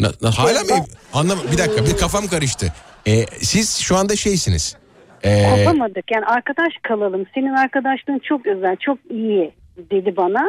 Na- 0.00 0.12
na- 0.22 0.30
hala 0.38 0.60
mı? 0.64 0.84
Anlam 1.12 1.38
bir 1.52 1.58
dakika 1.58 1.86
bir 1.86 1.96
kafam 1.96 2.26
karıştı. 2.26 2.72
Ee, 3.06 3.26
siz 3.40 3.78
şu 3.78 3.96
anda 3.96 4.16
şeysiniz. 4.16 4.76
Ee, 5.24 5.42
Kopamadık 5.64 6.10
yani 6.10 6.24
arkadaş 6.26 6.72
kalalım. 6.82 7.24
Senin 7.34 7.54
arkadaşlığın 7.54 8.18
çok 8.28 8.46
özel 8.46 8.76
çok 8.76 8.98
iyi 9.10 9.50
dedi 9.90 10.16
bana. 10.16 10.40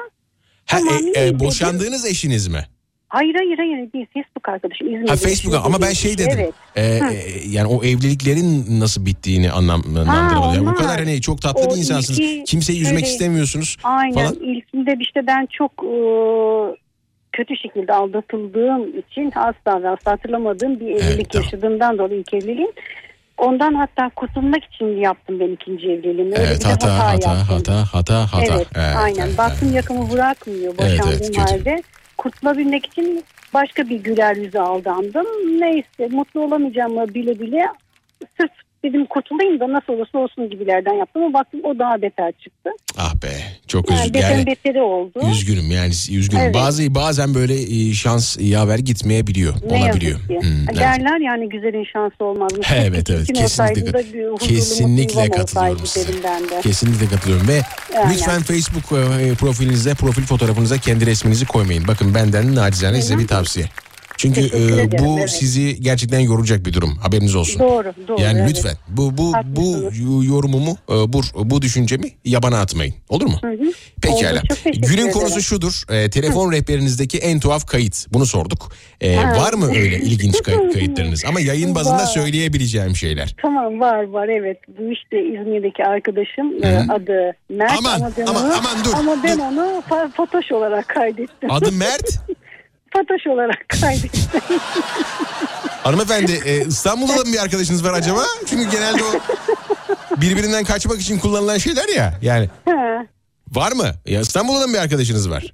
ha, 0.66 0.78
tamam, 0.80 0.94
e, 1.16 1.20
e, 1.22 1.26
dedim. 1.26 1.40
boşandığınız 1.40 2.06
eşiniz 2.06 2.48
mi? 2.48 2.66
Hayır 3.08 3.36
hayır 3.36 3.58
hayır 3.58 3.94
değil 3.94 4.06
Facebook 4.14 4.50
arkadaşım. 4.50 4.88
İzmir'de. 4.88 5.12
Ha 5.12 5.18
Facebook'a 5.18 5.60
ama 5.64 5.82
ben 5.82 5.92
şey 5.94 6.18
dedim. 6.18 6.38
Evet. 6.40 6.54
E, 6.76 6.84
yani 7.50 7.68
o 7.68 7.84
evliliklerin 7.84 8.80
nasıl 8.80 9.06
bittiğini 9.06 9.52
anlamlandırmadım. 9.52 10.54
Yani 10.56 10.66
bu 10.66 10.74
kadar 10.76 11.00
hani 11.00 11.22
çok 11.22 11.42
tatlı 11.42 11.62
O 11.62 11.70
bir 11.70 11.78
insansınız. 11.78 12.20
ilki 12.20 12.44
Kimseyi 12.44 12.82
üzmek 12.82 13.00
şöyle- 13.00 13.08
istemiyorsunuz 13.14 13.78
Aynen. 13.84 14.14
falan. 14.14 14.34
İlkinde 14.36 14.98
işte 15.00 15.28
ben 15.28 15.48
çok 15.58 15.72
e, 15.84 15.90
kötü 17.36 17.58
şekilde 17.58 17.94
aldatıldığım 17.94 18.98
için 19.00 19.32
asla 19.36 19.84
ve 19.84 19.90
asla 19.90 20.12
hatırlamadığım 20.12 20.80
bir 20.80 20.86
evlilik 20.92 21.30
tamam. 21.30 21.44
yaşadığımdan 21.46 21.98
dolayı 21.98 22.20
ilk 22.20 22.34
evliliğim. 22.34 22.72
Ondan 23.38 23.74
hatta 23.74 24.10
kurtulmak 24.16 24.64
için 24.64 24.86
yaptım 24.86 25.40
ben 25.40 25.48
ikinci 25.50 25.86
evliliğimi. 25.92 26.36
Öyle 26.36 26.48
Evet 26.48 26.60
bir 26.60 26.66
de 26.66 26.70
hata 26.70 27.08
hata 27.08 27.30
yaptım. 27.30 27.56
hata 27.56 27.86
hata 27.94 28.34
hata. 28.34 28.56
Evet, 28.56 28.68
aynen. 28.98 29.28
evet, 29.28 29.38
Baktım 29.38 29.74
yakamı 29.74 30.12
bırakmıyor 30.12 30.74
Evet, 30.80 30.80
boşandığım 30.80 31.20
evet, 31.22 31.28
kötü. 31.38 31.42
halde. 31.42 31.84
Kurtulabilmek 32.18 32.86
için 32.86 33.24
başka 33.54 33.90
bir 33.90 34.04
güler 34.04 34.36
yüze 34.36 34.60
aldandım. 34.60 35.26
Neyse 35.62 36.08
mutlu 36.12 36.42
olamayacağımı 36.42 37.14
bile 37.14 37.40
bile 37.40 37.66
sırf 38.40 38.52
dedim 38.90 39.06
kurtulayım 39.06 39.60
da 39.60 39.74
nasıl 39.74 39.94
olursa 39.94 40.18
olsun 40.18 40.50
gibilerden 40.50 40.94
yaptım. 40.94 41.24
Ama 41.24 41.34
baktım 41.34 41.60
o 41.64 41.80
daha 41.80 42.02
beter 42.02 42.32
çıktı. 42.44 42.70
Ah 42.98 43.16
be 43.24 43.32
çok 43.68 43.92
Yani 43.92 44.00
üzgünüm. 44.00 44.14
beter 44.14 44.32
Yani 44.32 44.46
beteri 44.46 44.82
oldu. 44.82 45.20
üzgünüm 45.32 45.72
yani 45.72 45.90
üzgünüm. 45.90 46.44
Evet. 46.44 46.56
Bazı 46.56 46.96
bazen 46.96 47.34
böyle 47.36 47.54
e, 47.90 47.94
şans 47.94 48.38
yaver 48.40 48.80
gitmeyebiliyor. 48.80 49.54
Ne 49.70 49.78
olabiliyor. 49.78 50.20
Hmm, 50.28 50.38
evet. 50.70 50.76
Derler 50.80 51.20
yani 51.20 51.50
güzelin 51.50 51.86
şansı 51.94 52.26
olmaz. 52.26 52.50
Evet, 52.76 53.10
evet, 53.10 53.26
Kim 53.28 53.36
kesinlikle 53.36 53.94
da 53.94 54.02
kesinlikle 54.40 55.30
katılıyorum 55.30 55.86
size. 55.86 56.12
Kesinlikle 56.62 57.08
katılıyorum 57.08 57.48
ve 57.48 57.62
Aynen. 57.98 58.14
lütfen 58.14 58.42
Facebook 58.42 58.84
e, 59.22 59.34
profilinize, 59.36 59.94
profil 59.94 60.24
fotoğrafınıza 60.24 60.78
kendi 60.78 61.06
resminizi 61.06 61.46
koymayın. 61.46 61.88
Bakın 61.88 62.16
benden 62.16 62.56
nacizane 62.56 63.02
size 63.02 63.18
bir 63.18 63.28
tavsiye. 63.28 63.66
Çünkü 64.18 64.42
e, 64.42 64.92
bu 65.00 65.20
evet. 65.20 65.30
sizi 65.30 65.82
gerçekten 65.82 66.20
yoracak 66.20 66.66
bir 66.66 66.74
durum. 66.74 66.98
Haberiniz 66.98 67.36
olsun. 67.36 67.60
Doğru, 67.60 67.94
doğru. 68.08 68.22
Yani 68.22 68.40
evet. 68.40 68.50
lütfen 68.50 68.74
bu 68.88 69.18
bu 69.18 69.34
bu 69.46 69.92
yorumumu 70.24 70.78
e, 70.90 70.94
bu 70.94 71.22
bu 71.36 71.62
düşüncemi 71.62 72.12
yabana 72.26 72.60
atmayın. 72.62 72.94
Olur 73.10 73.26
mu? 73.26 73.38
Hı 73.42 73.48
hı. 73.48 73.72
Pekala. 74.02 74.40
Oldu, 74.40 74.72
Günün 74.90 75.12
konusu 75.12 75.42
şudur. 75.42 75.84
E, 75.90 76.10
telefon 76.10 76.52
rehberinizdeki 76.52 77.18
en 77.18 77.40
tuhaf 77.40 77.66
kayıt. 77.68 78.06
Bunu 78.14 78.26
sorduk. 78.26 78.72
E, 79.02 79.16
Ha. 79.16 79.38
var 79.38 79.54
mı 79.54 79.68
öyle 79.68 79.98
ilginç 80.00 80.44
kay- 80.44 80.70
kayıtlarınız? 80.74 81.26
Ama 81.26 81.40
yayın 81.40 81.76
bazında 81.76 81.96
Var. 81.98 82.06
söyleyebileceğim 82.06 82.96
şeyler. 82.96 83.36
Tamam 83.42 83.80
var 83.80 84.04
var 84.04 84.28
evet. 84.28 84.58
Bu 84.68 84.92
işte 84.92 85.24
İzmir'deki 85.26 85.86
arkadaşım 85.86 86.64
e, 86.64 86.78
adı 86.94 87.32
Mert. 87.50 87.72
Aman, 87.78 87.96
ama 88.02 88.12
ben 88.18 88.26
aman, 88.26 88.46
onu, 88.46 88.54
aman 88.54 88.84
dur, 88.86 88.92
Ama 88.96 89.24
ben 89.24 89.38
dur. 89.38 89.44
onu 89.44 89.84
Fatoş 90.18 90.52
olarak 90.52 90.88
kaydettim. 90.88 91.52
Adı 91.52 91.72
Mert. 91.78 92.20
Fatoş 92.96 93.28
olarak 93.28 93.66
kaydettim. 93.82 94.42
Hanımefendi 95.84 96.32
e, 96.46 96.66
İstanbul'da 96.66 97.12
da 97.18 97.24
mı 97.24 97.34
bir 97.34 97.44
arkadaşınız 97.44 97.84
var 97.86 97.94
acaba? 97.94 98.24
Çünkü 98.46 98.72
genelde 98.72 99.04
o 99.04 99.12
birbirinden 100.22 100.64
kaçmak 100.64 101.02
için 101.02 101.20
kullanılan 101.20 101.58
şeyler 101.58 101.88
ya. 101.96 102.14
Yani 102.22 102.50
Ha. 102.66 103.06
var 103.52 103.72
mı? 103.72 103.92
Ya 104.06 104.22
İstanbul'da 104.22 104.62
da 104.62 104.68
mı 104.68 104.74
bir 104.74 104.78
arkadaşınız 104.80 105.30
var? 105.30 105.54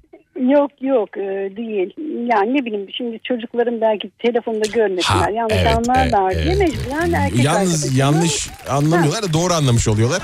Yok 0.50 0.70
yok 0.80 1.16
e, 1.16 1.56
değil. 1.56 1.94
Yani 2.32 2.54
ne 2.54 2.64
bileyim 2.64 2.86
şimdi 2.96 3.20
çocukların 3.24 3.80
belki 3.80 4.10
telefonda 4.18 4.68
görmesinler. 4.74 5.28
Yanlış 5.28 5.56
evet, 5.56 5.76
anlarlar 5.76 6.32
evet, 6.32 6.44
diye 6.44 6.54
evet. 6.54 6.68
mecburen 6.68 7.12
erkek 7.12 7.44
Yalnız 7.44 7.98
yanlış 7.98 8.48
anlamıyorlar 8.68 9.22
da 9.22 9.32
doğru 9.32 9.52
anlamış 9.52 9.88
oluyorlar. 9.88 10.22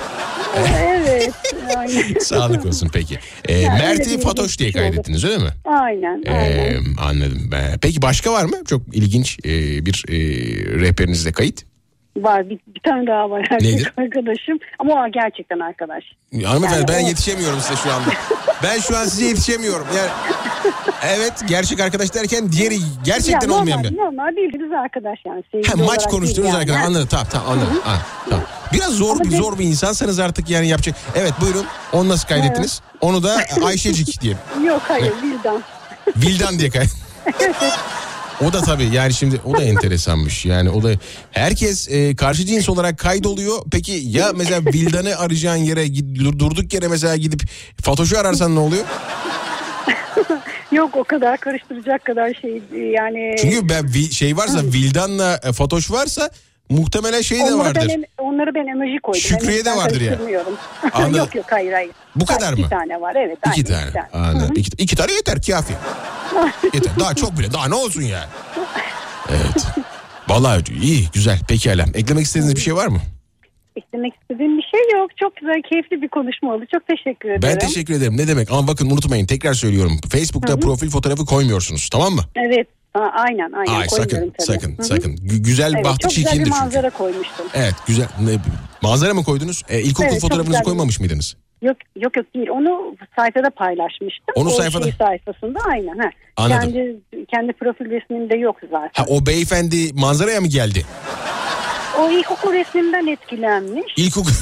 Evet. 0.56 1.30
Aynen. 1.76 2.18
Sağlık 2.20 2.66
olsun 2.66 2.90
peki. 2.92 3.18
E, 3.48 3.58
Yani 3.58 3.78
Mert'i 3.78 4.20
Fatoş 4.20 4.58
diye 4.58 4.72
kaydettiniz 4.72 5.24
öyle 5.24 5.38
mi? 5.38 5.50
Aynen. 5.64 6.22
Ee, 6.26 6.30
aynen. 6.30 6.84
anladım. 6.98 7.50
Ee, 7.54 7.78
Peki 7.82 8.02
başka 8.02 8.32
var 8.32 8.44
mı? 8.44 8.56
Çok 8.68 8.82
ilginç 8.92 9.38
e, 9.44 9.86
bir 9.86 10.04
e, 10.08 10.16
rehberinizde 10.80 11.32
kayıt. 11.32 11.67
Var 12.24 12.50
bir, 12.50 12.58
bir 12.74 12.80
tane 12.80 13.06
daha 13.06 13.30
var 13.30 13.40
erkek 13.50 13.72
Nedir? 13.74 13.92
arkadaşım. 13.96 14.58
Ama 14.78 14.92
o 14.94 15.08
gerçekten 15.12 15.58
arkadaş. 15.58 16.04
Hanımefendi 16.44 16.78
Yani 16.80 16.88
ben 16.88 17.04
o- 17.04 17.08
yetişemiyorum 17.08 17.60
size 17.60 17.76
şu 17.76 17.92
anda. 17.92 18.10
ben 18.62 18.78
şu 18.80 18.96
an 18.96 19.04
size 19.04 19.24
yetişemiyorum. 19.24 19.86
Yani 19.96 20.08
evet 21.06 21.32
gerçek 21.48 21.80
arkadaş 21.80 22.14
derken 22.14 22.52
diğeri 22.52 22.78
gerçekten 23.04 23.48
Ya 23.48 23.54
olmayan 23.54 23.84
bir. 23.84 23.96
normal 23.96 24.36
bildiğiniz 24.36 24.72
arkadaş 24.72 25.18
yani. 25.26 25.42
Ha, 25.66 25.76
maç 25.76 26.04
konuştuğunuz 26.06 26.36
değil 26.48 26.56
arkadaş 26.56 26.76
yani. 26.76 26.86
anladım 26.86 27.08
tamam 27.10 27.26
tamam 27.30 27.50
anladım. 27.52 27.80
Ha, 27.84 27.96
tamam. 28.30 28.44
Biraz 28.72 28.92
zor 28.92 29.10
Ama 29.14 29.24
bir 29.24 29.36
zor 29.36 29.58
bir 29.58 29.64
insansanız 29.64 30.18
artık 30.18 30.50
yani 30.50 30.68
yapacak. 30.68 30.96
Evet 31.16 31.32
buyurun 31.40 31.66
onu 31.92 32.08
nasıl 32.08 32.28
kaydettiniz? 32.28 32.80
Onu 33.00 33.22
da 33.22 33.36
Ayşecik 33.64 34.20
diye. 34.20 34.34
Yok 34.64 34.82
hayır 34.88 35.12
Vildan. 35.22 35.62
Vildan 36.16 36.58
diye 36.58 36.70
kaydet. 36.70 36.96
O 38.44 38.52
da 38.52 38.60
tabii 38.60 38.88
yani 38.92 39.14
şimdi 39.14 39.40
o 39.44 39.56
da 39.56 39.62
enteresanmış. 39.62 40.46
Yani 40.46 40.70
o 40.70 40.82
da 40.82 40.90
herkes 41.30 41.88
e, 41.90 42.16
karşı 42.16 42.44
cins 42.46 42.68
olarak 42.68 42.98
kaydoluyor. 42.98 43.58
Peki 43.70 43.92
ya 43.92 44.32
mesela 44.36 44.60
Vildan'ı 44.60 45.18
arayacağın 45.18 45.56
yere 45.56 45.94
durduk 46.38 46.74
yere 46.74 46.88
mesela 46.88 47.16
gidip 47.16 47.42
Fatoş'u 47.82 48.18
ararsan 48.18 48.54
ne 48.54 48.58
oluyor? 48.58 48.84
Yok 50.72 50.96
o 50.96 51.04
kadar 51.04 51.38
karıştıracak 51.38 52.04
kadar 52.04 52.34
şey 52.34 52.62
yani. 52.92 53.36
Çünkü 53.40 53.68
ben 53.68 53.92
şey 54.10 54.36
varsa 54.36 54.62
Vildan'la 54.62 55.40
e, 55.44 55.52
Fatoş 55.52 55.90
varsa 55.90 56.30
muhtemelen 56.70 57.20
şey 57.20 57.38
de 57.38 57.42
onları 57.44 57.58
vardır. 57.58 57.88
Ben, 57.88 58.04
onları 58.18 58.54
ben 58.54 58.66
emoji 58.66 58.98
koydum. 59.02 59.20
Şükriye 59.20 59.64
de 59.64 59.76
vardır 59.76 60.00
ya. 60.00 60.18
Anladım. 60.92 61.16
yok 61.16 61.34
yok 61.34 61.46
hayır 61.48 61.72
hayır. 61.72 61.90
Bu 62.16 62.26
kadar 62.26 62.52
İki 62.52 62.62
mı? 62.62 62.68
tane 62.68 63.00
var 63.00 63.16
evet. 63.16 63.38
İki 63.56 63.74
aynen, 63.74 63.92
tane. 63.92 64.26
Anladım. 64.26 64.54
İki, 64.56 64.82
iki 64.82 64.96
tane 64.96 65.12
yeter 65.12 65.42
kafi. 65.42 65.74
yeter. 66.74 66.92
Daha 67.00 67.14
çok 67.14 67.38
bile. 67.38 67.52
Daha 67.52 67.68
ne 67.68 67.74
olsun 67.74 68.02
yani? 68.02 68.26
Evet. 69.30 69.66
Vallahi 70.28 70.62
iyi 70.82 71.08
güzel 71.14 71.38
pekala. 71.48 71.84
Eklemek 71.94 72.24
istediğiniz 72.24 72.56
bir 72.56 72.60
şey 72.60 72.74
var 72.74 72.86
mı? 72.86 73.00
Eklemek 73.76 74.14
istediğim 74.22 74.58
bir 74.58 74.62
şey 74.62 74.98
yok. 75.00 75.10
Çok 75.16 75.36
güzel 75.36 75.62
keyifli 75.70 76.02
bir 76.02 76.08
konuşma 76.08 76.54
oldu. 76.54 76.64
Çok 76.72 76.86
teşekkür 76.86 77.28
ederim. 77.28 77.42
Ben 77.42 77.58
teşekkür 77.58 77.94
ederim. 77.94 78.16
Ne 78.16 78.28
demek? 78.28 78.50
Ama 78.50 78.68
bakın 78.68 78.90
unutmayın 78.90 79.26
tekrar 79.26 79.54
söylüyorum. 79.54 80.00
Facebook'ta 80.10 80.56
profil 80.56 80.90
fotoğrafı 80.90 81.24
koymuyorsunuz 81.26 81.88
tamam 81.92 82.12
mı? 82.12 82.22
Evet. 82.36 82.68
Ha, 82.98 83.10
aynen 83.14 83.52
aynen 83.52 83.80
Ay 83.80 83.88
sakın 83.88 84.08
tabii. 84.16 84.32
sakın 84.38 84.72
Hı 84.78 84.82
hı. 84.82 84.86
sakın. 84.86 85.16
Gü- 85.16 85.42
güzel 85.42 85.72
Evet, 85.74 85.84
bahtı 85.84 85.98
çok 85.98 86.10
güzel 86.10 86.24
çirkindir 86.24 86.44
çünkü. 86.50 86.60
manzara 86.60 86.90
koymuştum. 86.90 87.46
Evet 87.54 87.74
güzel. 87.86 88.06
Manzara 88.82 89.14
mı 89.14 89.24
koydunuz? 89.24 89.62
E, 89.68 89.80
ilkokul 89.80 90.02
Evet, 90.04 90.12
çok 90.12 90.20
fotoğrafınızı 90.20 90.50
güzel 90.50 90.64
koymamış 90.64 91.00
mıydınız? 91.00 91.36
Yok 91.62 91.76
yok 91.96 92.16
yok 92.16 92.26
değil. 92.34 92.48
Onu 92.48 92.96
sayfada 93.16 93.50
paylaşmıştım. 93.50 94.32
Onu 94.34 94.48
o 94.48 94.52
sayfada- 94.52 94.82
şey 94.82 94.92
sayfasında 94.98 95.58
aynen. 95.70 95.98
Ha. 95.98 96.10
Anladım. 96.36 96.60
Kendi 96.72 96.96
kendi 97.30 97.52
profil 97.52 97.90
resmimde 97.90 98.36
yok 98.36 98.56
zaten. 98.70 98.90
Ha 98.94 99.04
o 99.08 99.26
beyefendi 99.26 99.92
manzaraya 99.94 100.40
mı 100.40 100.46
geldi? 100.46 100.86
O 102.00 102.10
ilkokul 102.10 102.52
resmimden 102.52 103.06
etkilenmiş. 103.06 103.92
İlkokul... 103.96 104.30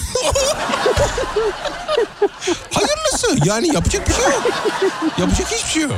Hayırlısı 2.70 3.48
yani 3.48 3.74
yapacak 3.74 4.09
bir 4.09 4.12
şey 4.14 4.24
yok. 4.24 4.42
Yapacak 5.18 5.46
hiçbir 5.52 5.70
şey 5.70 5.82
yok. 5.82 5.92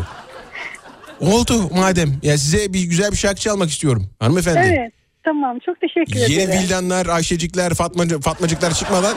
Oldu 1.20 1.70
madem. 1.76 2.12
Ya 2.22 2.38
size 2.38 2.72
bir 2.72 2.82
güzel 2.84 3.12
bir 3.12 3.16
şarkı 3.16 3.40
çalmak 3.40 3.70
istiyorum 3.70 4.06
hanımefendi. 4.20 4.58
Evet. 4.78 4.92
Tamam 5.24 5.58
çok 5.66 5.80
teşekkür 5.80 6.16
Yeni 6.30 6.42
ederim. 6.42 6.60
Vildanlar, 6.62 7.06
Ayşecikler, 7.06 7.74
Fatmacı, 7.74 8.20
Fatmacıklar 8.20 8.74
çıkmadan 8.74 9.14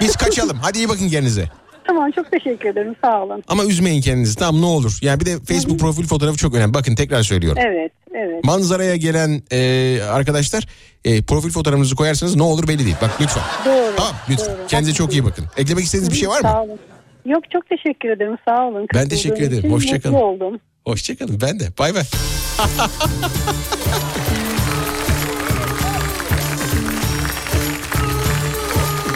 biz 0.00 0.16
kaçalım. 0.16 0.56
Hadi 0.62 0.78
iyi 0.78 0.88
bakın 0.88 1.08
kendinize. 1.08 1.44
Tamam 1.86 2.10
çok 2.10 2.30
teşekkür 2.30 2.68
ederim 2.68 2.94
sağ 3.04 3.22
olun. 3.22 3.42
Ama 3.48 3.64
üzmeyin 3.64 4.00
kendinizi 4.00 4.36
tamam 4.36 4.62
ne 4.62 4.66
olur. 4.66 4.98
Yani 5.02 5.20
bir 5.20 5.26
de 5.26 5.38
Facebook 5.48 5.80
profil 5.80 6.04
fotoğrafı 6.06 6.36
çok 6.36 6.54
önemli. 6.54 6.74
Bakın 6.74 6.94
tekrar 6.94 7.22
söylüyorum. 7.22 7.62
Evet 7.66 7.92
evet. 8.14 8.44
Manzaraya 8.44 8.96
gelen 8.96 9.42
e, 9.52 9.98
arkadaşlar 10.02 10.66
e, 11.04 11.22
profil 11.22 11.50
fotoğrafınızı 11.50 11.96
koyarsanız 11.96 12.36
ne 12.36 12.42
olur 12.42 12.68
belli 12.68 12.84
değil. 12.84 12.96
Bak 13.02 13.10
lütfen. 13.20 13.42
Doğru. 13.66 13.96
Tamam 13.96 14.12
lütfen. 14.30 14.46
doğru. 14.46 14.66
Kendinize 14.68 14.94
çok 14.96 15.12
iyi 15.12 15.24
bakın. 15.24 15.44
Eklemek 15.56 15.84
istediğiniz 15.84 16.10
bir 16.12 16.16
şey 16.16 16.28
var 16.28 16.40
mı? 16.40 16.48
Sağ 16.48 16.62
olun. 16.62 16.78
Yok 17.26 17.50
çok 17.52 17.68
teşekkür 17.68 18.08
ederim 18.08 18.36
sağ 18.48 18.66
olun. 18.66 18.86
Ben 18.94 19.08
teşekkür 19.08 19.42
ederim. 19.42 19.58
için 19.58 19.70
Hoşça 19.70 20.00
kalın. 20.00 20.14
Mutlu 20.14 20.26
oldum. 20.26 20.60
Hoşçakalın 20.84 21.40
ben 21.40 21.60
de. 21.60 21.72
Bay 21.78 21.94
bay. 21.94 22.04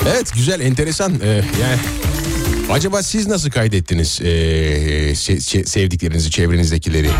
evet 0.08 0.32
güzel 0.34 0.60
enteresan 0.60 1.12
Ee, 1.22 1.26
yani 1.62 1.78
acaba 2.70 3.02
siz 3.02 3.26
nasıl 3.26 3.50
kaydettiniz 3.50 4.20
ee, 4.22 4.26
se- 5.14 5.40
se- 5.40 5.66
sevdiklerinizi 5.66 6.30
çevrenizdekileri? 6.30 7.10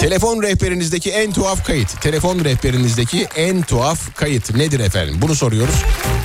Telefon 0.00 0.42
rehberinizdeki 0.42 1.10
en 1.10 1.32
tuhaf 1.32 1.66
kayıt. 1.66 2.00
Telefon 2.02 2.44
rehberinizdeki 2.44 3.26
en 3.36 3.62
tuhaf 3.62 4.14
kayıt 4.14 4.54
nedir 4.54 4.80
efendim? 4.80 5.14
Bunu 5.22 5.34
soruyoruz. 5.34 5.74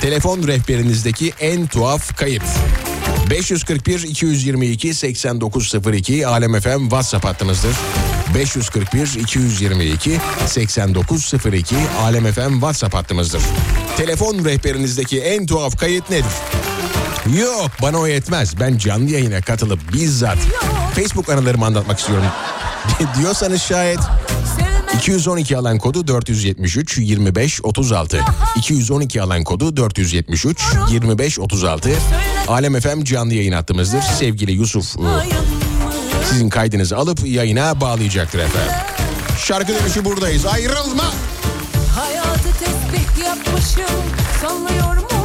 Telefon 0.00 0.46
rehberinizdeki 0.46 1.32
en 1.40 1.66
tuhaf 1.66 2.16
kayıt. 2.16 2.42
541 3.30 4.02
222 4.02 4.94
8902 4.94 6.26
Alem 6.26 6.60
FM 6.60 6.82
WhatsApp 6.82 7.24
hattımızdır. 7.24 7.76
541 8.34 9.14
222 9.20 10.20
8902 10.46 11.76
Alem 12.00 12.32
FM 12.32 12.52
WhatsApp 12.52 12.94
hattımızdır. 12.94 13.42
Telefon 13.96 14.44
rehberinizdeki 14.44 15.20
en 15.20 15.46
tuhaf 15.46 15.78
kayıt 15.78 16.10
nedir? 16.10 16.32
Yok 17.40 17.70
bana 17.82 17.98
o 17.98 18.06
yetmez. 18.06 18.60
Ben 18.60 18.78
canlı 18.78 19.10
yayına 19.10 19.40
katılıp 19.40 19.92
bizzat 19.92 20.38
Facebook 20.94 21.28
anılarımı 21.28 21.66
anlatmak 21.66 21.98
istiyorum. 21.98 22.26
diyorsanız 23.18 23.62
şayet 23.62 24.00
212 24.96 25.56
alan 25.56 25.78
kodu 25.78 26.06
473 26.06 26.98
25 26.98 27.60
36. 27.62 28.20
212 28.56 29.22
alan 29.22 29.44
kodu 29.44 29.76
473 29.76 30.62
25 30.90 31.38
36. 31.38 31.90
Alem 32.48 32.80
FM 32.80 33.02
canlı 33.04 33.34
yayın 33.34 33.52
hattımızdır. 33.52 34.02
Sevgili 34.02 34.52
Yusuf 34.52 34.96
e, 34.96 35.00
sizin 36.30 36.48
kaydınızı 36.48 36.96
alıp 36.96 37.26
yayına 37.26 37.80
bağlayacaktır 37.80 38.38
efendim. 38.38 38.72
Şarkı 39.38 39.74
dönüşü 39.74 40.04
buradayız. 40.04 40.46
Ayrılma. 40.46 41.12
Hayatı 41.96 42.48
tesbih 42.58 43.24
yapmışım 43.24 43.96
Sallıyormuşum 44.40 45.15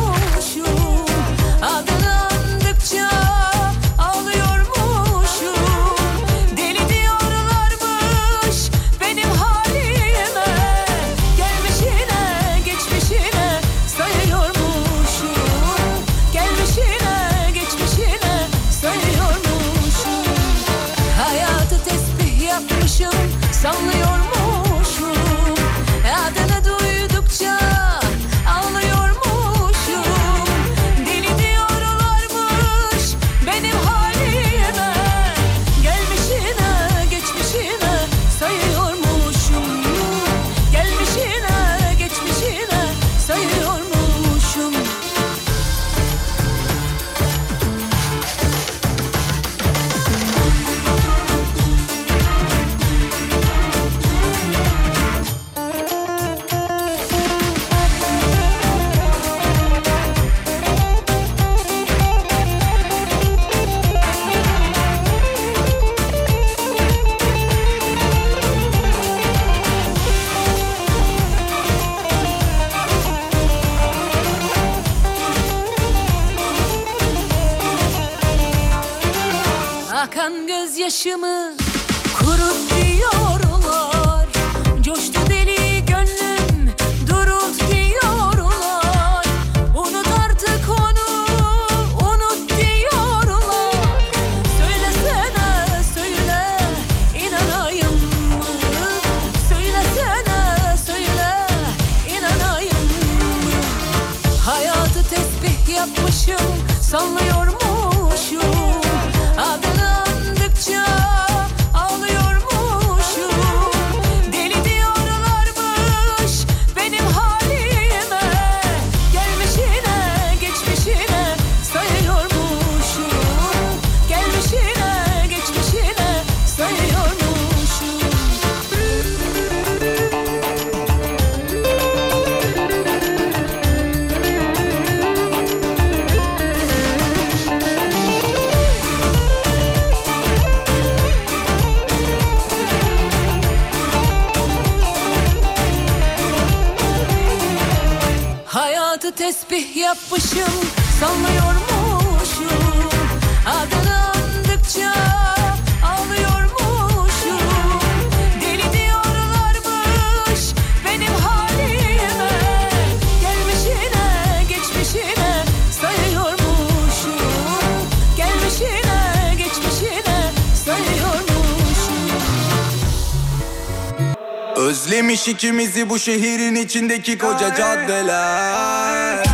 ikimizi 175.42 175.90
bu 175.90 176.00
şehrin 176.00 176.56
içindeki 176.56 177.18
koca 177.18 177.56
caddeler 177.56 179.26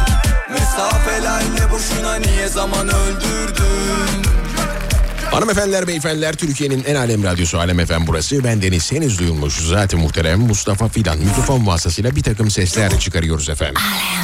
Mesafelerle 0.49 1.72
boşuna 1.72 2.16
niye 2.16 2.47
zaman 2.47 2.88
öldürdün 2.88 4.28
Hanımefendiler, 5.32 5.88
beyefendiler, 5.88 6.34
Türkiye'nin 6.34 6.84
en 6.84 6.95
alem 6.95 7.24
radyosu 7.24 7.60
Alem 7.60 7.86
FM 7.86 8.08
burası. 8.08 8.43
Ben 8.43 8.62
Deniz 8.62 8.91
henüz 8.91 9.20
duyulmuş. 9.20 9.53
Zaten 9.53 9.99
muhterem 9.99 10.39
Mustafa 10.39 10.88
Fidan 10.88 11.18
mikrofon 11.18 11.68
vasıtasıyla 11.68 12.16
bir 12.16 12.24
takım 12.24 12.51
sesler 12.51 12.99
çıkarıyoruz 12.99 13.49
efendim. 13.49 13.76
Allah! 13.78 14.16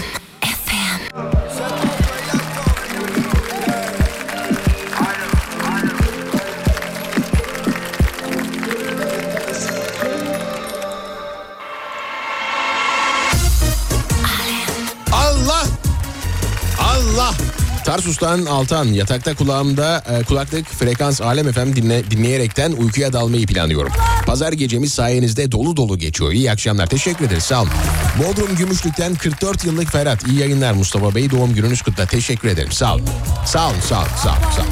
Tarsus'tan 18.34 18.54
Altan 18.54 18.86
yatakta 18.86 19.36
kulağımda 19.36 20.04
e, 20.10 20.24
kulaklık 20.24 20.68
frekans 20.68 21.22
Alem 21.22 21.52
FM 21.52 21.76
dinle, 21.76 22.12
dinleyerekten 22.12 22.72
uykuya 22.72 23.14
dalmayı 23.14 23.48
planlıyorum. 23.48 23.92
Pazar 24.26 24.54
gecemiz 24.54 24.94
sayenizde 24.94 25.52
dolu 25.52 25.78
dolu 25.78 25.98
geçiyor. 25.98 26.32
İyi 26.32 26.52
akşamlar. 26.52 26.88
Teşekkür 26.88 27.26
ederiz. 27.26 27.44
Sağ 27.44 27.62
olun. 27.62 27.72
Bodrum 28.20 28.56
Gümüşlük'ten 28.56 29.16
44 29.16 29.66
yıllık 29.66 29.92
Ferhat. 29.92 30.28
İyi 30.28 30.40
yayınlar 30.40 30.74
Mustafa 30.74 31.16
Bey. 31.16 31.32
Doğum 31.32 31.54
gününüz 31.54 31.82
kutla. 31.82 32.06
Teşekkür 32.06 32.48
ederim. 32.48 32.72
Sağ 32.72 32.96
olun. 32.96 33.06
Sağ 33.46 33.70
olun. 33.70 33.80
Sağ 33.90 34.00
olun. 34.00 34.08
Sağ 34.24 34.30
olun. 34.30 34.40
Sağ 34.56 34.62
olun. 34.62 34.70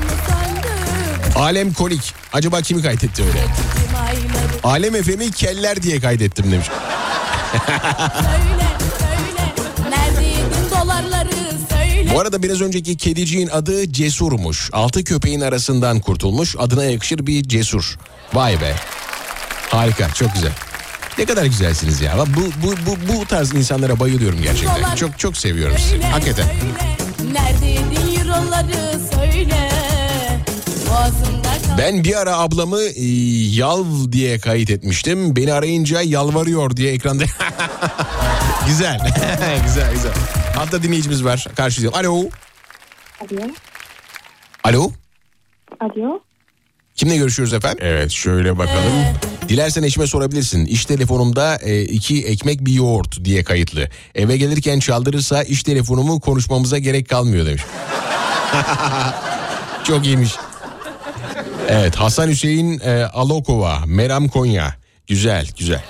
Alem 1.36 1.74
Kolik. 1.74 2.14
Acaba 2.34 2.62
kimi 2.62 2.82
kaydetti 2.82 3.24
öyle? 3.24 3.46
Alem 4.64 5.04
FM'i 5.04 5.32
keller 5.32 5.84
diye 5.84 6.00
kaydettim 6.00 6.52
demiş. 6.52 6.68
Bu 12.14 12.20
arada 12.20 12.44
biraz 12.44 12.62
önceki 12.62 12.98
kediciğin 12.98 13.48
adı 13.48 13.92
Cesur'muş. 13.94 14.70
Altı 14.74 15.04
köpeğin 15.04 15.42
arasından 15.42 16.00
kurtulmuş. 16.00 16.56
Adına 16.60 16.84
yakışır 16.84 17.28
bir 17.28 17.44
cesur. 17.44 17.98
Vay 18.34 18.62
be. 18.62 18.76
Harika, 19.70 20.10
çok 20.14 20.34
güzel. 20.34 20.52
Ne 21.18 21.26
kadar 21.26 21.46
güzelsiniz 21.46 22.02
ya. 22.02 22.18
Bu 22.28 22.68
bu 22.68 22.74
bu 22.86 23.14
bu 23.14 23.26
tarz 23.26 23.54
insanlara 23.54 24.00
bayılıyorum 24.00 24.42
gerçekten. 24.42 24.96
Çok 24.96 25.20
çok 25.20 25.38
seviyorum 25.38 25.76
sizi. 25.80 26.02
Hakikaten. 26.02 26.46
Neredeydin 27.34 28.20
euroları 28.20 29.00
söyle 29.16 29.70
Ben 31.78 32.04
bir 32.04 32.16
ara 32.22 32.38
ablamı 32.38 32.82
e, 32.82 33.06
yalv 33.56 34.12
diye 34.12 34.40
kayıt 34.40 34.70
etmiştim. 34.70 35.36
Beni 35.36 35.54
arayınca 35.54 36.02
yalvarıyor 36.02 36.78
diye 36.78 36.92
ekranda. 36.94 37.24
güzel. 38.68 39.00
güzel 39.66 39.94
güzel. 39.94 40.12
Hatta 40.56 40.84
dinleyicimiz 40.84 41.24
var. 41.26 41.46
Karşılayalım. 41.56 42.00
Alo. 42.00 42.30
Alo. 43.22 43.48
Alo. 44.64 44.92
Alo. 45.80 46.20
Kimle 46.96 47.18
görüşüyoruz 47.18 47.54
efendim? 47.54 47.80
Evet 47.82 48.12
şöyle 48.12 48.58
bakalım. 48.58 48.94
Dilersen 49.50 49.84
eşime 49.84 50.08
sorabilirsin. 50.08 50.66
İş 50.66 50.86
telefonumda 50.86 51.56
e, 51.56 51.82
iki 51.82 52.26
ekmek 52.26 52.66
bir 52.66 52.74
yoğurt 52.74 53.26
diye 53.26 53.44
kayıtlı. 53.44 53.90
Eve 54.16 54.38
gelirken 54.38 54.80
çaldırırsa 54.80 55.44
iş 55.44 55.64
telefonumu 55.64 56.20
konuşmamıza 56.20 56.78
gerek 56.78 57.10
kalmıyor 57.10 57.46
demiş. 57.46 57.62
Çok 59.84 60.06
iyiymiş. 60.06 60.32
Evet 61.70 61.96
Hasan 61.96 62.28
Hüseyin 62.28 62.80
e, 62.80 63.04
Alokova, 63.06 63.80
Meram 63.86 64.28
Konya. 64.28 64.76
Güzel 65.08 65.48
güzel. 65.58 65.84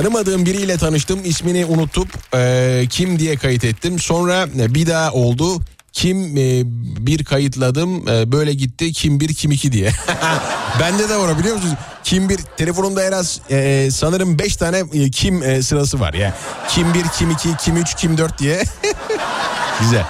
Tanımadığım 0.00 0.46
biriyle 0.46 0.76
tanıştım 0.76 1.20
ismini 1.24 1.64
unutup 1.64 2.08
e, 2.34 2.82
kim 2.90 3.18
diye 3.18 3.36
kayıt 3.36 3.64
ettim. 3.64 3.98
Sonra 3.98 4.46
e, 4.58 4.74
bir 4.74 4.86
daha 4.86 5.12
oldu 5.12 5.60
kim 5.92 6.36
e, 6.36 6.62
bir 7.06 7.24
kayıtladım 7.24 8.08
e, 8.08 8.32
böyle 8.32 8.54
gitti 8.54 8.92
kim 8.92 9.20
bir 9.20 9.34
kim 9.34 9.50
iki 9.50 9.72
diye. 9.72 9.90
Bende 10.80 11.08
de 11.08 11.16
var 11.16 11.38
biliyor 11.38 11.54
musunuz? 11.54 11.74
Kim 12.04 12.28
bir 12.28 12.38
telefonumda 12.56 13.04
en 13.04 13.12
az 13.12 13.40
e, 13.50 13.88
sanırım 13.92 14.38
5 14.38 14.56
tane 14.56 14.82
e, 14.92 15.10
kim 15.10 15.42
e, 15.42 15.62
sırası 15.62 16.00
var 16.00 16.14
ya. 16.14 16.34
Kim 16.68 16.94
bir 16.94 17.04
kim 17.18 17.30
iki 17.30 17.56
kim 17.56 17.76
üç 17.76 17.94
kim 17.94 18.18
dört 18.18 18.38
diye. 18.38 18.62
Güzel. 19.80 20.04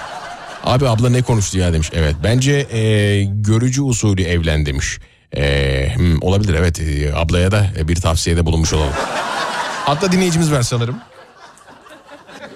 Abi 0.63 0.87
abla 0.87 1.09
ne 1.09 1.21
konuştu 1.21 1.57
ya 1.57 1.73
demiş. 1.73 1.89
Evet 1.93 2.15
bence 2.23 2.51
e, 2.51 3.23
görücü 3.23 3.81
usulü 3.81 4.23
evlen 4.23 4.65
demiş. 4.65 4.99
E, 5.37 5.95
hmm, 5.95 6.21
olabilir 6.21 6.53
evet 6.53 6.79
E, 6.79 7.15
ablaya 7.15 7.51
da 7.51 7.67
e, 7.77 7.87
bir 7.87 7.95
tavsiyede 7.95 8.45
bulunmuş 8.45 8.73
olalım. 8.73 8.93
Hatta 9.85 10.11
dinleyicimiz 10.11 10.51
var 10.51 10.61
sanırım. 10.61 10.95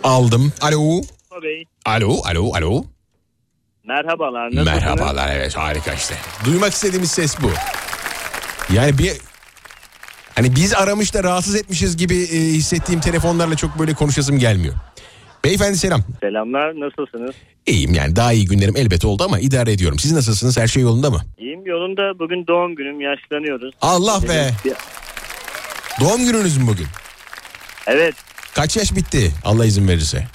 Aldım. 0.04 0.54
Alo. 0.62 1.02
Bey. 1.44 1.66
Alo, 1.86 2.22
alo, 2.26 2.54
alo. 2.56 2.84
Merhabalar. 3.88 4.46
Nasılsınız? 4.46 4.66
Merhabalar 4.68 5.36
evet 5.36 5.58
harika 5.58 5.94
işte. 5.94 6.16
Duymak 6.46 6.74
istediğimiz 6.74 7.12
ses 7.12 7.36
bu. 7.42 7.52
Yani 8.74 8.98
bir 8.98 9.12
hani 10.36 10.56
biz 10.56 10.74
aramış 10.74 11.14
da 11.14 11.24
rahatsız 11.24 11.56
etmişiz 11.56 11.98
gibi 11.98 12.16
e, 12.16 12.38
hissettiğim 12.38 13.02
telefonlarla 13.02 13.56
çok 13.56 13.80
böyle 13.80 13.94
konuşasım 13.94 14.40
gelmiyor. 14.40 14.74
Beyefendi 15.46 15.78
selam. 15.78 16.02
Selamlar. 16.22 16.74
Nasılsınız? 16.80 17.36
İyiyim 17.66 17.94
yani 17.94 18.16
daha 18.16 18.34
iyi 18.34 18.46
günlerim 18.46 18.76
elbet 18.78 19.06
oldu 19.06 19.24
ama 19.24 19.40
idare 19.40 19.72
ediyorum. 19.72 20.00
Siz 20.00 20.12
nasılsınız? 20.12 20.58
Her 20.58 20.68
şey 20.68 20.84
yolunda 20.84 21.10
mı? 21.10 21.22
İyiyim 21.38 21.66
yolunda. 21.66 22.20
Bugün 22.20 22.48
doğum 22.48 22.76
günüm. 22.76 23.02
Yaşlanıyoruz. 23.02 23.74
Allah 23.82 24.22
be. 24.30 24.52
Doğum 26.02 26.26
gününüz 26.26 26.58
mü 26.58 26.68
bugün? 26.68 26.88
Evet. 27.88 28.16
Kaç 28.56 28.78
yaş 28.78 28.96
bitti 28.96 29.32
Allah 29.44 29.66
izin 29.66 29.88
verirse? 29.88 30.28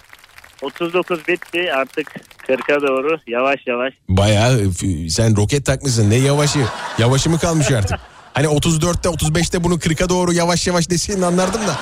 39 0.62 1.28
bitti. 1.28 1.72
Artık 1.72 2.06
40'a 2.48 2.82
doğru 2.82 3.18
yavaş 3.26 3.60
yavaş. 3.66 3.94
Bayağı 4.08 4.72
sen 5.10 5.36
roket 5.36 5.66
takmışsın 5.66 6.10
ne 6.10 6.16
yavaşı. 6.16 6.58
Yavaşı 6.98 7.30
mı 7.30 7.38
kalmış 7.38 7.70
artık? 7.70 7.98
Hani 8.32 8.46
34'te 8.46 9.08
35'te 9.08 9.64
bunu 9.64 9.74
40'a 9.74 10.08
doğru 10.08 10.32
yavaş 10.32 10.66
yavaş 10.66 10.90
deseydin 10.90 11.22
anlardım 11.22 11.60
da. 11.60 11.76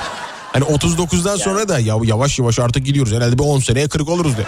Hani 0.52 0.64
39'dan 0.64 1.36
sonra 1.36 1.68
da 1.68 1.78
ya 1.78 1.96
yavaş 2.04 2.38
yavaş 2.38 2.58
artık 2.58 2.86
gidiyoruz. 2.86 3.12
Herhalde 3.12 3.38
bir 3.38 3.44
10 3.44 3.58
seneye 3.58 3.88
40 3.88 4.08
oluruz 4.08 4.38
de. 4.38 4.42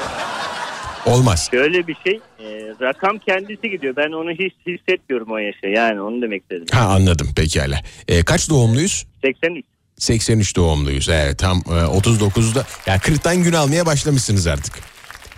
Olmaz. 1.06 1.48
Şöyle 1.50 1.86
bir 1.86 1.96
şey 2.06 2.20
e, 2.38 2.46
rakam 2.80 3.18
kendisi 3.18 3.70
gidiyor. 3.70 3.96
Ben 3.96 4.12
onu 4.12 4.30
hiç 4.30 4.54
hissetmiyorum 4.66 5.30
o 5.32 5.38
yaşa. 5.38 5.66
Yani 5.66 6.00
onu 6.00 6.22
demek 6.22 6.42
istedim. 6.42 6.66
Ha 6.72 6.80
anladım 6.80 7.28
pekala. 7.36 7.80
Ee, 8.08 8.22
kaç 8.24 8.50
doğumluyuz? 8.50 9.06
83. 9.24 9.64
83 10.00 10.56
doğumluyuz. 10.56 11.08
Evet 11.08 11.38
tam 11.38 11.58
e, 11.58 11.70
39'da. 11.70 12.66
Ya 12.86 12.96
40'tan 12.96 13.42
gün 13.42 13.52
almaya 13.52 13.86
başlamışsınız 13.86 14.46
artık. 14.46 14.74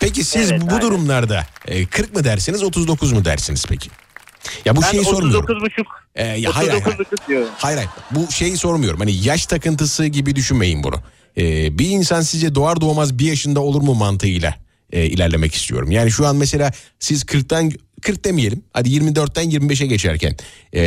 Peki 0.01 0.25
siz 0.25 0.51
Evet, 0.51 0.63
bu 0.63 0.67
aynen. 0.71 0.83
durumlarda 0.83 1.47
e, 1.67 1.87
40 1.87 2.17
mı 2.17 2.25
dersiniz 2.25 2.63
39 2.63 3.13
mu 3.13 3.25
dersiniz 3.25 3.65
peki? 3.69 3.91
Ya 4.65 4.77
bu 4.77 4.83
ben 4.83 4.91
şeyi 4.91 5.05
sormuyorum. 5.05 5.45
39 5.45 5.63
buçuk. 5.63 5.87
Ee, 6.15 6.27
ya 6.27 6.57
hayır, 6.57 6.71
hayır, 6.71 6.71
hayır. 6.71 6.83
39 6.87 6.99
buçuk 7.13 7.29
diyorum. 7.29 7.49
Hayır 7.59 7.77
hayır 7.77 7.91
bu 8.11 8.33
şeyi 8.33 8.57
sormuyorum. 8.57 9.01
Hani 9.01 9.13
yaş 9.25 9.47
takıntısı 9.47 10.07
gibi 10.07 10.37
düşünmeyin 10.37 10.83
bunu. 10.83 10.97
Ee, 11.37 11.79
bir 11.79 11.89
insan 11.89 12.21
sizce 12.21 12.55
doğar 12.55 12.81
doğmaz 12.81 13.19
bir 13.19 13.27
yaşında 13.27 13.61
olur 13.61 13.83
mu 13.83 13.95
mantığıyla 13.95 14.55
e, 14.93 15.05
ilerlemek 15.07 15.55
istiyorum. 15.55 15.91
Yani 15.91 16.11
şu 16.11 16.27
an 16.27 16.37
mesela 16.37 16.71
siz 16.99 17.23
40'tan 17.23 17.79
40 18.03 18.25
demeyelim. 18.25 18.63
Hadi 18.73 18.89
24'ten 18.89 19.51
25'e 19.51 19.87
geçerken 19.87 20.37
e, 20.75 20.81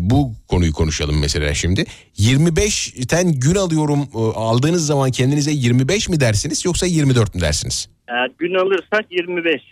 bu 0.00 0.34
konuyu 0.48 0.72
konuşalım 0.72 1.18
mesela 1.20 1.54
şimdi. 1.54 1.84
25'ten 2.18 3.32
gün 3.32 3.54
alıyorum 3.54 4.08
e, 4.14 4.18
aldığınız 4.18 4.86
zaman 4.86 5.10
kendinize 5.10 5.50
25 5.50 6.08
mi 6.08 6.20
dersiniz 6.20 6.64
yoksa 6.64 6.86
24 6.86 7.34
mü 7.34 7.40
dersiniz? 7.40 7.88
Eğer 8.08 8.30
gün 8.38 8.54
alırsak 8.54 9.12
25. 9.12 9.62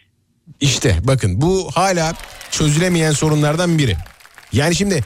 İşte 0.61 0.97
bakın 1.05 1.41
bu 1.41 1.71
hala 1.75 2.15
çözülemeyen 2.51 3.13
sorunlardan 3.13 3.79
biri. 3.79 3.97
Yani 4.53 4.75
şimdi 4.75 5.05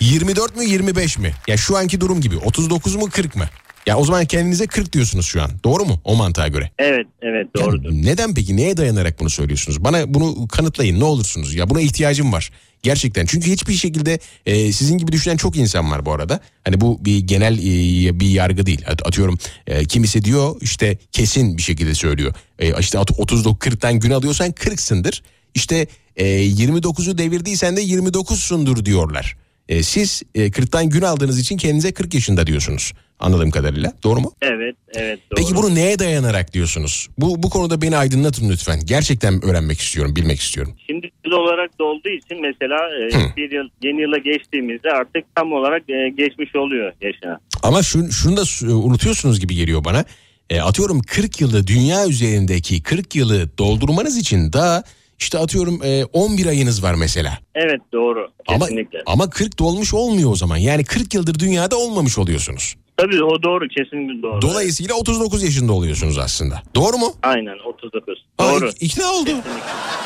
24 0.00 0.56
mü 0.56 0.64
25 0.64 1.18
mi? 1.18 1.32
Ya 1.46 1.56
şu 1.56 1.76
anki 1.76 2.00
durum 2.00 2.20
gibi 2.20 2.36
39 2.36 2.94
mu 2.94 3.10
40 3.10 3.36
mı? 3.36 3.48
Ya 3.86 3.98
o 3.98 4.04
zaman 4.04 4.24
kendinize 4.24 4.66
40 4.66 4.92
diyorsunuz 4.92 5.26
şu 5.26 5.42
an. 5.42 5.50
Doğru 5.64 5.84
mu? 5.84 6.00
O 6.04 6.16
mantığa 6.16 6.48
göre. 6.48 6.70
Evet 6.78 7.06
evet 7.22 7.46
Yani 7.58 7.64
doğrudur. 7.66 7.90
neden 7.92 8.34
peki? 8.34 8.56
Neye 8.56 8.76
dayanarak 8.76 9.20
bunu 9.20 9.30
söylüyorsunuz? 9.30 9.84
Bana 9.84 10.14
bunu 10.14 10.48
kanıtlayın 10.48 11.00
ne 11.00 11.04
olursunuz. 11.04 11.54
Ya 11.54 11.70
buna 11.70 11.80
ihtiyacım 11.80 12.32
var. 12.32 12.50
Gerçekten. 12.82 13.26
Çünkü 13.26 13.50
hiçbir 13.50 13.74
şekilde 13.74 14.18
e, 14.46 14.72
sizin 14.72 14.98
gibi 14.98 15.12
düşünen 15.12 15.36
çok 15.36 15.56
insan 15.56 15.90
var 15.90 16.06
bu 16.06 16.12
arada. 16.12 16.40
Hani 16.64 16.80
bu 16.80 17.04
bir 17.04 17.18
genel 17.18 17.58
e, 17.58 18.20
bir 18.20 18.28
yargı 18.28 18.66
değil. 18.66 18.82
At- 18.88 19.06
Atıyorum 19.06 19.38
e, 19.66 19.84
kimisi 19.84 20.24
diyor 20.24 20.56
işte 20.60 20.98
kesin 21.12 21.56
bir 21.56 21.62
şekilde 21.62 21.94
söylüyor. 21.94 22.34
E, 22.58 22.80
işte 22.80 22.98
at- 22.98 23.18
39 23.20 23.68
40'tan 23.72 23.98
gün 24.00 24.10
alıyorsan 24.10 24.50
40'sındır. 24.52 25.22
İşte 25.54 25.86
e, 26.16 26.24
29'u 26.46 27.18
devirdiysen 27.18 27.76
de 27.76 27.82
29'sundur 27.84 28.84
diyorlar. 28.84 29.36
E, 29.68 29.82
siz 29.82 30.22
e, 30.34 30.46
40'tan 30.46 30.88
gün 30.90 31.02
aldığınız 31.02 31.38
için 31.40 31.56
kendinize 31.56 31.92
40 31.92 32.14
yaşında 32.14 32.46
diyorsunuz. 32.46 32.92
Anladığım 33.20 33.50
kadarıyla. 33.50 33.92
Doğru 34.04 34.20
mu? 34.20 34.32
Evet 34.42 34.76
evet 34.94 35.18
doğru. 35.30 35.40
Peki 35.40 35.56
bunu 35.56 35.74
neye 35.74 35.98
dayanarak 35.98 36.52
diyorsunuz? 36.52 37.08
Bu 37.18 37.42
bu 37.42 37.50
konuda 37.50 37.82
beni 37.82 37.96
aydınlatın 37.96 38.50
lütfen. 38.50 38.80
Gerçekten 38.84 39.44
öğrenmek 39.44 39.80
istiyorum, 39.80 40.16
bilmek 40.16 40.40
istiyorum. 40.40 40.74
Şimdi 40.86 41.10
yıl 41.26 41.32
olarak 41.32 41.78
dolduğu 41.78 42.08
için 42.08 42.40
mesela 42.42 42.76
e, 42.76 43.36
bir 43.36 43.50
yıl 43.50 43.68
yeni 43.82 44.00
yıla 44.02 44.18
geçtiğimizde 44.18 44.90
artık 44.90 45.24
tam 45.34 45.52
olarak 45.52 45.82
e, 45.90 46.08
geçmiş 46.18 46.56
oluyor 46.56 46.92
yaşına. 47.00 47.38
Ama 47.62 47.82
şun, 47.82 48.08
şunu 48.08 48.36
da 48.36 48.44
s- 48.44 48.66
unutuyorsunuz 48.66 49.40
gibi 49.40 49.54
geliyor 49.54 49.84
bana. 49.84 50.04
E, 50.50 50.60
atıyorum 50.60 51.00
40 51.02 51.40
yılı 51.40 51.66
dünya 51.66 52.06
üzerindeki 52.08 52.82
40 52.82 53.16
yılı 53.16 53.58
doldurmanız 53.58 54.16
için 54.16 54.52
daha 54.52 54.82
işte 55.18 55.38
atıyorum 55.38 55.80
e, 55.84 56.04
11 56.04 56.46
ayınız 56.46 56.82
var 56.82 56.94
mesela. 56.94 57.38
Evet 57.54 57.80
doğru 57.92 58.28
Ama 58.48 58.58
kesinlikle. 58.66 59.02
ama 59.06 59.30
40 59.30 59.58
dolmuş 59.58 59.94
olmuyor 59.94 60.30
o 60.30 60.36
zaman. 60.36 60.56
Yani 60.56 60.84
40 60.84 61.14
yıldır 61.14 61.38
dünyada 61.38 61.76
olmamış 61.78 62.18
oluyorsunuz. 62.18 62.74
Tabii 62.96 63.24
o 63.24 63.42
doğru 63.42 63.68
kesinlikle 63.68 64.22
doğru. 64.22 64.42
Dolayısıyla 64.42 64.94
39 64.94 65.42
yaşında 65.42 65.72
oluyorsunuz 65.72 66.18
aslında. 66.18 66.62
Doğru 66.74 66.98
mu? 66.98 67.12
Aynen 67.22 67.58
39. 67.68 68.24
Aa, 68.38 68.50
Doğru. 68.52 68.66
ik- 68.68 68.76
ikna 68.84 69.12
oldu. 69.12 69.30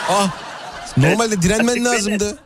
Ah, 0.08 0.30
normalde 0.96 1.42
direnmen 1.42 1.72
Açık 1.72 1.84
lazımdı. 1.84 2.38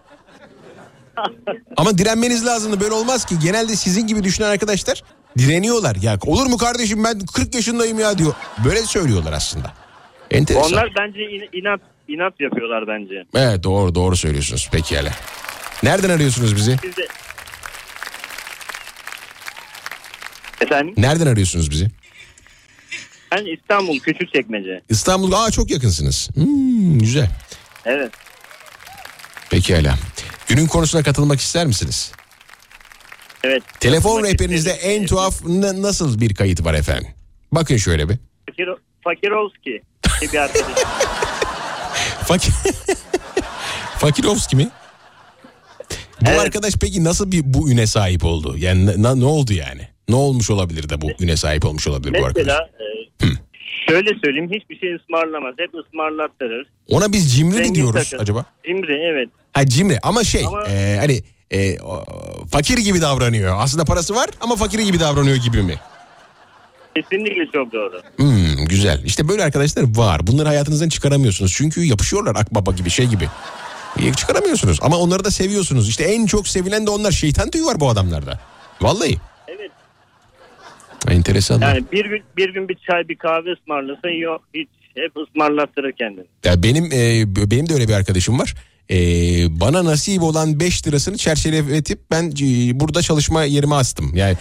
Ama 1.76 1.98
direnmeniz 1.98 2.46
lazımdı. 2.46 2.80
Böyle 2.80 2.94
olmaz 2.94 3.24
ki. 3.24 3.34
Genelde 3.42 3.76
sizin 3.76 4.06
gibi 4.06 4.24
düşünen 4.24 4.48
arkadaşlar 4.50 5.02
direniyorlar. 5.38 5.96
Ya 6.02 6.18
olur 6.26 6.46
mu 6.46 6.56
kardeşim 6.56 7.04
ben 7.04 7.18
40 7.34 7.54
yaşındayım 7.54 7.98
ya 7.98 8.18
diyor. 8.18 8.34
Böyle 8.64 8.82
söylüyorlar 8.82 9.32
aslında. 9.32 9.72
Enteresan. 10.30 10.72
Onlar 10.72 10.88
bence 10.98 11.20
in- 11.20 11.60
inat 11.60 11.80
inat 12.08 12.40
yapıyorlar 12.40 12.86
bence. 12.88 13.24
Evet 13.34 13.62
doğru 13.64 13.94
doğru 13.94 14.16
söylüyorsunuz. 14.16 14.68
Pekala. 14.72 15.12
Nereden 15.82 16.10
arıyorsunuz 16.10 16.56
bizi? 16.56 16.76
Biz 16.82 16.96
de... 16.96 17.06
Efendim? 20.60 20.94
Nereden 20.96 21.26
arıyorsunuz 21.26 21.70
bizi? 21.70 21.90
Ben 23.32 23.44
İstanbul 23.46 23.98
Küçükçekmece. 24.00 24.80
İstanbul. 24.88 25.32
Aa 25.32 25.50
çok 25.50 25.70
yakınsınız. 25.70 26.30
Hmm, 26.34 26.98
güzel. 26.98 27.30
Evet. 27.84 28.12
Pekala. 29.50 29.94
Günün 30.48 30.66
konusuna 30.66 31.02
katılmak 31.02 31.40
ister 31.40 31.66
misiniz? 31.66 32.12
Evet. 33.44 33.62
Telefon 33.80 34.24
rehberinizde 34.24 34.74
isterim. 34.74 35.00
en 35.02 35.06
tuhaf 35.06 35.44
na- 35.44 35.82
nasıl 35.82 36.20
bir 36.20 36.34
kayıt 36.34 36.64
var 36.64 36.74
efendim? 36.74 37.08
Bakın 37.52 37.76
şöyle 37.76 38.08
bir. 38.08 38.16
Fakir, 38.46 38.68
Fakirovski 39.04 39.82
diye 40.20 40.32
bir. 40.32 40.50
Fakir... 42.26 42.52
Fakirovski 43.98 44.56
mi? 44.56 44.68
Bu 46.20 46.30
Evet. 46.30 46.40
arkadaş 46.40 46.74
peki 46.80 47.04
nasıl 47.04 47.32
bir 47.32 47.42
bu 47.44 47.70
üne 47.70 47.86
sahip 47.86 48.24
oldu? 48.24 48.54
Yani 48.58 48.86
ne- 48.86 49.02
na- 49.02 49.14
ne 49.16 49.24
oldu 49.24 49.52
yani? 49.52 49.88
Ne 50.08 50.14
olmuş 50.14 50.50
olabilir 50.50 50.88
de 50.88 51.00
bu 51.00 51.10
üne 51.20 51.36
sahip 51.36 51.64
olmuş 51.64 51.88
olabilir 51.88 52.20
bu 52.20 52.26
arkadaş? 52.26 52.36
Mesela 52.46 52.68
e, 53.22 53.26
şöyle 53.90 54.10
söyleyeyim 54.24 54.50
hiçbir 54.54 54.78
şey 54.78 54.94
ısmarlamaz. 54.94 55.54
Hep 55.58 55.74
ısmarlattırır. 55.74 56.66
Ona 56.88 57.12
biz 57.12 57.36
cimri 57.36 57.58
mi 57.68 57.74
diyoruz 57.74 58.10
takır. 58.10 58.22
acaba? 58.22 58.44
Cimri 58.66 58.92
evet. 59.12 59.28
Ha 59.52 59.66
cimri 59.66 59.98
ama 60.02 60.24
şey 60.24 60.44
Ama- 60.46 60.64
e, 60.68 60.96
hani 60.98 61.22
e, 61.50 61.80
o, 61.80 62.04
fakir 62.50 62.78
gibi 62.78 63.00
davranıyor. 63.00 63.56
Aslında 63.60 63.84
parası 63.84 64.14
var 64.14 64.30
ama 64.40 64.56
fakir 64.56 64.78
gibi 64.78 65.00
davranıyor 65.00 65.36
gibi 65.36 65.62
mi? 65.62 65.74
Kesinlikle 66.96 67.46
çok 67.52 67.72
doğru. 67.72 68.00
Hmm, 68.16 68.64
güzel. 68.68 69.04
İşte 69.04 69.28
böyle 69.28 69.44
arkadaşlar 69.44 69.96
var. 69.96 70.26
Bunları 70.26 70.48
hayatınızdan 70.48 70.88
çıkaramıyorsunuz. 70.88 71.52
Çünkü 71.56 71.84
yapışıyorlar 71.84 72.36
akbaba 72.36 72.72
gibi 72.72 72.90
şey 72.90 73.06
gibi. 73.06 73.28
E, 74.00 74.12
Çıkaramıyorsunuz 74.12 74.78
ama 74.82 74.96
onları 74.98 75.24
da 75.24 75.30
seviyorsunuz. 75.30 75.88
İşte 75.88 76.04
en 76.04 76.26
çok 76.26 76.48
sevilen 76.48 76.86
de 76.86 76.90
onlar. 76.90 77.12
Şeytan 77.12 77.50
tüyü 77.50 77.64
var 77.64 77.80
bu 77.80 77.88
adamlarda. 77.88 78.40
Vallahi. 78.80 79.16
Evet. 79.48 79.70
Enteresan. 81.08 81.60
Yani 81.60 81.84
bir 81.92 82.04
gün 82.04 82.22
bir 82.36 82.54
gün 82.54 82.68
bir 82.68 82.78
çay 82.90 83.08
bir 83.08 83.16
kahve 83.16 83.52
ısmarlasa 83.52 84.08
yok 84.10 84.42
hiç 84.54 84.68
hep 84.94 85.16
ısmarlattırır 85.16 85.92
kendini. 85.92 86.24
Ya 86.44 86.62
benim 86.62 86.84
e, 86.84 87.24
benim 87.50 87.68
de 87.68 87.74
öyle 87.74 87.88
bir 87.88 87.92
arkadaşım 87.92 88.38
var. 88.38 88.54
E, 88.90 88.96
bana 89.60 89.84
nasip 89.84 90.22
olan 90.22 90.60
5 90.60 90.86
lirasını 90.86 91.16
çerçeveletip 91.16 92.00
ben 92.10 92.24
e, 92.42 92.80
burada 92.80 93.02
çalışma 93.02 93.44
yerime 93.44 93.74
astım. 93.74 94.14
Yani 94.14 94.36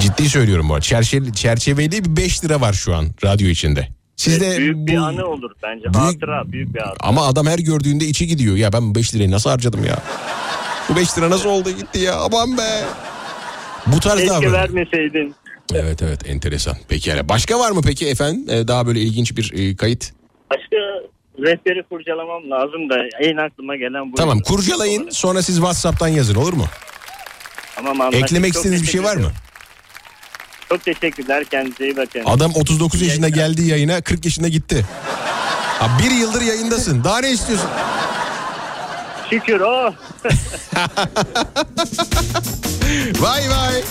ciddi 0.00 0.28
söylüyorum 0.28 0.68
bu 0.68 0.72
arada. 0.74 0.82
Çerçeve, 0.82 1.32
çerçeveli 1.32 2.04
bir 2.04 2.16
5 2.16 2.44
lira 2.44 2.60
var 2.60 2.72
şu 2.72 2.94
an 2.94 3.06
radyo 3.24 3.48
içinde. 3.48 3.88
Sizde 4.16 4.58
büyük 4.58 4.76
bir 4.76 4.96
bu- 4.96 5.00
anı 5.00 5.26
olur 5.26 5.50
bence. 5.62 5.84
Büyük- 5.84 5.96
Hatıra 5.96 6.52
büyük 6.52 6.74
bir 6.74 6.80
hatıra. 6.80 6.96
Ama 7.08 7.26
adam 7.26 7.46
her 7.46 7.58
gördüğünde 7.58 8.04
içi 8.04 8.26
gidiyor. 8.26 8.56
Ya 8.56 8.72
ben 8.72 8.90
bu 8.90 8.94
5 8.94 9.14
lirayı 9.14 9.30
nasıl 9.30 9.50
harcadım 9.50 9.84
ya? 9.84 9.98
Bu 10.88 10.96
5 10.96 11.18
lira 11.18 11.30
nasıl 11.30 11.48
oldu 11.48 11.70
gitti 11.70 11.98
ya? 11.98 12.14
Aman 12.16 12.58
be. 12.58 12.84
Bu 13.86 14.00
tarz 14.00 14.14
Keşke 14.18 14.28
davranıyor. 14.30 14.52
vermeseydin. 14.52 15.34
Evet 15.74 16.02
evet 16.02 16.28
enteresan. 16.30 16.76
Peki 16.88 17.10
yani 17.10 17.28
başka 17.28 17.58
var 17.58 17.70
mı 17.70 17.80
peki 17.86 18.08
efendim? 18.08 18.46
Ee, 18.50 18.68
daha 18.68 18.86
böyle 18.86 19.00
ilginç 19.00 19.36
bir 19.36 19.52
e, 19.54 19.76
kayıt. 19.76 20.12
Başka 20.50 20.76
rehberi 21.38 21.82
kurcalamam 21.90 22.50
lazım 22.50 22.90
da 22.90 22.94
en 23.20 23.36
aklıma 23.36 23.76
gelen 23.76 24.12
bu. 24.12 24.16
Tamam 24.16 24.40
kurcalayın 24.40 25.10
sonra 25.10 25.42
siz 25.42 25.56
WhatsApp'tan 25.56 26.08
yazın 26.08 26.34
olur 26.34 26.52
mu? 26.52 26.64
Tamam, 27.76 28.00
anlaştık. 28.00 28.22
Eklemek 28.22 28.54
istediğiniz 28.54 28.82
bir 28.82 28.88
şey 28.88 29.02
var 29.02 29.16
mı? 29.16 29.30
Çok 30.68 30.84
teşekkürler 30.84 31.44
kendinize 31.44 31.84
iyi 31.84 31.96
bakın. 31.96 32.22
Adam 32.26 32.52
39 32.54 33.02
İyi 33.02 33.08
yaşında 33.08 33.28
geldi 33.28 33.62
yayına 33.62 34.00
40 34.00 34.24
yaşında 34.24 34.48
gitti. 34.48 34.86
Ha, 35.78 35.98
bir 35.98 36.10
yıldır 36.10 36.42
yayındasın. 36.42 37.04
Daha 37.04 37.18
ne 37.18 37.30
istiyorsun? 37.30 37.70
Şükür 39.30 39.60
oh. 39.60 39.92
Vay 43.20 43.50
vay. 43.50 43.82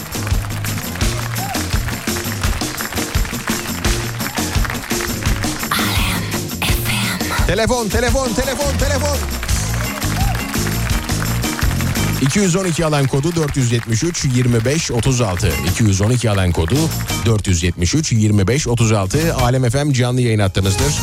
Telefon, 7.48 7.90
telefon, 7.90 8.34
telefon, 8.34 8.78
telefon. 8.78 9.45
212 12.22 12.86
alan 12.86 13.08
kodu 13.08 13.36
473 13.36 14.26
25 14.26 14.92
36. 14.92 15.50
212 15.72 16.30
alan 16.30 16.52
kodu 16.52 16.76
473 17.26 18.12
25 18.12 18.68
36. 18.68 19.36
Alem 19.36 19.70
FM 19.70 19.92
canlı 19.92 20.22
yayın 20.22 20.40
hattımızdır. 20.40 20.94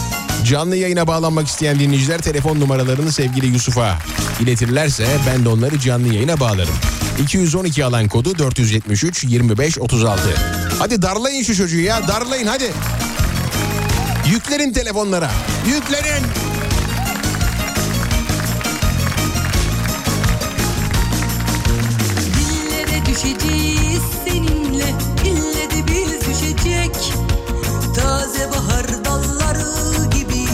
Canlı 0.45 0.77
yayına 0.77 1.07
bağlanmak 1.07 1.47
isteyen 1.49 1.79
dinleyiciler 1.79 2.19
telefon 2.21 2.61
numaralarını 2.61 3.13
sevgili 3.13 3.47
Yusuf'a 3.47 3.99
iletirlerse 4.41 5.07
ben 5.27 5.45
de 5.45 5.49
onları 5.49 5.79
canlı 5.81 6.15
yayına 6.15 6.41
bağlarım. 6.41 6.75
212 7.23 7.85
alan 7.85 8.09
kodu 8.09 8.39
473 8.39 9.25
25 9.25 9.79
36. 9.79 10.23
Hadi 10.79 11.03
darlayın 11.03 11.43
şu 11.43 11.57
çocuğu 11.57 11.81
ya 11.81 12.09
darlayın 12.09 12.47
hadi. 12.47 12.73
Yüklerin 14.31 14.73
telefonlara. 14.73 15.31
Yüklerin. 15.67 16.42
Düşeceğiz 23.23 24.03
seninle 24.25 24.85
ille 25.25 25.71
de 25.71 25.87
biz 25.87 26.21
düşecek 26.21 26.95
Taze 27.97 28.51
bahar 28.51 29.05
dalları 29.05 30.09
gibi 30.11 30.45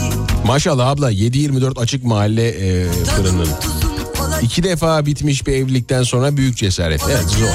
Maşallah 0.47 0.89
abla 0.89 1.13
7-24 1.13 1.81
açık 1.81 2.05
mahalle 2.05 2.49
e, 2.49 2.89
fırının. 2.93 3.49
İki 4.43 4.63
defa 4.63 5.07
bitmiş 5.07 5.47
bir 5.47 5.53
evlilikten 5.53 6.03
sonra 6.03 6.37
büyük 6.37 6.57
cesaret. 6.57 7.03
Evet 7.11 7.25
zor. 7.25 7.47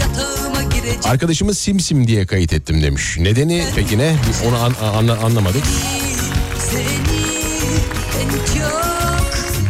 Yatağıma 0.00 0.62
girecek 0.62 1.06
Arkadaşımı 1.06 1.54
Simsim 1.54 2.06
diye 2.08 2.26
kayıt 2.26 2.52
ettim 2.52 2.82
demiş. 2.82 3.16
Nedeni 3.18 3.64
peki 3.74 3.98
ne? 3.98 4.16
Bir 4.42 4.48
Onu 4.48 4.56
an- 4.56 4.88
anla- 4.98 5.24
anlamadık. 5.24 5.62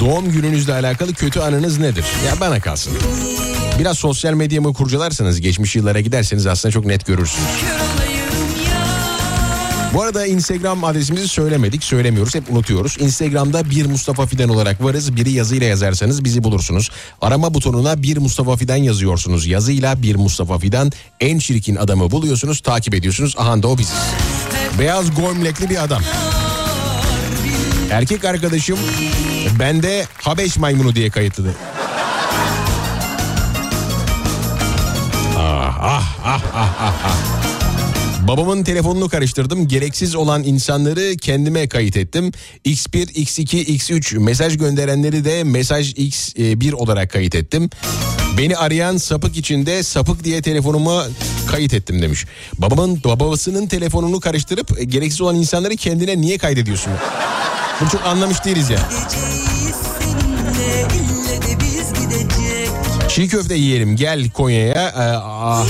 Doğum 0.00 0.32
gününüzle 0.32 0.72
alakalı 0.72 1.14
kötü 1.14 1.40
anınız 1.40 1.78
nedir? 1.78 2.04
Ya 2.26 2.40
bana 2.40 2.60
kalsın. 2.60 2.92
Biraz 3.78 3.98
sosyal 3.98 4.34
medyamı 4.34 4.74
kurcalarsanız 4.74 5.40
geçmiş 5.40 5.76
yıllara 5.76 6.00
giderseniz 6.00 6.46
aslında 6.46 6.72
çok 6.72 6.86
net 6.86 7.06
görürsünüz. 7.06 7.48
Bu 9.94 10.02
arada 10.02 10.26
Instagram 10.26 10.84
adresimizi 10.84 11.28
söylemedik, 11.28 11.84
söylemiyoruz, 11.84 12.34
hep 12.34 12.52
unutuyoruz. 12.52 12.96
Instagram'da 13.00 13.70
bir 13.70 13.86
Mustafa 13.86 14.26
Fidan 14.26 14.48
olarak 14.48 14.84
varız. 14.84 15.16
Biri 15.16 15.30
yazıyla 15.30 15.66
yazarsanız 15.66 16.24
bizi 16.24 16.44
bulursunuz. 16.44 16.90
Arama 17.20 17.54
butonuna 17.54 18.02
bir 18.02 18.16
Mustafa 18.16 18.56
Fidan 18.56 18.76
yazıyorsunuz. 18.76 19.46
Yazıyla 19.46 20.02
bir 20.02 20.14
Mustafa 20.14 20.58
Fidan 20.58 20.92
en 21.20 21.38
çirkin 21.38 21.76
adamı 21.76 22.10
buluyorsunuz, 22.10 22.60
takip 22.60 22.94
ediyorsunuz. 22.94 23.34
Aha 23.38 23.62
da 23.62 23.68
o 23.68 23.78
biziz. 23.78 23.94
Beyaz 24.78 25.14
gömlekli 25.14 25.70
bir 25.70 25.84
adam. 25.84 26.02
Erkek 27.90 28.24
arkadaşım 28.24 28.78
bende 29.58 30.06
Habeş 30.22 30.56
maymunu 30.56 30.94
diye 30.94 31.10
kayıtlı. 31.10 31.54
Ah 35.87 36.16
ah 36.24 36.43
ah 36.55 36.93
ah. 37.05 37.16
Babamın 38.28 38.64
telefonunu 38.64 39.09
karıştırdım. 39.09 39.68
Gereksiz 39.68 40.14
olan 40.14 40.43
insanları 40.43 41.16
kendime 41.16 41.68
kayıt 41.68 41.97
ettim. 41.97 42.32
X1, 42.66 43.12
X2, 43.12 43.64
X3 43.64 44.18
mesaj 44.18 44.59
gönderenleri 44.59 45.24
de 45.24 45.45
mesaj 45.45 45.93
X1 45.93 46.74
olarak 46.74 47.11
kayıt 47.11 47.35
ettim. 47.35 47.70
Beni 48.39 48.57
arayan 48.57 48.97
sapık 48.97 49.37
içinde 49.37 49.82
sapık 49.82 50.24
diye 50.24 50.43
telefonumu 50.43 51.03
kayıt 51.51 51.74
ettim 51.74 52.03
demiş. 52.03 52.26
Babamın 52.59 53.01
babasının 53.05 53.66
telefonunu 53.66 54.20
karıştırıp 54.20 54.80
e, 54.80 54.85
gereksiz 54.85 55.20
olan 55.20 55.37
insanları 55.37 55.76
kendine 55.76 56.20
niye 56.20 56.39
kaydediyorsun? 56.39 56.93
Bunu 57.80 57.91
çok 57.91 58.07
anlamış 58.07 58.45
değiliz 58.45 58.70
ya. 58.70 58.78
seninle 59.99 61.73
Çiğ 63.14 63.28
köfte 63.28 63.54
yiyelim 63.54 63.96
gel 63.96 64.30
Konya'ya. 64.30 64.92
Ah, 65.26 65.66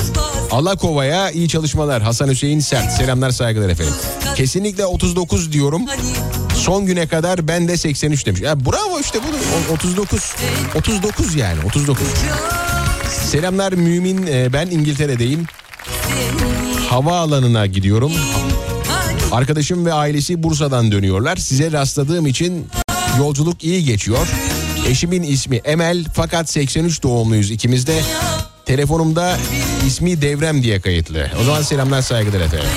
Alakova'ya 0.51 1.31
iyi 1.31 1.49
çalışmalar. 1.49 2.03
Hasan 2.03 2.29
Hüseyin 2.29 2.61
Sert. 2.61 2.93
Selamlar 2.93 3.31
saygılar 3.31 3.69
efendim. 3.69 3.95
Kesinlikle 4.37 4.85
39 4.87 5.53
diyorum. 5.53 5.83
Son 6.55 6.87
güne 6.87 7.07
kadar 7.07 7.49
ben 7.49 7.69
de 7.69 7.77
83 7.77 8.27
demiş. 8.27 8.41
Ya 8.41 8.67
bravo 8.67 9.01
işte 9.01 9.19
bu 9.23 9.27
o- 9.73 9.75
39. 9.75 10.35
39 10.75 11.35
yani 11.35 11.59
39. 11.67 12.07
Selamlar 13.31 13.73
Mümin 13.73 14.27
Ee, 14.27 14.53
ben 14.53 14.67
İngiltere'deyim. 14.67 15.45
Havaalanına 16.91 17.67
gidiyorum. 17.67 18.13
Arkadaşım 19.33 19.87
ve 19.87 19.93
ailesi 19.93 20.43
Bursa'dan 20.43 20.93
dönüyorlar. 20.93 21.37
Size 21.37 21.73
rastladığım 21.73 22.27
için 22.27 22.67
yolculuk 23.19 23.65
iyi 23.65 23.85
geçiyor. 23.85 24.27
Eşimin 24.89 25.23
ismi 25.23 25.57
Emel 25.57 26.05
fakat 26.15 26.51
83 26.51 27.03
doğumluyuz 27.03 27.51
ikimiz 27.51 27.87
de. 27.87 28.01
Telefonumda 28.67 29.39
ismi 29.87 30.23
Devrem 30.23 30.63
diye 30.63 30.81
kayıtlı. 30.81 31.31
O 31.41 31.45
zaman 31.45 31.63
selamlar 31.63 32.03
saygılar 32.03 32.41
efendim. 32.41 32.69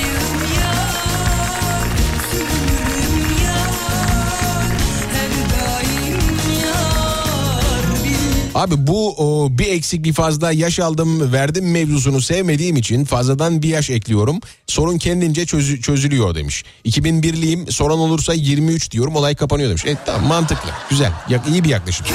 Abi 8.57 8.87
bu 8.87 9.15
o, 9.17 9.49
bir 9.57 9.67
eksik 9.67 10.03
bir 10.03 10.13
fazla 10.13 10.51
yaş 10.51 10.79
aldım 10.79 11.33
verdim 11.33 11.71
mevzusunu 11.71 12.21
sevmediğim 12.21 12.75
için 12.75 13.05
fazladan 13.05 13.61
bir 13.61 13.69
yaş 13.69 13.89
ekliyorum. 13.89 14.39
Sorun 14.67 14.97
kendince 14.97 15.45
çözü- 15.45 15.81
çözülüyor 15.81 16.35
demiş. 16.35 16.63
2001'liyim 16.85 17.71
soran 17.71 17.99
olursa 17.99 18.33
23 18.33 18.91
diyorum 18.91 19.15
olay 19.15 19.35
kapanıyor 19.35 19.69
demiş. 19.69 19.83
Evet 19.85 19.97
tamam 20.05 20.25
mantıklı 20.27 20.69
güzel 20.89 21.11
ya, 21.29 21.43
iyi 21.51 21.63
bir 21.63 21.69
yaklaşım. 21.69 22.05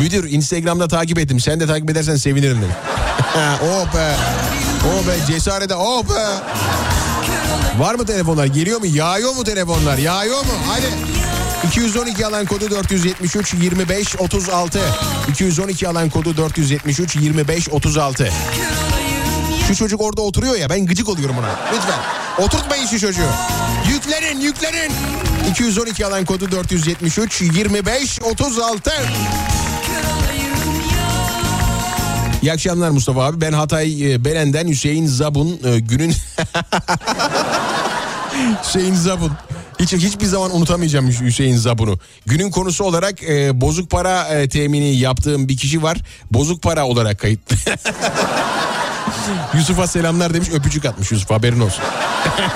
Müdür 0.00 0.30
Instagram'da 0.30 0.88
takip 0.88 1.18
ettim 1.18 1.40
sen 1.40 1.60
de 1.60 1.66
takip 1.66 1.90
edersen 1.90 2.16
sevinirim 2.16 2.62
demiş. 2.62 2.76
oh 3.62 3.94
be 3.94 4.14
oh 4.86 5.08
be 5.08 5.32
cesarete 5.32 5.74
oh 5.74 6.02
be. 6.04 6.26
Var 7.78 7.94
mı 7.94 8.06
telefonlar 8.06 8.46
geliyor 8.46 8.80
mu 8.80 8.86
yağıyor 8.86 9.32
mu 9.36 9.44
telefonlar 9.44 9.98
yağıyor 9.98 10.38
mu 10.38 10.52
hadi. 10.66 10.86
212 11.70 12.26
alan 12.26 12.46
kodu 12.46 12.70
473 12.70 13.54
25 13.54 14.16
36. 14.16 14.80
212 15.30 15.88
alan 15.88 16.10
kodu 16.10 16.36
473 16.36 17.16
25 17.16 17.68
36. 17.68 18.28
Şu 19.68 19.76
çocuk 19.76 20.00
orada 20.00 20.22
oturuyor 20.22 20.54
ya 20.54 20.70
ben 20.70 20.86
gıcık 20.86 21.08
oluyorum 21.08 21.38
ona. 21.38 21.50
Lütfen 21.74 21.98
oturtmayın 22.38 22.86
şu 22.86 23.00
çocuğu. 23.00 23.28
Yüklerin 23.88 24.40
yüklerin. 24.40 24.92
212 25.50 26.06
alan 26.06 26.24
kodu 26.24 26.50
473 26.50 27.40
25 27.40 28.20
36. 28.22 28.90
İyi 32.42 32.52
akşamlar 32.52 32.90
Mustafa 32.90 33.24
abi. 33.24 33.40
Ben 33.40 33.52
Hatay 33.52 34.14
e, 34.14 34.24
Belen'den 34.24 34.68
Hüseyin 34.68 35.06
Zabun 35.06 35.60
e, 35.64 35.78
günün 35.78 36.10
Hüseyin 38.64 38.94
Zabun. 38.94 39.32
Hiç 39.80 39.92
hiçbir 39.92 40.26
zaman 40.26 40.56
unutamayacağım 40.56 41.10
Hüs- 41.10 41.24
Hüseyin 41.24 41.56
Zabun'u. 41.56 41.98
Günün 42.26 42.50
konusu 42.50 42.84
olarak 42.84 43.22
e, 43.22 43.60
bozuk 43.60 43.90
para 43.90 44.24
e, 44.28 44.48
temini 44.48 44.96
yaptığım 44.96 45.48
bir 45.48 45.56
kişi 45.56 45.82
var. 45.82 45.98
Bozuk 46.30 46.62
para 46.62 46.86
olarak 46.86 47.18
kayıtlı. 47.18 47.56
Yusuf'a 49.54 49.86
selamlar 49.86 50.34
demiş 50.34 50.48
öpücük 50.54 50.84
atmış 50.84 51.12
Yusuf 51.12 51.30
haberin 51.30 51.60
olsun. 51.60 51.84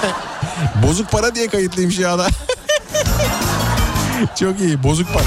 bozuk 0.87 1.11
para 1.11 1.35
diye 1.35 1.49
kayıtlıymış 1.49 1.99
ya 1.99 2.19
da. 2.19 2.29
Çok 4.41 4.61
iyi 4.61 4.83
bozuk 4.83 5.13
para. 5.13 5.25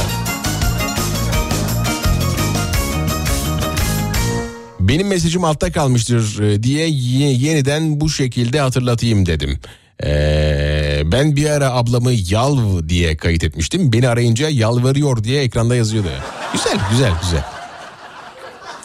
Benim 4.79 5.07
mesajım 5.07 5.43
altta 5.43 5.71
kalmıştır 5.71 6.39
e, 6.39 6.63
diye 6.63 6.87
ye- 6.87 7.33
yeniden 7.33 8.01
bu 8.01 8.09
şekilde 8.09 8.59
hatırlatayım 8.59 9.25
dedim. 9.25 9.59
Ee, 10.03 11.01
ben 11.05 11.35
bir 11.35 11.49
ara 11.49 11.71
ablamı 11.71 12.11
yalv 12.29 12.89
diye 12.89 13.17
kayıt 13.17 13.43
etmiştim. 13.43 13.93
Beni 13.93 14.09
arayınca 14.09 14.49
yalvarıyor 14.49 15.23
diye 15.23 15.43
ekranda 15.43 15.75
yazıyordu. 15.75 16.09
Güzel 16.53 16.79
güzel 16.91 17.11
güzel. 17.21 17.43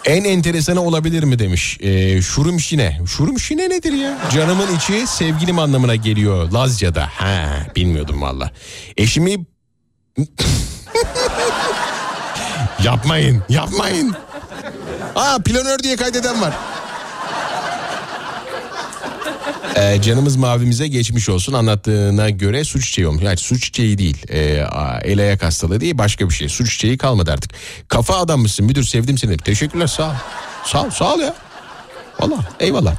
En 0.04 0.24
enteresanı 0.24 0.80
olabilir 0.82 1.22
mi 1.22 1.38
demiş. 1.38 1.78
Ee, 1.80 2.22
şurumşine. 2.22 3.00
Şurumşine 3.06 3.70
nedir 3.70 3.92
ya? 3.92 4.18
Canımın 4.34 4.76
içi 4.76 5.06
sevgilim 5.06 5.58
anlamına 5.58 5.94
geliyor 5.96 6.52
Lazca'da. 6.52 7.08
Ha 7.12 7.46
bilmiyordum 7.76 8.22
valla. 8.22 8.50
Eşimi... 8.96 9.36
yapmayın 12.84 13.42
yapmayın. 13.48 14.14
Aa 15.14 15.38
planör 15.44 15.78
diye 15.78 15.96
kaydeden 15.96 16.40
var. 16.40 16.54
Ee, 19.78 20.02
canımız 20.02 20.36
mavimize 20.36 20.88
geçmiş 20.88 21.28
olsun 21.28 21.52
anlattığına 21.52 22.30
göre 22.30 22.64
su 22.64 22.80
çiçeği 22.80 23.08
olmuş. 23.08 23.22
Yani 23.22 23.36
su 23.36 23.60
çiçeği 23.60 23.98
değil. 23.98 24.16
A- 24.70 24.98
el 25.00 25.20
ayak 25.20 25.42
hastalığı 25.42 25.80
değil 25.80 25.98
başka 25.98 26.28
bir 26.28 26.34
şey. 26.34 26.48
Su 26.48 26.64
çiçeği 26.66 26.98
kalmadı 26.98 27.32
artık. 27.32 27.50
Kafa 27.88 28.16
adam 28.16 28.40
mısın 28.40 28.66
müdür 28.66 28.84
sevdim 28.84 29.18
seni. 29.18 29.36
Teşekkürler 29.36 29.86
sağ 29.86 30.08
ol. 30.08 30.14
Sağ 30.64 30.82
ol, 30.84 30.90
sağ 30.90 31.14
ol 31.14 31.20
ya. 31.20 31.34
Valla 32.20 32.36
eyvallah. 32.60 32.94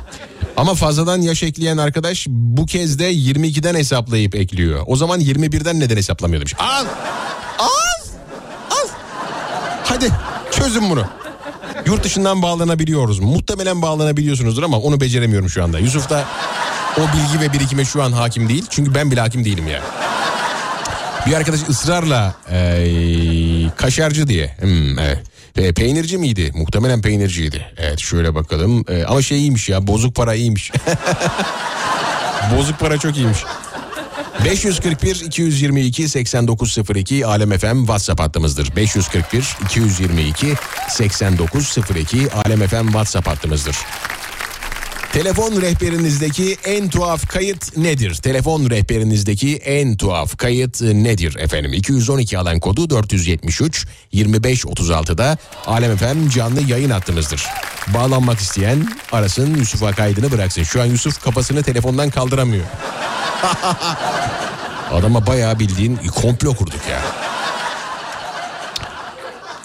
Ama 0.57 0.75
fazladan 0.75 1.21
yaş 1.21 1.43
ekleyen 1.43 1.77
arkadaş 1.77 2.27
bu 2.29 2.65
kez 2.65 2.99
de 2.99 3.13
22'den 3.13 3.75
hesaplayıp 3.75 4.35
ekliyor. 4.35 4.83
O 4.87 4.95
zaman 4.95 5.19
21'den 5.19 5.79
neden 5.79 5.97
hesaplamıyor 5.97 6.41
demiş. 6.41 6.55
Al! 6.59 6.85
Al! 7.59 7.67
Al! 8.71 8.87
Hadi 9.83 10.09
çözün 10.51 10.89
bunu. 10.89 11.05
Yurt 11.85 12.03
dışından 12.03 12.41
bağlanabiliyoruz. 12.41 13.19
Muhtemelen 13.19 13.81
bağlanabiliyorsunuzdur 13.81 14.63
ama 14.63 14.79
onu 14.79 15.01
beceremiyorum 15.01 15.49
şu 15.49 15.63
anda. 15.63 15.79
Yusuf 15.79 16.09
da 16.09 16.25
o 16.97 17.01
bilgi 17.01 17.45
ve 17.45 17.53
birikime 17.53 17.85
şu 17.85 18.03
an 18.03 18.11
hakim 18.11 18.49
değil. 18.49 18.65
Çünkü 18.69 18.95
ben 18.95 19.11
bile 19.11 19.19
hakim 19.21 19.45
değilim 19.45 19.67
ya. 19.67 19.81
Bir 21.27 21.33
arkadaş 21.33 21.59
ısrarla 21.69 22.35
eee, 22.51 23.69
kaşarcı 23.75 24.27
diye. 24.27 24.55
Hmm, 24.59 24.99
evet. 24.99 25.19
E, 25.57 25.73
peynirci 25.73 26.17
miydi? 26.17 26.51
Muhtemelen 26.55 27.01
peynirciydi. 27.01 27.65
Evet 27.77 27.99
şöyle 27.99 28.35
bakalım. 28.35 28.85
E, 28.89 29.03
ama 29.03 29.21
şey 29.21 29.37
iyiymiş 29.37 29.69
ya 29.69 29.87
bozuk 29.87 30.15
para 30.15 30.33
iyiymiş. 30.35 30.71
bozuk 32.57 32.79
para 32.79 32.97
çok 32.97 33.17
iyiymiş. 33.17 33.39
541 34.45 35.21
222 35.25 36.09
8902 36.09 37.25
Alem 37.25 37.57
FM 37.57 37.79
WhatsApp 37.79 38.19
hattımızdır. 38.21 38.75
541 38.75 39.57
222 39.65 40.53
8902 40.89 42.27
Alem 42.45 42.67
FM 42.67 42.85
WhatsApp 42.85 43.27
hattımızdır. 43.27 43.77
Telefon 45.13 45.61
rehberinizdeki 45.61 46.57
en 46.65 46.89
tuhaf 46.89 47.27
kayıt 47.27 47.77
nedir? 47.77 48.15
Telefon 48.15 48.69
rehberinizdeki 48.69 49.55
en 49.55 49.97
tuhaf 49.97 50.37
kayıt 50.37 50.81
nedir 50.81 51.35
efendim? 51.35 51.73
212 51.73 52.37
alan 52.37 52.59
kodu 52.59 52.89
473 52.89 53.87
25 54.11 54.65
36'da 54.65 55.37
Alem 55.65 55.97
FM 55.97 56.29
canlı 56.29 56.61
yayın 56.61 56.89
hattımızdır. 56.89 57.45
Bağlanmak 57.87 58.39
isteyen 58.39 58.87
arasın 59.11 59.55
Yusuf'a 59.55 59.91
kaydını 59.91 60.31
bıraksın. 60.31 60.63
Şu 60.63 60.81
an 60.81 60.85
Yusuf 60.85 61.21
kafasını 61.23 61.63
telefondan 61.63 62.09
kaldıramıyor. 62.09 62.65
Adama 64.91 65.27
bayağı 65.27 65.59
bildiğin 65.59 65.95
komplo 65.95 66.53
kurduk 66.53 66.81
ya. 66.89 67.01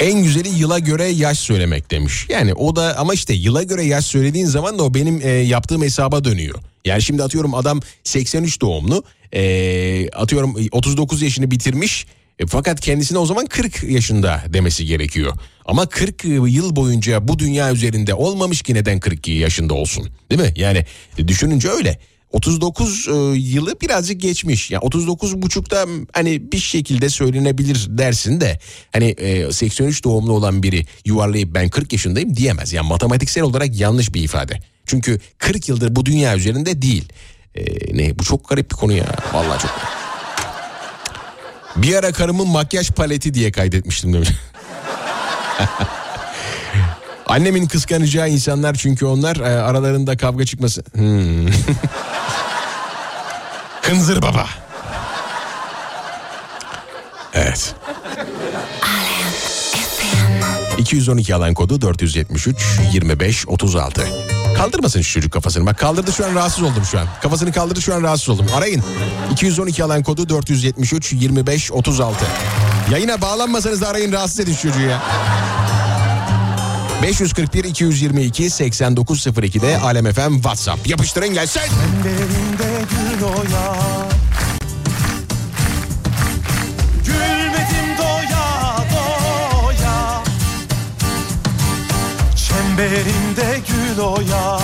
En 0.01 0.23
güzeli 0.23 0.49
yıla 0.49 0.79
göre 0.79 1.05
yaş 1.05 1.39
söylemek 1.39 1.91
demiş. 1.91 2.27
Yani 2.29 2.55
o 2.55 2.77
da 2.77 2.99
ama 2.99 3.15
işte 3.15 3.35
yıla 3.35 3.63
göre 3.63 3.85
yaş 3.85 4.07
söylediğin 4.07 4.47
zaman 4.47 4.79
da 4.79 4.83
o 4.83 4.95
benim 4.95 5.21
e, 5.23 5.29
yaptığım 5.29 5.83
hesaba 5.83 6.25
dönüyor. 6.25 6.59
Yani 6.85 7.03
şimdi 7.03 7.23
atıyorum 7.23 7.55
adam 7.55 7.81
83 8.05 8.61
doğumlu 8.61 9.05
e, 9.33 10.09
atıyorum 10.11 10.57
39 10.73 11.23
yaşını 11.23 11.51
bitirmiş 11.51 12.07
e, 12.39 12.47
fakat 12.47 12.81
kendisine 12.81 13.19
o 13.19 13.27
zaman 13.27 13.47
40 13.47 13.83
yaşında 13.83 14.43
demesi 14.49 14.87
gerekiyor. 14.87 15.33
Ama 15.65 15.87
40 15.87 16.25
yıl 16.25 16.77
boyunca 16.77 17.29
bu 17.29 17.39
dünya 17.39 17.73
üzerinde 17.73 18.15
olmamış 18.15 18.63
ki 18.63 18.75
neden 18.75 19.01
42 19.01 19.33
yaşında 19.33 19.75
olsun 19.75 20.09
değil 20.31 20.41
mi? 20.41 20.53
Yani 20.57 20.85
e, 21.19 21.29
düşününce 21.29 21.69
öyle. 21.69 21.99
39 22.35 23.09
e, 23.09 23.13
yılı 23.39 23.81
birazcık 23.81 24.21
geçmiş. 24.21 24.71
Yani 24.71 24.81
39 24.81 25.43
buçukta 25.43 25.87
hani 26.13 26.53
bir 26.53 26.59
şekilde 26.59 27.09
söylenebilir 27.09 27.87
dersin 27.89 28.41
de 28.41 28.59
hani 28.93 29.05
e, 29.05 29.53
83 29.53 30.05
doğumlu 30.05 30.33
olan 30.33 30.63
biri 30.63 30.87
yuvarlayıp 31.05 31.55
ben 31.55 31.69
40 31.69 31.93
yaşındayım 31.93 32.37
diyemez. 32.37 32.73
Yani 32.73 32.89
matematiksel 32.89 33.45
olarak 33.45 33.81
yanlış 33.81 34.15
bir 34.15 34.23
ifade. 34.23 34.59
Çünkü 34.87 35.21
40 35.39 35.69
yıldır 35.69 35.97
bu 35.97 36.07
dünya 36.07 36.37
üzerinde 36.37 36.83
değil. 36.83 37.09
E, 37.55 37.63
ne 37.97 38.19
bu 38.19 38.25
çok 38.25 38.49
garip 38.49 38.71
bir 38.71 38.77
konu 38.77 38.93
ya. 38.93 39.07
Vallahi 39.33 39.63
çok. 39.63 39.71
Bir 41.77 41.95
ara 41.95 42.13
karımın 42.13 42.49
makyaj 42.49 42.91
paleti 42.91 43.35
diye 43.35 43.53
kaydetmiştim 43.53 44.13
demiş. 44.13 44.29
Annemin 47.27 47.67
kıskanacağı 47.67 48.31
insanlar 48.31 48.75
çünkü 48.75 49.07
onlar 49.07 49.37
e, 49.37 49.63
aralarında 49.63 50.17
kavga 50.17 50.45
çıkması. 50.45 50.83
Hmm. 50.95 51.47
Hınzır 53.83 54.23
baba. 54.23 54.47
Evet. 57.35 57.75
212 60.79 61.35
alan 61.35 61.55
kodu 61.55 61.81
473 61.81 62.57
25 62.93 63.49
36. 63.49 64.09
Kaldırmasın 64.57 65.03
şu 65.03 65.13
çocuk 65.13 65.33
kafasını. 65.33 65.67
Bak 65.67 65.79
kaldırdı 65.79 66.13
şu 66.13 66.27
an 66.27 66.35
rahatsız 66.35 66.63
oldum 66.63 66.85
şu 66.91 66.99
an. 66.99 67.07
Kafasını 67.23 67.53
kaldırdı 67.53 67.83
şu 67.83 67.95
an 67.95 68.03
rahatsız 68.03 68.29
oldum. 68.29 68.47
Arayın. 68.57 68.83
212 69.33 69.85
alan 69.85 70.03
kodu 70.03 70.29
473 70.29 71.13
25 71.13 71.73
36. 71.73 72.25
Yayına 72.91 73.21
bağlanmasanız 73.21 73.81
da 73.81 73.89
arayın 73.89 74.13
rahatsız 74.13 74.41
edin 74.41 74.55
şu 74.55 74.63
çocuğu 74.63 74.81
ya. 74.81 75.03
541 77.05 77.65
222 77.65 78.45
8902'de 78.51 79.79
Alem 79.79 80.13
FM 80.13 80.35
WhatsApp. 80.35 80.87
Yapıştırın 80.87 81.29
gelsin. 81.35 81.61
Çemberinde 81.61 82.85
gül 82.91 83.25
oya 83.25 83.77
Gülmedim 87.07 87.99
doya 87.99 88.77
doya 88.93 90.23
Çemberinde 92.37 93.61
gül 93.69 93.99
oya 93.99 94.59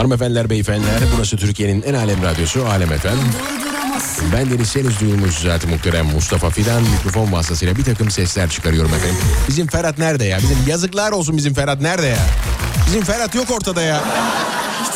Hanımefendiler, 0.00 0.50
beyefendiler 0.50 1.00
burası 1.16 1.36
Türkiye'nin 1.36 1.82
en 1.82 1.94
alem 1.94 2.22
radyosu 2.22 2.66
Alem 2.66 2.88
durduramazsın 2.88 4.32
Ben 4.32 4.50
Deniz 4.50 4.76
henüz 4.76 5.00
duyulmuş 5.00 5.34
zaten 5.34 5.70
muhterem 5.70 6.06
Mustafa 6.06 6.50
Fidan 6.50 6.82
mikrofon 6.82 7.32
vasıtasıyla 7.32 7.76
bir 7.76 7.84
takım 7.84 8.10
sesler 8.10 8.50
çıkarıyorum 8.50 8.94
efendim. 8.94 9.16
Bizim 9.48 9.66
Ferhat 9.66 9.98
nerede 9.98 10.24
ya? 10.24 10.38
Bizim 10.38 10.58
yazıklar 10.68 11.12
olsun 11.12 11.36
bizim 11.36 11.54
Ferhat 11.54 11.80
nerede 11.80 12.06
ya? 12.06 12.18
Bizim 12.86 13.02
Ferhat 13.02 13.34
yok 13.34 13.50
ortada 13.50 13.82
ya. 13.82 14.04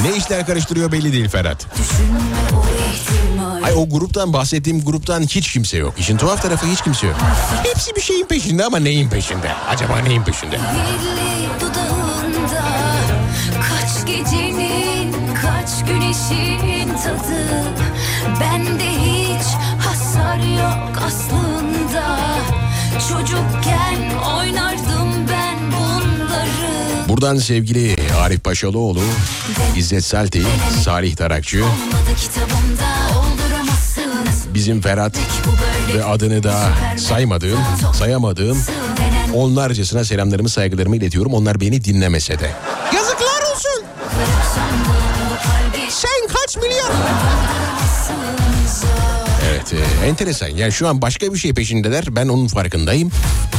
Ne 0.01 0.17
işler 0.17 0.47
karıştırıyor 0.47 0.93
belli 0.93 1.13
değil 1.13 1.29
Ferhat. 1.29 1.67
Ay 3.65 3.73
o 3.77 3.89
gruptan 3.89 4.33
bahsettiğim 4.33 4.85
gruptan 4.85 5.23
hiç 5.23 5.53
kimse 5.53 5.77
yok. 5.77 5.95
İşin 5.99 6.17
tuhaf 6.17 6.43
tarafı 6.43 6.67
hiç 6.67 6.83
kimse 6.83 7.07
yok. 7.07 7.17
Hepsi 7.63 7.97
bir 7.97 8.01
şeyin 8.01 8.27
peşinde 8.27 8.65
ama 8.65 8.79
neyin 8.79 9.09
peşinde? 9.09 9.53
Acaba 9.69 9.99
neyin 9.99 10.23
peşinde? 10.23 10.59
Kaç 16.15 16.29
güneşin 16.29 16.89
tadı. 16.89 17.65
Bende 18.41 18.85
hiç 18.85 19.47
hasar 19.87 20.37
yok 20.37 21.03
aslında. 21.07 22.19
Çocukken 23.09 24.19
oynardım 24.37 25.29
ben 25.31 25.59
bunları. 25.73 27.09
Buradan 27.09 27.37
sevgili 27.37 27.97
Arif 28.21 28.45
Paşalıoğlu, 28.45 29.03
İzzet 29.77 30.05
Salti, 30.05 30.43
Salih 30.85 31.17
Tarakçı, 31.17 31.65
bizim 34.55 34.81
Ferhat 34.81 35.17
ve 35.95 36.05
adını 36.05 36.43
da 36.43 36.69
saymadığım, 36.97 37.61
sayamadığım 37.95 38.59
onlarcasına 39.35 40.05
selamlarımı 40.05 40.49
saygılarımı 40.49 40.97
iletiyorum. 40.97 41.35
Onlar 41.35 41.61
beni 41.61 41.85
dinlemese 41.85 42.39
de. 42.39 42.51
Evet 49.75 49.87
e, 50.05 50.07
enteresan. 50.07 50.49
Yani 50.49 50.73
şu 50.73 50.89
an 50.89 51.03
başka 51.03 51.33
bir 51.33 51.39
şey 51.39 51.55
peşindeler. 51.55 52.05
Ben 52.11 52.29
onun 52.29 52.47
farkındayım. 52.47 53.11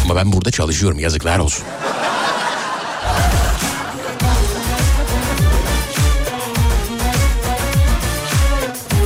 Ama 0.04 0.16
ben 0.16 0.32
burada 0.32 0.52
çalışıyorum. 0.52 1.00
Yazıklar 1.00 1.40
olsun. 1.40 1.66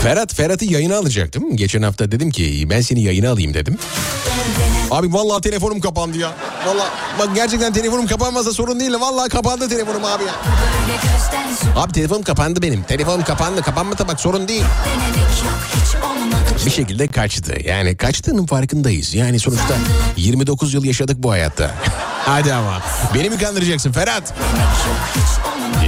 Ferhat, 0.04 0.36
Ferhat'ı 0.36 0.66
yayına 0.66 0.98
alacaktım. 0.98 1.56
Geçen 1.56 1.82
hafta 1.82 2.12
dedim 2.12 2.32
ki 2.32 2.68
ben 2.70 2.82
seni 2.82 3.04
yayına 3.04 3.30
alayım 3.30 3.54
dedim. 3.54 3.78
Abi 4.92 5.14
vallahi 5.14 5.42
telefonum 5.42 5.80
kapandı 5.82 6.18
ya. 6.18 6.32
Vallahi 6.66 6.90
bak 7.20 7.30
gerçekten 7.36 7.74
telefonum 7.74 8.08
kapanmasa 8.08 8.54
sorun 8.54 8.80
değil. 8.80 8.94
Vallahi 9.00 9.30
kapandı 9.30 9.70
telefonum 9.70 10.06
abi 10.06 10.24
ya. 10.24 10.34
Abi 11.76 11.92
telefonum 11.94 12.24
kapandı 12.24 12.62
benim. 12.62 12.84
Telefonum 12.84 13.24
kapandı. 13.24 13.62
Kapanmasa 13.62 14.08
bak 14.08 14.20
sorun 14.20 14.48
değil. 14.48 14.64
Bir 16.66 16.72
şekilde 16.72 17.08
kaçtı. 17.08 17.56
Yani 17.66 17.98
kaçtığının 17.98 18.46
farkındayız. 18.46 19.14
Yani 19.14 19.40
sonuçta 19.40 19.74
29 20.18 20.74
yıl 20.74 20.84
yaşadık 20.84 21.18
bu 21.20 21.32
hayatta. 21.32 21.72
Hadi 22.26 22.54
ama. 22.54 22.82
Beni 23.14 23.30
mi 23.30 23.38
kandıracaksın 23.38 23.92
Ferhat? 23.92 24.34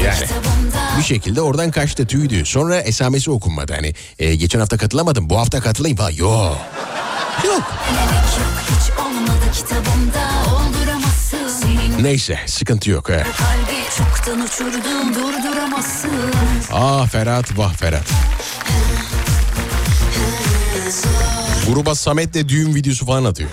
Yani 0.06 0.28
bir 1.00 1.04
şekilde 1.04 1.42
oradan 1.42 1.72
kaçtı 1.72 2.08
tüydü. 2.08 2.46
Sonra 2.46 2.80
esamesi 2.80 3.32
okunmadı. 3.32 3.74
Hani 3.74 3.94
e, 4.20 4.36
geçen 4.36 4.60
hafta 4.60 4.78
katılamadım 4.78 5.30
bu 5.30 5.40
hafta 5.40 5.60
katılayım 5.60 5.98
falan. 5.98 6.12
Yok. 6.12 6.58
Yok. 7.46 7.62
Yok 7.96 8.81
hiç 9.22 9.30
olmadı 9.30 9.46
kitabımda 9.54 10.30
olduramazsın 10.56 11.48
Senin 11.48 12.04
Neyse 12.04 12.40
sıkıntı 12.46 12.90
yok. 12.90 13.10
He. 13.10 13.14
kalbi 13.14 13.82
çoktan 13.98 14.42
uçurdum 14.42 15.16
durduramazsın 15.16 16.12
Ah 16.74 17.08
Ferhat 17.08 17.58
vah 17.58 17.74
Ferhat. 17.74 18.04
Gruba 21.68 21.96
Samet'le 21.96 22.50
düğün 22.50 22.76
videosu 22.76 23.06
falan 23.06 23.26
atıyor. 23.26 23.50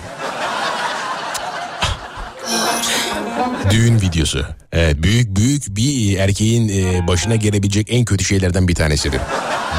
Düğün 3.70 4.00
videosu. 4.00 4.46
Evet 4.72 5.02
büyük 5.02 5.36
büyük 5.36 5.76
bir 5.76 6.18
erkeğin 6.18 6.68
e, 6.68 7.08
başına 7.08 7.36
gelebilecek 7.36 7.86
en 7.90 8.04
kötü 8.04 8.24
şeylerden 8.24 8.68
bir 8.68 8.74
tanesidir. 8.74 9.20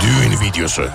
Düğün 0.02 0.48
videosu. 0.48 0.90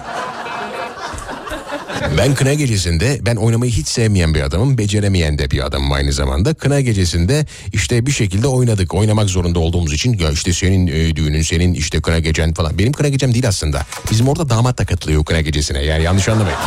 Ben 2.18 2.34
kına 2.34 2.54
gecesinde 2.54 3.18
ben 3.22 3.36
oynamayı 3.36 3.72
hiç 3.72 3.88
sevmeyen 3.88 4.34
bir 4.34 4.40
adamım. 4.40 4.78
Beceremeyen 4.78 5.38
de 5.38 5.50
bir 5.50 5.66
adamım 5.66 5.92
aynı 5.92 6.12
zamanda. 6.12 6.54
Kına 6.54 6.80
gecesinde 6.80 7.46
işte 7.72 8.06
bir 8.06 8.12
şekilde 8.12 8.46
oynadık. 8.46 8.94
Oynamak 8.94 9.30
zorunda 9.30 9.58
olduğumuz 9.58 9.92
için 9.92 10.18
ya 10.18 10.30
işte 10.30 10.52
senin 10.52 10.86
e, 10.86 11.16
düğünün 11.16 11.42
senin 11.42 11.74
işte 11.74 12.00
kına 12.00 12.18
gecen 12.18 12.54
falan. 12.54 12.78
Benim 12.78 12.92
kına 12.92 13.08
gecem 13.08 13.34
değil 13.34 13.48
aslında. 13.48 13.86
Bizim 14.10 14.28
orada 14.28 14.48
damat 14.48 14.78
da 14.78 14.84
katılıyor 14.84 15.24
kına 15.24 15.40
gecesine. 15.40 15.82
Yani 15.82 16.02
yanlış 16.02 16.28
anlamayın. 16.28 16.58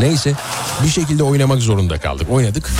Neyse 0.00 0.32
bir 0.84 0.88
şekilde 0.88 1.22
oynamak 1.22 1.58
zorunda 1.58 1.98
kaldık. 1.98 2.30
Oynadık. 2.30 2.70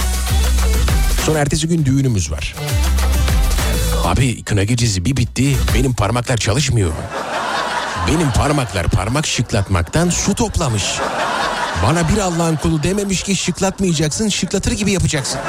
Sonra 1.26 1.38
ertesi 1.38 1.68
gün 1.68 1.84
düğünümüz 1.84 2.30
var. 2.30 2.54
Abi 4.04 4.42
kına 4.42 4.64
gecesi 4.64 5.04
bir 5.04 5.16
bitti. 5.16 5.56
Benim 5.74 5.92
parmaklar 5.92 6.36
çalışmıyor. 6.36 6.92
Benim 8.14 8.30
parmaklar 8.30 8.86
parmak 8.86 9.26
şıklatmaktan 9.26 10.10
su 10.10 10.34
toplamış. 10.34 10.84
Bana 11.86 12.08
bir 12.08 12.18
Allah'ın 12.18 12.56
kulu 12.56 12.82
dememiş 12.82 13.22
ki 13.22 13.36
şıklatmayacaksın, 13.36 14.28
şıklatır 14.28 14.72
gibi 14.72 14.92
yapacaksın. 14.92 15.40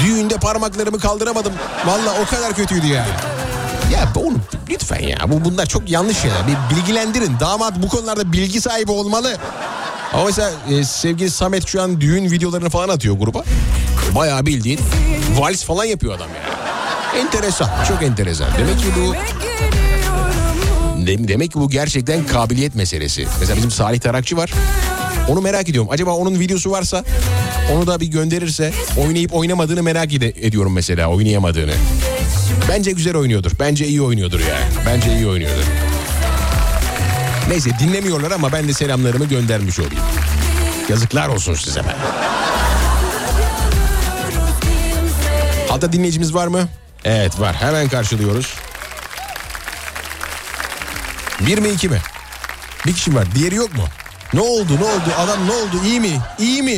Düğünde 0.00 0.36
parmaklarımı 0.36 0.98
kaldıramadım. 0.98 1.52
Valla 1.86 2.14
o 2.22 2.30
kadar 2.30 2.54
kötüydü 2.54 2.86
yani. 2.86 3.08
Ya 3.92 4.08
onu 4.16 4.36
lütfen 4.70 5.00
ya. 5.00 5.18
Bu 5.28 5.44
bunlar 5.44 5.66
çok 5.66 5.90
yanlış 5.90 6.18
şeyler. 6.18 6.38
Bir 6.46 6.76
bilgilendirin. 6.76 7.40
Damat 7.40 7.82
bu 7.82 7.88
konularda 7.88 8.32
bilgi 8.32 8.60
sahibi 8.60 8.90
olmalı. 8.90 9.36
Ama 10.12 10.24
mesela 10.24 10.50
e, 10.70 10.84
sevgili 10.84 11.30
Samet 11.30 11.66
şu 11.66 11.82
an 11.82 12.00
düğün 12.00 12.30
videolarını 12.30 12.70
falan 12.70 12.88
atıyor 12.88 13.18
gruba. 13.18 13.42
Bayağı 14.14 14.46
bildiğin 14.46 14.80
vals 15.38 15.64
falan 15.64 15.84
yapıyor 15.84 16.14
adam 16.14 16.28
ya. 16.28 16.54
Enteresan, 17.20 17.70
çok 17.88 18.02
enteresan. 18.02 18.48
Demek 18.58 18.78
ki 18.78 18.86
bu 18.96 19.14
demek 21.06 21.52
ki 21.52 21.60
bu 21.60 21.70
gerçekten 21.70 22.26
kabiliyet 22.26 22.74
meselesi. 22.74 23.26
Mesela 23.40 23.56
bizim 23.56 23.70
Salih 23.70 24.00
Tarakçı 24.00 24.36
var. 24.36 24.52
Onu 25.28 25.40
merak 25.40 25.68
ediyorum. 25.68 25.90
Acaba 25.92 26.10
onun 26.10 26.40
videosu 26.40 26.70
varsa 26.70 27.04
onu 27.72 27.86
da 27.86 28.00
bir 28.00 28.06
gönderirse 28.06 28.72
oynayıp 28.96 29.34
oynamadığını 29.34 29.82
merak 29.82 30.12
ede- 30.12 30.46
ediyorum 30.46 30.72
mesela 30.72 31.06
oynayamadığını. 31.08 31.72
Bence 32.68 32.90
güzel 32.90 33.16
oynuyordur. 33.16 33.50
Bence 33.60 33.86
iyi 33.86 34.02
oynuyordur 34.02 34.40
yani. 34.40 34.64
Bence 34.86 35.16
iyi 35.16 35.26
oynuyordur. 35.26 35.64
Neyse 37.48 37.70
dinlemiyorlar 37.80 38.30
ama 38.30 38.52
ben 38.52 38.68
de 38.68 38.72
selamlarımı 38.72 39.24
göndermiş 39.24 39.78
olayım. 39.78 40.02
Yazıklar 40.88 41.28
olsun 41.28 41.54
size 41.54 41.80
ben. 41.80 41.96
Hatta 45.68 45.92
dinleyicimiz 45.92 46.34
var 46.34 46.46
mı? 46.46 46.68
Evet 47.04 47.40
var. 47.40 47.54
Hemen 47.60 47.88
karşılıyoruz. 47.88 48.54
Bir 51.46 51.58
mi 51.58 51.68
iki 51.68 51.88
mi? 51.88 51.98
Bir 52.86 52.92
kişi 52.92 53.14
var. 53.14 53.24
Diğeri 53.34 53.54
yok 53.54 53.76
mu? 53.76 53.84
Ne 54.34 54.40
oldu 54.40 54.72
ne 54.80 54.84
oldu? 54.84 55.10
Adam 55.18 55.46
ne 55.46 55.52
oldu? 55.52 55.76
İyi 55.84 56.00
mi? 56.00 56.18
İyi 56.38 56.62
mi? 56.62 56.76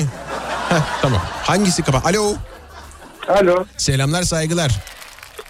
Heh, 0.69 0.81
tamam. 1.03 1.21
Hangisi 1.43 1.83
kapa? 1.83 2.09
Alo. 2.09 2.35
Alo. 3.29 3.65
Selamlar 3.77 4.23
saygılar. 4.23 4.71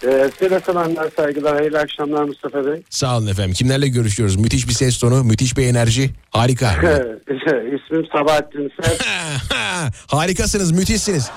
Ee, 0.03 0.29
size 0.39 0.59
selamlar, 0.65 1.09
saygılar, 1.15 1.55
hayırlı 1.57 1.79
akşamlar 1.79 2.23
Mustafa 2.23 2.65
Bey. 2.65 2.83
Sağ 2.89 3.17
olun 3.17 3.27
efendim. 3.27 3.53
Kimlerle 3.53 3.87
görüşüyoruz? 3.87 4.35
Müthiş 4.35 4.67
bir 4.67 4.73
ses 4.73 4.97
tonu, 4.99 5.23
müthiş 5.23 5.57
bir 5.57 5.67
enerji. 5.67 6.09
Harika. 6.29 6.71
İsmim 6.75 8.05
Sabahattin 8.17 8.71
Sert. 8.81 9.05
Harikasınız, 10.07 10.71
müthişsiniz. 10.71 11.29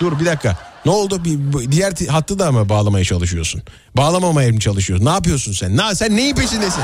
Dur 0.00 0.20
bir 0.20 0.26
dakika. 0.26 0.56
Ne 0.86 0.92
oldu? 0.92 1.24
Bir, 1.24 1.70
diğer 1.70 1.92
hattı 2.08 2.38
da 2.38 2.52
mı 2.52 2.68
bağlamaya 2.68 3.04
çalışıyorsun? 3.04 3.62
Bağlamamaya 3.96 4.52
mı 4.52 4.60
çalışıyorsun? 4.60 5.06
Ne 5.06 5.10
yapıyorsun 5.10 5.52
sen? 5.52 5.76
Na, 5.76 5.94
sen 5.94 6.16
neyin 6.16 6.34
peşindesin? 6.34 6.82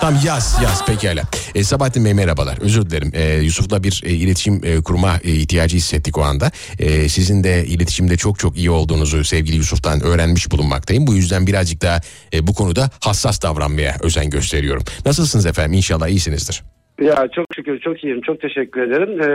Tam 0.00 0.14
yaz 0.24 0.56
yaz 0.62 0.84
pekala. 0.86 1.22
E, 1.54 1.64
Sabahattin 1.64 2.04
Bey 2.04 2.14
merhabalar. 2.14 2.58
Özür 2.58 2.90
dilerim. 2.90 3.12
E, 3.14 3.34
Yusuf'la 3.34 3.82
bir 3.82 4.02
e, 4.04 4.10
iletişim 4.10 4.60
e, 4.64 4.82
kurma 4.82 5.20
e, 5.24 5.32
ihtiyacı 5.32 5.76
hissettik 5.76 6.18
o 6.18 6.22
anda. 6.22 6.50
E, 6.78 7.08
sizin 7.08 7.44
de 7.44 7.66
iletişimde 7.66 8.16
çok 8.16 8.38
çok 8.38 8.56
iyi 8.56 8.70
olduğunuzu 8.70 9.24
sevgili 9.24 9.56
Yusuf'tan 9.56 10.00
öğrenmiş 10.00 10.50
bulunmaktayım. 10.50 11.06
Bu 11.06 11.14
yüzden 11.14 11.46
birazcık 11.46 11.82
daha 11.82 12.00
e, 12.32 12.46
bu 12.46 12.54
konuda 12.54 12.90
hassas 13.00 13.42
davranmaya 13.42 13.96
özen 14.00 14.30
gösteriyorum. 14.30 14.84
Nasılsınız 15.06 15.46
efendim? 15.46 15.72
İnşallah 15.72 16.08
iyisinizdir. 16.08 16.62
Ya 17.00 17.28
çok 17.36 17.46
şükür 17.56 17.80
çok 17.80 18.04
iyiyim. 18.04 18.20
Çok 18.20 18.40
teşekkür 18.40 18.80
ederim. 18.80 19.10
Ee, 19.20 19.26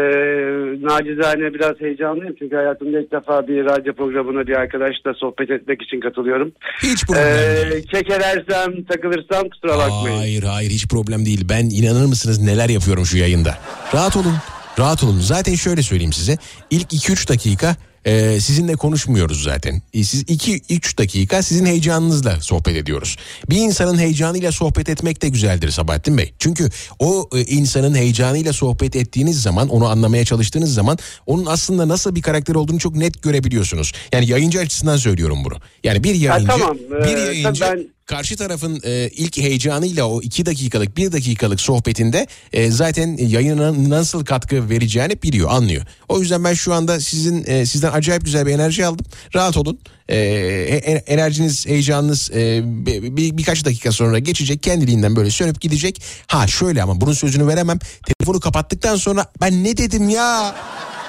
nacizane 0.87 1.53
biraz 1.53 1.79
heyecanlıyım 1.79 2.35
çünkü 2.39 2.55
hayatımda 2.55 2.99
ilk 2.99 3.11
defa 3.11 3.47
bir 3.47 3.65
radyo 3.65 3.93
programına 3.93 4.47
bir 4.47 4.55
arkadaşla 4.55 5.13
sohbet 5.13 5.51
etmek 5.51 5.81
için 5.81 5.99
katılıyorum. 5.99 6.51
Hiç 6.83 7.05
problem 7.05 7.77
ee, 7.77 7.81
Kekelersem, 7.81 8.83
takılırsam 8.83 9.49
kusura 9.49 9.77
bakmayın. 9.77 10.17
Hayır 10.17 10.43
hayır 10.43 10.69
hiç 10.69 10.87
problem 10.87 11.25
değil. 11.25 11.45
Ben 11.49 11.65
inanır 11.65 12.05
mısınız 12.05 12.41
neler 12.41 12.69
yapıyorum 12.69 13.05
şu 13.05 13.17
yayında. 13.17 13.57
Rahat 13.93 14.15
olun. 14.17 14.33
Rahat 14.79 15.03
olun. 15.03 15.19
Zaten 15.19 15.55
şöyle 15.55 15.81
söyleyeyim 15.81 16.13
size. 16.13 16.37
İlk 16.69 16.93
2-3 16.93 17.29
dakika 17.29 17.75
e, 18.05 18.39
sizinle 18.39 18.75
konuşmuyoruz 18.75 19.43
zaten. 19.43 19.81
E, 19.93 20.03
siz 20.03 20.23
2-3 20.23 20.97
dakika 20.97 21.41
sizin 21.41 21.65
heyecanınızla 21.65 22.41
sohbet 22.41 22.75
ediyoruz. 22.75 23.17
Bir 23.49 23.57
insanın 23.57 23.97
heyecanıyla 23.97 24.51
sohbet 24.51 24.89
etmek 24.89 25.21
de 25.21 25.29
güzeldir 25.29 25.69
Sabahattin 25.71 26.17
Bey. 26.17 26.33
Çünkü 26.39 26.69
o 26.99 27.29
e, 27.35 27.41
insanın 27.41 27.95
heyecanıyla 27.95 28.53
sohbet 28.53 28.95
ettiğiniz 28.95 29.41
zaman, 29.41 29.69
onu 29.69 29.87
anlamaya 29.87 30.25
çalıştığınız 30.25 30.73
zaman 30.73 30.97
onun 31.25 31.45
aslında 31.45 31.87
nasıl 31.87 32.15
bir 32.15 32.21
karakter 32.21 32.55
olduğunu 32.55 32.79
çok 32.79 32.95
net 32.95 33.21
görebiliyorsunuz. 33.23 33.91
Yani 34.13 34.29
yayıncı 34.29 34.59
açısından 34.59 34.97
söylüyorum 34.97 35.37
bunu. 35.45 35.55
Yani 35.83 36.03
bir 36.03 36.15
yayıncı, 36.15 36.47
tamam, 36.47 36.77
e, 36.77 37.03
bir 37.07 37.17
yayıncı 37.17 37.61
ben- 37.61 37.94
karşı 38.05 38.37
tarafın 38.37 38.81
e, 38.83 39.09
ilk 39.15 39.37
heyecanıyla 39.37 40.05
o 40.05 40.21
iki 40.21 40.45
dakikalık 40.45 40.97
bir 40.97 41.11
dakikalık 41.11 41.61
sohbetinde 41.61 42.27
e, 42.53 42.71
zaten 42.71 43.17
yayına 43.17 43.89
nasıl 43.89 44.25
katkı 44.25 44.69
vereceğini 44.69 45.21
biliyor 45.23 45.49
anlıyor. 45.51 45.85
O 46.09 46.19
yüzden 46.19 46.43
ben 46.43 46.53
şu 46.53 46.73
anda 46.73 46.99
sizin 46.99 47.43
e, 47.47 47.65
sizden 47.65 47.91
acayip 47.91 48.25
güzel 48.25 48.45
bir 48.45 48.51
enerji 48.51 48.85
aldım. 48.85 49.05
Rahat 49.35 49.57
olun. 49.57 49.79
E, 50.09 50.15
e- 50.17 51.03
enerjiniz 51.13 51.65
heyecanınız 51.67 52.31
e, 52.31 52.61
bir, 52.65 53.17
bir- 53.17 53.37
birkaç 53.37 53.65
dakika 53.65 53.91
sonra 53.91 54.19
geçecek 54.19 54.63
kendiliğinden 54.63 55.15
böyle 55.15 55.29
sönüp 55.31 55.61
gidecek. 55.61 56.01
Ha 56.27 56.47
şöyle 56.47 56.83
ama 56.83 57.01
bunun 57.01 57.13
sözünü 57.13 57.47
veremem. 57.47 57.79
Telefonu 58.07 58.39
kapattıktan 58.39 58.95
sonra 58.95 59.25
ben 59.41 59.63
ne 59.63 59.77
dedim 59.77 60.09
ya? 60.09 60.55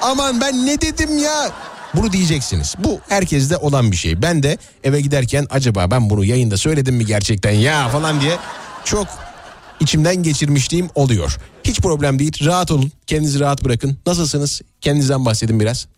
Aman 0.02 0.40
ben 0.40 0.66
ne 0.66 0.81
dedim 0.81 1.18
ya? 1.18 1.52
Bunu 1.97 2.12
diyeceksiniz. 2.12 2.74
Bu 2.78 3.01
herkeste 3.09 3.56
olan 3.56 3.90
bir 3.90 3.97
şey. 3.97 4.23
Ben 4.23 4.43
de 4.43 4.56
eve 4.85 5.01
giderken 5.01 5.44
acaba 5.51 5.90
ben 5.90 6.10
bunu 6.10 6.24
yayında 6.24 6.56
söyledim 6.56 6.94
mi 6.94 7.06
gerçekten 7.06 7.51
ya 7.51 7.89
falan 7.89 8.20
diye 8.20 8.32
çok 8.85 9.06
içimden 9.81 10.16
geçirmişliğim 10.23 10.86
oluyor. 10.94 11.36
Hiç 11.64 11.81
problem 11.81 12.18
değil. 12.18 12.47
Rahat 12.47 12.70
olun. 12.70 12.90
Kendinizi 13.06 13.40
rahat 13.40 13.64
bırakın. 13.64 13.97
Nasılsınız? 14.06 14.62
Kendinizden 14.81 15.24
bahsedin 15.24 15.60
biraz. 15.60 15.89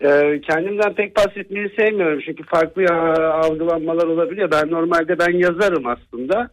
Ee, 0.00 0.40
kendimden 0.48 0.94
pek 0.94 1.16
bahsetmeyi 1.16 1.68
sevmiyorum 1.76 2.20
çünkü 2.26 2.42
farklı 2.44 2.82
e, 2.82 2.92
algılanmalar 3.44 4.06
olabiliyor. 4.06 4.50
Ben 4.50 4.70
normalde 4.70 5.18
ben 5.18 5.38
yazarım 5.38 5.84
aslında. 5.86 6.50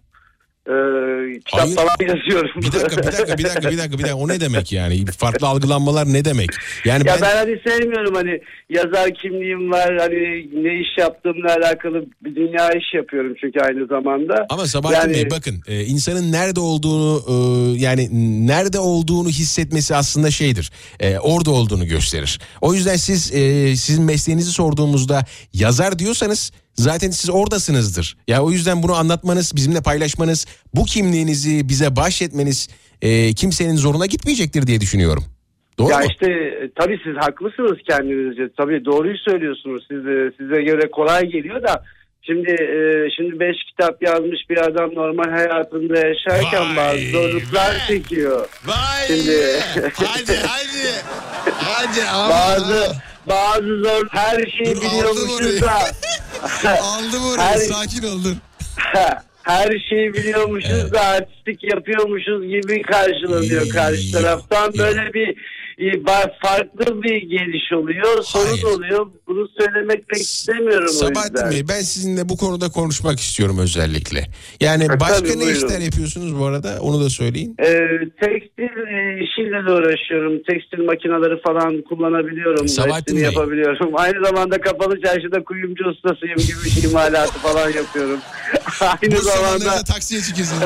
Ee, 0.67 1.39
kitap 1.45 1.61
Hayır. 1.61 1.75
falan 1.75 1.95
yazıyorum. 1.99 2.61
Bir 2.61 2.71
dakika, 2.71 2.97
bir 2.97 3.03
dakika, 3.07 3.37
bir 3.37 3.43
dakika, 3.43 3.69
bir 3.69 3.77
dakika, 3.77 3.97
bir 3.97 4.03
dakika. 4.03 4.15
O 4.15 4.27
ne 4.27 4.39
demek 4.39 4.71
yani? 4.71 5.05
Farklı 5.05 5.47
algılanmalar 5.47 6.13
ne 6.13 6.25
demek? 6.25 6.49
Yani 6.85 7.07
ya 7.07 7.13
ben... 7.13 7.21
ben... 7.21 7.35
hani 7.35 7.59
sevmiyorum 7.67 8.15
hani 8.15 8.41
yazar 8.69 9.13
kimliğim 9.13 9.71
var 9.71 9.97
hani 9.99 10.49
ne 10.63 10.81
iş 10.81 10.97
yaptığımla 10.97 11.55
alakalı 11.55 12.05
bir 12.21 12.35
dünya 12.35 12.69
iş 12.69 12.93
yapıyorum 12.93 13.33
çünkü 13.41 13.59
aynı 13.59 13.87
zamanda. 13.87 14.45
Ama 14.49 14.67
Sabahattin 14.67 14.99
Yani- 14.99 15.13
Bey 15.13 15.31
bakın 15.31 15.63
e, 15.67 15.81
insanın 15.83 16.31
nerede 16.31 16.59
olduğunu 16.59 17.21
e, 17.27 17.33
yani 17.79 18.07
nerede 18.47 18.79
olduğunu 18.79 19.29
hissetmesi 19.29 19.95
aslında 19.95 20.31
şeydir. 20.31 20.71
E, 20.99 21.17
orada 21.19 21.51
olduğunu 21.51 21.85
gösterir. 21.87 22.39
O 22.61 22.73
yüzden 22.73 22.95
siz 22.95 23.23
sizin 23.81 24.03
mesleğinizi 24.03 24.51
sorduğumuzda 24.51 25.25
yazar 25.53 25.99
diyorsanız 25.99 26.51
zaten 26.75 27.09
siz 27.09 27.29
oradasınızdır. 27.29 28.17
Ya 28.27 28.43
o 28.43 28.51
yüzden 28.51 28.83
bunu 28.83 28.93
anlatmanız, 28.93 29.55
bizimle 29.55 29.81
paylaşmanız, 29.81 30.45
bu 30.73 30.85
kimliğinizi 30.85 31.69
bize 31.69 31.95
bahşetmeniz 31.95 32.69
e, 33.01 33.33
kimsenin 33.33 33.75
zoruna 33.75 34.05
gitmeyecektir 34.05 34.67
diye 34.67 34.81
düşünüyorum. 34.81 35.23
Doğru 35.77 35.91
ya 35.91 35.97
mu? 35.97 36.05
işte 36.11 36.31
e, 36.31 36.71
tabii 36.79 36.99
siz 37.03 37.15
haklısınız 37.15 37.77
kendinizce. 37.89 38.49
Tabii 38.57 38.85
doğruyu 38.85 39.17
söylüyorsunuz. 39.17 39.85
Siz, 39.91 40.07
e, 40.07 40.31
size 40.37 40.61
göre 40.61 40.91
kolay 40.91 41.25
geliyor 41.25 41.63
da 41.63 41.83
şimdi 42.21 42.51
e, 42.51 43.09
şimdi 43.15 43.39
beş 43.39 43.57
kitap 43.69 44.03
yazmış 44.03 44.49
bir 44.49 44.57
adam 44.57 44.95
normal 44.95 45.31
hayatında 45.31 46.07
yaşarken 46.07 46.75
bazı 46.77 47.11
zorluklar 47.11 47.85
çekiyor. 47.87 48.49
Şimdi 49.07 49.59
hadi 49.95 50.35
hadi. 50.47 50.87
Hadi 51.57 51.99
bazı 52.31 52.95
bazı 53.27 53.77
zor 53.83 54.07
her 54.11 54.45
şeyi 54.45 54.75
biliyormuşuz 54.75 55.61
da 55.61 55.71
Aldım 56.81 57.25
orayı, 57.25 57.47
Her- 57.47 57.57
sakin 57.57 58.03
oldun. 58.07 58.37
her 59.43 59.79
şeyi 59.89 60.13
biliyormuşuz 60.13 60.91
da 60.93 61.01
artistik 61.01 61.63
yapıyormuşuz 61.63 62.43
gibi 62.47 62.81
karşılanıyor 62.81 63.69
karşı 63.69 64.11
taraftan. 64.11 64.73
Böyle 64.77 65.13
bir 65.13 65.35
farklı 66.41 67.03
bir 67.03 67.21
geliş 67.21 67.73
oluyor. 67.75 68.23
Sorun 68.23 68.75
oluyor. 68.75 69.07
Bunu 69.27 69.47
söylemek 69.59 70.07
pek 70.09 70.21
istemiyorum 70.21 70.87
Sabahattin. 70.87 71.51
Bey 71.51 71.67
ben 71.69 71.81
sizinle 71.81 72.29
bu 72.29 72.37
konuda 72.37 72.69
konuşmak 72.69 73.19
istiyorum 73.19 73.57
özellikle. 73.59 74.23
Yani 74.61 74.87
Ha, 74.87 74.99
başka 74.99 75.17
tabii, 75.17 75.29
ne 75.29 75.35
buyurun. 75.45 75.67
işler 75.67 75.79
yapıyorsunuz 75.79 76.39
bu 76.39 76.45
arada 76.45 76.77
onu 76.81 77.03
da 77.03 77.09
söyleyin. 77.09 77.55
Ee, 77.59 77.87
tekstil 78.21 78.63
e, 78.63 79.23
işiyle 79.23 79.65
de 79.67 79.71
uğraşıyorum. 79.71 80.43
Tekstil 80.49 80.83
makineleri 80.83 81.41
falan 81.41 81.81
kullanabiliyorum. 81.89 82.67
Sabahattin 82.67 82.95
Hepsini 83.13 83.17
Bey. 83.17 83.23
yapabiliyorum. 83.23 83.91
Aynı 83.95 84.25
zamanda 84.25 84.61
kapalı 84.61 85.01
çarşıda 85.01 85.43
kuyumcu 85.43 85.83
ustasıyım 85.89 86.37
gibi 86.37 86.57
bir 86.65 86.89
imalatı 86.89 87.39
falan 87.39 87.69
yapıyorum. 87.69 88.19
Aynı 88.81 89.15
Bu 89.15 89.21
zamanda 89.21 89.83
taksiye 89.83 90.21
çıkıyorsun. 90.21 90.57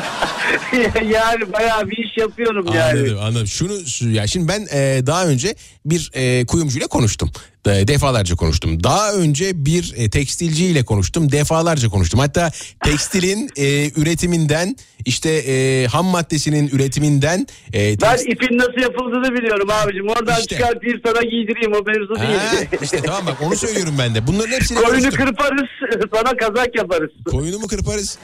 yani 1.13 1.53
bayağı 1.53 1.89
bir 1.89 1.97
iş 1.97 2.17
yapıyorum 2.17 2.65
yani. 2.75 2.99
Anladım 2.99 3.19
anladım. 3.21 3.47
Şunu 3.47 3.73
ya 4.11 4.27
şimdi 4.27 4.47
ben 4.47 4.67
e, 4.79 5.06
daha 5.07 5.25
önce 5.25 5.55
bir 5.85 6.11
e, 6.13 6.45
kuyumcuyla 6.45 6.87
konuştum. 6.87 7.31
De- 7.65 7.87
defalarca 7.87 8.35
konuştum. 8.35 8.83
Daha 8.83 9.13
önce 9.13 9.65
bir 9.65 9.93
e, 9.97 10.09
tekstilciyle 10.09 10.85
konuştum. 10.85 11.31
Defalarca 11.31 11.89
konuştum. 11.89 12.19
Hatta 12.19 12.51
tekstilin 12.83 13.49
e, 13.55 13.91
üretiminden 14.01 14.75
işte 15.05 15.29
e, 15.29 15.87
ham 15.87 16.05
maddesinin 16.05 16.67
üretiminden 16.67 17.47
e, 17.73 18.01
Ben 18.01 18.15
tekst- 18.17 18.27
ipin 18.31 18.57
nasıl 18.57 18.81
yapıldığını 18.81 19.37
biliyorum 19.37 19.69
abicim. 19.71 20.07
Oradan 20.09 20.39
İşte. 20.39 20.55
çıkartayım 20.55 21.01
sana 21.05 21.21
giydireyim 21.21 21.73
o 21.73 21.81
mevzu 21.83 22.15
Ha, 22.19 22.27
değil. 22.27 22.67
işte 22.81 23.01
tamam 23.05 23.25
bak 23.25 23.37
onu 23.41 23.55
söylüyorum 23.55 23.95
ben 23.99 24.15
de. 24.15 24.27
Bunların 24.27 24.51
hepsini 24.51 24.77
Koyunu 24.77 25.01
konuştum. 25.01 25.25
kırparız 25.25 25.67
sana 26.15 26.37
kazak 26.37 26.75
yaparız. 26.75 27.11
Koyunu 27.31 27.59
mu 27.59 27.67
kırparız? 27.67 28.17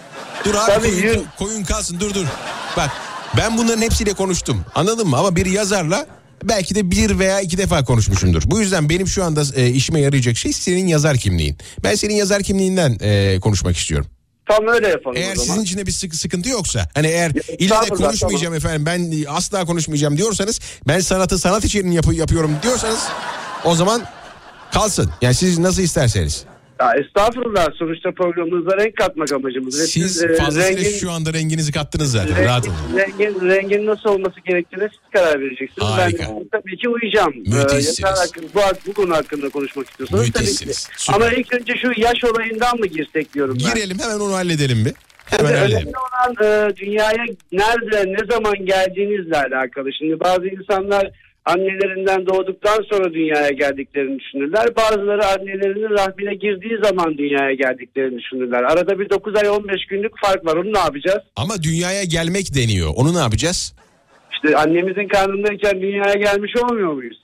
Dur 0.45 0.55
abi 0.55 0.71
Tabii, 0.71 1.01
koyun, 1.01 1.25
koyun 1.39 1.63
kalsın 1.63 1.99
dur 1.99 2.13
dur. 2.13 2.25
Bak 2.77 2.89
ben 3.37 3.57
bunların 3.57 3.81
hepsiyle 3.81 4.13
konuştum. 4.13 4.65
Anladın 4.75 5.07
mı? 5.07 5.17
Ama 5.17 5.35
bir 5.35 5.45
yazarla 5.45 6.07
belki 6.49 6.75
de 6.75 6.91
bir 6.91 7.19
veya 7.19 7.41
iki 7.41 7.57
defa 7.57 7.83
konuşmuşumdur. 7.83 8.43
Bu 8.45 8.59
yüzden 8.59 8.89
benim 8.89 9.07
şu 9.07 9.23
anda 9.23 9.43
e, 9.55 9.69
işime 9.69 9.99
yarayacak 10.01 10.37
şey 10.37 10.53
senin 10.53 10.87
yazar 10.87 11.17
kimliğin. 11.17 11.57
Ben 11.83 11.95
senin 11.95 12.13
yazar 12.13 12.43
kimliğinden 12.43 12.97
e, 13.01 13.39
konuşmak 13.39 13.77
istiyorum. 13.77 14.07
Tam 14.47 14.67
öyle 14.67 14.87
yapalım 14.87 15.17
Eğer 15.17 15.31
o 15.31 15.35
zaman. 15.35 15.47
sizin 15.47 15.61
içinde 15.63 15.85
bir 15.85 15.91
sıkı- 15.91 16.17
sıkıntı 16.17 16.49
yoksa 16.49 16.89
hani 16.93 17.07
eğer 17.07 17.31
ille 17.59 17.69
de 17.69 17.89
konuşmayacağım 17.89 18.53
efendim 18.53 18.85
ben 18.85 19.11
asla 19.27 19.65
konuşmayacağım 19.65 20.17
diyorsanız 20.17 20.59
ben 20.87 20.99
sanatı 20.99 21.39
sanat 21.39 21.65
için 21.65 21.91
yapı, 21.91 22.13
yapıyorum 22.15 22.51
diyorsanız 22.63 22.99
o 23.65 23.75
zaman 23.75 24.03
kalsın. 24.73 25.11
Yani 25.21 25.33
siz 25.35 25.59
nasıl 25.59 25.81
isterseniz. 25.81 26.43
Ya 26.83 26.93
estağfurullah 27.05 27.67
sonuçta 27.79 28.11
programımıza 28.11 28.77
renk 28.77 28.97
katmak 28.97 29.31
amacımız. 29.33 29.79
Ve 29.81 29.83
Siz 29.87 30.23
e, 30.23 30.35
fazlasıyla 30.35 30.83
rengin, 30.83 30.97
şu 30.99 31.11
anda 31.11 31.33
renginizi 31.33 31.71
kattınız 31.71 32.11
zaten. 32.11 32.45
Rahat 32.45 32.67
olun. 32.67 32.75
rengin, 32.97 33.41
rengin 33.49 33.85
nasıl 33.85 34.09
olması 34.09 34.39
gerektiğine 34.45 34.89
siz 34.89 34.99
karar 35.13 35.39
vereceksiniz. 35.41 35.87
Harika. 35.87 36.23
Ben 36.23 36.47
tabii 36.51 36.77
ki 36.77 36.89
uyacağım. 36.89 37.33
Müthişsiniz. 37.37 37.99
yeter 37.99 38.11
hakkında- 38.13 38.47
bu, 38.55 38.59
bu 38.89 38.93
konu 38.93 39.15
hakkında 39.15 39.49
konuşmak 39.49 39.89
istiyorsanız 39.89 40.21
tabii 40.23 40.31
ki. 40.33 40.39
Müthişsiniz. 40.39 40.87
Süper. 40.97 41.15
Ama 41.15 41.31
ilk 41.31 41.53
önce 41.53 41.73
şu 41.81 42.01
yaş 42.01 42.23
olayından 42.23 42.79
mı 42.79 42.85
girsek 42.87 43.33
diyorum 43.33 43.57
ben. 43.65 43.73
Girelim 43.75 43.97
hemen 43.99 44.19
onu 44.19 44.33
halledelim 44.33 44.85
bir. 44.85 44.93
Hemen 45.25 45.53
halledelim. 45.53 45.75
önemli 45.77 45.93
olan 45.97 46.69
e, 46.69 46.75
dünyaya 46.75 47.25
nerede, 47.51 48.13
ne 48.13 48.33
zaman 48.33 48.65
geldiğinizle 48.65 49.37
alakalı. 49.37 49.89
Şimdi 49.99 50.19
bazı 50.19 50.47
insanlar 50.47 51.11
annelerinden 51.45 52.25
doğduktan 52.25 52.83
sonra 52.91 53.13
dünyaya 53.13 53.49
geldiklerini 53.49 54.19
düşünürler. 54.19 54.75
Bazıları 54.75 55.25
annelerinin 55.27 55.89
rahmine 55.99 56.35
girdiği 56.35 56.77
zaman 56.83 57.17
dünyaya 57.17 57.53
geldiklerini 57.53 58.17
düşünürler. 58.19 58.63
Arada 58.63 58.99
bir 58.99 59.09
9 59.09 59.35
ay 59.35 59.49
15 59.49 59.85
günlük 59.89 60.11
fark 60.21 60.45
var. 60.45 60.55
Onu 60.55 60.73
ne 60.73 60.79
yapacağız? 60.79 61.21
Ama 61.35 61.63
dünyaya 61.63 62.03
gelmek 62.03 62.55
deniyor. 62.55 62.89
Onu 62.95 63.13
ne 63.15 63.19
yapacağız? 63.19 63.73
İşte 64.33 64.57
annemizin 64.57 65.07
karnındayken 65.07 65.81
dünyaya 65.81 66.13
gelmiş 66.15 66.51
olmuyor 66.63 66.93
muyuz? 66.93 67.17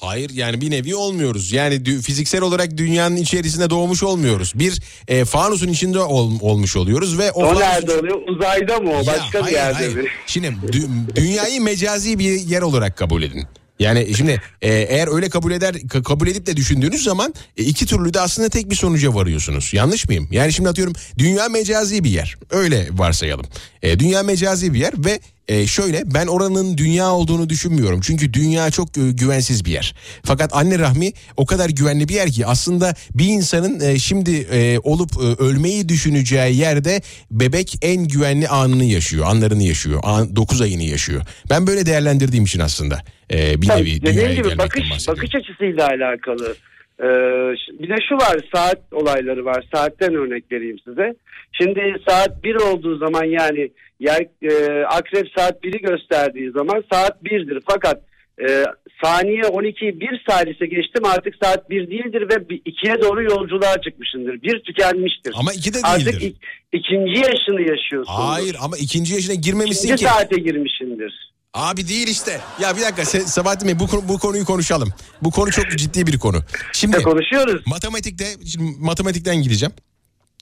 Hayır 0.00 0.30
yani 0.34 0.60
bir 0.60 0.70
nevi 0.70 0.94
olmuyoruz. 0.94 1.52
Yani 1.52 1.74
dü- 1.74 2.02
fiziksel 2.02 2.42
olarak 2.42 2.76
dünyanın 2.76 3.16
içerisinde 3.16 3.70
doğmuş 3.70 4.02
olmuyoruz. 4.02 4.52
Bir 4.54 4.80
e, 5.08 5.24
fanusun 5.24 5.68
içinde 5.68 5.98
ol- 5.98 6.40
olmuş 6.40 6.76
oluyoruz 6.76 7.18
ve 7.18 7.32
o, 7.32 7.44
O 7.44 7.46
fanus- 7.54 7.60
nerede 7.60 7.96
oluyor? 7.96 8.20
Uzayda 8.28 8.78
mı 8.80 8.90
o? 8.90 8.94
Ya, 8.96 9.06
Başka 9.06 9.38
bir 9.38 9.42
hayır, 9.42 9.56
yerde 9.56 9.74
hayır. 9.74 9.94
mi? 9.96 10.04
Şimdi 10.26 10.46
dü- 10.46 11.16
dünyayı 11.16 11.60
mecazi 11.62 12.18
bir 12.18 12.24
yer 12.40 12.62
olarak 12.62 12.96
kabul 12.96 13.22
edin. 13.22 13.44
Yani 13.78 14.14
şimdi 14.16 14.40
e, 14.62 14.72
eğer 14.72 15.14
öyle 15.14 15.28
kabul 15.28 15.52
eder 15.52 15.74
ka- 15.74 16.02
kabul 16.02 16.28
edip 16.28 16.46
de 16.46 16.56
düşündüğünüz 16.56 17.04
zaman 17.04 17.34
e, 17.56 17.62
iki 17.64 17.86
türlü 17.86 18.14
de 18.14 18.20
aslında 18.20 18.48
tek 18.48 18.70
bir 18.70 18.76
sonuca 18.76 19.14
varıyorsunuz. 19.14 19.74
Yanlış 19.74 20.08
mıyım? 20.08 20.28
Yani 20.30 20.52
şimdi 20.52 20.68
atıyorum 20.68 20.94
dünya 21.18 21.48
mecazi 21.48 22.04
bir 22.04 22.10
yer. 22.10 22.36
Öyle 22.50 22.88
varsayalım. 22.92 23.46
E, 23.82 23.98
dünya 23.98 24.22
mecazi 24.22 24.74
bir 24.74 24.78
yer 24.78 24.92
ve 24.96 25.20
e, 25.48 25.66
şöyle 25.66 26.14
ben 26.14 26.26
oranın 26.26 26.78
dünya 26.78 27.10
olduğunu 27.10 27.48
düşünmüyorum. 27.48 28.00
Çünkü 28.00 28.32
dünya 28.34 28.70
çok 28.70 28.98
e, 28.98 29.10
güvensiz 29.10 29.64
bir 29.64 29.70
yer. 29.70 29.94
Fakat 30.24 30.56
anne 30.56 30.78
rahmi 30.78 31.12
o 31.36 31.46
kadar 31.46 31.70
güvenli 31.70 32.08
bir 32.08 32.14
yer 32.14 32.30
ki 32.32 32.46
aslında 32.46 32.94
bir 33.14 33.26
insanın 33.26 33.80
e, 33.80 33.98
şimdi 33.98 34.36
e, 34.36 34.78
olup 34.78 35.12
e, 35.16 35.42
ölmeyi 35.42 35.88
düşüneceği 35.88 36.56
yerde 36.56 37.02
bebek 37.30 37.78
en 37.82 38.08
güvenli 38.08 38.48
anını 38.48 38.84
yaşıyor, 38.84 39.26
anlarını 39.26 39.62
yaşıyor, 39.62 40.02
9 40.36 40.60
ayını 40.60 40.82
yaşıyor. 40.82 41.22
Ben 41.50 41.66
böyle 41.66 41.86
değerlendirdiğim 41.86 42.44
için 42.44 42.60
aslında 42.60 43.02
e, 43.32 43.60
bir 43.62 43.66
Tabii, 43.68 43.80
nevi 43.82 44.00
dünyaya 44.02 44.28
gibi 44.28 44.36
gelmekten 44.42 44.58
bakış 44.58 44.90
bahsediyorum. 44.90 45.22
bakış 45.22 45.34
açısıyla 45.34 45.88
alakalı. 45.88 46.54
Ee, 47.00 47.04
bir 47.82 47.88
de 47.88 47.94
şu 48.08 48.14
var 48.14 48.36
saat 48.54 48.78
olayları 48.92 49.44
var. 49.44 49.64
Saatten 49.74 50.14
örnek 50.14 50.44
vereyim 50.52 50.78
size. 50.84 51.14
Şimdi 51.52 51.80
saat 52.08 52.44
1 52.44 52.54
olduğu 52.54 52.98
zaman 52.98 53.24
yani 53.24 53.70
yer, 54.00 54.26
e, 54.42 54.84
akrep 54.86 55.26
saat 55.38 55.64
1'i 55.64 55.80
gösterdiği 55.82 56.50
zaman 56.50 56.84
saat 56.92 57.22
1'dir. 57.24 57.62
Fakat 57.66 58.02
e, 58.48 58.64
saniye 59.04 59.40
12'yi 59.42 60.00
1 60.00 60.22
salise 60.28 60.66
geçtim 60.66 61.04
artık 61.04 61.34
saat 61.42 61.70
1 61.70 61.90
değildir 61.90 62.22
ve 62.22 62.34
2'ye 62.54 63.02
doğru 63.02 63.22
yolculuğa 63.22 63.80
çıkmışındır. 63.80 64.42
Bir 64.42 64.58
tükenmiştir. 64.60 65.32
Ama 65.36 65.52
2 65.52 65.74
de 65.74 65.78
Artık 65.84 66.06
değildir. 66.20 66.26
ik- 66.26 66.36
ikinci 66.72 67.18
yaşını 67.20 67.60
yaşıyorsun. 67.70 68.12
Hayır 68.12 68.56
ama 68.60 68.76
ikinci 68.76 69.14
yaşına 69.14 69.34
girmemişsin 69.34 69.88
İkinci 69.88 70.04
ki. 70.04 70.10
saate 70.10 70.36
girmişsindir. 70.40 71.33
Abi 71.54 71.88
değil 71.88 72.08
işte. 72.08 72.40
Ya 72.60 72.76
bir 72.76 72.82
dakika 72.82 73.04
Sabahattin 73.04 73.68
Bey 73.68 73.78
bu, 73.78 73.88
bu 74.08 74.18
konuyu 74.18 74.44
konuşalım. 74.44 74.92
Bu 75.22 75.30
konu 75.30 75.50
çok 75.50 75.70
ciddi 75.70 76.06
bir 76.06 76.18
konu. 76.18 76.44
Şimdi 76.72 77.02
konuşuyoruz. 77.02 77.62
Matematikte 77.66 78.26
şimdi 78.46 78.76
matematikten 78.80 79.36
gideceğim. 79.36 79.74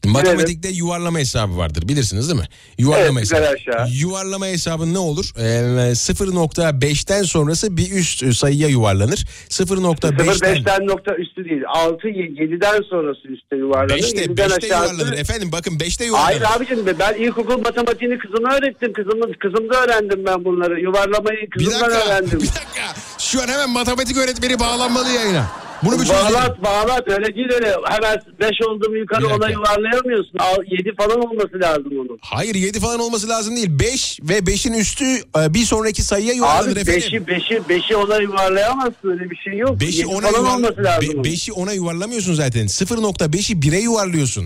Matematikte 0.06 0.68
yuvarlama 0.68 1.18
hesabı 1.18 1.56
vardır 1.56 1.88
bilirsiniz 1.88 2.28
değil 2.28 2.40
mi? 2.40 2.46
Yuvarlama 2.78 3.20
Evet, 3.20 3.32
hesabı. 3.32 3.48
aşağı. 3.48 3.88
Yuvarlama 3.90 4.46
hesabı 4.46 4.94
ne 4.94 4.98
olur? 4.98 5.30
Ee, 5.38 5.94
0.5'ten 5.94 7.22
sonrası 7.22 7.76
bir 7.76 7.90
üst 7.92 8.34
sayıya 8.34 8.68
yuvarlanır. 8.68 9.24
0.5'ten 9.48 10.10
0.5'ten 10.54 10.86
nokta 10.86 11.14
üstü 11.16 11.44
değil. 11.44 11.62
6 11.68 12.08
7'den 12.08 12.82
sonrası 12.90 13.28
üstte 13.28 13.56
yuvarlanır. 13.56 13.98
5'te, 13.98 14.24
7'den 14.24 14.46
5'te 14.48 14.56
aşağısı- 14.66 14.94
yuvarlanır. 14.94 15.18
Efendim 15.18 15.48
bakın 15.52 15.78
5'te 15.78 16.04
yuvarlanır. 16.04 16.40
Hayır 16.40 16.56
abicim 16.56 16.86
be, 16.86 16.98
ben 16.98 17.14
ilkokul 17.14 17.58
matematiğini 17.58 18.18
kızıma 18.18 18.54
öğrettim. 18.54 18.92
Kızımız 18.92 19.36
kızımda 19.40 19.84
öğrendim 19.84 20.24
ben 20.26 20.44
bunları. 20.44 20.80
Yuvarlamayı 20.80 21.50
kızımdan 21.50 21.90
öğrendim. 21.90 22.40
Bir 22.40 22.46
dakika. 22.48 22.94
Şu 23.18 23.42
an 23.42 23.48
hemen 23.48 23.70
matematik 23.70 24.16
öğretmeni 24.16 24.60
bağlanmalı 24.60 25.08
yayına. 25.08 25.46
Bunu 25.84 25.92
bir 25.94 25.98
çözelim. 26.04 26.24
Bağlat 26.34 26.64
bağlat 26.64 27.08
öyle 27.08 27.34
değil 27.34 27.48
öyle. 27.54 27.76
Hemen 27.84 28.20
5 28.40 28.50
olduğumu 28.68 28.96
yukarı 28.96 29.26
ona 29.26 29.50
yuvarlayamıyorsun. 29.50 30.38
7 30.66 30.94
falan 30.94 31.20
olması 31.20 31.60
lazım 31.60 31.92
onun. 32.00 32.18
Hayır 32.22 32.54
7 32.54 32.80
falan 32.80 33.00
olması 33.00 33.28
lazım 33.28 33.56
değil. 33.56 33.78
5 33.80 34.18
ve 34.22 34.38
5'in 34.38 34.72
üstü 34.72 35.04
e, 35.04 35.54
bir 35.54 35.64
sonraki 35.64 36.02
sayıya 36.02 36.32
yuvarlanır 36.34 36.72
Abi 36.72 36.80
efendim. 36.80 37.00
5'i 37.02 37.16
5'i 37.18 37.56
5'i 37.56 37.96
ona 37.96 38.16
yuvarlayamazsın 38.16 39.10
öyle 39.10 39.30
bir 39.30 39.36
şey 39.36 39.58
yok. 39.58 39.80
5'i 39.82 39.96
Yedi 39.96 40.06
ona, 40.06 40.26
falan 40.26 40.40
yuvar- 40.40 40.56
olması 40.56 40.84
lazım. 40.84 41.08
Be- 41.08 41.14
onun. 41.14 41.24
5'i 41.24 41.52
ona 41.52 41.72
yuvarlamıyorsun 41.72 42.34
zaten. 42.34 42.66
0.5'i 42.66 43.56
1'e 43.56 43.78
yuvarlıyorsun. 43.80 44.44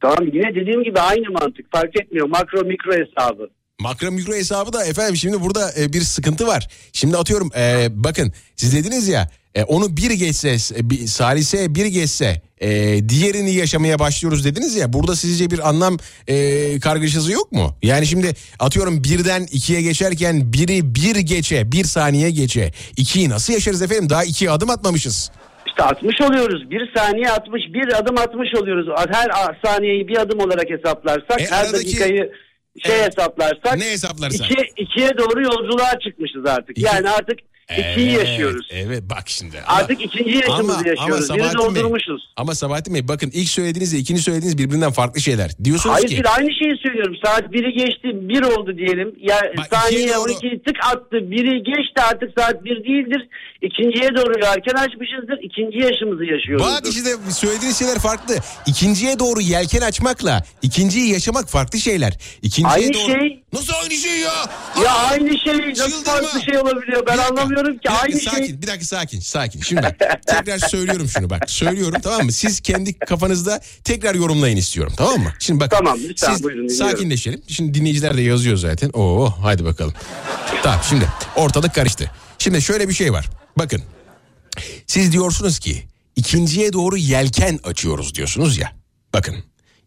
Tamam 0.00 0.18
yine 0.32 0.54
dediğim 0.54 0.84
gibi 0.84 1.00
aynı 1.00 1.30
mantık 1.30 1.72
fark 1.72 2.00
etmiyor. 2.00 2.28
Makro 2.28 2.64
mikro 2.64 2.92
hesabı. 2.92 3.50
Makro 3.80 4.10
mikro 4.10 4.32
hesabı 4.34 4.72
da 4.72 4.84
efendim 4.84 5.16
şimdi 5.16 5.40
burada 5.40 5.70
e, 5.80 5.92
bir 5.92 6.00
sıkıntı 6.00 6.46
var. 6.46 6.68
Şimdi 6.92 7.16
atıyorum 7.16 7.50
e, 7.56 7.86
bakın 7.90 8.32
siz 8.56 8.74
dediniz 8.76 9.08
ya 9.08 9.28
e, 9.54 9.62
onu 9.64 9.96
bir 9.96 10.10
geçse 10.10 10.48
e, 10.78 10.90
bir, 10.90 11.06
salise 11.06 11.74
bir 11.74 11.86
geçse 11.86 12.42
e, 12.60 12.68
diğerini 13.08 13.54
yaşamaya 13.54 13.98
başlıyoruz 13.98 14.44
dediniz 14.44 14.76
ya. 14.76 14.92
Burada 14.92 15.16
sizce 15.16 15.50
bir 15.50 15.68
anlam 15.68 15.96
e, 16.28 16.80
kargaşası 16.80 17.32
yok 17.32 17.52
mu? 17.52 17.76
Yani 17.82 18.06
şimdi 18.06 18.32
atıyorum 18.58 19.04
birden 19.04 19.46
ikiye 19.52 19.82
geçerken 19.82 20.52
biri 20.52 20.94
bir 20.94 21.16
geçe 21.16 21.72
bir 21.72 21.84
saniye 21.84 22.30
geçe 22.30 22.72
ikiyi 22.96 23.28
nasıl 23.28 23.52
yaşarız 23.52 23.82
efendim? 23.82 24.10
Daha 24.10 24.24
ikiye 24.24 24.50
adım 24.50 24.70
atmamışız. 24.70 25.30
İşte 25.66 25.82
60 25.82 26.20
oluyoruz. 26.20 26.70
Bir 26.70 26.92
saniye 26.96 27.30
60, 27.30 27.62
bir 27.74 27.98
adım 27.98 28.18
60 28.18 28.54
oluyoruz. 28.62 28.86
Her 29.12 29.54
saniyeyi 29.64 30.08
bir 30.08 30.18
adım 30.18 30.40
olarak 30.40 30.70
hesaplarsak, 30.70 31.40
E, 31.40 31.46
her 31.50 31.64
aradaki- 31.64 31.86
dakikayı 31.86 32.32
şey 32.78 32.96
hesaplarsak, 33.02 33.76
Ne 33.78 33.90
hesaplarsak? 33.90 34.50
iki, 34.50 34.64
ikiye 34.76 35.10
doğru 35.18 35.42
yolculuğa 35.42 35.98
çıkmışız 36.04 36.46
artık. 36.46 36.70
İki- 36.78 36.86
Yani 36.86 37.10
artık 37.10 37.38
ikiyi 37.78 38.10
Evet, 38.16 38.28
yaşıyoruz. 38.28 38.66
Evet 38.72 39.02
bak 39.10 39.22
şimdi. 39.26 39.56
Ama- 39.66 39.78
Artık 39.78 40.00
ikinci 40.04 40.36
yaşımızı 40.36 40.88
yaşıyoruz. 40.88 41.18
Biri 41.18 41.26
Sabahattin 41.26 41.58
Bey- 41.58 41.64
doldurmuşuz. 41.82 42.32
ama 42.36 42.54
Sabahattin 42.54 42.94
Bey 42.94 43.08
bakın 43.08 43.30
ilk 43.34 43.48
söylediğinizle 43.48 43.98
ikinci 43.98 44.22
söylediğiniz 44.22 44.58
birbirinden 44.58 44.90
farklı 44.90 45.20
şeyler. 45.20 45.50
Diyorsunuz 45.64 45.94
Hayır 45.96 46.08
ki 46.08 46.18
bir 46.18 46.36
aynı 46.36 46.50
şeyi 46.52 46.76
söylüyorum. 46.86 47.16
Saat 47.24 47.52
biri 47.52 47.72
geçti, 47.72 48.08
bir 48.28 48.42
oldu 48.42 48.76
diyelim. 48.78 49.14
Ya 49.20 49.40
saniye 49.70 50.00
ikiye 50.00 50.14
doğru- 50.16 50.32
12'yi 50.32 50.62
tık 50.62 50.76
attı, 50.94 51.30
biri 51.30 51.62
geçti 51.62 52.00
artık 52.12 52.30
saat 52.38 52.64
bir 52.64 52.84
değildir. 52.84 53.28
İkinciye 53.62 54.08
doğru 54.16 54.32
erken 54.46 54.74
açmışızdır. 54.74 55.38
İkinci 55.42 55.78
yaşımızı 55.78 56.24
yaşıyoruz. 56.24 56.66
Bak 56.66 56.82
işte 56.90 57.10
söylediğiniz 57.30 57.78
şeyler 57.78 57.98
farklı. 57.98 58.36
İkinciye 58.66 59.18
doğru 59.18 59.40
yelken 59.40 59.80
açmakla 59.80 60.44
ikinciyi 60.62 61.12
yaşamak 61.12 61.48
farklı 61.48 61.78
şeyler. 61.78 62.18
İkinciye 62.42 62.74
Aynı 62.74 62.94
doğru... 62.94 63.12
şey. 63.12 63.42
Nasıl 63.52 63.72
aynı 63.82 63.94
şey 63.94 64.18
ya? 64.18 64.32
Ya 64.84 64.94
Aa! 64.94 65.08
aynı 65.10 65.38
şey 65.38 65.70
nasıl 65.70 66.04
farklı 66.04 66.42
şey 66.42 66.58
olabiliyor 66.58 67.06
ben 67.06 67.18
anlamıyorum 67.18 67.72
ki 67.78 67.80
Bir 67.84 67.90
dakika, 67.90 68.02
aynı 68.02 68.20
sakin, 68.20 68.46
şey. 68.46 68.62
Bir 68.62 68.66
dakika 68.66 68.84
sakin 68.84 69.20
sakin. 69.20 69.60
Şimdi 69.60 69.82
bak, 69.82 69.98
tekrar 70.26 70.58
söylüyorum 70.58 71.08
şunu 71.08 71.30
bak. 71.30 71.50
Söylüyorum 71.50 72.00
tamam 72.02 72.22
mı? 72.24 72.32
Siz 72.32 72.60
kendi 72.60 72.98
kafanızda 72.98 73.60
tekrar 73.84 74.14
yorumlayın 74.14 74.56
istiyorum 74.56 74.92
tamam 74.96 75.20
mı? 75.20 75.32
Şimdi 75.38 75.60
bak. 75.60 75.70
Tamam, 75.70 75.98
lütfen 76.08 76.32
siz 76.32 76.44
buyurun, 76.44 76.68
dinliyorum. 76.68 76.90
sakinleşelim. 76.90 77.42
Şimdi 77.48 77.74
dinleyiciler 77.74 78.16
de 78.16 78.22
yazıyor 78.22 78.56
zaten. 78.56 78.90
Oo 78.92 79.34
hadi 79.42 79.64
bakalım. 79.64 79.94
Tamam 80.62 80.80
şimdi 80.88 81.04
ortalık 81.36 81.74
karıştı. 81.74 82.10
Şimdi 82.40 82.62
şöyle 82.62 82.88
bir 82.88 82.94
şey 82.94 83.12
var. 83.12 83.30
Bakın. 83.58 83.82
Siz 84.86 85.12
diyorsunuz 85.12 85.58
ki 85.58 85.82
ikinciye 86.16 86.72
doğru 86.72 86.96
yelken 86.96 87.58
açıyoruz 87.64 88.14
diyorsunuz 88.14 88.58
ya. 88.58 88.72
Bakın 89.12 89.36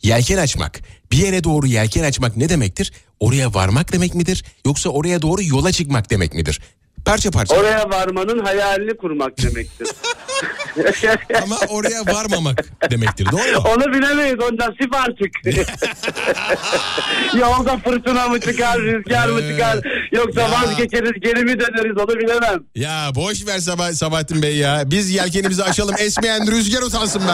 yelken 0.04 0.38
açmak 0.38 0.82
bir 1.12 1.18
yere 1.18 1.44
doğru 1.44 1.68
yelken 1.68 2.04
açmak 2.04 2.38
ne 2.38 2.50
demektir? 2.50 2.94
Oraya 3.20 3.54
varmak 3.54 3.94
demek 3.94 4.16
midir? 4.16 4.44
Yoksa 4.66 4.90
oraya 4.90 5.22
doğru 5.22 5.44
yola 5.44 5.72
çıkmak 5.72 6.10
demek 6.10 6.34
midir? 6.34 6.60
Parça 7.06 7.32
parça. 7.32 7.56
Oraya 7.56 7.90
varmanın 7.90 8.40
hayalini 8.46 8.98
kurmak 8.98 9.38
demektir. 9.42 9.88
Ama 11.44 11.56
oraya 11.70 12.06
varmamak 12.06 12.66
demektir 12.92 13.26
doğru 13.32 13.62
mu? 13.62 13.68
Onu 13.76 13.94
bilemeyiz 13.94 14.36
o 14.40 14.58
nasip 14.58 14.96
artık. 14.96 15.32
Yolda 17.40 17.78
fırtına 17.78 18.28
mı 18.28 18.40
çıkar, 18.40 18.80
rüzgar 18.80 19.28
mı 19.28 19.42
çıkar 19.52 19.80
yoksa 20.12 20.42
Ya. 20.42 20.52
vazgeçeriz 20.52 21.12
geri 21.22 21.44
mi 21.44 21.60
döneriz 21.60 21.98
onu 21.98 22.20
bilemem. 22.20 22.60
Ya 22.76 23.12
boş 23.16 23.48
ver 23.48 23.60
Sabah, 23.60 23.92
Sabahattin 23.92 24.42
Bey 24.42 24.56
ya. 24.58 24.84
Biz 24.86 25.12
yelkenimizi 25.12 25.64
açalım 25.64 25.96
esmeyen 26.00 26.48
rüzgar 26.52 26.82
utansın 26.82 27.22
be. 27.22 27.32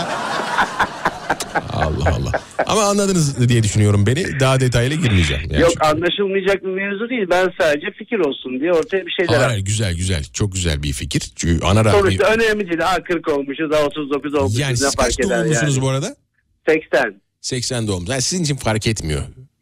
Allah 1.74 2.10
Allah. 2.16 2.32
Ama 2.66 2.84
anladınız 2.84 3.50
diye 3.50 3.64
düşünüyorum 3.64 4.06
beni. 4.06 4.40
Daha 4.40 4.60
detaylı 4.60 4.96
girmeyeceğim. 4.96 5.44
Yani 5.52 5.62
Yok 5.62 5.72
anlaşılmayacak 5.80 6.64
bir 6.64 6.70
mevzu 6.70 7.10
değil 7.10 7.28
ben 7.30 7.54
sadece 7.60 7.92
fikir 7.92 8.20
olsun 8.20 8.60
diye 8.60 8.74
ortaya 8.74 9.06
bir 9.06 9.12
şeyler 9.12 9.34
Hayır, 9.34 9.50
hayır, 9.50 9.66
güzel 9.66 9.96
güzel. 9.96 10.24
Çok 10.34 10.54
güzel 10.54 10.84
bir 10.84 10.94
fikir. 10.94 11.32
Çünkü 11.36 11.66
ana 11.66 11.86
rahmi... 11.86 12.00
Sonuçta 12.00 12.34
önemli 12.34 12.70
değil. 12.70 12.80
Ha 12.80 13.04
40 13.04 13.28
olmuşuz, 13.28 13.72
ha 13.74 13.86
39 13.86 14.34
olmuşuz. 14.34 14.60
Yani 14.60 14.72
ne 14.72 14.76
siz 14.76 14.96
fark 14.96 15.08
kaç 15.08 15.20
eder 15.20 15.40
doğumlusunuz 15.40 15.76
yani. 15.76 15.86
bu 15.86 15.90
arada? 15.90 16.16
80. 16.68 17.22
80 17.42 17.88
doğum. 17.88 18.06
Yani 18.08 18.22
sizin 18.22 18.44
için 18.44 18.56
fark 18.56 18.88
etmiyor. 18.88 19.22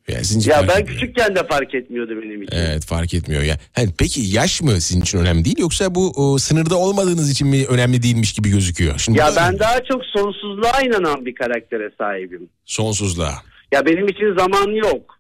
Yani 0.10 0.26
sizin 0.26 0.40
için 0.40 0.52
Ya 0.52 0.68
ben 0.68 0.82
etmiyor. 0.82 0.88
küçükken 1.00 1.36
de 1.36 1.44
fark 1.48 1.76
etmiyordu 1.76 2.12
benim 2.24 2.44
için. 2.44 2.56
Evet 2.58 2.86
fark 2.86 3.14
etmiyor 3.14 3.44
ya. 3.44 3.58
Yani 3.78 3.90
peki 3.98 4.22
yaş 4.22 4.62
mı 4.62 4.82
sizin 4.82 5.02
için 5.02 5.18
önemli 5.18 5.46
değil 5.46 5.58
yoksa 5.60 5.96
bu 5.96 6.12
o, 6.16 6.38
sınırda 6.38 6.76
olmadığınız 6.78 7.32
için 7.32 7.48
mi 7.48 7.66
önemli 7.70 8.04
değilmiş 8.04 8.34
gibi 8.34 8.50
gözüküyor? 8.50 8.98
Şimdi 9.00 9.18
Ya 9.20 9.30
ben 9.36 9.44
önemli. 9.44 9.60
daha 9.60 9.84
çok 9.84 10.02
sonsuzluğa 10.06 10.82
inanan 10.82 11.26
bir 11.26 11.36
karaktere 11.36 11.90
sahibim. 11.98 12.50
Sonsuzluğa. 12.66 13.34
Ya 13.74 13.86
benim 13.86 14.08
için 14.08 14.38
zaman 14.38 14.72
yok. 14.72 15.18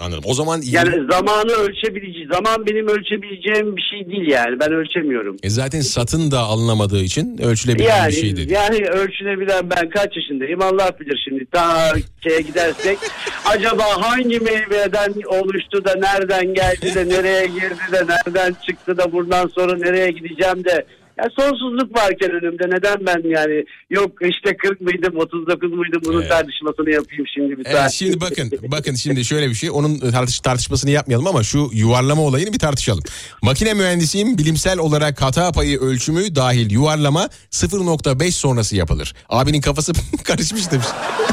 Anladım. 0.00 0.22
O 0.26 0.34
zaman 0.34 0.60
Yani 0.64 0.90
zamanı 1.12 1.52
ölçebileceğim, 1.52 2.32
zaman 2.32 2.66
benim 2.66 2.88
ölçebileceğim 2.88 3.76
bir 3.76 3.82
şey 3.82 4.10
değil 4.10 4.28
yani. 4.30 4.60
Ben 4.60 4.72
ölçemiyorum. 4.72 5.36
E 5.42 5.50
zaten 5.50 5.80
satın 5.80 6.30
da 6.30 6.38
alınamadığı 6.38 7.00
için 7.02 7.38
ölçülebilen 7.42 7.88
Yani, 7.96 8.08
bir 8.08 8.16
şey 8.16 8.36
dedi. 8.36 8.52
yani 8.52 8.78
ölçülebilen 8.86 9.70
ben 9.70 9.90
kaç 9.90 10.16
yaşındayım 10.16 10.62
Allah 10.62 10.90
bilir 11.00 11.20
şimdi. 11.28 11.46
Ta 11.52 11.92
şeye 12.22 12.40
gidersek 12.40 12.98
acaba 13.44 13.84
hangi 14.00 14.40
meyveden 14.40 15.14
oluştu 15.26 15.84
da 15.84 15.94
nereden 15.94 16.54
geldi 16.54 16.94
de 16.94 17.08
nereye 17.08 17.46
girdi 17.46 17.92
de 17.92 18.04
nereden 18.08 18.56
çıktı 18.66 18.96
da 18.98 19.12
buradan 19.12 19.50
sonra 19.54 19.76
nereye 19.76 20.10
gideceğim 20.10 20.64
de 20.64 20.86
Ya 21.18 21.24
sonsuzluk 21.38 21.96
varken 21.98 22.30
önümde 22.30 22.64
neden 22.76 23.06
ben 23.06 23.30
yani 23.30 23.64
yok 23.90 24.10
işte 24.22 24.56
40 24.56 24.80
mıydım 24.80 25.16
39 25.18 25.72
muydum 25.72 26.00
bunun 26.04 26.20
Evet. 26.20 26.30
tartışmasını 26.30 26.90
yapayım 26.90 27.24
şimdi 27.34 27.50
bir 27.58 27.66
Evet, 27.66 27.76
saat. 27.76 27.92
şimdi 27.92 28.20
bakın 28.20 28.50
bakın 28.62 28.94
şimdi 28.94 29.24
şöyle 29.24 29.48
bir 29.48 29.54
şey 29.54 29.70
onun 29.70 29.98
tartış, 29.98 30.40
tartışmasını 30.40 30.90
yapmayalım 30.90 31.26
ama 31.26 31.42
şu 31.42 31.70
yuvarlama 31.72 32.22
olayını 32.22 32.52
bir 32.52 32.58
tartışalım. 32.58 33.02
Makine 33.42 33.74
mühendisiyim 33.74 34.38
bilimsel 34.38 34.78
olarak 34.78 35.22
hata 35.22 35.52
payı 35.52 35.80
ölçümü 35.80 36.34
dahil 36.34 36.70
yuvarlama 36.70 37.28
0.5 37.50 38.30
sonrası 38.30 38.76
yapılır. 38.76 39.14
Abinin 39.28 39.60
kafası 39.60 39.92
karışmış 40.24 40.70
demiş. 40.72 40.86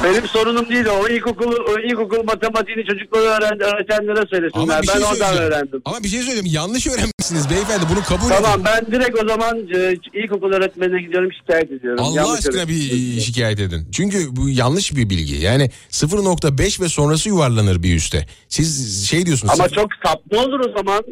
Benim 0.04 0.28
sorunum 0.28 0.70
değil 0.70 0.86
o. 0.86 1.08
ilkokul, 1.08 1.52
o 1.70 1.80
ilkokul 1.80 2.24
matematiğini 2.24 2.86
çocuklara 2.86 3.24
öğren, 3.24 3.60
öğretenlere 3.60 4.26
söylesinler. 4.30 4.64
Ama 4.64 4.74
ben 4.88 4.94
şey 5.00 5.04
oradan 5.04 5.38
öğrendim. 5.38 5.82
Ama 5.86 6.04
bir 6.04 6.08
şey 6.08 6.20
söyleyeyim 6.22 6.46
yanlış 6.50 6.88
öğrenmişsiniz 6.88 7.50
beyefendi 7.50 7.84
bunu 7.92 8.04
kabul 8.04 8.26
edin. 8.32 8.44
Tamam 8.44 8.62
ben 8.66 8.86
direkt 8.92 9.24
o 9.24 9.28
zaman 9.28 9.68
e, 9.76 9.98
ilkokul 10.24 10.52
öğretmenine 10.52 11.02
gidiyorum 11.02 11.30
şikayet 11.34 11.72
ediyorum. 11.72 12.04
Allah 12.06 12.16
Yanlış 12.18 12.40
aşkına 12.40 12.68
bir 12.68 13.20
şikayet 13.22 13.60
edin. 13.60 13.88
Çünkü 13.92 14.36
bu 14.36 14.50
yanlış 14.50 14.96
bir 14.96 15.10
bilgi. 15.10 15.36
Yani 15.36 15.70
0.5 15.92 16.82
ve 16.82 16.90
sonrası 16.90 17.30
yuvarlanır 17.30 17.84
bir 17.84 17.96
üste. 17.96 18.26
Siz 18.50 19.06
şey 19.10 19.26
diyorsunuz. 19.26 19.54
Ama 19.54 19.64
sıfır- 19.64 19.76
çok 19.76 19.90
sapma 20.06 20.40
olur 20.44 20.60
o 20.60 20.78
zaman. 20.78 21.04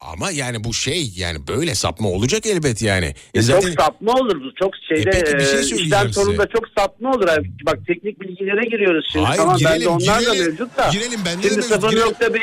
Ama 0.00 0.30
yani 0.30 0.64
bu 0.64 0.74
şey 0.74 1.12
yani 1.16 1.46
böyle 1.48 1.74
sapma 1.74 2.08
olacak 2.08 2.46
elbet 2.46 2.82
yani. 2.82 3.14
E 3.34 3.42
Çok 3.42 3.44
zaten 3.44 3.70
sapma 3.72 4.12
olur. 4.12 4.36
bu. 4.40 4.54
Çok 4.54 4.70
şeyde 4.88 5.10
E 5.10 5.24
peki, 5.24 5.34
bir 5.38 5.44
şey 5.44 5.78
e, 5.78 5.82
işlem 5.82 6.12
sonunda 6.12 6.46
çok 6.46 6.64
sapma 6.78 7.10
olur. 7.10 7.28
Yani 7.28 7.46
Bak 7.66 7.78
teknik 7.86 8.20
bilgilere 8.20 8.68
giriyoruz 8.70 9.06
şimdi. 9.12 9.24
Hayır, 9.26 9.38
tamam 9.40 9.56
girelim, 9.56 9.88
onlar 9.88 10.16
da 10.26 10.34
girelim. 10.34 10.46
mevcut 10.50 10.76
da. 10.76 10.88
Girelim, 10.92 11.20
bende 11.26 11.42
de 11.42 11.48
Şimdi 11.48 11.66
mevcut, 11.68 11.90
girelim. 11.90 12.06
0.5 12.08 12.40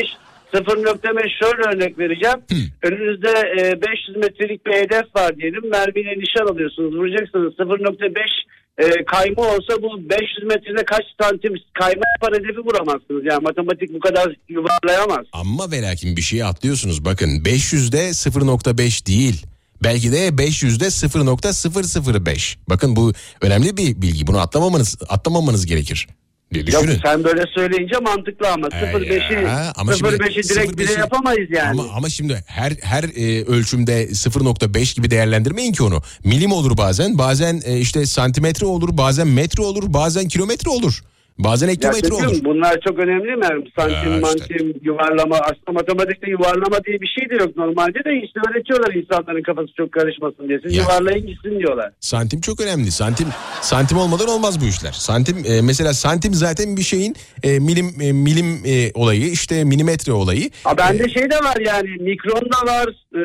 0.5 0.54 1.30
şöyle 1.44 1.62
örnek 1.76 2.00
vereceğim. 2.00 2.40
Önünüzde 2.82 3.30
e, 3.30 3.82
500 3.82 4.18
metrelik 4.18 4.66
bir 4.66 4.74
hedef 4.74 5.16
var 5.16 5.38
diyelim. 5.38 5.70
Mermiyle 5.70 6.20
nişan 6.20 6.54
alıyorsunuz. 6.54 6.96
Vuracaksınız. 6.96 7.54
0.5 7.54 8.48
e, 8.78 9.06
kayma 9.06 9.44
olsa 9.44 9.82
bu 9.82 10.10
500 10.10 10.44
metrede 10.44 10.86
kaç 10.86 11.06
santim 11.22 11.54
kayma 11.74 12.04
yapar 12.16 12.40
hedefi 12.40 12.60
vuramazsınız. 12.60 13.26
Yani 13.26 13.44
matematik 13.44 13.94
bu 13.94 14.00
kadar 14.00 14.36
yuvarlayamaz. 14.50 15.26
ama 15.34 15.72
ve 15.72 15.82
lakin 15.82 16.18
bir 16.18 16.22
şeyi 16.22 16.46
atlıyorsunuz. 16.46 17.06
Bakın 17.06 17.30
500'de 17.30 18.10
0.5 18.10 19.06
değil. 19.08 19.46
Belki 19.84 20.12
de 20.12 20.28
500'de 20.28 20.86
0.005. 20.86 22.58
Bakın 22.70 22.96
bu 22.96 23.14
önemli 23.42 23.78
bir 23.78 24.02
bilgi. 24.02 24.28
Bunu 24.28 24.40
atlamamanız 24.40 24.98
atlamamanız 25.10 25.66
gerekir. 25.66 26.08
Diye 26.54 26.68
düşünün. 26.68 27.00
sen 27.06 27.24
böyle 27.24 27.44
söyleyince 27.56 27.98
mantıklı 28.00 28.50
ama 28.52 28.68
Ee, 28.68 28.76
0.5'i 28.76 29.44
ya, 29.46 29.74
ama 29.76 29.94
şimdi 29.94 30.10
0.5'i 30.10 30.50
direkt 30.50 30.78
bile 30.78 30.86
0.5'i 30.92 31.00
yapamayız 31.00 31.50
yani. 31.52 31.70
Ama, 31.82 31.94
ama 31.96 32.10
şimdi 32.10 32.44
her 32.48 32.72
her 32.82 33.04
e, 33.04 33.44
ölçümde 33.44 34.06
0.5 34.06 34.96
gibi 34.96 35.12
değerlendirmeyin 35.12 35.74
ki 35.74 35.84
onu. 35.84 36.02
Milim 36.24 36.52
olur 36.52 36.78
bazen, 36.78 37.18
bazen 37.18 37.62
e, 37.66 37.80
işte 37.80 38.06
santimetre 38.06 38.66
olur, 38.66 38.90
bazen 38.98 39.28
metre 39.28 39.64
olur, 39.64 39.94
bazen 39.94 40.28
kilometre 40.28 40.70
olur. 40.70 41.02
Bazen 41.40 41.76
çocuğum, 41.76 42.16
olur. 42.16 42.44
bunlar 42.46 42.80
çok 42.88 43.00
önemli 43.00 43.36
mi? 43.36 43.46
Santim, 43.76 43.96
Ya 43.96 44.02
işte. 44.04 44.20
mantim, 44.20 44.74
yuvarlama. 44.82 45.36
Aslında 45.36 45.72
matematikte 45.72 46.30
yuvarlama 46.30 46.84
diye 46.86 47.02
bir 47.02 47.08
şey 47.20 47.30
de 47.30 47.36
yok 47.44 47.58
normalde 47.58 48.00
de 48.06 48.22
işte 48.26 48.40
öğretiyorlar 48.50 48.94
insanların 48.94 49.44
kafası 49.44 49.68
çok 49.78 49.92
karışmasın 49.92 50.48
diye. 50.50 50.60
Siz 50.64 50.76
Ya. 50.76 50.84
yuvarlayın 50.84 51.28
gitsin 51.28 51.60
diyorlar. 51.60 51.92
Santim 52.00 52.42
çok 52.42 52.62
önemli. 52.62 52.92
Santim 52.92 53.28
santim 53.62 53.98
olmadan 53.98 54.28
olmaz 54.28 54.62
bu 54.62 54.66
işler. 54.66 54.92
Santim 54.92 55.38
e, 55.48 55.62
mesela 55.62 55.94
santim 55.94 56.34
zaten 56.34 56.78
bir 56.78 56.82
şeyin 56.82 57.16
e, 57.44 57.60
milim 57.60 57.88
e, 58.02 58.12
milim 58.12 58.62
e, 58.66 58.92
olayı, 58.94 59.28
işte 59.32 59.64
milimetre 59.64 60.12
olayı. 60.14 60.50
Ha 60.64 60.78
bende 60.78 61.10
şey 61.10 61.24
de 61.24 61.36
var 61.36 61.58
yani 61.66 61.90
mikron 62.00 62.42
da 62.52 62.72
var. 62.74 62.88
e, 63.16 63.22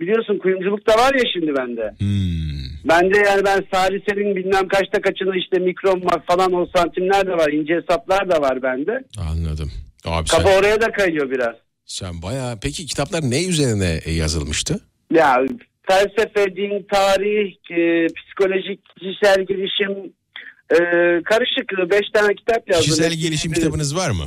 biliyorsun 0.00 0.38
kuyumculuk 0.38 0.86
da 0.88 0.92
var 0.92 1.14
ya 1.14 1.22
şimdi 1.32 1.54
bende. 1.56 1.94
Hmm. 1.98 2.58
Bende 2.84 3.18
yani 3.18 3.42
ben 3.44 3.64
salisenin 3.72 4.36
bilmem 4.36 4.68
kaçta 4.68 5.00
kaçına 5.00 5.36
işte 5.36 5.58
mikron 5.58 6.04
var 6.04 6.22
falan 6.26 6.52
o 6.52 6.66
santimler 6.76 7.26
de 7.26 7.32
var. 7.38 7.52
ince 7.52 7.74
hesaplar 7.74 8.30
da 8.30 8.40
var 8.42 8.62
bende. 8.62 9.04
Anladım. 9.30 9.72
Abi 10.04 10.28
Kafa 10.28 10.48
sen, 10.48 10.58
oraya 10.58 10.80
da 10.80 10.92
kayıyor 10.92 11.30
biraz. 11.30 11.54
sen 11.84 12.22
bayağı... 12.22 12.58
Peki 12.62 12.86
kitaplar 12.86 13.22
ne 13.30 13.44
üzerine 13.44 14.00
e, 14.04 14.12
yazılmıştı? 14.12 14.80
Ya 15.14 15.36
felsefe, 15.88 16.56
din, 16.56 16.86
tarih, 16.92 17.52
e, 17.70 18.06
psikolojik, 18.06 18.80
kişisel 18.98 19.44
gelişim 19.48 20.12
e, 20.70 20.78
karışık 21.24 21.90
beş 21.90 22.10
tane 22.14 22.34
kitap 22.34 22.68
yazdım. 22.70 22.84
Kişisel 22.84 23.12
gelişim 23.12 23.52
kitabınız 23.52 23.96
var 23.96 24.10
mı? 24.10 24.24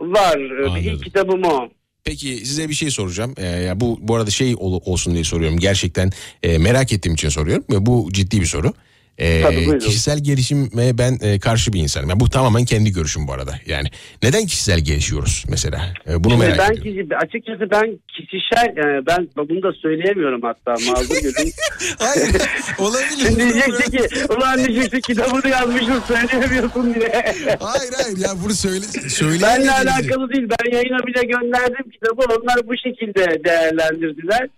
Var. 0.00 0.38
E, 0.64 0.66
Anladım. 0.68 0.82
İlk 0.84 1.04
kitabım 1.04 1.44
o. 1.44 1.68
Peki 2.04 2.28
size 2.36 2.68
bir 2.68 2.74
şey 2.74 2.90
soracağım. 2.90 3.34
Ee, 3.38 3.46
ya 3.46 3.80
bu 3.80 3.98
bu 4.00 4.16
arada 4.16 4.30
şey 4.30 4.54
ol- 4.58 4.80
olsun 4.84 5.14
diye 5.14 5.24
soruyorum. 5.24 5.58
Gerçekten 5.58 6.10
e, 6.42 6.58
merak 6.58 6.92
ettiğim 6.92 7.14
için 7.14 7.28
soruyorum. 7.28 7.64
Ve 7.70 7.86
bu 7.86 8.08
ciddi 8.12 8.40
bir 8.40 8.46
soru. 8.46 8.72
Ee, 9.20 9.42
Tabii, 9.42 9.78
kişisel 9.78 10.18
gelişime 10.18 10.98
ben 10.98 11.18
e, 11.22 11.38
karşı 11.38 11.72
bir 11.72 11.80
insanım. 11.80 12.08
Yani 12.10 12.20
bu 12.20 12.28
tamamen 12.30 12.64
kendi 12.64 12.92
görüşüm 12.92 13.28
bu 13.28 13.32
arada. 13.32 13.54
Yani 13.66 13.88
neden 14.22 14.46
kişisel 14.46 14.80
gelişiyoruz 14.80 15.44
mesela? 15.48 15.80
Ee, 16.08 16.24
bunu 16.24 16.32
Şimdi 16.32 16.44
merak 16.46 16.58
ben 16.58 16.74
ediyorum. 16.76 17.08
kişi- 17.08 17.16
açıkçası 17.16 17.70
ben 17.70 17.98
kişisel 18.16 18.68
e, 18.76 19.06
ben 19.06 19.28
bunu 19.36 19.62
da 19.62 19.72
söyleyemiyorum 19.82 20.40
hatta 20.42 20.70
mazur 20.90 21.14
görün. 21.22 21.52
Hayır 21.98 22.30
olabilir. 22.78 23.26
Şimdi 23.26 23.38
diyecekti 23.38 23.90
ki 23.90 24.08
ulan 24.34 24.64
diyecekti 24.64 25.00
kitabını 25.00 25.48
yazmışsın 25.50 26.02
söyleyemiyorsun 26.08 26.94
diye. 26.94 27.12
Hayır 27.60 27.92
hayır 28.02 28.18
ya 28.18 28.28
bunu 28.44 28.54
söyle 28.54 28.84
Benle 28.94 29.08
söyleyemediğinizi- 29.08 29.70
alakalı 29.70 30.30
değil. 30.32 30.48
Ben 30.50 30.72
yayına 30.72 31.06
bile 31.06 31.22
gönderdim 31.26 31.90
kitabı. 31.90 32.22
Onlar 32.42 32.68
bu 32.68 32.72
şekilde 32.84 33.44
değerlendirdiler. 33.44 34.48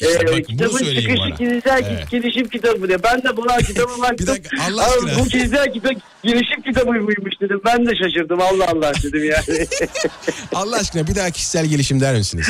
işte 0.00 0.20
Ee, 0.22 0.26
bak, 0.38 0.44
kitabın 0.48 0.80
bana. 1.18 1.36
kişisel 1.36 1.82
Evet. 1.90 2.10
gelişim 2.10 2.48
kitabı 2.48 2.88
diye. 2.88 3.02
Ben 3.02 3.22
de 3.22 3.36
buna 3.36 3.56
kitabı 3.56 3.92
baktım. 4.12 4.26
Bir 4.26 4.32
dakika, 4.32 4.56
Allah 4.70 4.84
Abi 4.84 4.90
aşkına. 4.92 5.18
Bu 5.18 5.24
kişisel 5.24 5.72
kitap, 5.72 5.92
gelişim 6.22 6.62
kitabı 6.62 6.90
mıymış 6.90 7.40
dedim. 7.40 7.60
Ben 7.64 7.86
de 7.86 7.90
şaşırdım. 7.96 8.40
Allah 8.40 8.66
Allah 8.68 8.92
dedim 9.02 9.24
yani. 9.24 9.66
Allah 10.54 10.76
aşkına 10.76 11.06
bir 11.06 11.14
daha 11.14 11.30
kişisel 11.30 11.66
gelişim 11.66 12.00
der 12.00 12.14
misiniz? 12.16 12.48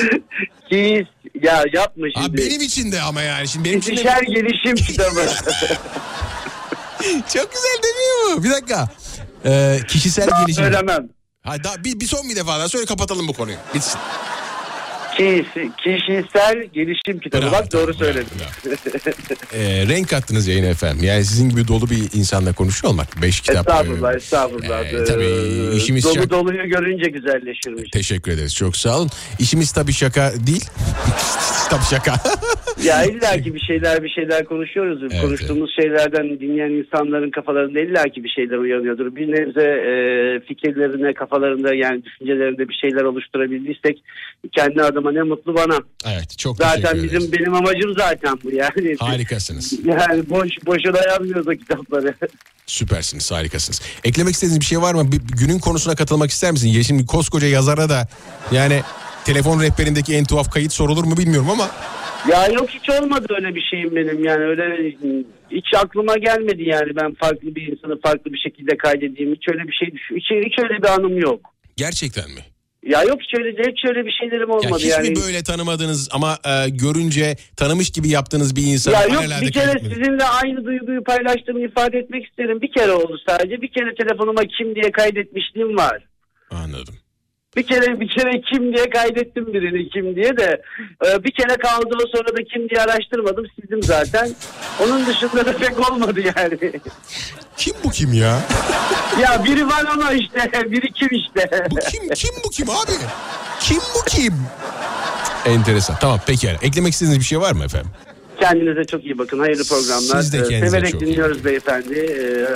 Ki 0.68 1.06
ya 1.43 1.64
yapma 1.72 2.06
şimdi. 2.14 2.26
Ha, 2.26 2.36
benim 2.36 2.60
için 2.60 2.93
de 2.93 3.01
ama 3.01 3.22
yani. 3.22 3.48
Şimdi 3.48 3.64
benim 3.68 3.78
için 3.78 3.90
de... 3.90 3.94
Kişisel 3.97 4.24
gelişim 4.24 4.74
kitabı. 4.74 5.20
Çok 7.34 7.52
güzel 7.52 7.78
demiyor 7.82 8.36
mu? 8.36 8.44
Bir 8.44 8.51
dakika. 8.51 8.89
Ee, 9.47 9.78
kişisel 9.89 10.30
Daha 10.30 10.43
gelişim. 10.43 10.64
söylemem. 10.64 11.09
Ha, 11.43 11.64
daha 11.64 11.84
bir, 11.84 12.01
bir 12.01 12.06
son 12.06 12.28
bir 12.28 12.36
defa 12.36 12.59
daha 12.59 12.68
söyle 12.68 12.86
kapatalım 12.86 13.28
bu 13.28 13.32
konuyu. 13.32 13.56
Bitsin. 13.74 13.98
Kişi- 15.16 15.70
kişisel 15.84 16.64
gelişim 16.72 17.18
kitabı. 17.20 17.43
Bravo, 17.43 17.52
Bak 17.52 17.72
doğru 17.72 17.86
bravo, 17.86 17.93
söyledim. 17.98 18.26
Ee, 19.55 19.86
renk 19.89 20.09
kattınız 20.09 20.48
yayına 20.48 20.66
efendim. 20.66 21.05
Yani 21.05 21.24
sizin 21.24 21.48
gibi 21.48 21.68
dolu 21.68 21.90
bir 21.90 22.18
insanla 22.18 22.52
konuşuyor 22.52 22.93
olmak. 22.93 23.22
Beş 23.22 23.40
kitap. 23.40 23.68
Estağfurullah 23.68 24.12
e, 24.12 24.16
estağfurullah. 24.16 24.84
e, 24.93 25.05
tabii 25.05 25.24
Ee, 25.24 25.76
işimiz 25.76 26.05
Dolu 26.05 26.14
şaka. 26.14 26.30
doluyu 26.30 26.68
görünce 26.68 27.10
güzelleşirmiş. 27.10 27.90
Teşekkür 27.90 28.32
ederiz. 28.32 28.55
Çok 28.55 28.76
sağ 28.76 28.98
olun. 28.98 29.09
İşimiz 29.39 29.72
tabii 29.72 29.93
şaka 29.93 30.32
değil. 30.47 30.64
tabii 31.70 31.84
şaka. 31.90 32.14
Ya 32.84 33.05
illaki 33.05 33.55
bir 33.55 33.60
şeyler 33.60 34.02
bir 34.02 34.09
şeyler 34.09 34.44
konuşuyoruz. 34.44 34.98
Evet, 35.02 35.20
Konuştuğumuz 35.22 35.74
şeylerden 35.80 36.40
dinleyen 36.40 36.70
insanların 36.70 37.30
kafalarında 37.30 37.80
illaki 37.80 38.24
bir 38.24 38.28
şeyler 38.28 38.56
uyanıyordur. 38.56 39.16
Bir 39.16 39.32
nebze 39.32 39.62
e, 39.62 39.93
fikirlerine, 40.48 41.14
kafalarında 41.14 41.74
yani 41.74 42.05
düşüncelerinde 42.05 42.68
bir 42.68 42.74
şeyler 42.74 43.02
oluşturabildiysek 43.02 44.02
kendi 44.52 44.82
adıma 45.03 45.12
ne 45.12 45.23
mutlu 45.23 45.55
bana. 45.55 45.79
evet 46.07 46.39
çok 46.39 46.57
Zaten 46.57 46.81
teşekkür 46.83 46.99
ederiz. 46.99 47.12
bizim 47.15 47.33
benim 47.33 47.55
amacım 47.55 47.95
zaten 47.99 48.39
bu 48.45 48.51
yani. 48.51 48.97
Harikasınız. 49.01 49.73
Yani 49.85 50.31
boş 50.31 50.51
boşuna 50.66 50.99
yazmıyoruz 51.09 51.49
o 51.49 51.51
kitapları. 51.51 52.15
Süpersiniz, 52.66 53.33
harikasınız. 53.33 53.83
Eklemek 54.05 54.35
istediğiniz 54.35 54.61
bir 54.61 54.65
şey 54.65 54.81
var 54.81 54.95
mı? 54.95 55.12
Bir, 55.12 55.20
günün 55.39 55.59
konusuna 55.59 55.95
katılmak 55.95 56.31
ister 56.31 56.53
misin? 56.53 56.69
Ya 56.69 56.83
şimdi 56.83 57.07
koskoca 57.07 57.47
yazara 57.47 57.89
da 57.89 58.09
yani 58.53 58.81
telefon 59.24 59.62
rehberindeki 59.62 60.15
en 60.15 60.24
tuhaf 60.24 60.51
kayıt 60.51 60.73
sorulur 60.73 61.05
mu 61.05 61.16
bilmiyorum 61.16 61.51
ama 61.51 61.70
Ya 62.31 62.47
yok 62.47 62.70
hiç 62.70 62.91
olmadı 62.91 63.27
öyle 63.31 63.55
bir 63.55 63.62
şeyim 63.70 63.97
benim 63.97 64.24
yani 64.24 64.45
öyle 64.45 64.97
hiç 65.51 65.66
aklıma 65.77 66.16
gelmedi 66.19 66.62
yani 66.62 66.97
ben 66.97 67.15
farklı 67.15 67.55
bir 67.55 67.73
insanı 67.73 68.01
farklı 68.01 68.33
bir 68.33 68.39
şekilde 68.39 68.77
kaydedeyim 68.77 69.35
hiç 69.35 69.49
öyle 69.49 69.69
bir 69.69 69.73
şey 69.73 69.89
hiç, 70.16 70.24
hiç 70.47 70.59
öyle 70.59 70.83
bir 70.83 70.89
anım 70.89 71.19
yok. 71.19 71.41
gerçekten 71.77 72.31
mi? 72.31 72.41
Ya 72.82 73.02
yok 73.02 73.18
hiç 73.22 73.38
öyle 73.38 73.50
hiç 73.72 73.84
öyle 73.88 74.06
bir 74.06 74.12
şeylerim 74.20 74.48
Ya 74.50 74.54
olmadı 74.56 74.82
hiç 74.82 74.90
yani. 74.90 75.10
mi 75.10 75.16
böyle 75.16 75.42
tanımadığınız 75.42 76.09
ama 76.12 76.38
e, 76.44 76.68
görünce 76.68 77.36
tanımış 77.56 77.90
gibi 77.90 78.09
yaptığınız 78.09 78.56
bir 78.56 78.62
insan 78.62 78.92
Ya 78.92 79.02
yok 79.04 79.22
bir 79.42 79.52
kere 79.52 79.64
kaydetmedi? 79.64 79.94
sizinle 79.94 80.24
aynı 80.24 80.64
duyguyu 80.64 81.04
paylaştığımı 81.04 81.60
ifade 81.64 81.98
etmek 81.98 82.26
isterim. 82.26 82.60
Bir 82.62 82.72
kere 82.72 82.92
oldu 82.92 83.18
sadece. 83.28 83.62
Bir 83.62 83.68
kere 83.68 83.94
telefonuma 83.94 84.42
kim 84.59 84.74
diye 84.74 84.92
kaydetmişliğim 84.92 85.76
var. 85.76 86.04
Anladım. 86.50 86.94
Bir 87.57 87.66
kere 87.66 88.01
bir 88.01 88.09
kere 88.09 88.41
kim 88.53 88.74
diye 88.77 88.91
kaydettim 88.91 89.47
birini 89.55 89.89
kim 89.89 90.16
diye 90.16 90.37
de 90.37 90.62
e, 91.07 91.24
bir 91.24 91.31
kere 91.31 91.57
kaldı 91.57 91.95
o 92.05 92.16
sonra 92.16 92.29
da 92.37 92.43
kim 92.53 92.69
diye 92.69 92.81
araştırmadım 92.81 93.45
sildim 93.57 93.83
zaten. 93.83 94.31
Onun 94.83 95.07
dışında 95.07 95.47
da 95.47 95.57
pek 95.57 95.91
olmadı 95.91 96.20
yani. 96.37 96.59
Kim 97.57 97.74
bu 97.85 97.91
kim 97.91 98.12
ya? 98.12 98.41
ya 99.23 99.45
biri 99.45 99.66
var 99.66 99.85
ama 99.93 100.12
işte 100.12 100.51
biri 100.70 100.93
kim 100.93 101.09
işte. 101.12 101.51
Bu 101.70 101.77
kim? 101.91 102.09
Kim 102.15 102.31
bu 102.45 102.51
kim 102.51 102.70
abi? 102.70 102.93
Kim 103.61 103.77
bu 103.79 104.05
kim? 104.09 104.35
Enteresan. 105.47 105.97
Tamam 106.01 106.20
peki. 106.27 106.49
Eklemek 106.62 106.93
istediğiniz 106.93 107.19
bir 107.20 107.24
şey 107.24 107.41
var 107.41 107.53
mı 107.53 107.65
efendim? 107.65 107.91
Kendinize 108.41 108.85
çok 108.85 109.05
iyi 109.05 109.19
bakın. 109.19 109.39
Hayırlı 109.39 109.65
programlar. 109.65 110.23
Siz 110.23 110.33
de 110.33 110.39
Ee, 110.39 110.43
kendinize 110.43 110.70
Severek 110.70 110.93
çok 110.93 111.03
iyi 111.03 111.07
dinliyoruz 111.07 111.45
beyefendi. 111.45 111.99
Ee, 111.99 112.47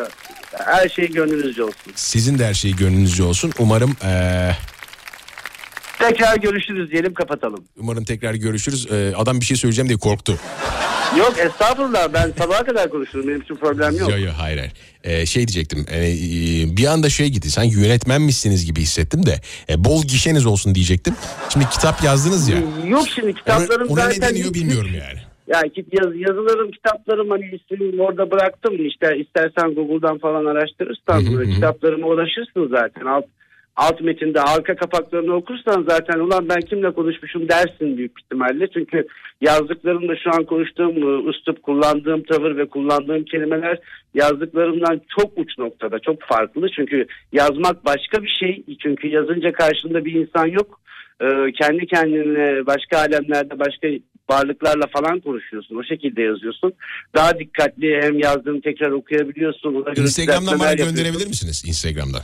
her 0.65 0.89
şey 0.89 1.09
gönlünüzce 1.13 1.63
olsun. 1.65 1.93
Sizin 1.95 2.39
de 2.39 2.47
her 2.47 2.55
şey 2.55 2.77
gönlünüzce 2.77 3.23
olsun. 3.23 3.53
Umarım 3.59 3.97
eee, 4.05 4.57
Tekrar 5.99 6.37
görüşürüz 6.37 6.91
diyelim 6.91 7.15
kapatalım. 7.15 7.65
umarım 7.79 8.05
tekrar 8.05 8.35
görüşürüz. 8.35 8.87
Eee, 8.91 9.13
adam 9.17 9.41
bir 9.41 9.45
şey 9.45 9.57
söyleyeceğim 9.57 9.89
diye 9.89 9.99
korktu. 9.99 10.39
Yok 11.19 11.35
estağfurullah 11.39 12.13
ben 12.15 12.33
sabaha 12.39 12.65
kadar 12.65 12.91
konuşurum. 12.91 13.29
Benim 13.29 13.41
için 13.41 13.55
problem 13.55 13.93
yok. 13.99 14.11
Yok 14.11 14.21
yok 14.21 14.35
hayır 14.39 14.59
hayır. 14.59 14.73
Eee, 15.05 15.27
şey 15.27 15.49
diyecektim. 15.49 15.87
eee, 15.93 16.77
bir 16.77 16.87
anda 16.87 17.09
şey 17.09 17.29
gitti. 17.29 17.51
Sanki 17.51 17.77
yönetmenmişsiniz 17.81 18.67
gibi 18.67 18.81
hissettim 18.81 19.27
de. 19.27 19.41
e, 19.71 19.85
bol 19.85 20.03
gişeniz 20.03 20.47
olsun 20.47 20.75
diyecektim. 20.75 21.15
Şimdi 21.49 21.69
kitap 21.69 22.05
yazdınız 22.05 22.49
ya. 22.49 22.57
Yok 22.89 23.07
şimdi 23.15 23.35
kitaplarım 23.35 23.89
Ona 23.89 24.07
ne 24.07 24.13
zaten... 24.15 24.31
deniyor 24.35 24.55
bilmiyorum 24.55 24.91
yani. 24.93 25.19
Ya 25.49 25.61
ki- 25.63 25.87
yaz, 25.93 26.13
yazılarım, 26.17 26.71
kitaplarım 26.71 27.31
hani 27.31 27.45
ismimi 27.45 28.03
orada 28.03 28.31
bıraktım. 28.31 28.87
İşte 28.87 29.07
istersen 29.19 29.75
Google'dan 29.75 30.19
falan 30.19 30.45
araştırırsan 30.45 31.43
e, 31.43 31.55
kitaplarıma 31.55 32.07
ulaşırsın 32.07 32.69
zaten. 32.71 33.07
Alt, 33.07 33.25
alt 33.77 34.01
metinde 34.01 34.41
arka 34.41 34.77
kapaklarını 34.77 35.35
okursan 35.35 35.87
zaten 35.89 36.19
ulan 36.19 36.49
ben 36.49 36.61
kimle 36.61 36.91
konuşmuşum 36.91 37.49
dersin 37.49 37.97
büyük 37.97 38.21
ihtimalle. 38.21 38.69
Çünkü 38.75 39.07
yazdıklarımda 39.41 40.17
şu 40.17 40.31
an 40.35 40.45
konuştuğum 40.45 40.97
e, 40.97 41.31
üslup, 41.31 41.63
kullandığım 41.63 42.23
tavır 42.23 42.57
ve 42.57 42.69
kullandığım 42.69 43.25
kelimeler 43.25 43.79
yazdıklarımdan 44.15 45.01
çok 45.19 45.39
uç 45.39 45.59
noktada, 45.59 45.99
çok 45.99 46.23
farklı. 46.23 46.69
Çünkü 46.77 47.07
yazmak 47.33 47.85
başka 47.85 48.23
bir 48.23 48.37
şey. 48.41 48.65
Çünkü 48.83 49.09
yazınca 49.09 49.53
karşında 49.53 50.05
bir 50.05 50.13
insan 50.13 50.47
yok. 50.47 50.81
Ee, 51.21 51.27
kendi 51.61 51.87
kendine 51.87 52.67
başka 52.67 52.99
alemlerde 52.99 53.59
başka 53.59 53.89
varlıklarla 54.31 54.87
falan 54.93 55.21
konuşuyorsun. 55.21 55.77
O 55.77 55.85
şekilde 55.85 56.23
yazıyorsun. 56.23 56.73
Daha 57.15 57.39
dikkatli 57.39 58.01
hem 58.03 58.19
yazdığını 58.19 58.61
tekrar 58.61 58.91
okuyabiliyorsun. 58.91 59.85
Instagram'dan 59.97 60.61
bana 60.61 60.75
gönderebilir 60.75 61.27
misiniz? 61.27 61.65
Instagram'dan. 61.67 62.23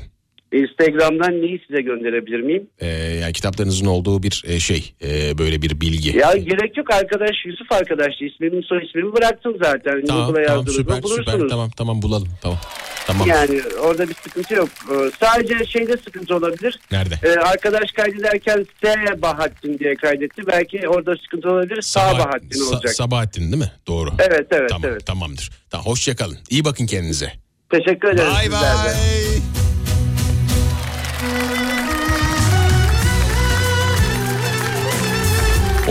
Instagram'dan 0.52 1.42
neyi 1.42 1.60
size 1.68 1.82
gönderebilir 1.82 2.40
miyim? 2.40 2.66
Eee, 2.80 2.88
yani 3.22 3.32
kitaplarınızın 3.32 3.86
olduğu 3.86 4.22
bir 4.22 4.42
e, 4.46 4.60
şey. 4.60 4.92
eee, 5.00 5.32
böyle 5.38 5.62
bir 5.62 5.80
bilgi. 5.80 6.16
Ya 6.18 6.32
gerek 6.36 6.76
yok 6.76 6.90
arkadaş 6.90 7.30
Yusuf 7.46 7.72
arkadaş 7.72 8.12
ismimi 8.20 8.62
soy 8.64 8.84
ismimi 8.86 9.12
bıraktım 9.12 9.54
zaten. 9.62 10.04
Tamam, 10.08 10.26
Google'a 10.26 10.46
tamam 10.46 10.68
süper 10.68 11.02
bulursunuz. 11.02 11.30
süper 11.32 11.48
tamam 11.48 11.70
tamam 11.70 12.02
bulalım 12.02 12.28
tamam. 12.42 12.58
Tamam. 13.06 13.28
Yani 13.28 13.60
orada 13.84 14.08
bir 14.08 14.14
sıkıntı 14.14 14.54
yok. 14.54 14.68
Ee, 14.90 15.10
Sadece 15.20 15.66
şeyde 15.66 15.96
sıkıntı 15.96 16.36
olabilir. 16.36 16.78
Nerede? 16.92 17.14
Ee, 17.22 17.28
arkadaş 17.28 17.92
kaydederken 17.92 18.66
S 18.84 18.94
Bahattin 19.22 19.78
diye 19.78 19.94
kaydetti. 19.94 20.42
Belki 20.46 20.88
orada 20.88 21.14
sıkıntı 21.24 21.48
olabilir. 21.50 21.82
Sağ 21.82 22.00
Sabah- 22.00 22.18
Bahattin 22.18 22.60
Sa- 22.60 22.74
olacak. 22.74 22.92
Sabahattin 22.92 23.42
değil 23.42 23.62
mi? 23.62 23.72
Doğru. 23.86 24.10
Evet 24.18 24.46
evet 24.50 24.68
Tamam, 24.70 24.90
evet. 24.90 25.06
Tamamdır. 25.06 25.50
Tamam, 25.70 25.86
hoşça 25.86 26.16
kalın. 26.16 26.38
İyi 26.50 26.64
bakın 26.64 26.86
kendinize. 26.86 27.32
Teşekkür 27.70 28.08
ederim. 28.08 28.30
Bay 28.34 28.50
bay. 28.52 28.92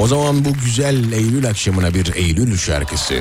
O 0.02 0.07
zaman 0.07 0.45
bu 0.45 0.53
güzel 0.53 1.11
Eylül 1.11 1.49
akşamına 1.49 1.94
bir 1.94 2.15
Eylül 2.15 2.57
şarkısı. 2.57 3.19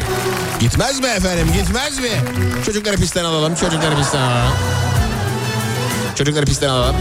Gitmez 0.60 1.00
mi 1.00 1.06
efendim 1.06 1.46
gitmez 1.52 1.98
mi? 1.98 2.10
Çocukları 2.66 2.96
pistten 2.96 3.24
alalım 3.24 3.54
çocukları 3.54 3.96
pistten 3.96 4.20
alalım. 4.20 4.52
Çocukları 6.18 6.46
pistten 6.46 6.68
alalım. 6.68 6.96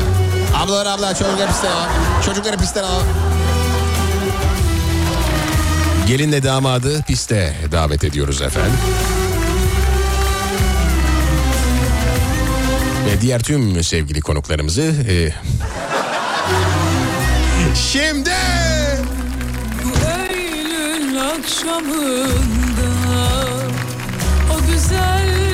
Ablalar 0.56 0.86
abla 0.86 1.16
çocukları 1.16 1.48
pistten 1.48 1.72
alalım. 1.72 1.92
Çocukları 2.26 2.58
pistten 2.58 2.84
alalım. 2.84 3.08
Gelinle 6.08 6.44
damadı 6.44 7.04
piste 7.04 7.56
davet 7.72 8.04
ediyoruz 8.04 8.42
efendim. 8.42 8.80
Ve 13.06 13.22
diğer 13.22 13.44
tüm 13.44 13.84
sevgili 13.84 14.22
konuklarımızı 14.22 14.82
e, 14.82 15.34
şimdi 17.92 18.32
akşamında. 21.40 22.90
O 24.54 24.72
güzel 24.72 25.49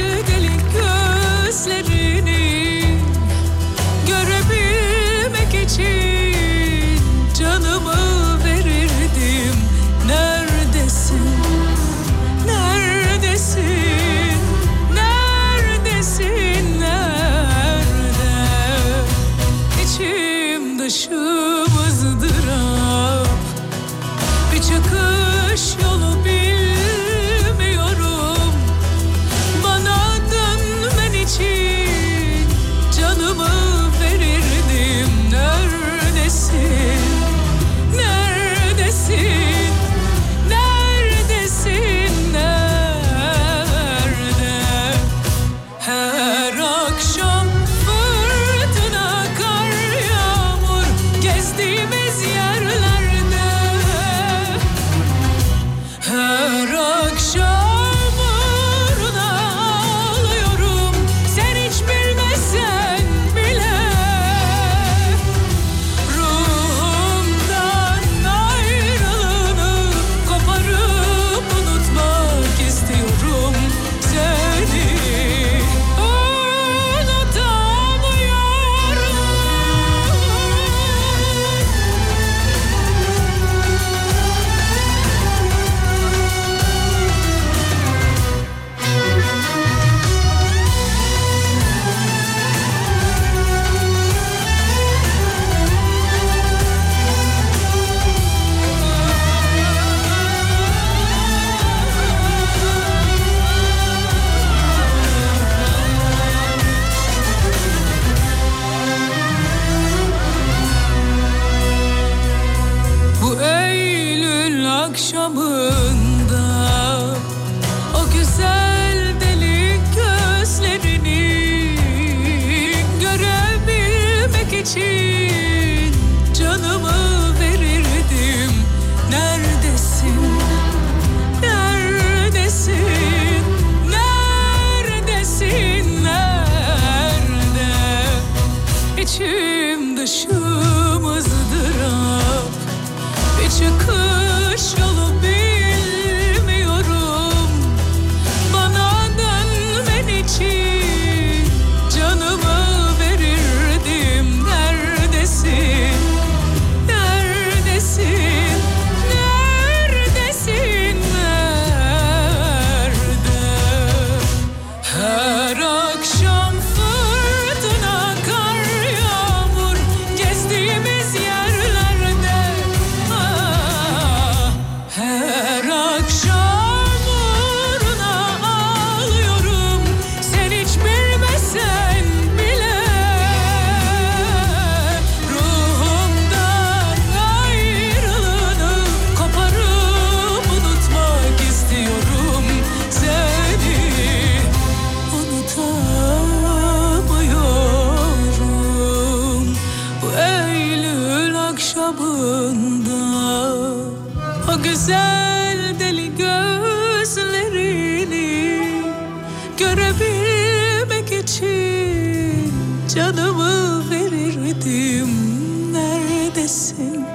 neredesin? 216.45 217.05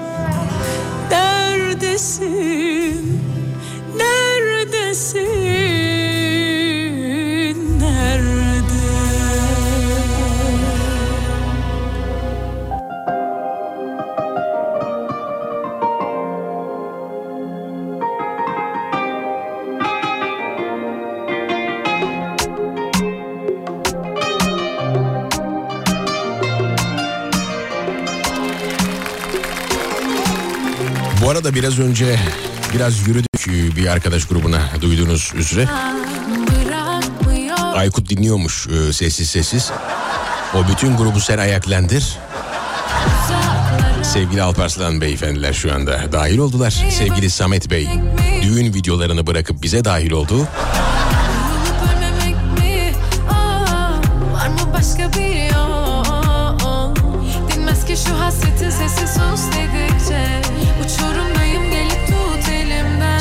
Neredesin? 1.11 2.69
Biraz 31.61 31.78
önce 31.78 32.19
biraz 32.74 33.09
yürüdük 33.09 33.77
bir 33.77 33.87
arkadaş 33.87 34.24
grubuna 34.24 34.61
duyduğunuz 34.81 35.32
üzere. 35.35 35.69
Aykut 37.74 38.11
dinliyormuş 38.11 38.66
e, 38.66 38.93
sessiz 38.93 39.31
sessiz. 39.31 39.70
O 40.55 40.69
bütün 40.69 40.97
grubu 40.97 41.20
sen 41.20 41.39
ayaklandır. 41.39 42.19
Sevgili 44.03 44.43
Alparslan 44.43 45.01
beyefendiler 45.01 45.53
şu 45.53 45.74
anda 45.74 46.12
dahil 46.12 46.39
oldular. 46.39 46.70
Sevgili 46.91 47.31
Samet 47.31 47.70
Bey 47.70 47.89
düğün 48.43 48.74
videolarını 48.74 49.27
bırakıp 49.27 49.62
bize 49.62 49.85
dahil 49.85 50.11
oldu. 50.11 50.49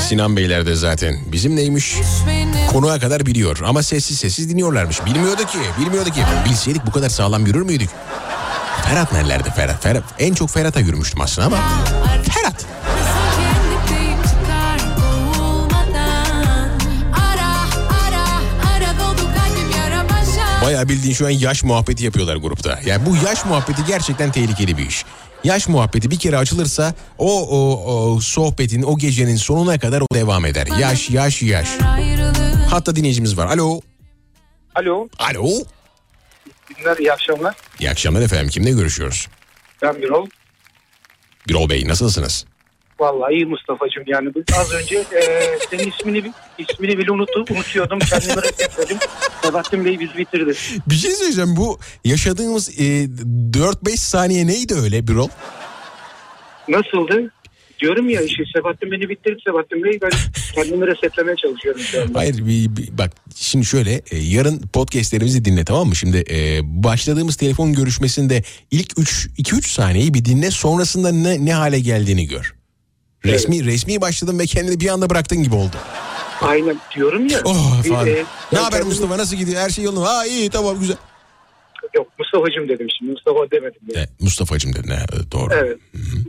Sinan 0.10 0.36
Beyler 0.38 0.66
de 0.66 0.76
zaten 0.76 1.20
bizim 1.32 1.56
neymiş 1.56 1.96
konuğa 2.72 3.00
kadar 3.00 3.26
biliyor 3.26 3.60
ama 3.66 3.84
sessiz 3.84 4.18
sessiz 4.18 4.50
dinliyorlarmış. 4.50 5.06
Bilmiyordu 5.06 5.46
ki, 5.46 5.58
bilmiyordu 5.80 6.10
ki. 6.10 6.22
Bilseydik 6.46 6.86
bu 6.86 6.92
kadar 6.92 7.10
sağlam 7.10 7.46
yürür 7.46 7.62
müydük? 7.62 7.90
Ferhat 8.86 9.14
nerelerde 9.14 9.52
Ferhat? 9.52 9.84
Ferhat 9.84 10.04
en 10.20 10.34
çok 10.34 10.50
Ferhat'a 10.50 10.80
yürümüştüm 10.80 11.22
aslında 11.22 11.48
ama 11.48 11.58
Ferhat. 12.24 12.66
Bayağı 20.66 20.90
bildiğin 20.90 21.14
şu 21.14 21.26
an 21.26 21.30
yaş 21.30 21.64
muhabbeti 21.64 22.06
yapıyorlar 22.06 22.36
grupta. 22.36 22.80
Yani 22.86 23.06
bu 23.06 23.16
yaş 23.16 23.46
muhabbeti 23.46 23.86
gerçekten 23.88 24.32
tehlikeli 24.32 24.78
bir 24.78 24.88
iş. 24.88 25.06
Yaş 25.44 25.68
muhabbeti 25.68 26.12
bir 26.12 26.20
kere 26.20 26.38
açılırsa 26.38 26.94
o, 27.18 27.48
o, 27.50 27.84
o 28.16 28.20
sohbetin 28.20 28.84
o 28.84 28.98
gecenin 28.98 29.36
sonuna 29.36 29.80
kadar 29.80 30.02
o 30.02 30.06
devam 30.14 30.46
eder. 30.46 30.68
Yaş 30.80 31.10
yaş 31.10 31.42
yaş. 31.42 31.70
Hatta 32.70 32.96
dinleyicimiz 32.96 33.38
var. 33.38 33.48
Alo. 33.48 33.82
Alo. 34.76 35.08
Alo. 35.20 35.50
Günler, 36.78 36.98
iyi 36.98 37.14
akşamlar. 37.14 37.56
İyi 37.80 37.90
akşamlar 37.90 38.22
efendim. 38.22 38.50
Kimle 38.50 38.72
görüşüyoruz? 38.72 39.28
Ben 39.82 40.02
Birol. 40.02 40.28
Birol 41.48 41.70
Bey 41.70 41.88
nasılsınız? 41.88 42.46
Vallahi 43.00 43.34
iyi 43.34 43.46
Mustafa'cığım 43.46 44.04
yani. 44.08 44.30
Biz 44.36 44.44
Az 44.60 44.74
önce 44.74 44.96
e, 44.98 45.22
senin 45.70 45.92
ismini 45.92 46.32
ismini 46.58 46.98
bile 46.98 47.12
unutu, 47.12 47.46
unutuyordum. 47.54 48.00
Kendimi 48.00 48.36
reddetmedim. 48.44 48.98
Sebahattin 49.44 49.86
Bey 49.86 50.00
bizi 50.00 50.18
bitirdi. 50.18 50.54
Bir 50.90 50.96
şey 50.96 51.12
söyleyeceğim. 51.12 51.56
Bu 51.56 51.80
yaşadığımız 52.06 52.70
e, 52.80 52.84
4-5 52.84 53.98
saniye 53.98 54.48
neydi 54.48 54.74
öyle 54.84 55.08
Birol? 55.08 55.30
Nasıldı? 56.70 57.32
Diyorum 57.80 58.10
ya 58.10 58.22
işte 58.22 58.44
Sebahattin 58.56 58.92
beni 58.92 59.10
bitirdi 59.10 59.40
Sebahattin 59.48 59.84
Bey. 59.84 60.00
Ben 60.02 60.10
kendimi 60.56 60.88
resetlemeye 60.88 61.36
çalışıyorum 61.36 61.82
şu 61.82 62.02
anda. 62.02 62.20
Hayır 62.20 62.38
bir, 62.38 62.76
bir- 62.78 62.98
bak 62.98 63.12
şimdi 63.36 63.66
şöyle 63.66 63.94
e, 64.12 64.18
yarın 64.18 64.62
podcastlerimizi 64.74 65.46
dinle 65.46 65.66
tamam 65.66 65.88
mı? 65.88 65.96
Şimdi 65.96 66.24
e, 66.32 66.60
başladığımız 66.64 67.36
telefon 67.36 67.74
görüşmesinde 67.74 68.44
ilk 68.72 69.00
3 69.00 69.28
2-3 69.38 69.62
saniyeyi 69.74 70.14
bir 70.14 70.26
dinle 70.26 70.52
sonrasında 70.52 71.12
ne, 71.12 71.46
ne 71.46 71.54
hale 71.54 71.80
geldiğini 71.80 72.28
gör. 72.28 72.54
Resmi 73.26 73.66
resmi 73.66 74.02
başladın 74.02 74.40
ve 74.40 74.46
kendini 74.46 74.80
bir 74.80 74.88
anda 74.90 75.10
bıraktın 75.10 75.44
gibi 75.44 75.56
oldu. 75.56 75.76
Aynen 76.42 76.78
diyorum 76.96 77.28
ya. 77.28 77.40
Oh 77.46 77.84
Bir, 77.84 77.92
e, 78.08 78.24
ne 78.52 78.60
haber 78.60 78.72
kendimi- 78.72 78.88
Mustafa 78.90 79.18
nasıl 79.18 79.36
gidiyor? 79.36 79.62
Her 79.62 79.70
şey 79.70 79.84
yolunda. 79.84 80.06
Ha 80.10 80.26
iyi 80.26 80.50
tamam 80.50 80.80
güzel. 80.80 80.98
Yok 81.96 82.08
Mustafa'cığım 82.20 82.70
dedim 82.70 82.88
şimdi. 82.98 83.12
Mustafa 83.12 83.52
demedim. 83.52 83.82
Yani. 83.96 84.06
E, 84.06 84.10
Mustafa'cım 84.24 84.74
dedin 84.76 84.90
e, 84.92 85.32
doğru. 85.32 85.54
Evet. 85.54 85.78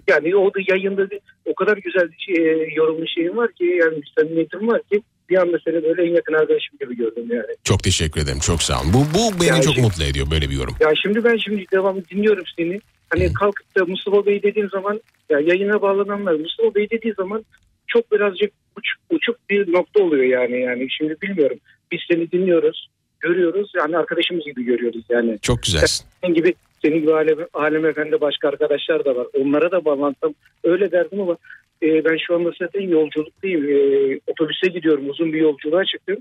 Yani 0.09 0.37
o 0.37 0.47
da 0.55 0.59
yayında 0.69 1.03
o 1.47 1.55
kadar 1.55 1.77
güzel 1.77 2.09
şey, 2.19 2.75
yorumlu 2.77 3.05
şeyim 3.15 3.37
var 3.37 3.53
ki 3.53 3.65
yani 3.65 4.01
samimiyetim 4.19 4.69
var 4.69 4.83
ki 4.93 5.03
bir 5.31 5.37
anda 5.37 5.57
seni 5.65 5.75
böyle 5.75 6.03
en 6.11 6.15
yakın 6.15 6.33
arkadaşım 6.33 6.79
gibi 6.81 6.97
gördüm 6.97 7.25
yani. 7.31 7.57
Çok 7.65 7.83
teşekkür 7.83 8.21
ederim 8.21 8.39
çok 8.41 8.63
sağ 8.63 8.81
olun. 8.81 8.93
Bu, 8.93 8.99
bu 9.19 9.41
beni 9.41 9.49
Ya 9.49 9.63
çok 9.63 9.75
şey- 9.75 9.83
mutlu 9.85 10.05
ediyor 10.05 10.31
böyle 10.31 10.51
bir 10.51 10.55
yorum. 10.57 10.77
Ya 10.81 10.91
şimdi 11.03 11.25
ben 11.25 11.37
şimdi 11.37 11.65
devamlı 11.73 12.05
dinliyorum 12.09 12.45
seni. 12.59 12.81
Hani 13.11 13.33
kalkıp 13.33 13.77
da 13.77 13.85
Mustafa 13.85 14.27
Bey 14.27 14.43
dediğim 14.43 14.71
zaman 14.71 15.01
ya 15.31 15.41
yayına 15.41 15.83
bağlananlar 15.83 16.35
Mustafa 16.35 16.75
Bey 16.75 16.91
dediği 16.91 17.13
zaman 17.13 17.45
çok 17.87 18.13
birazcık 18.13 18.53
uç, 18.77 18.87
uçuk 19.11 19.37
bir 19.51 19.73
nokta 19.73 20.03
oluyor 20.03 20.25
yani 20.25 20.61
yani 20.61 20.87
şimdi 20.91 21.17
bilmiyorum. 21.23 21.59
Biz 21.93 22.01
seni 22.11 22.31
dinliyoruz, 22.33 22.89
görüyoruz 23.21 23.73
yani 23.77 23.97
arkadaşımız 23.99 24.45
gibi 24.45 24.65
görüyoruz 24.65 25.05
yani. 25.09 25.39
Çok 25.43 25.63
güzelsin. 25.63 26.07
Senin 26.23 26.35
gibi 26.35 26.55
senin 26.83 27.01
gibi 27.01 27.15
Alem, 27.15 27.39
Alem 27.55 27.87
Efendi 27.87 28.21
başka 28.21 28.49
arkadaşlar 28.49 29.05
da 29.05 29.17
var. 29.17 29.27
Onlara 29.41 29.71
da 29.71 29.85
bağlansam 29.85 30.35
öyle 30.65 30.93
derdim 30.93 31.21
ama 31.21 31.37
e, 31.83 32.05
ben 32.05 32.17
şu 32.27 32.35
anda 32.35 32.51
zaten 32.59 32.81
yolculuktayım. 32.81 33.65
E, 33.69 34.21
otobüse 34.27 34.67
gidiyorum. 34.67 35.11
Uzun 35.11 35.33
bir 35.33 35.39
yolculuğa 35.39 35.85
çıktım. 35.85 36.17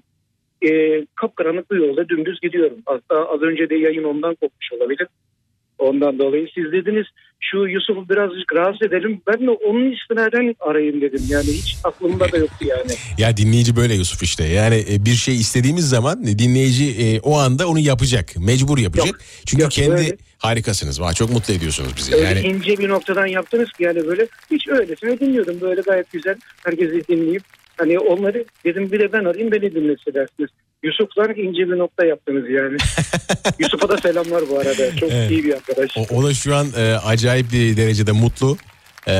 E, 0.61 1.01
kapkaranlık 1.15 1.71
bir 1.71 1.77
yolda 1.77 2.09
dümdüz 2.09 2.39
gidiyorum. 2.39 2.77
Hatta 2.85 3.29
az 3.29 3.41
önce 3.41 3.69
de 3.69 3.75
yayın 3.75 4.03
ondan 4.03 4.35
kopmuş 4.35 4.73
olabilir. 4.73 5.07
Ondan 5.79 6.19
dolayı 6.19 6.47
siz 6.55 6.71
dediniz 6.71 7.05
şu 7.39 7.57
Yusuf'u 7.57 8.09
birazcık 8.09 8.53
rahatsız 8.55 8.87
edelim. 8.87 9.21
Ben 9.27 9.47
de 9.47 9.51
onun 9.51 9.91
istinaden 9.91 10.55
arayayım 10.59 11.01
dedim. 11.01 11.21
Yani 11.29 11.47
hiç 11.47 11.77
aklımda 11.83 12.31
da 12.31 12.37
yoktu 12.37 12.65
yani. 12.65 12.91
Ya 13.17 13.37
dinleyici 13.37 13.75
böyle 13.75 13.93
Yusuf 13.93 14.23
işte. 14.23 14.43
Yani 14.43 14.85
e, 14.91 15.05
bir 15.05 15.13
şey 15.13 15.35
istediğimiz 15.35 15.89
zaman 15.89 16.23
dinleyici 16.23 17.05
e, 17.05 17.19
o 17.19 17.37
anda 17.37 17.67
onu 17.67 17.79
yapacak. 17.79 18.35
Mecbur 18.37 18.77
yapacak. 18.77 19.21
Çünkü 19.45 19.69
kendi 19.69 19.91
öyle. 19.91 20.17
harikasınız. 20.37 21.01
Vay, 21.01 21.13
çok 21.13 21.29
mutlu 21.31 21.53
ediyorsunuz 21.53 21.91
bizi. 21.97 22.15
Öyle 22.15 22.25
Yani 22.25 22.39
ince 22.39 22.77
bir 22.77 22.89
noktadan 22.89 23.25
yaptınız 23.25 23.71
ki 23.71 23.83
yani 23.83 24.07
böyle 24.07 24.27
hiç 24.51 24.67
öylesine 24.67 25.19
dinliyordum. 25.19 25.61
Böyle 25.61 25.81
gayet 25.81 26.11
güzel 26.11 26.35
herkesi 26.63 27.07
dinleyip 27.07 27.43
hani 27.79 27.99
onları 27.99 28.45
dedim 28.65 28.91
bir 28.91 28.99
de 28.99 29.13
ben 29.13 29.25
arayayım 29.25 29.51
beni 29.51 29.75
dinlesin 29.75 30.13
dersiniz. 30.13 30.49
Yusuf'la 30.83 31.23
ince 31.33 31.67
bir 31.71 31.77
nokta 31.77 32.05
yaptınız 32.05 32.49
yani. 32.49 32.77
Yusuf'a 33.59 33.89
da 33.89 33.97
selamlar 33.97 34.43
bu 34.49 34.59
arada. 34.59 34.95
Çok 34.95 35.11
Evet. 35.11 35.31
iyi 35.31 35.43
bir 35.43 35.53
arkadaş. 35.53 35.97
o, 35.97 36.15
o 36.15 36.23
da 36.23 36.33
şu 36.33 36.55
an 36.55 36.67
e, 36.77 36.93
acayip 36.93 37.51
bir 37.51 37.77
derecede 37.77 38.11
mutlu. 38.11 38.57
E, 39.07 39.11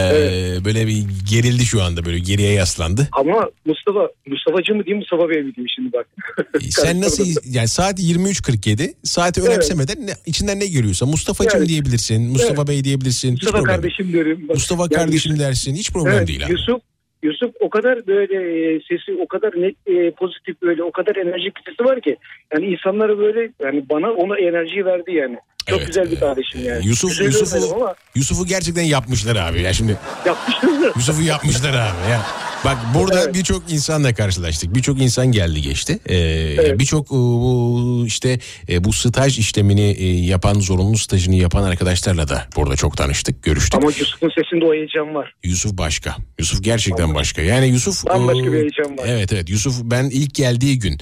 Böyle 0.66 0.88
bir 0.88 1.06
gerildi 1.32 1.66
şu 1.66 1.84
anda 1.84 2.06
böyle 2.06 2.20
geriye 2.20 2.54
yaslandı. 2.54 3.08
Ama 3.12 3.50
Mustafa, 3.66 4.10
Mustafa'cı 4.28 4.76
mı 4.76 4.86
diyeyim 4.86 4.98
Mustafa 5.00 5.30
Bey 5.30 5.38
mi 5.44 5.56
diyeyim 5.56 5.70
şimdi 5.76 5.94
bak. 5.94 6.08
Sen 6.70 7.02
nasıl 7.02 7.26
yani 7.46 7.68
saat 7.68 8.00
23.47 8.00 8.94
saati 9.04 9.40
Evet. 9.42 9.50
önemsemeden 9.50 10.08
ne, 10.08 10.12
içinden 10.26 10.60
ne 10.60 10.68
geliyorsa 10.68 11.06
Mustafa'cım 11.06 11.58
Evet. 11.58 11.70
diyebilirsin. 11.70 12.22
Mustafa 12.24 12.54
Evet. 12.62 12.68
Bey 12.68 12.84
diyebilirsin. 12.84 13.32
Mustafa 13.32 13.64
kardeşim 13.64 14.12
diyorum. 14.12 14.40
Bak, 14.50 14.56
Mustafa 14.56 14.84
yani 14.84 14.94
kardeşim 14.94 15.40
dersin. 15.40 15.76
Hiç 15.76 15.92
problem 15.92 16.14
Evet, 16.14 16.28
değil 16.28 16.46
abi. 16.46 16.52
Yusuf 16.52 16.82
Yusuf 17.24 17.52
o 17.60 17.70
kadar 17.70 18.08
böyle 18.08 18.36
e, 18.36 18.80
sesi 18.80 19.18
o 19.22 19.28
kadar 19.28 19.54
net 19.62 19.76
e, 19.88 20.12
pozitif 20.12 20.62
böyle 20.62 20.84
o 20.84 20.92
kadar 20.92 21.16
enerjik 21.16 21.58
bir 21.58 21.72
sesi 21.72 21.84
var 21.84 22.02
ki 22.02 22.18
yani 22.54 22.66
insanlara 22.66 23.18
böyle 23.18 23.50
yani 23.60 23.84
bana 23.90 24.12
ona 24.12 24.38
enerji 24.38 24.86
verdi 24.86 25.14
yani. 25.14 25.38
Çok 25.70 25.88
güzel 25.88 26.12
bir 26.12 26.20
kardeşim 26.20 26.66
yani. 26.66 26.88
Yusuf 26.88 27.10
Güzel 27.10 27.26
Yusuf'u 27.26 27.76
ama 27.76 27.96
Yusuf'u 28.16 28.46
gerçekten 28.46 28.84
yapmışlar 28.84 29.36
abi. 29.36 29.62
Ya 29.62 29.74
şimdi 29.74 29.98
yapmıştınız 30.26 30.80
mı? 30.80 30.92
Yusuf'u 30.96 31.22
yapmışlar 31.22 31.70
abi 31.70 32.12
ya. 32.12 32.22
Bak 32.66 32.78
burada 32.96 33.34
birçok 33.34 33.72
insanla 33.72 34.14
karşılaştık. 34.14 34.76
Birçok 34.76 35.02
insan 35.02 35.28
geldi 35.28 35.62
geçti. 35.62 36.00
Ee, 36.10 36.80
Birçok 36.80 37.06
e, 37.08 37.10
bu 37.10 38.04
işte 38.08 38.40
e, 38.70 38.84
bu 38.84 38.94
staj 38.94 39.40
işlemini 39.40 39.82
e, 39.82 40.06
yapan, 40.08 40.60
zorunlu 40.60 40.98
stajını 40.98 41.36
yapan 41.36 41.64
arkadaşlarla 41.64 42.28
da 42.28 42.48
burada 42.56 42.76
çok 42.76 42.98
tanıştık, 42.98 43.44
görüştük. 43.44 43.76
Ama 43.76 43.86
Yusuf'un 43.86 44.30
sesinde 44.30 44.66
o 44.66 44.74
heyecan 44.74 45.16
var. 45.16 45.34
Yusuf 45.44 45.78
başka. 45.78 46.16
Yusuf 46.40 46.64
gerçekten 46.64 47.16
başka. 47.16 47.42
Yani 47.42 47.68
Yusuf 47.68 48.06
Bambaşka 48.06 48.54
bir 48.54 48.58
heyecan 48.58 48.98
var. 48.98 49.06
Evet 49.08 49.34
evet. 49.34 49.50
Yusuf 49.50 49.76
ben 49.84 50.04
ilk 50.04 50.36
geldiği 50.36 50.80
gün 50.80 50.98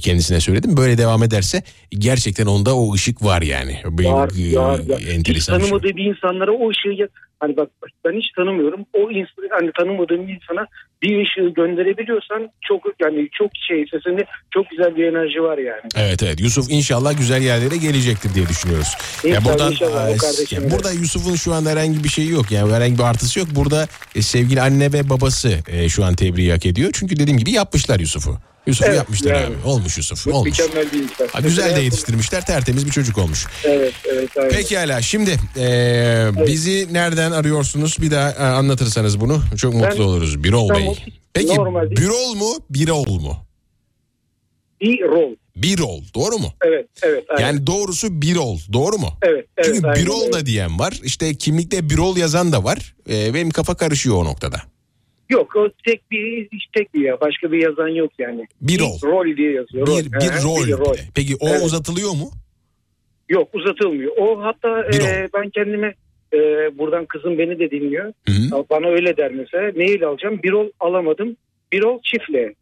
kendisine 0.00 0.40
söyledim. 0.40 0.76
Böyle 0.76 0.98
devam 0.98 1.22
ederse 1.22 1.62
gerçekten 1.90 2.46
onda 2.46 2.76
o 2.76 2.94
ışık 2.94 3.24
var 3.24 3.42
yani. 3.42 3.80
Bir, 3.98 4.04
Var, 4.04 4.30
e, 4.52 4.56
var, 4.56 4.78
var. 4.88 4.98
Hiç 5.00 5.08
enteresan 5.08 5.58
şey. 5.58 5.68
tanımadığı 5.68 5.96
bir 5.96 6.04
insanlara 6.04 6.52
o 6.52 6.70
ışığı 6.70 7.08
hani 7.40 7.56
bak 7.56 7.68
ben 8.04 8.12
hiç 8.12 8.32
tanımıyorum. 8.36 8.80
O 8.92 9.10
insan 9.10 9.48
hani 9.50 9.70
tanımadığım 9.78 10.28
bir 10.28 10.34
insana 10.34 10.66
bir 11.02 11.22
ışığı 11.22 11.48
gönderebiliyorsan 11.54 12.50
çok 12.60 12.82
yani 13.00 13.28
çok 13.32 13.50
şey 13.68 13.86
sesinde 13.90 14.24
çok 14.50 14.70
güzel 14.70 14.96
bir 14.96 15.04
enerji 15.04 15.42
var 15.42 15.58
yani. 15.58 15.88
Evet 15.96 16.22
evet 16.22 16.40
Yusuf 16.40 16.70
inşallah 16.70 17.18
güzel 17.18 17.42
yerlere 17.42 17.76
gelecektir 17.76 18.34
diye 18.34 18.48
düşünüyoruz. 18.48 18.92
İnşallah, 19.24 19.70
inşallah, 19.70 20.08
o 20.08 20.14
e, 20.14 20.16
kardeşim 20.16 20.58
ya 20.62 20.70
de. 20.70 20.74
burada 20.74 20.92
Yusuf'un 20.92 21.34
şu 21.34 21.52
anda 21.54 21.70
herhangi 21.70 22.04
bir 22.04 22.08
şeyi 22.08 22.30
yok 22.30 22.50
yani 22.50 22.72
herhangi 22.72 22.98
bir 22.98 23.02
artısı 23.02 23.38
yok. 23.38 23.48
Burada 23.54 23.86
e, 24.14 24.22
sevgili 24.22 24.60
anne 24.60 24.92
ve 24.92 25.10
babası 25.10 25.58
e, 25.68 25.88
şu 25.88 26.04
an 26.04 26.14
tebriği 26.14 26.52
hak 26.52 26.66
ediyor. 26.66 26.90
Çünkü 26.92 27.16
dediğim 27.16 27.38
gibi 27.38 27.50
yapmışlar 27.50 28.00
Yusuf'u. 28.00 28.38
Yusuf'u 28.66 28.86
Evet, 28.88 28.96
yapmışlar 28.96 29.34
yani. 29.34 29.46
abi. 29.46 29.54
Olmuş 29.68 29.96
Yusuf. 29.98 30.26
Olmuş. 30.26 30.58
Mükemmel 30.58 30.92
bir 30.92 31.02
insan. 31.02 31.26
Ha, 31.32 31.40
güzel 31.40 31.76
de 31.76 31.80
yetiştirmişler. 31.80 32.46
Tertemiz 32.46 32.86
bir 32.86 32.90
çocuk 32.90 33.18
olmuş. 33.18 33.46
Evet 33.64 33.92
evet. 34.12 34.30
aynen. 34.38 34.50
Pekala 34.50 35.02
şimdi 35.02 35.36
e, 35.56 35.66
bizi 36.46 36.88
nereden 36.94 37.32
arıyorsunuz? 37.32 37.96
Bir 38.00 38.10
daha 38.10 38.30
e, 38.30 38.34
anlatırsanız 38.42 39.20
bunu 39.20 39.42
çok 39.56 39.74
mutlu 39.74 39.98
Ben 39.98 40.04
oluruz. 40.04 40.44
Birol 40.44 40.68
Bey. 40.70 40.76
İstanbul- 40.86 41.12
Peki 41.34 41.54
normalde- 41.56 41.96
Birol 41.96 42.34
mu 42.34 42.54
Birol 42.70 43.20
mu? 43.20 43.36
Bir 44.80 45.00
rol. 45.00 45.34
Bir 45.56 45.78
ol 45.78 46.02
doğru 46.14 46.38
mu? 46.38 46.52
Evet, 46.64 46.88
evet. 47.02 47.24
aynen. 47.30 47.46
Yani 47.46 47.66
doğrusu 47.66 48.22
bir 48.22 48.36
ol 48.36 48.58
doğru 48.72 48.98
mu? 48.98 49.08
Evet, 49.22 49.46
evet. 49.56 49.66
Çünkü 49.74 49.86
aynen 49.88 50.02
bir 50.02 50.08
ol 50.10 50.22
öyle. 50.22 50.32
da 50.32 50.46
diyen 50.46 50.78
var. 50.78 51.00
İşte 51.02 51.34
kimlikte 51.34 51.90
bir 51.90 51.98
ol 51.98 52.16
yazan 52.16 52.52
da 52.52 52.64
var. 52.64 52.94
Ee, 53.10 53.34
benim 53.34 53.50
kafa 53.50 53.74
karışıyor 53.76 54.16
o 54.16 54.24
noktada. 54.24 54.60
Yok 55.30 55.56
o 55.56 55.68
tek 55.86 56.10
bir 56.10 56.48
hiç 56.52 56.64
tek 56.72 56.94
bir 56.94 57.00
ya. 57.00 57.20
Başka 57.20 57.52
bir 57.52 57.62
yazan 57.62 57.88
yok 57.88 58.12
yani. 58.18 58.46
Bir 58.60 58.80
ol. 58.80 58.98
Rol 59.04 59.36
diye 59.36 59.52
yazıyor. 59.52 59.86
Bir, 59.86 60.12
bir 60.12 60.20
He, 60.30 60.42
rol. 60.44 60.66
bir 60.66 60.72
rol. 60.72 60.96
Peki 61.14 61.36
o 61.40 61.48
Evet. 61.48 61.62
uzatılıyor 61.64 62.10
mu? 62.10 62.30
Yok 63.28 63.48
uzatılmıyor. 63.54 64.12
O 64.18 64.42
hatta 64.42 64.88
Bir 64.92 65.00
e, 65.00 65.28
ben 65.34 65.50
kendime 65.50 65.94
e, 66.34 66.38
buradan 66.78 67.06
kızım 67.06 67.38
beni 67.38 67.58
de 67.58 67.70
dinliyor. 67.70 68.12
Hı. 68.28 68.64
Bana 68.70 68.86
öyle 68.88 69.16
der 69.16 69.32
mesela. 69.32 69.72
Mail 69.76 70.04
alacağım. 70.04 70.40
Bir 70.42 70.52
ol 70.52 70.68
alamadım. 70.80 71.36
Bir 71.72 71.82
ol 71.82 71.98
çiftle. 72.02 72.54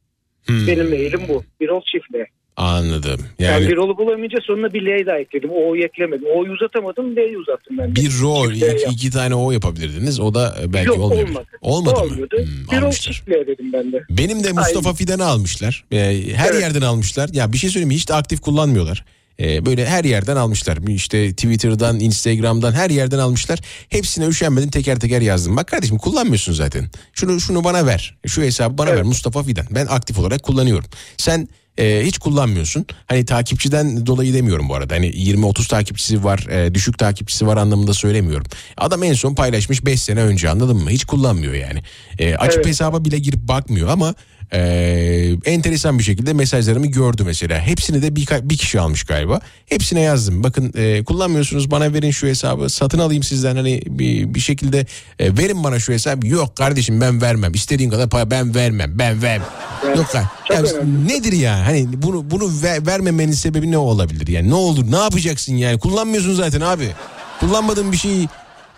Benim 0.49 0.89
mailim 0.91 1.21
bu. 1.29 1.43
Bir 1.61 1.69
ol 1.69 1.83
çiftle. 1.93 2.27
Anladım. 2.57 3.21
Yani, 3.39 3.63
Yani 3.63 3.73
bir 3.73 3.77
olu 3.77 3.99
bulamayınca 3.99 4.39
sonuna 4.43 4.73
bir 4.73 5.07
daha 5.07 5.19
ekledim. 5.19 5.51
O'yu 5.51 5.85
eklemedim. 5.85 6.27
O'yu 6.37 6.53
uzatamadım. 6.53 7.17
L'yi 7.17 7.39
uzattım 7.39 7.79
ben 7.79 7.91
de. 7.97 8.01
bir 8.01 8.21
rol 8.23 8.53
iki, 8.53 8.65
yaptım. 8.65 8.91
iki 8.93 9.11
tane 9.11 9.35
o 9.35 9.51
yapabilirdiniz. 9.53 10.21
O 10.21 10.35
da 10.35 10.57
e, 10.63 10.73
belki 10.73 10.89
Yok 10.89 10.99
olmuyor. 10.99 11.29
olmadı. 11.29 11.47
Olmadı 11.63 11.95
mı? 12.05 12.17
Hmm, 12.17 12.27
bir 12.73 12.77
almışlar. 12.83 13.13
çift 13.13 13.29
L 13.29 13.33
dedim 13.47 13.73
ben 13.73 13.93
de. 13.93 14.03
Benim 14.11 14.45
de 14.45 14.53
Mustafa 14.53 14.89
Aynen. 14.89 14.95
Fidan'ı 14.97 15.25
almışlar. 15.25 15.85
Ee, 15.93 15.97
her 16.35 16.51
Evet. 16.51 16.61
yerden 16.63 16.83
almışlar. 16.83 17.31
Ya 17.33 17.53
bir 17.53 17.59
şey 17.59 17.71
söyleyeyim? 17.71 17.91
Hiç 17.91 18.09
de 18.09 18.15
aktif 18.15 18.41
kullanmıyorlar. 18.41 19.05
Ee, 19.41 19.67
böyle 19.67 19.87
her 19.87 20.05
yerden 20.05 20.37
almışlar. 20.37 20.79
İşte 20.89 21.31
Twitter'dan, 21.31 22.01
Instagram'dan 22.01 22.73
her 22.73 22.91
yerden 22.91 23.19
almışlar. 23.19 23.59
Hepsine 23.89 24.27
üşenmedim 24.27 24.71
teker 24.71 25.01
teker 25.01 25.21
yazdım. 25.21 25.57
Bak 25.57 25.67
kardeşim 25.67 25.99
kullanmıyorsun 25.99 26.53
zaten. 26.53 26.91
Şunu 27.13 27.41
şunu 27.41 27.65
bana 27.65 27.87
ver. 27.87 28.19
Şu 28.27 28.43
hesabı 28.43 28.79
bana 28.79 28.91
ver 28.97 29.03
Mustafa 29.03 29.43
Fidan. 29.43 29.67
Ben 29.71 29.87
aktif 29.87 30.19
olarak 30.19 30.43
kullanıyorum. 30.43 30.85
Sen 31.17 31.49
e, 31.79 32.03
hiç 32.05 32.19
kullanmıyorsun. 32.19 32.87
Hani 33.07 33.25
takipçiden 33.25 34.07
dolayı 34.07 34.35
demiyorum 34.35 34.69
bu 34.69 34.75
arada. 34.75 34.95
Hani 34.95 35.07
20-30 35.07 35.69
takipçisi 35.69 36.25
var, 36.25 36.47
e, 36.51 36.75
düşük 36.75 36.99
takipçisi 36.99 37.47
var 37.47 37.57
anlamında 37.57 37.95
söylemiyorum. 37.95 38.47
Adam 38.77 39.03
en 39.03 39.13
son 39.13 39.35
paylaşmış 39.35 39.87
5 39.87 40.03
sene 40.03 40.21
önce 40.23 40.51
anladın 40.51 40.77
mı? 40.77 40.91
Hiç 40.91 41.05
kullanmıyor 41.05 41.55
yani. 41.55 41.83
E, 42.19 42.35
açıp 42.35 42.57
Evet. 42.57 42.67
hesaba 42.67 43.05
bile 43.05 43.19
girip 43.19 43.49
bakmıyor 43.49 43.89
ama 43.89 44.15
e, 44.53 44.59
enteresan 45.45 45.99
bir 45.99 46.05
şekilde 46.05 46.33
mesajlarımı 46.33 46.87
gördü 46.87 47.23
mesela. 47.27 47.61
Hepsini 47.61 48.03
de 48.03 48.17
bir, 48.17 48.29
bir 48.43 48.57
kişi 48.57 48.81
almış 48.81 49.05
galiba. 49.05 49.41
Hepsine 49.67 50.01
yazdım. 50.01 50.43
Bakın 50.43 50.73
e, 50.77 51.05
kullanmıyorsunuz 51.05 51.71
bana 51.71 51.93
verin 51.95 52.11
şu 52.11 52.27
hesabı. 52.27 52.69
Satın 52.69 52.99
alayım 52.99 53.23
sizden 53.23 53.57
hani 53.57 53.83
bir, 53.87 54.35
bir 54.35 54.41
şekilde 54.41 54.87
e, 55.19 55.37
verin 55.39 55.65
bana 55.65 55.79
şu 55.79 55.93
hesabı. 55.93 56.27
Yok 56.27 56.57
kardeşim 56.57 57.01
ben 57.01 57.23
vermem. 57.23 57.55
İstediğin 57.55 57.91
kadar 57.91 58.09
para 58.09 58.31
ben 58.31 58.55
vermem. 58.55 58.99
Ben 58.99 59.23
vermem. 59.23 59.49
Evet. 59.87 59.97
Yok 59.97 60.15
lan. 60.15 60.25
Çok 60.49 60.57
Ya 60.57 60.63
önemli. 60.63 61.09
nedir 61.09 61.33
ya? 61.33 61.67
Hani 61.67 61.87
bunu 62.03 62.31
bunu 62.31 62.63
ver- 62.63 62.87
vermemenin 62.87 63.33
sebebi 63.33 63.71
ne 63.71 63.79
olabilir? 63.79 64.27
Yani 64.27 64.51
ne 64.51 64.55
olur? 64.55 64.91
Ne 64.93 64.97
yapacaksın 64.97 65.55
yani? 65.55 65.79
Kullanmıyorsun 65.79 66.35
zaten 66.35 66.61
abi. 66.61 66.89
Kullanmadığın 67.41 67.93
bir 67.93 67.97
şeyi 67.97 68.29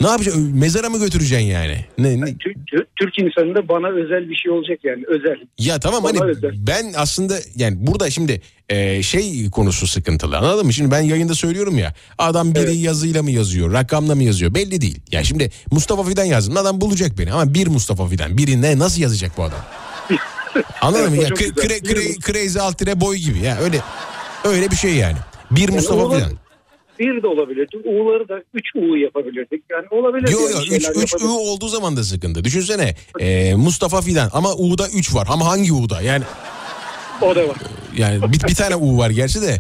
ne 0.01 0.09
yapacaksın? 0.09 0.59
Mezara 0.59 0.89
mı 0.91 0.99
götüreceksin 0.99 1.47
yani? 1.47 1.85
Ne, 1.99 2.21
ne? 2.21 2.25
Türk, 2.39 2.57
Türk- 2.97 3.19
insanında 3.19 3.69
bana 3.69 3.89
özel 3.89 4.31
bir 4.31 4.35
şey 4.35 4.53
olacak 4.53 4.79
yani 4.85 5.03
özel. 5.09 5.37
Ya 5.59 5.81
tamam 5.81 6.05
hani 6.05 6.21
Bana 6.21 6.29
özel. 6.31 6.51
ben 6.57 6.93
aslında 6.97 7.35
yani 7.57 7.77
burada 7.81 8.11
şimdi 8.11 8.43
e, 8.69 9.03
şey 9.03 9.51
konusu 9.51 9.87
sıkıntılı 9.87 10.39
anladın 10.39 10.66
mı? 10.66 10.73
Şimdi 10.73 10.91
ben 10.91 11.01
yayında 11.01 11.35
söylüyorum 11.35 11.79
ya 11.79 11.95
adam 12.19 12.55
biri 12.55 12.77
yazıyla 12.77 13.23
mı 13.23 13.31
yazıyor 13.31 13.73
rakamla 13.73 14.15
mı 14.15 14.23
yazıyor 14.23 14.55
belli 14.55 14.81
değil. 14.81 14.99
Yani 15.12 15.25
şimdi 15.27 15.51
Mustafa 15.71 16.05
Fidan 16.05 16.25
yazdım 16.25 16.57
adam 16.57 16.81
bulacak 16.81 17.19
beni 17.19 17.33
ama 17.33 17.55
bir 17.55 17.66
Mustafa 17.66 18.07
Fidan 18.09 18.39
biri 18.39 18.62
ne 18.62 18.79
nasıl 18.79 19.03
yazacak 19.03 19.33
bu 19.37 19.43
adam? 19.43 19.61
Anladın 20.81 21.11
mı? 21.11 21.16
Evet, 21.16 21.23
Ya, 21.31 21.37
kre- 21.37 21.55
kre- 21.55 21.83
kre- 21.93 22.33
crazy 22.33 22.61
alt 22.61 22.79
tire 22.79 23.01
boy 23.01 23.16
gibi 23.16 23.39
ya 23.39 23.59
öyle 23.59 23.81
öyle 24.45 24.71
bir 24.71 24.77
şey 24.77 24.95
yani. 24.95 25.16
Bir 25.51 25.61
Yani 25.61 25.75
Mustafa 25.75 26.01
olur- 26.03 26.16
Fidan. 26.16 26.33
Bir 26.99 27.23
de 27.23 27.27
olabilirdi. 27.27 27.77
U'ları 27.85 28.29
da 28.29 28.43
3 28.55 28.77
U 28.77 28.97
yapabilirdik. 28.97 29.65
Yani 29.71 29.87
olabilir. 29.91 30.29
Yok 30.29 30.51
yok 30.51 30.62
3 30.62 30.69
şeyler 30.69 31.03
3 31.03 31.15
U 31.15 31.29
olduğu 31.29 31.69
zaman 31.69 31.97
da 31.97 32.05
sıkıntı. 32.05 32.45
Düşünsene 32.45 32.95
e, 33.21 33.55
Mustafa 33.55 34.01
Fidan 34.01 34.31
ama 34.33 34.55
U'da 34.55 34.89
3 34.89 35.15
var 35.15 35.27
ama 35.31 35.47
hangi 35.47 35.73
U'da? 35.73 36.03
Yani 36.03 36.25
O 37.23 37.35
da 37.35 37.49
var. 37.49 37.57
Yani 37.97 38.33
bir, 38.33 38.49
bir 38.49 38.55
tane 38.55 38.77
U 38.77 38.99
var 38.99 39.11
gerçi 39.11 39.43
de. 39.43 39.57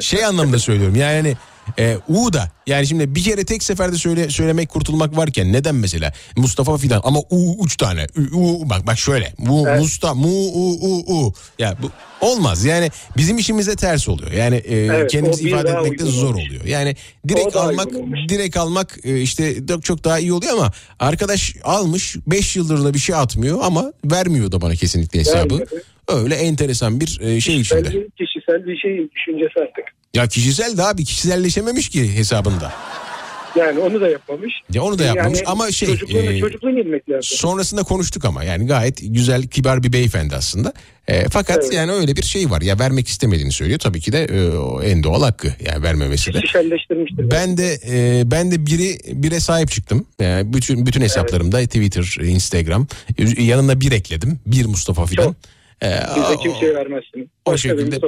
şey 0.00 0.24
anlamda 0.24 0.58
söylüyorum 0.58 0.96
yani 0.96 1.36
e, 1.78 1.96
U 2.08 2.32
da 2.32 2.50
yani 2.66 2.86
şimdi 2.86 3.14
bir 3.14 3.22
kere 3.22 3.44
tek 3.44 3.62
seferde 3.62 3.96
söyle, 3.96 4.30
söylemek 4.30 4.68
kurtulmak 4.68 5.16
varken 5.16 5.52
neden 5.52 5.74
mesela 5.74 6.12
Mustafa 6.36 6.76
Fidan 6.76 7.00
ama 7.04 7.18
U 7.30 7.66
üç 7.66 7.76
tane 7.76 8.06
U, 8.32 8.38
U- 8.38 8.70
bak 8.70 8.86
bak 8.86 8.98
şöyle 8.98 9.32
mu 9.38 9.64
Evet. 9.68 9.80
Musta 9.80 10.14
mu 10.14 10.28
U 10.28 10.78
U 10.80 11.04
U 11.16 11.32
ya 11.58 11.76
bu 11.82 11.90
olmaz 12.20 12.64
yani 12.64 12.90
bizim 13.16 13.38
işimize 13.38 13.76
ters 13.76 14.08
oluyor 14.08 14.32
yani 14.32 14.56
e, 14.56 14.76
Evet, 14.76 15.10
kendimizi 15.10 15.44
bir 15.44 15.50
ifade 15.50 15.70
etmekte 15.70 16.04
zor 16.04 16.34
oluyor 16.34 16.64
yani 16.64 16.96
direkt 17.28 17.56
almak 17.56 17.88
direkt 18.28 18.56
almak 18.56 18.98
e, 19.04 19.20
işte 19.20 19.66
çok 19.66 19.84
çok 19.84 20.04
daha 20.04 20.18
iyi 20.18 20.32
oluyor 20.32 20.52
ama 20.52 20.72
arkadaş 20.98 21.56
almış 21.64 22.16
5 22.26 22.56
yıldır 22.56 22.84
da 22.84 22.94
bir 22.94 22.98
şey 22.98 23.14
atmıyor 23.14 23.58
ama 23.62 23.92
vermiyor 24.04 24.52
da 24.52 24.60
bana 24.60 24.74
kesinlikle 24.74 25.20
hesabı. 25.20 25.54
Vermedi. 25.54 25.82
Öyle 26.08 26.34
enteresan 26.34 27.00
bir 27.00 27.20
e, 27.20 27.40
şey 27.40 27.60
içinde. 27.60 27.84
Bence 27.84 28.08
kişisel 28.18 28.66
bir 28.66 28.76
şey 28.76 29.08
düşüncesi 29.14 29.60
artık. 29.60 30.03
Ya 30.14 30.26
kişisel 30.26 30.76
de 30.76 30.82
abi 30.82 31.04
kişiselleşememiş 31.04 31.88
ki 31.88 32.16
hesabında. 32.16 32.72
Yani 33.56 33.78
onu 33.78 34.00
da 34.00 34.08
yapmamış. 34.08 34.52
Ya 34.72 34.82
onu 34.82 34.98
da 34.98 35.04
yapmamış 35.04 35.40
ama 35.46 35.72
şey, 35.72 35.88
Çocukluğunu, 35.88 36.32
e, 36.32 36.40
çocukluğunu 36.40 36.78
yemek 36.78 37.08
lazım. 37.10 37.22
Sonrasında 37.38 37.82
konuştuk 37.82 38.24
ama 38.24 38.44
yani 38.44 38.66
gayet 38.66 38.98
güzel 39.02 39.42
kibar 39.42 39.82
bir 39.82 39.92
beyefendi 39.92 40.36
aslında. 40.36 40.72
E, 41.08 41.28
fakat 41.28 41.58
Evet. 41.62 41.72
yani 41.72 41.92
öyle 41.92 42.16
bir 42.16 42.22
şey 42.22 42.50
var 42.50 42.60
ya 42.62 42.78
vermek 42.78 43.08
istemediğini 43.08 43.52
söylüyor. 43.52 43.78
Tabii 43.78 44.00
ki 44.00 44.12
de 44.12 44.24
e, 44.24 44.48
o 44.48 44.82
en 44.82 45.02
doğal 45.02 45.22
hakkı 45.22 45.54
yani 45.66 45.82
vermemesi 45.82 46.34
de. 46.34 46.40
Kişiselleştirmiştir. 46.40 47.30
Ben 47.30 47.56
de 47.56 47.78
e, 47.88 48.22
ben 48.30 48.50
de 48.50 48.66
biri 48.66 48.98
bire 49.22 49.40
sahip 49.40 49.70
çıktım. 49.70 50.06
Yani 50.20 50.52
bütün 50.52 50.86
bütün 50.86 51.00
hesaplarımda 51.00 51.60
Twitter, 51.66 52.24
Instagram 52.24 52.86
yanına 53.38 53.80
bir 53.80 53.92
ekledim. 53.92 54.38
Bir 54.46 54.66
Mustafa 54.66 55.06
Fidan. 55.06 55.30
E, 55.30 55.34
Biz 56.16 56.22
de 56.22 56.34
o- 56.34 56.42
kimseye 56.42 56.74
vermezsin. 56.74 57.30
o 57.44 57.52
Başka 57.52 57.68
şekilde 57.68 57.98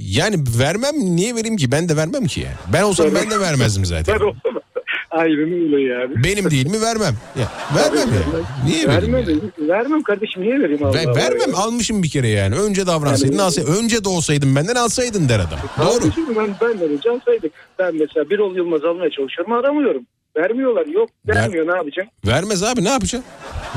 yani 0.00 0.36
vermem 0.58 0.94
niye 0.96 1.34
vereyim 1.34 1.56
ki 1.56 1.72
ben 1.72 1.88
de 1.88 1.96
vermem 1.96 2.26
ki 2.26 2.40
yani. 2.40 2.54
Ben 2.72 2.82
olsam 2.82 3.06
ben 3.14 3.30
de 3.30 3.40
vermezdim 3.40 3.84
zaten. 3.84 4.14
Ben 4.20 4.24
olsam 4.24 4.52
aynen 5.10 5.38
öyle 5.52 5.80
yani. 5.80 6.24
Benim 6.24 6.50
değil 6.50 6.66
mi 6.70 6.80
vermem. 6.80 7.14
Ya, 7.38 7.48
vermem 7.76 8.08
ya. 8.14 8.20
Niye 8.66 8.88
vereyim? 8.88 9.14
Vermem, 9.14 9.40
ya? 9.60 9.68
vermem 9.68 10.02
kardeşim 10.02 10.42
niye 10.42 10.60
vereyim 10.60 10.84
Allah 10.84 10.94
Ve 10.94 11.04
Allah 11.06 11.14
vermem 11.16 11.50
ya. 11.50 11.56
almışım 11.56 12.02
bir 12.02 12.08
kere 12.10 12.28
yani. 12.28 12.54
Önce 12.56 12.86
davransaydın 12.86 13.32
Yani- 13.32 13.42
alsaydın. 13.42 13.72
Önce 13.82 14.04
de 14.04 14.08
olsaydın 14.08 14.56
benden 14.56 14.74
alsaydın 14.74 15.28
der 15.28 15.38
adam. 15.40 15.58
Doğru. 15.78 16.10
Ben, 16.38 16.54
ben 16.60 16.80
vereceğim 16.80 17.20
saydık. 17.24 17.52
Ben 17.78 17.94
mesela 17.96 18.30
bir 18.30 18.38
ol 18.38 18.56
Yılmaz 18.56 18.84
almaya 18.84 19.10
çalışıyorum 19.10 19.52
aramıyorum. 19.52 20.02
Vermiyorlar 20.36 20.86
yok 20.86 21.08
vermiyor 21.28 21.66
ne 21.66 21.76
yapacaksın? 21.76 22.12
Vermez 22.26 22.62
abi 22.62 22.84
ne 22.84 22.88
yapacaksın? 22.88 23.30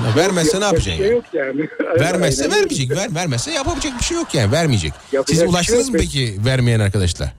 Ya 0.06 0.24
vermezse 0.24 0.60
ne 0.60 0.64
Yapacak 0.66 0.88
yapacaksın 0.88 0.98
şey 1.04 1.08
ya? 1.08 1.14
yok 1.14 1.24
yani. 1.34 1.68
Vermezse 2.00 2.44
Aynen. 2.44 2.56
vermeyecek. 2.56 2.90
Ver, 2.92 3.16
vermezse 3.16 3.52
yapabilecek 3.52 3.92
bir 4.00 4.04
şey 4.04 4.18
yok 4.18 4.36
yani. 4.36 4.52
Vermeyecek. 4.52 4.94
Yapacak 5.12 5.30
Siz 5.30 5.40
şey 5.40 5.48
ulaştınız 5.48 5.88
yok 5.88 5.94
mı 5.96 6.00
peki 6.02 6.36
vermeyen 6.46 6.80
arkadaşlar? 6.80 7.34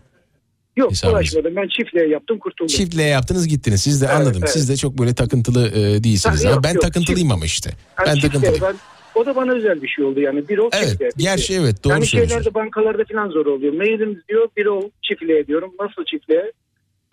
Yok 0.76 0.90
Hesabınız. 0.90 1.14
ulaşmadım 1.18 1.56
ben 1.56 1.68
çiftliğe 1.68 2.08
yaptım 2.08 2.38
kurtuldum. 2.38 2.66
Çiftliğe 2.76 3.08
yaptınız 3.08 3.48
gittiniz. 3.48 3.82
Siz 3.82 4.00
de 4.02 4.06
Evet, 4.06 4.16
anladım. 4.16 4.40
evet. 4.44 4.50
Siz 4.52 4.68
de 4.68 4.76
çok 4.76 4.98
böyle 4.98 5.14
takıntılı 5.14 5.68
e, 5.68 6.04
değilsiniz. 6.04 6.44
Ha, 6.44 6.48
ama 6.48 6.54
yok, 6.54 6.64
ben 6.64 6.74
yok, 6.74 6.82
takıntılıyım 6.82 7.28
çift- 7.28 7.32
ama 7.34 7.44
işte. 7.44 7.70
Yani 7.98 8.06
ben 8.08 8.20
takıntılıyım. 8.20 8.62
ben, 8.62 8.74
o 9.14 9.26
da 9.26 9.36
bana 9.36 9.52
özel 9.52 9.82
bir 9.82 9.88
şey 9.88 10.04
oldu 10.04 10.20
yani 10.20 10.48
bir 10.48 10.58
ol 10.58 10.70
Evet, 10.72 10.88
çiftliğe. 10.88 11.10
gerçi 11.18 11.54
evet, 11.54 11.84
doğru 11.84 11.92
yani 11.92 12.06
söylüyorsun. 12.06 12.28
şeylerde 12.36 12.54
bankalarda 12.54 13.02
falan 13.12 13.28
zor 13.28 13.46
oluyor. 13.46 13.72
Mailimiz 13.72 14.28
diyor 14.28 14.48
bir 14.56 14.66
ol 14.66 14.90
çiftliğe 15.02 15.46
diyorum. 15.46 15.70
Nasıl 15.80 16.04
çiftliğe? 16.04 16.52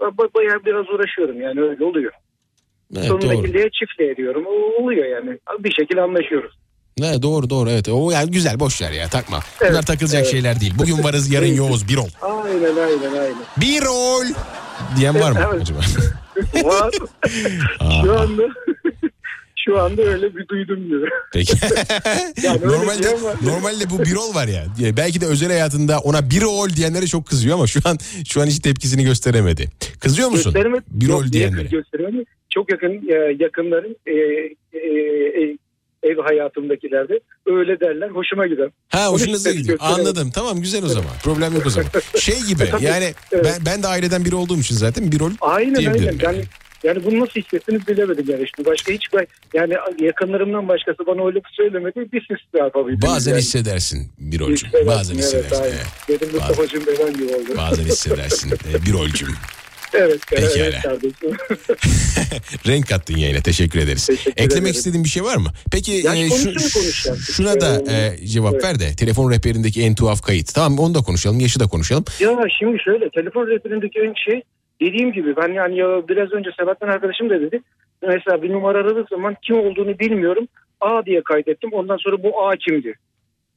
Ba- 0.01 0.33
Bayağı 0.35 0.65
biraz 0.65 0.89
uğraşıyorum 0.89 1.41
yani 1.41 1.61
öyle 1.61 1.85
oluyor. 1.85 2.11
Evet, 2.97 3.09
doğru. 3.09 3.21
Sonundakiliğe 3.21 3.69
çiftliğe 3.69 4.15
diyorum. 4.17 4.43
O 4.47 4.83
oluyor 4.83 5.05
yani. 5.05 5.37
Bir 5.59 5.71
şekilde 5.71 6.01
anlaşıyoruz. 6.01 6.51
Ne 6.99 7.21
doğru 7.21 7.49
doğru 7.49 7.69
evet. 7.69 7.89
O 7.89 8.11
yani 8.11 8.31
güzel 8.31 8.59
boş 8.59 8.81
ver 8.81 8.91
ya 8.91 9.07
takma. 9.07 9.39
Bunlar 9.61 9.71
Evet, 9.71 9.87
takılacak 9.87 10.21
evet. 10.21 10.31
şeyler 10.31 10.59
değil. 10.59 10.73
Bugün 10.79 11.03
varız 11.03 11.31
yarın 11.33 11.53
yoğuz 11.55 11.87
bir 11.89 11.97
ol. 11.97 12.07
Aynen 12.21 12.75
aynen 12.75 13.19
aynen. 13.19 13.35
Bir 13.61 13.81
ol 13.85 14.23
diyen 14.97 15.19
var 15.19 15.31
mı 15.31 15.39
Evet. 15.53 15.61
acaba? 15.61 15.79
Var. 16.69 16.91
şu 18.03 18.19
anda 18.19 18.43
şu 19.65 19.79
anda 19.79 20.01
öyle 20.01 20.35
bir 20.35 20.47
duydum 20.47 20.89
diyor. 20.89 21.07
Peki. 21.33 21.53
Yani 22.43 22.61
normalde 22.61 23.03
diyen 23.03 23.23
var. 23.23 23.35
normalde 23.43 23.89
bu 23.89 23.99
bir 23.99 24.15
ol 24.15 24.35
var 24.35 24.47
ya. 24.47 24.65
Belki 24.97 25.21
de 25.21 25.25
özel 25.25 25.49
hayatında 25.49 25.99
ona 25.99 26.29
bir 26.29 26.41
ol 26.41 26.69
diyenlere 26.69 27.07
çok 27.07 27.27
kızıyor 27.27 27.55
ama 27.55 27.67
şu 27.67 27.79
an 27.85 27.97
şu 28.27 28.41
an 28.41 28.45
hiç 28.45 28.59
tepkisini 28.59 29.03
gösteremedi. 29.03 29.69
Kızıyor 29.99 30.29
musun? 30.29 30.53
Gösterime- 30.53 30.81
Bir 30.87 31.07
Yok, 31.07 31.17
ol 31.19 31.21
niye 31.21 31.33
diyenlere. 31.33 31.67
gösteremem? 31.67 32.23
Çok 32.49 32.71
yakın 32.71 32.91
e, 32.91 33.43
yakınların 33.43 33.95
e, 34.05 34.11
e, 34.77 34.79
e, 35.43 35.57
ev 36.03 36.17
hayatımdakilerde 36.17 37.19
öyle 37.45 37.79
derler. 37.79 38.09
Hoşuma 38.09 38.47
gider. 38.47 38.69
Ha 38.89 39.07
hoşunuza 39.07 39.51
gidiyor. 39.51 39.77
Anladım. 39.81 40.31
Tamam 40.31 40.61
güzel 40.61 40.83
o 40.83 40.87
zaman. 40.87 41.11
Problem 41.23 41.53
yok 41.53 41.65
o 41.65 41.69
zaman. 41.69 41.89
Şey 42.19 42.39
gibi 42.47 42.63
yani 42.81 43.13
ben 43.33 43.53
ben 43.65 43.83
de 43.83 43.87
aileden 43.87 44.25
biri 44.25 44.35
olduğum 44.35 44.59
için 44.59 44.75
zaten 44.75 45.11
bir 45.11 45.19
rol 45.19 45.31
Aynen 45.41 45.75
diyebilirim 45.75 46.19
aynen. 46.25 46.33
Yani 46.33 46.45
Yani 46.83 47.03
bunu 47.05 47.19
nasıl 47.19 47.41
hissettiniz 47.41 47.87
bilemedim 47.87 48.25
yani. 48.27 48.45
Şimdi 48.55 48.69
başka 48.69 48.91
hiç 48.91 49.07
yani 49.53 49.73
yakınlarımdan 49.99 50.67
başkası 50.67 51.05
bana 51.07 51.25
öyle 51.27 51.35
bir 51.35 51.49
söylemedi. 51.51 52.11
Bir 52.11 52.25
siz 52.27 52.37
ne 52.53 52.59
yapabildiniz 52.59 53.01
Bazen 53.01 53.31
yani. 53.31 53.41
hissedersin 53.41 54.11
bir 54.19 54.39
rolcüm. 54.39 54.69
Bazen 54.87 55.13
evet, 55.13 55.23
hissedersin. 55.23 55.63
aynen. 55.63 55.75
evet. 55.75 56.21
Dedim 56.21 56.29
Mustafa'cığım 56.33 56.83
benim 56.87 57.13
gibi 57.13 57.35
oldu. 57.35 57.57
Bazen 57.57 57.83
hissedersin 57.83 58.51
e, 58.73 58.85
bir 58.85 58.93
rolcüm. 58.93 59.29
Evet, 59.93 60.19
evet, 60.31 60.53
Pekala. 60.53 60.65
evet 60.65 60.81
kardeşim. 60.81 61.37
Renk 62.67 62.87
kattın 62.87 63.17
yayına 63.17 63.41
teşekkür 63.41 63.79
ederiz. 63.79 64.09
Eklemek 64.09 64.51
ederim. 64.51 64.65
istediğin 64.65 65.03
bir 65.03 65.09
şey 65.09 65.23
var 65.23 65.37
mı? 65.37 65.49
Peki 65.71 65.91
Ya 65.91 66.15
e, 66.15 66.29
şu, 66.29 66.59
şuna 67.33 67.61
da 67.61 67.91
e, 67.91 68.27
cevap 68.27 68.53
Evet. 68.53 68.63
ver 68.63 68.79
de 68.79 68.95
telefon 68.95 69.31
rehberindeki 69.31 69.81
en 69.81 69.95
tuhaf 69.95 70.21
kayıt. 70.21 70.53
Tamam 70.53 70.79
onu 70.79 70.95
da 70.95 70.99
konuşalım 70.99 71.39
yaşı 71.39 71.59
da 71.59 71.67
konuşalım. 71.67 72.05
Ya 72.19 72.37
şimdi 72.59 72.79
şöyle 72.83 73.09
telefon 73.09 73.47
rehberindeki 73.47 73.99
en 73.99 74.13
şey 74.31 74.41
dediğim 74.81 75.11
gibi 75.13 75.35
ben 75.35 75.53
yani 75.53 75.77
ya 75.77 76.07
biraz 76.07 76.31
önce 76.31 76.49
Sebahattin 76.59 76.87
arkadaşım 76.87 77.29
da 77.29 77.41
dedi. 77.41 77.61
Mesela 78.07 78.41
bir 78.43 78.49
numara 78.53 78.77
aradığı 78.77 79.05
zaman 79.09 79.35
kim 79.41 79.59
olduğunu 79.59 79.99
bilmiyorum. 79.99 80.47
A 80.81 81.05
diye 81.05 81.21
kaydettim. 81.23 81.69
Ondan 81.73 81.97
sonra 81.97 82.23
bu 82.23 82.47
A 82.47 82.55
kimdi? 82.55 82.87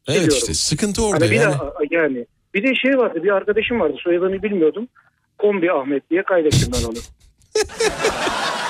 Evet 0.08 0.20
Biliyorum. 0.20 0.36
işte 0.38 0.54
sıkıntı 0.54 1.06
orada 1.06 1.24
Hani 1.24 1.30
bir 1.30 1.36
yani. 1.40 1.54
de 1.54 1.86
yani 1.90 2.26
bir 2.54 2.62
de 2.62 2.74
şey 2.74 2.98
vardı 2.98 3.22
bir 3.24 3.30
arkadaşım 3.30 3.80
vardı 3.80 3.96
soyadını 3.98 4.42
bilmiyordum. 4.42 4.88
Kombi 5.38 5.72
Ahmet 5.72 6.10
diye 6.10 6.22
kaydettim 6.22 6.72
ben 6.72 6.88
onu. 6.88 6.98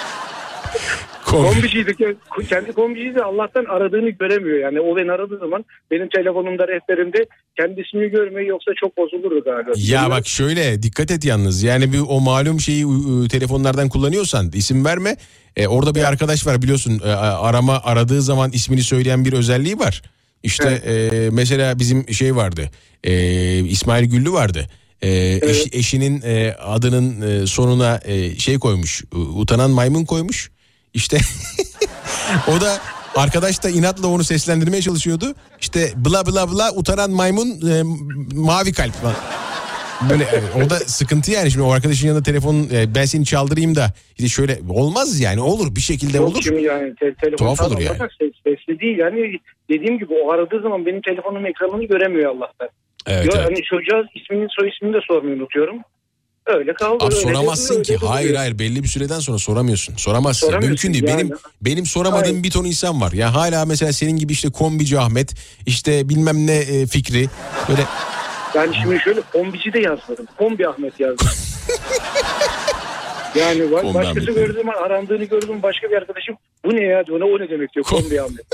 Kombiciydi. 1.42 1.90
ke- 1.90 2.16
Kendi 2.48 2.72
kombiciydi 2.72 3.22
Allah'tan 3.22 3.64
aradığını 3.64 4.10
göremiyor. 4.10 4.58
Yani 4.58 4.80
o 4.80 4.96
beni 4.96 5.12
aradığı 5.12 5.38
zaman 5.38 5.64
benim 5.90 6.08
telefonumda 6.08 6.68
rehberimde 6.68 7.26
kendi 7.56 7.80
ismini 7.80 8.10
görmeyi 8.10 8.48
yoksa 8.48 8.70
çok 8.80 8.96
bozulurdu 8.96 9.44
galiba. 9.44 9.70
Ya 9.76 10.10
bak 10.10 10.26
şöyle 10.26 10.82
dikkat 10.82 11.10
et 11.10 11.24
yalnız 11.24 11.62
yani 11.62 11.92
bir 11.92 12.00
o 12.08 12.20
malum 12.20 12.60
şeyi 12.60 12.84
telefonlardan 13.28 13.88
kullanıyorsan 13.88 14.50
isim 14.54 14.84
verme. 14.84 15.16
E, 15.56 15.66
orada 15.66 15.94
bir 15.94 16.04
arkadaş 16.04 16.46
var 16.46 16.62
biliyorsun 16.62 17.00
e, 17.04 17.08
arama 17.12 17.80
aradığı 17.84 18.22
zaman 18.22 18.50
ismini 18.52 18.82
söyleyen 18.82 19.24
bir 19.24 19.32
özelliği 19.32 19.78
var. 19.78 20.02
İşte 20.42 20.68
e, 20.68 21.28
mesela 21.32 21.78
bizim 21.78 22.08
şey 22.14 22.36
vardı 22.36 22.70
e, 23.04 23.12
İsmail 23.58 24.04
Güllü 24.10 24.32
vardı. 24.32 24.66
E, 25.02 25.08
eşi- 25.42 25.78
eşinin 25.78 26.22
e, 26.24 26.52
adının 26.52 27.20
e, 27.42 27.46
sonuna 27.46 28.00
e, 28.04 28.36
şey 28.36 28.58
koymuş 28.58 29.02
e, 29.14 29.16
utanan 29.16 29.70
maymun 29.70 30.04
koymuş. 30.04 30.50
İşte 30.94 31.16
o 32.48 32.60
da 32.60 32.78
arkadaş 33.16 33.64
da 33.64 33.70
inatla 33.70 34.08
onu 34.08 34.24
seslendirmeye 34.24 34.82
çalışıyordu. 34.82 35.34
İşte 35.60 35.80
bla 35.96 36.26
bla 36.26 36.52
bla 36.52 36.72
utanan 36.76 37.10
maymun 37.10 37.48
e, 37.70 37.82
mavi 38.34 38.72
kalp 38.72 38.92
falan. 38.92 39.16
Böyle 40.10 40.24
e, 40.24 40.64
o 40.64 40.70
da 40.70 40.74
sıkıntı 40.74 41.30
yani 41.30 41.50
şimdi 41.50 41.64
o 41.64 41.70
arkadaşın 41.70 42.08
yanında 42.08 42.22
telefon 42.22 42.68
e, 42.72 42.94
ben 42.94 43.04
seni 43.04 43.24
çaldırayım 43.24 43.74
da 43.74 43.86
işte 44.18 44.28
şöyle 44.28 44.58
olmaz 44.68 45.20
yani 45.20 45.40
olur 45.40 45.76
bir 45.76 45.80
şekilde 45.80 46.16
Yok 46.16 46.28
olur. 46.28 46.42
Şimdi 46.42 46.62
yani 46.62 46.94
te- 46.94 47.14
telefon 47.14 47.36
Tuhaf 47.36 47.60
olur 47.60 47.78
yani. 47.80 47.98
Ses, 47.98 48.32
sesli 48.44 48.80
değil. 48.80 48.98
Yani 48.98 49.38
dediğim 49.70 49.98
gibi 49.98 50.14
o 50.24 50.32
aradığı 50.32 50.62
zaman 50.62 50.86
benim 50.86 51.00
telefonumun 51.00 51.44
ekranını 51.44 51.84
göremiyor 51.84 52.36
Allah'tan. 52.36 52.68
Evet, 53.06 53.26
Yo, 53.26 53.32
evet. 53.36 53.46
Hani 53.46 53.62
çocuğa 53.62 54.02
ismini 54.14 54.46
soy 54.50 54.68
ismini 54.68 54.94
de 54.94 55.00
sormayı 55.06 55.36
unutuyorum. 55.36 55.76
Öyle 56.46 56.74
kaldı. 56.74 57.04
Öyle 57.04 57.14
soramazsın 57.16 57.82
ki. 57.82 57.92
öyle 57.92 58.06
Hayır 58.06 58.34
hayır 58.34 58.58
belli 58.58 58.82
bir 58.82 58.88
süreden 58.88 59.18
sonra 59.20 59.38
soramıyorsun. 59.38 59.96
Soramazsın. 59.96 60.46
Soramıyorsun 60.46 60.90
Mümkün 60.90 61.06
değil. 61.06 61.18
yani. 61.18 61.30
Benim 61.30 61.38
benim 61.62 61.86
soramadığım 61.86 62.30
Hayır. 62.32 62.42
bir 62.42 62.50
ton 62.50 62.64
insan 62.64 63.00
var. 63.00 63.12
Ya 63.12 63.34
hala 63.34 63.64
mesela 63.64 63.92
senin 63.92 64.16
gibi 64.16 64.32
işte 64.32 64.50
kombici 64.50 64.98
Ahmet, 64.98 65.34
işte 65.66 66.08
bilmem 66.08 66.46
ne 66.46 66.56
e, 66.56 66.86
Fikri 66.86 67.28
böyle 67.68 67.82
Yani 68.54 68.76
şimdi 68.82 69.00
şöyle 69.00 69.20
kombici 69.32 69.72
de 69.72 69.80
yazmadım. 69.80 70.26
Kombi 70.38 70.68
Ahmet 70.68 71.00
yazdım. 71.00 71.28
yani 73.34 73.60
ba- 73.60 73.80
Kombi 73.82 73.94
başkası 73.94 74.10
Ahmet. 74.20 74.34
gördüğüm 74.34 74.56
zaman 74.56 74.74
arandığını 74.82 75.24
gördüm 75.24 75.62
başka 75.62 75.88
bir 75.90 75.96
arkadaşım 75.96 76.36
bu 76.64 76.76
ne 76.76 76.84
ya 76.84 77.06
diyor. 77.06 77.20
O 77.20 77.38
ne 77.40 77.48
demek 77.50 77.74
diyor 77.74 77.84
kombi 77.86 78.20
Ahmet. 78.22 78.46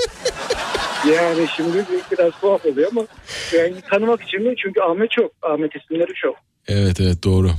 yani 1.15 1.47
şimdi 1.55 1.77
bir- 1.77 2.17
biraz 2.17 2.31
tuhaf 2.41 2.65
oluyor 2.65 2.89
ama 2.91 3.05
yani 3.57 3.73
tanımak 3.91 4.21
için 4.23 4.41
mi? 4.43 4.53
Çünkü 4.63 4.81
Ahmet 4.81 5.11
çok. 5.11 5.31
Ahmet 5.41 5.71
isimleri 5.75 6.11
çok. 6.21 6.35
Evet 6.67 6.99
evet 7.01 7.23
doğru. 7.23 7.49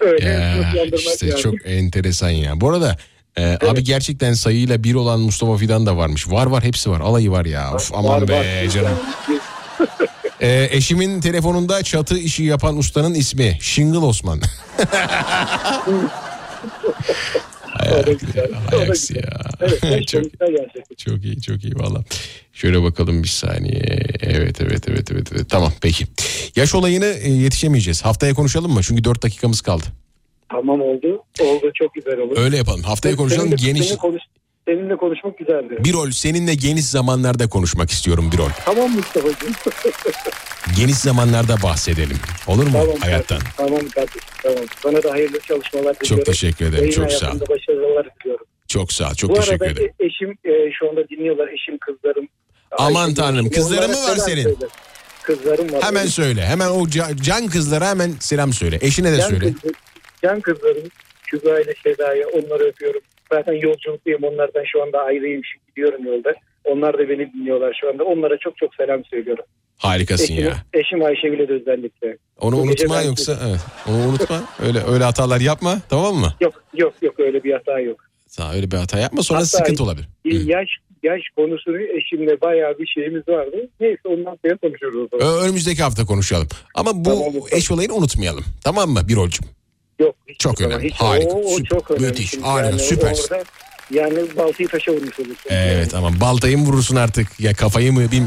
Öyle 0.00 0.28
Ya, 0.28 0.74
işte 0.94 1.26
lazım. 1.28 1.40
çok 1.42 1.54
enteresan 1.66 2.30
ya. 2.30 2.60
Bu 2.60 2.68
arada 2.70 2.96
e, 3.38 3.58
abi 3.66 3.84
gerçekten 3.84 4.32
sayıyla 4.32 4.84
bir 4.84 4.94
olan 4.94 5.20
Mustafa 5.20 5.56
Fidan 5.56 5.86
da 5.86 5.96
varmış. 5.96 6.30
Var 6.30 6.46
var 6.46 6.64
hepsi 6.64 6.90
var. 6.90 7.00
Alayı 7.00 7.30
var 7.30 7.44
ya. 7.44 7.74
Of, 7.74 7.92
aman 7.94 8.20
Var, 8.20 8.28
be 8.28 8.32
var. 8.64 8.70
canım. 8.70 8.98
E, 10.40 10.68
eşimin 10.72 11.20
telefonunda 11.20 11.82
çatı 11.82 12.18
işi 12.18 12.42
yapan 12.44 12.76
ustanın 12.78 13.14
ismi 13.14 13.58
Şingıl 13.60 14.02
Osman. 14.02 14.40
Hay 17.78 18.88
aksi 18.88 19.16
ya. 19.16 19.40
Evet, 19.82 20.08
çok, 20.08 20.24
çok 20.98 21.24
iyi 21.24 21.40
çok 21.40 21.64
iyi 21.64 21.74
valla. 21.76 22.04
Şöyle 22.52 22.82
bakalım 22.82 23.22
bir 23.22 23.28
saniye. 23.28 23.98
Evet 24.20 24.60
evet 24.60 24.88
evet 24.88 25.12
evet. 25.12 25.32
evet. 25.32 25.50
Tamam 25.50 25.72
peki. 25.80 26.04
Yaş 26.56 26.74
olayını 26.74 27.06
e, 27.06 27.30
yetişemeyeceğiz. 27.30 28.04
Haftaya 28.04 28.34
konuşalım 28.34 28.72
mı? 28.72 28.80
Çünkü 28.82 29.04
4 29.04 29.22
dakikamız 29.22 29.60
kaldı. 29.60 29.84
Tamam 30.50 30.80
oldu. 30.80 31.22
Oldu 31.40 31.70
çok 31.74 31.94
güzel 31.94 32.18
olur. 32.18 32.38
Öyle 32.38 32.56
yapalım. 32.56 32.82
Haftaya 32.82 33.16
konuşalım. 33.16 33.56
Geniş 33.56 33.96
konuş, 33.96 34.22
seninle 34.68 34.96
konuşmak 34.96 35.38
güzeldi. 35.38 35.76
bir 35.84 35.92
rol 35.92 36.10
seninle 36.10 36.54
geniş 36.54 36.84
zamanlarda 36.84 37.48
konuşmak 37.48 37.90
istiyorum 37.90 38.30
bir 38.32 38.38
rol. 38.38 38.48
Tamam 38.64 38.90
Mustafa'cığım. 38.90 39.52
Geniş 40.76 40.96
zamanlarda 40.96 41.56
bahsedelim. 41.62 42.16
Olur 42.46 42.66
mu 42.66 42.72
Tamam, 42.72 42.96
hayattan? 43.00 43.38
tamam 43.56 43.88
kardeşim 43.94 44.20
tamam. 44.42 44.58
Sana 44.82 45.02
da 45.02 45.10
hayırlı 45.12 45.40
çalışmalar 45.40 46.00
diliyorum. 46.00 46.24
teşekkür 46.24 46.64
ederim, 46.66 46.78
Yayın 46.84 46.92
çok 46.96 47.12
sağ 47.12 47.30
ol. 47.32 47.40
başarılar 47.40 48.06
diliyorum. 48.20 48.46
Çok 48.68 48.92
sağ 48.92 49.08
ol. 49.10 49.14
Çok 49.14 49.30
Bu 49.30 49.34
teşekkür 49.34 49.66
arada 49.66 49.80
ederim. 49.80 49.92
eşim 50.00 50.30
e, 50.30 50.72
şu 50.78 50.88
anda 50.90 51.08
dinliyorlar. 51.08 51.48
Eşim 51.48 51.78
kızlarım. 51.78 52.28
Aman 52.78 53.14
tanrım, 53.14 53.50
kızların 53.50 53.90
mı 53.90 53.96
var 53.96 54.16
senin? 54.16 54.42
söyle. 54.42 54.56
Kızlarım 55.22 55.72
var. 55.72 55.82
Hemen 55.82 56.06
söyle. 56.06 56.46
Hemen 56.46 56.68
o 56.68 56.82
ca- 56.86 57.22
can 57.22 57.46
kızlara 57.46 57.88
hemen 57.90 58.12
selam 58.20 58.52
söyle. 58.52 58.78
Eşine 58.80 59.12
de 59.12 59.16
Can, 59.16 59.28
söyle. 59.28 59.52
kız- 59.62 59.72
can 60.22 60.40
kızlarım. 60.40 60.82
Kübra 61.26 61.60
ile 61.60 61.74
Seda'ya 61.84 62.26
onları 62.28 62.64
öpüyorum. 62.64 63.00
Zaten 63.32 63.52
yolculuktayım. 63.52 64.22
Onlardan 64.22 64.64
şu 64.72 64.82
anda 64.82 64.98
ayrıyım. 64.98 65.42
Şimdi 65.44 65.64
gidiyorum 65.68 66.06
yolda. 66.06 66.34
Onlar 66.64 66.98
da 66.98 67.08
beni 67.08 67.32
dinliyorlar 67.32 67.78
şu 67.80 67.88
anda. 67.88 68.04
Onlara 68.04 68.38
çok 68.38 68.56
çok 68.56 68.74
selam 68.74 69.04
söylüyorum. 69.04 69.44
Harikasın 69.78 70.24
Eşim, 70.34 70.44
ya. 70.44 70.56
eşim 70.72 71.04
Ayşegül'e 71.04 71.48
de 71.48 71.52
özellikle. 71.52 72.16
Onu 72.40 72.56
Bu 72.56 72.60
unutma 72.60 73.02
yoksa 73.02 73.38
evet. 73.48 73.60
Onu 73.88 74.08
unutma. 74.08 74.42
Öyle 74.66 74.78
öyle 74.92 75.04
hatalar 75.04 75.40
yapma. 75.40 75.78
Tamam 75.88 76.14
mı? 76.14 76.34
Yok 76.40 76.62
yok 76.74 76.94
yok 77.02 77.20
öyle 77.20 77.44
bir 77.44 77.52
hata 77.52 77.80
yok. 77.80 78.00
Sağ 78.26 78.52
öyle 78.54 78.70
bir 78.70 78.76
hata 78.76 78.98
yapma 78.98 79.22
sonra 79.22 79.38
Hatta 79.38 79.46
sıkıntı 79.48 79.84
olabilir. 79.84 80.08
Yaş 80.24 80.68
yaş 81.02 81.20
konusunu 81.36 81.80
eşimle 81.80 82.40
bayağı 82.40 82.78
bir 82.78 82.86
şeyimiz 82.86 83.28
vardı. 83.28 83.56
Neyse 83.80 84.00
ondan 84.04 84.38
sonra 84.44 84.56
konuşuruz. 84.56 85.08
o 85.12 85.18
zaman. 85.18 85.44
Önümüzdeki 85.44 85.82
hafta 85.82 86.06
konuşalım. 86.06 86.48
Ama 86.74 86.90
bu 86.94 87.46
eş 87.52 87.70
olayını 87.70 87.94
unutmayalım. 87.94 88.44
Tamam 88.64 88.90
mı 88.90 89.00
bir 89.08 89.16
rolcüm? 89.16 89.46
Yok. 89.98 90.14
hiç 90.28 90.40
Çok 90.40 90.60
önemli. 90.60 90.84
hiç- 90.90 90.94
Harika. 90.94 91.30
O, 91.30 91.40
o 91.44 91.48
Süper. 91.56 91.64
çok 91.78 91.90
önemli. 91.90 92.06
Müthiş. 92.06 92.30
Şimdi 92.30 92.44
Harika. 92.44 92.70
yani 92.70 92.80
Süpersin. 92.80 93.22
orada 93.34 93.44
yani 93.90 94.16
baltayı 94.36 94.68
taşa 94.68 94.92
vurmuş 94.92 95.20
olursun. 95.20 95.50
Evet 95.50 95.94
ama 95.94 96.20
baltayı 96.20 96.58
mı 96.58 96.64
vurursun 96.64 96.96
artık 96.96 97.40
ya 97.40 97.54
kafayı 97.54 97.92
mı 97.92 98.00
bir, 98.00 98.22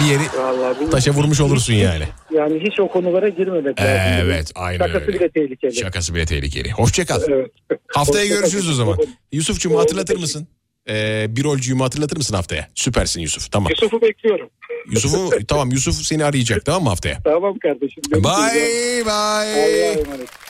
bir 0.00 0.10
yeri 0.10 0.22
Vallahi 0.38 0.90
taşa 0.90 1.10
vurmuş 1.10 1.40
olursun 1.40 1.72
yani. 1.74 2.04
Yani 2.34 2.60
hiç 2.60 2.80
o 2.80 2.88
konulara 2.88 3.28
girmemek 3.28 3.80
lazım. 3.80 4.26
Evet 4.26 4.52
aynen 4.54 4.86
Şakası 4.86 5.06
öyle. 5.06 5.18
bile 5.20 5.28
tehlikeli. 5.28 5.74
Şakası 5.74 6.14
bile 6.14 6.26
tehlikeli. 6.26 6.70
Hoşça 6.72 7.04
kal. 7.06 7.20
Evet. 7.28 7.50
Haftaya 7.88 8.24
Hoşça 8.24 8.34
görüşürüz 8.40 8.70
o 8.70 8.74
zaman. 8.74 8.98
Yusuf'cum 9.32 9.74
hatırlatır 9.74 10.16
mısın? 10.18 10.48
Ee, 10.88 11.26
bir 11.28 11.44
rolcüyümü 11.44 11.82
hatırlatır 11.82 12.16
mısın 12.16 12.34
haftaya? 12.34 12.68
Süpersin 12.74 13.20
Yusuf. 13.20 13.52
Tamam. 13.52 13.70
Yusuf'u 13.70 14.02
bekliyorum. 14.02 14.50
Yusuf'u 14.90 15.30
tamam 15.48 15.70
Yusuf 15.70 15.96
seni 15.96 16.24
arayacak 16.24 16.64
tamam 16.64 16.82
mı 16.82 16.88
haftaya? 16.88 17.22
Tamam 17.24 17.58
kardeşim. 17.58 18.02
Bye 18.12 19.04
bye. 19.06 20.04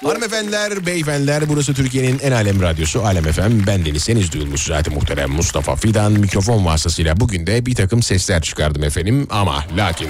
Hanımefendiler, 0.05 0.87
beyefendiler 0.87 1.49
burası 1.49 1.75
Türkiye'nin 1.75 2.19
en 2.19 2.33
alem 2.33 2.63
radyosu 2.63 3.03
Alem 3.03 3.25
FM. 3.25 3.67
Ben 3.67 3.85
Deniz 3.85 4.03
Seniz 4.03 4.33
duyulmuş 4.33 4.63
zaten 4.63 4.95
muhterem 4.95 5.31
Mustafa 5.31 5.77
Fidan 5.77 6.13
mikrofon 6.13 6.65
vasıtasıyla 6.65 7.21
bugün 7.21 7.47
de 7.47 7.67
bir 7.67 7.75
takım 7.75 8.03
sesler 8.03 8.43
çıkardım 8.43 8.85
efendim 8.85 9.27
ama 9.31 9.65
lakin 9.77 10.09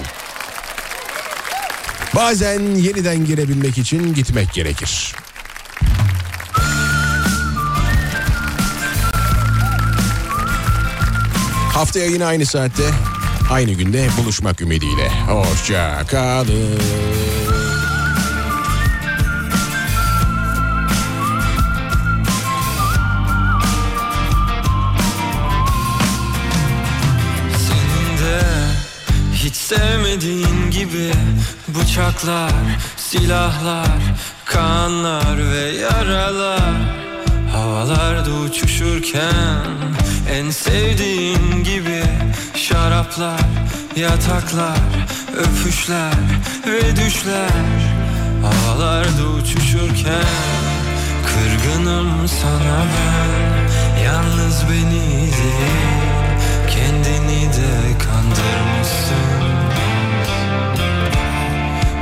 bazen 2.16 2.60
yeniden 2.60 3.24
girebilmek 3.24 3.78
için 3.78 4.14
gitmek 4.14 4.52
gerekir. 4.52 5.14
Haftaya 11.74 12.06
yine 12.06 12.24
aynı 12.24 12.46
saatte 12.46 12.82
aynı 13.50 13.72
günde 13.72 14.08
buluşmak 14.18 14.60
ümidiyle. 14.60 15.08
Hoşça 15.28 16.02
kalın. 16.06 16.80
Hiç 29.34 29.54
sevmediğin 29.54 30.70
gibi 30.70 31.12
Bıçaklar, 31.68 32.52
silahlar, 32.96 33.98
kanlar 34.44 35.52
ve 35.52 35.72
yaralar 35.80 36.74
Havalarda 37.52 38.30
uçuşurken 38.30 39.64
en 40.30 40.50
sevdiğin 40.50 41.64
gibi 41.64 41.93
Şaraplar, 42.74 43.40
yataklar, 43.96 44.78
öpüşler 45.36 46.12
ve 46.66 46.96
düşler. 46.96 47.50
Havalarda 48.42 49.28
uçuşurken 49.38 50.24
kırgınım 51.26 52.28
sana 52.28 52.84
ben. 52.94 54.02
Yalnız 54.04 54.64
beni 54.70 55.20
değil 55.20 56.04
kendini 56.68 57.52
de 57.52 57.98
kandırmışsın. 57.98 59.44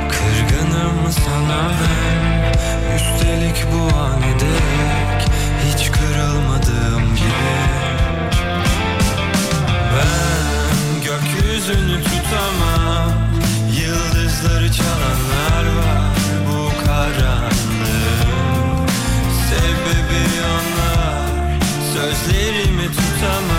Kırgınım 0.09 1.11
sana 1.25 1.71
ben. 1.79 2.53
Üstelik 2.95 3.65
bu 3.73 3.97
an 3.97 4.21
dek 4.21 5.29
Hiç 5.67 5.91
kırılmadığım 5.91 7.15
gibi. 7.15 7.53
Ben 9.95 10.42
gökyüzünü 11.67 12.03
tutamam. 12.03 13.11
Yıldızları 13.81 14.71
çalanlar 14.71 15.65
var 15.77 16.11
Bu 16.47 16.85
karanlığın. 16.85 18.87
Sebebi 19.49 20.23
onlar 20.43 21.59
Sözlerimi 21.93 22.87
tutamam 22.87 23.52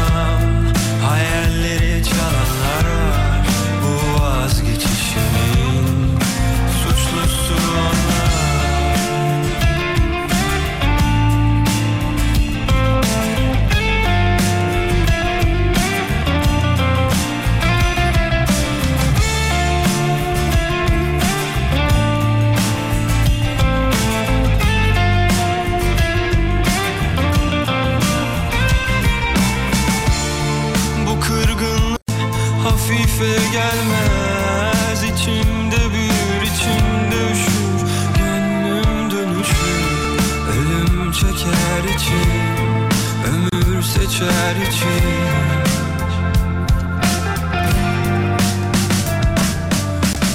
Seçer 44.25 44.57
içim 44.57 44.89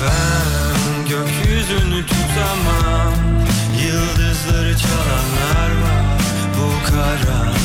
Ben 0.02 1.10
gökyüzünü 1.10 2.06
tutamam. 2.06 3.14
Yıldızları 3.86 4.78
çalanlar 4.78 5.70
var. 5.84 6.20
Bu 6.57 6.91
karanlığın 6.91 7.60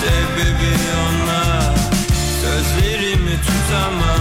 Sebebi 0.00 0.74
onlar. 1.06 1.76
Sözlerimi 2.42 3.36
tutamam 3.40 4.15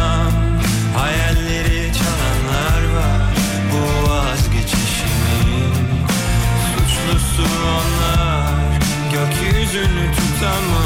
Gökyüzünü 10.46 10.85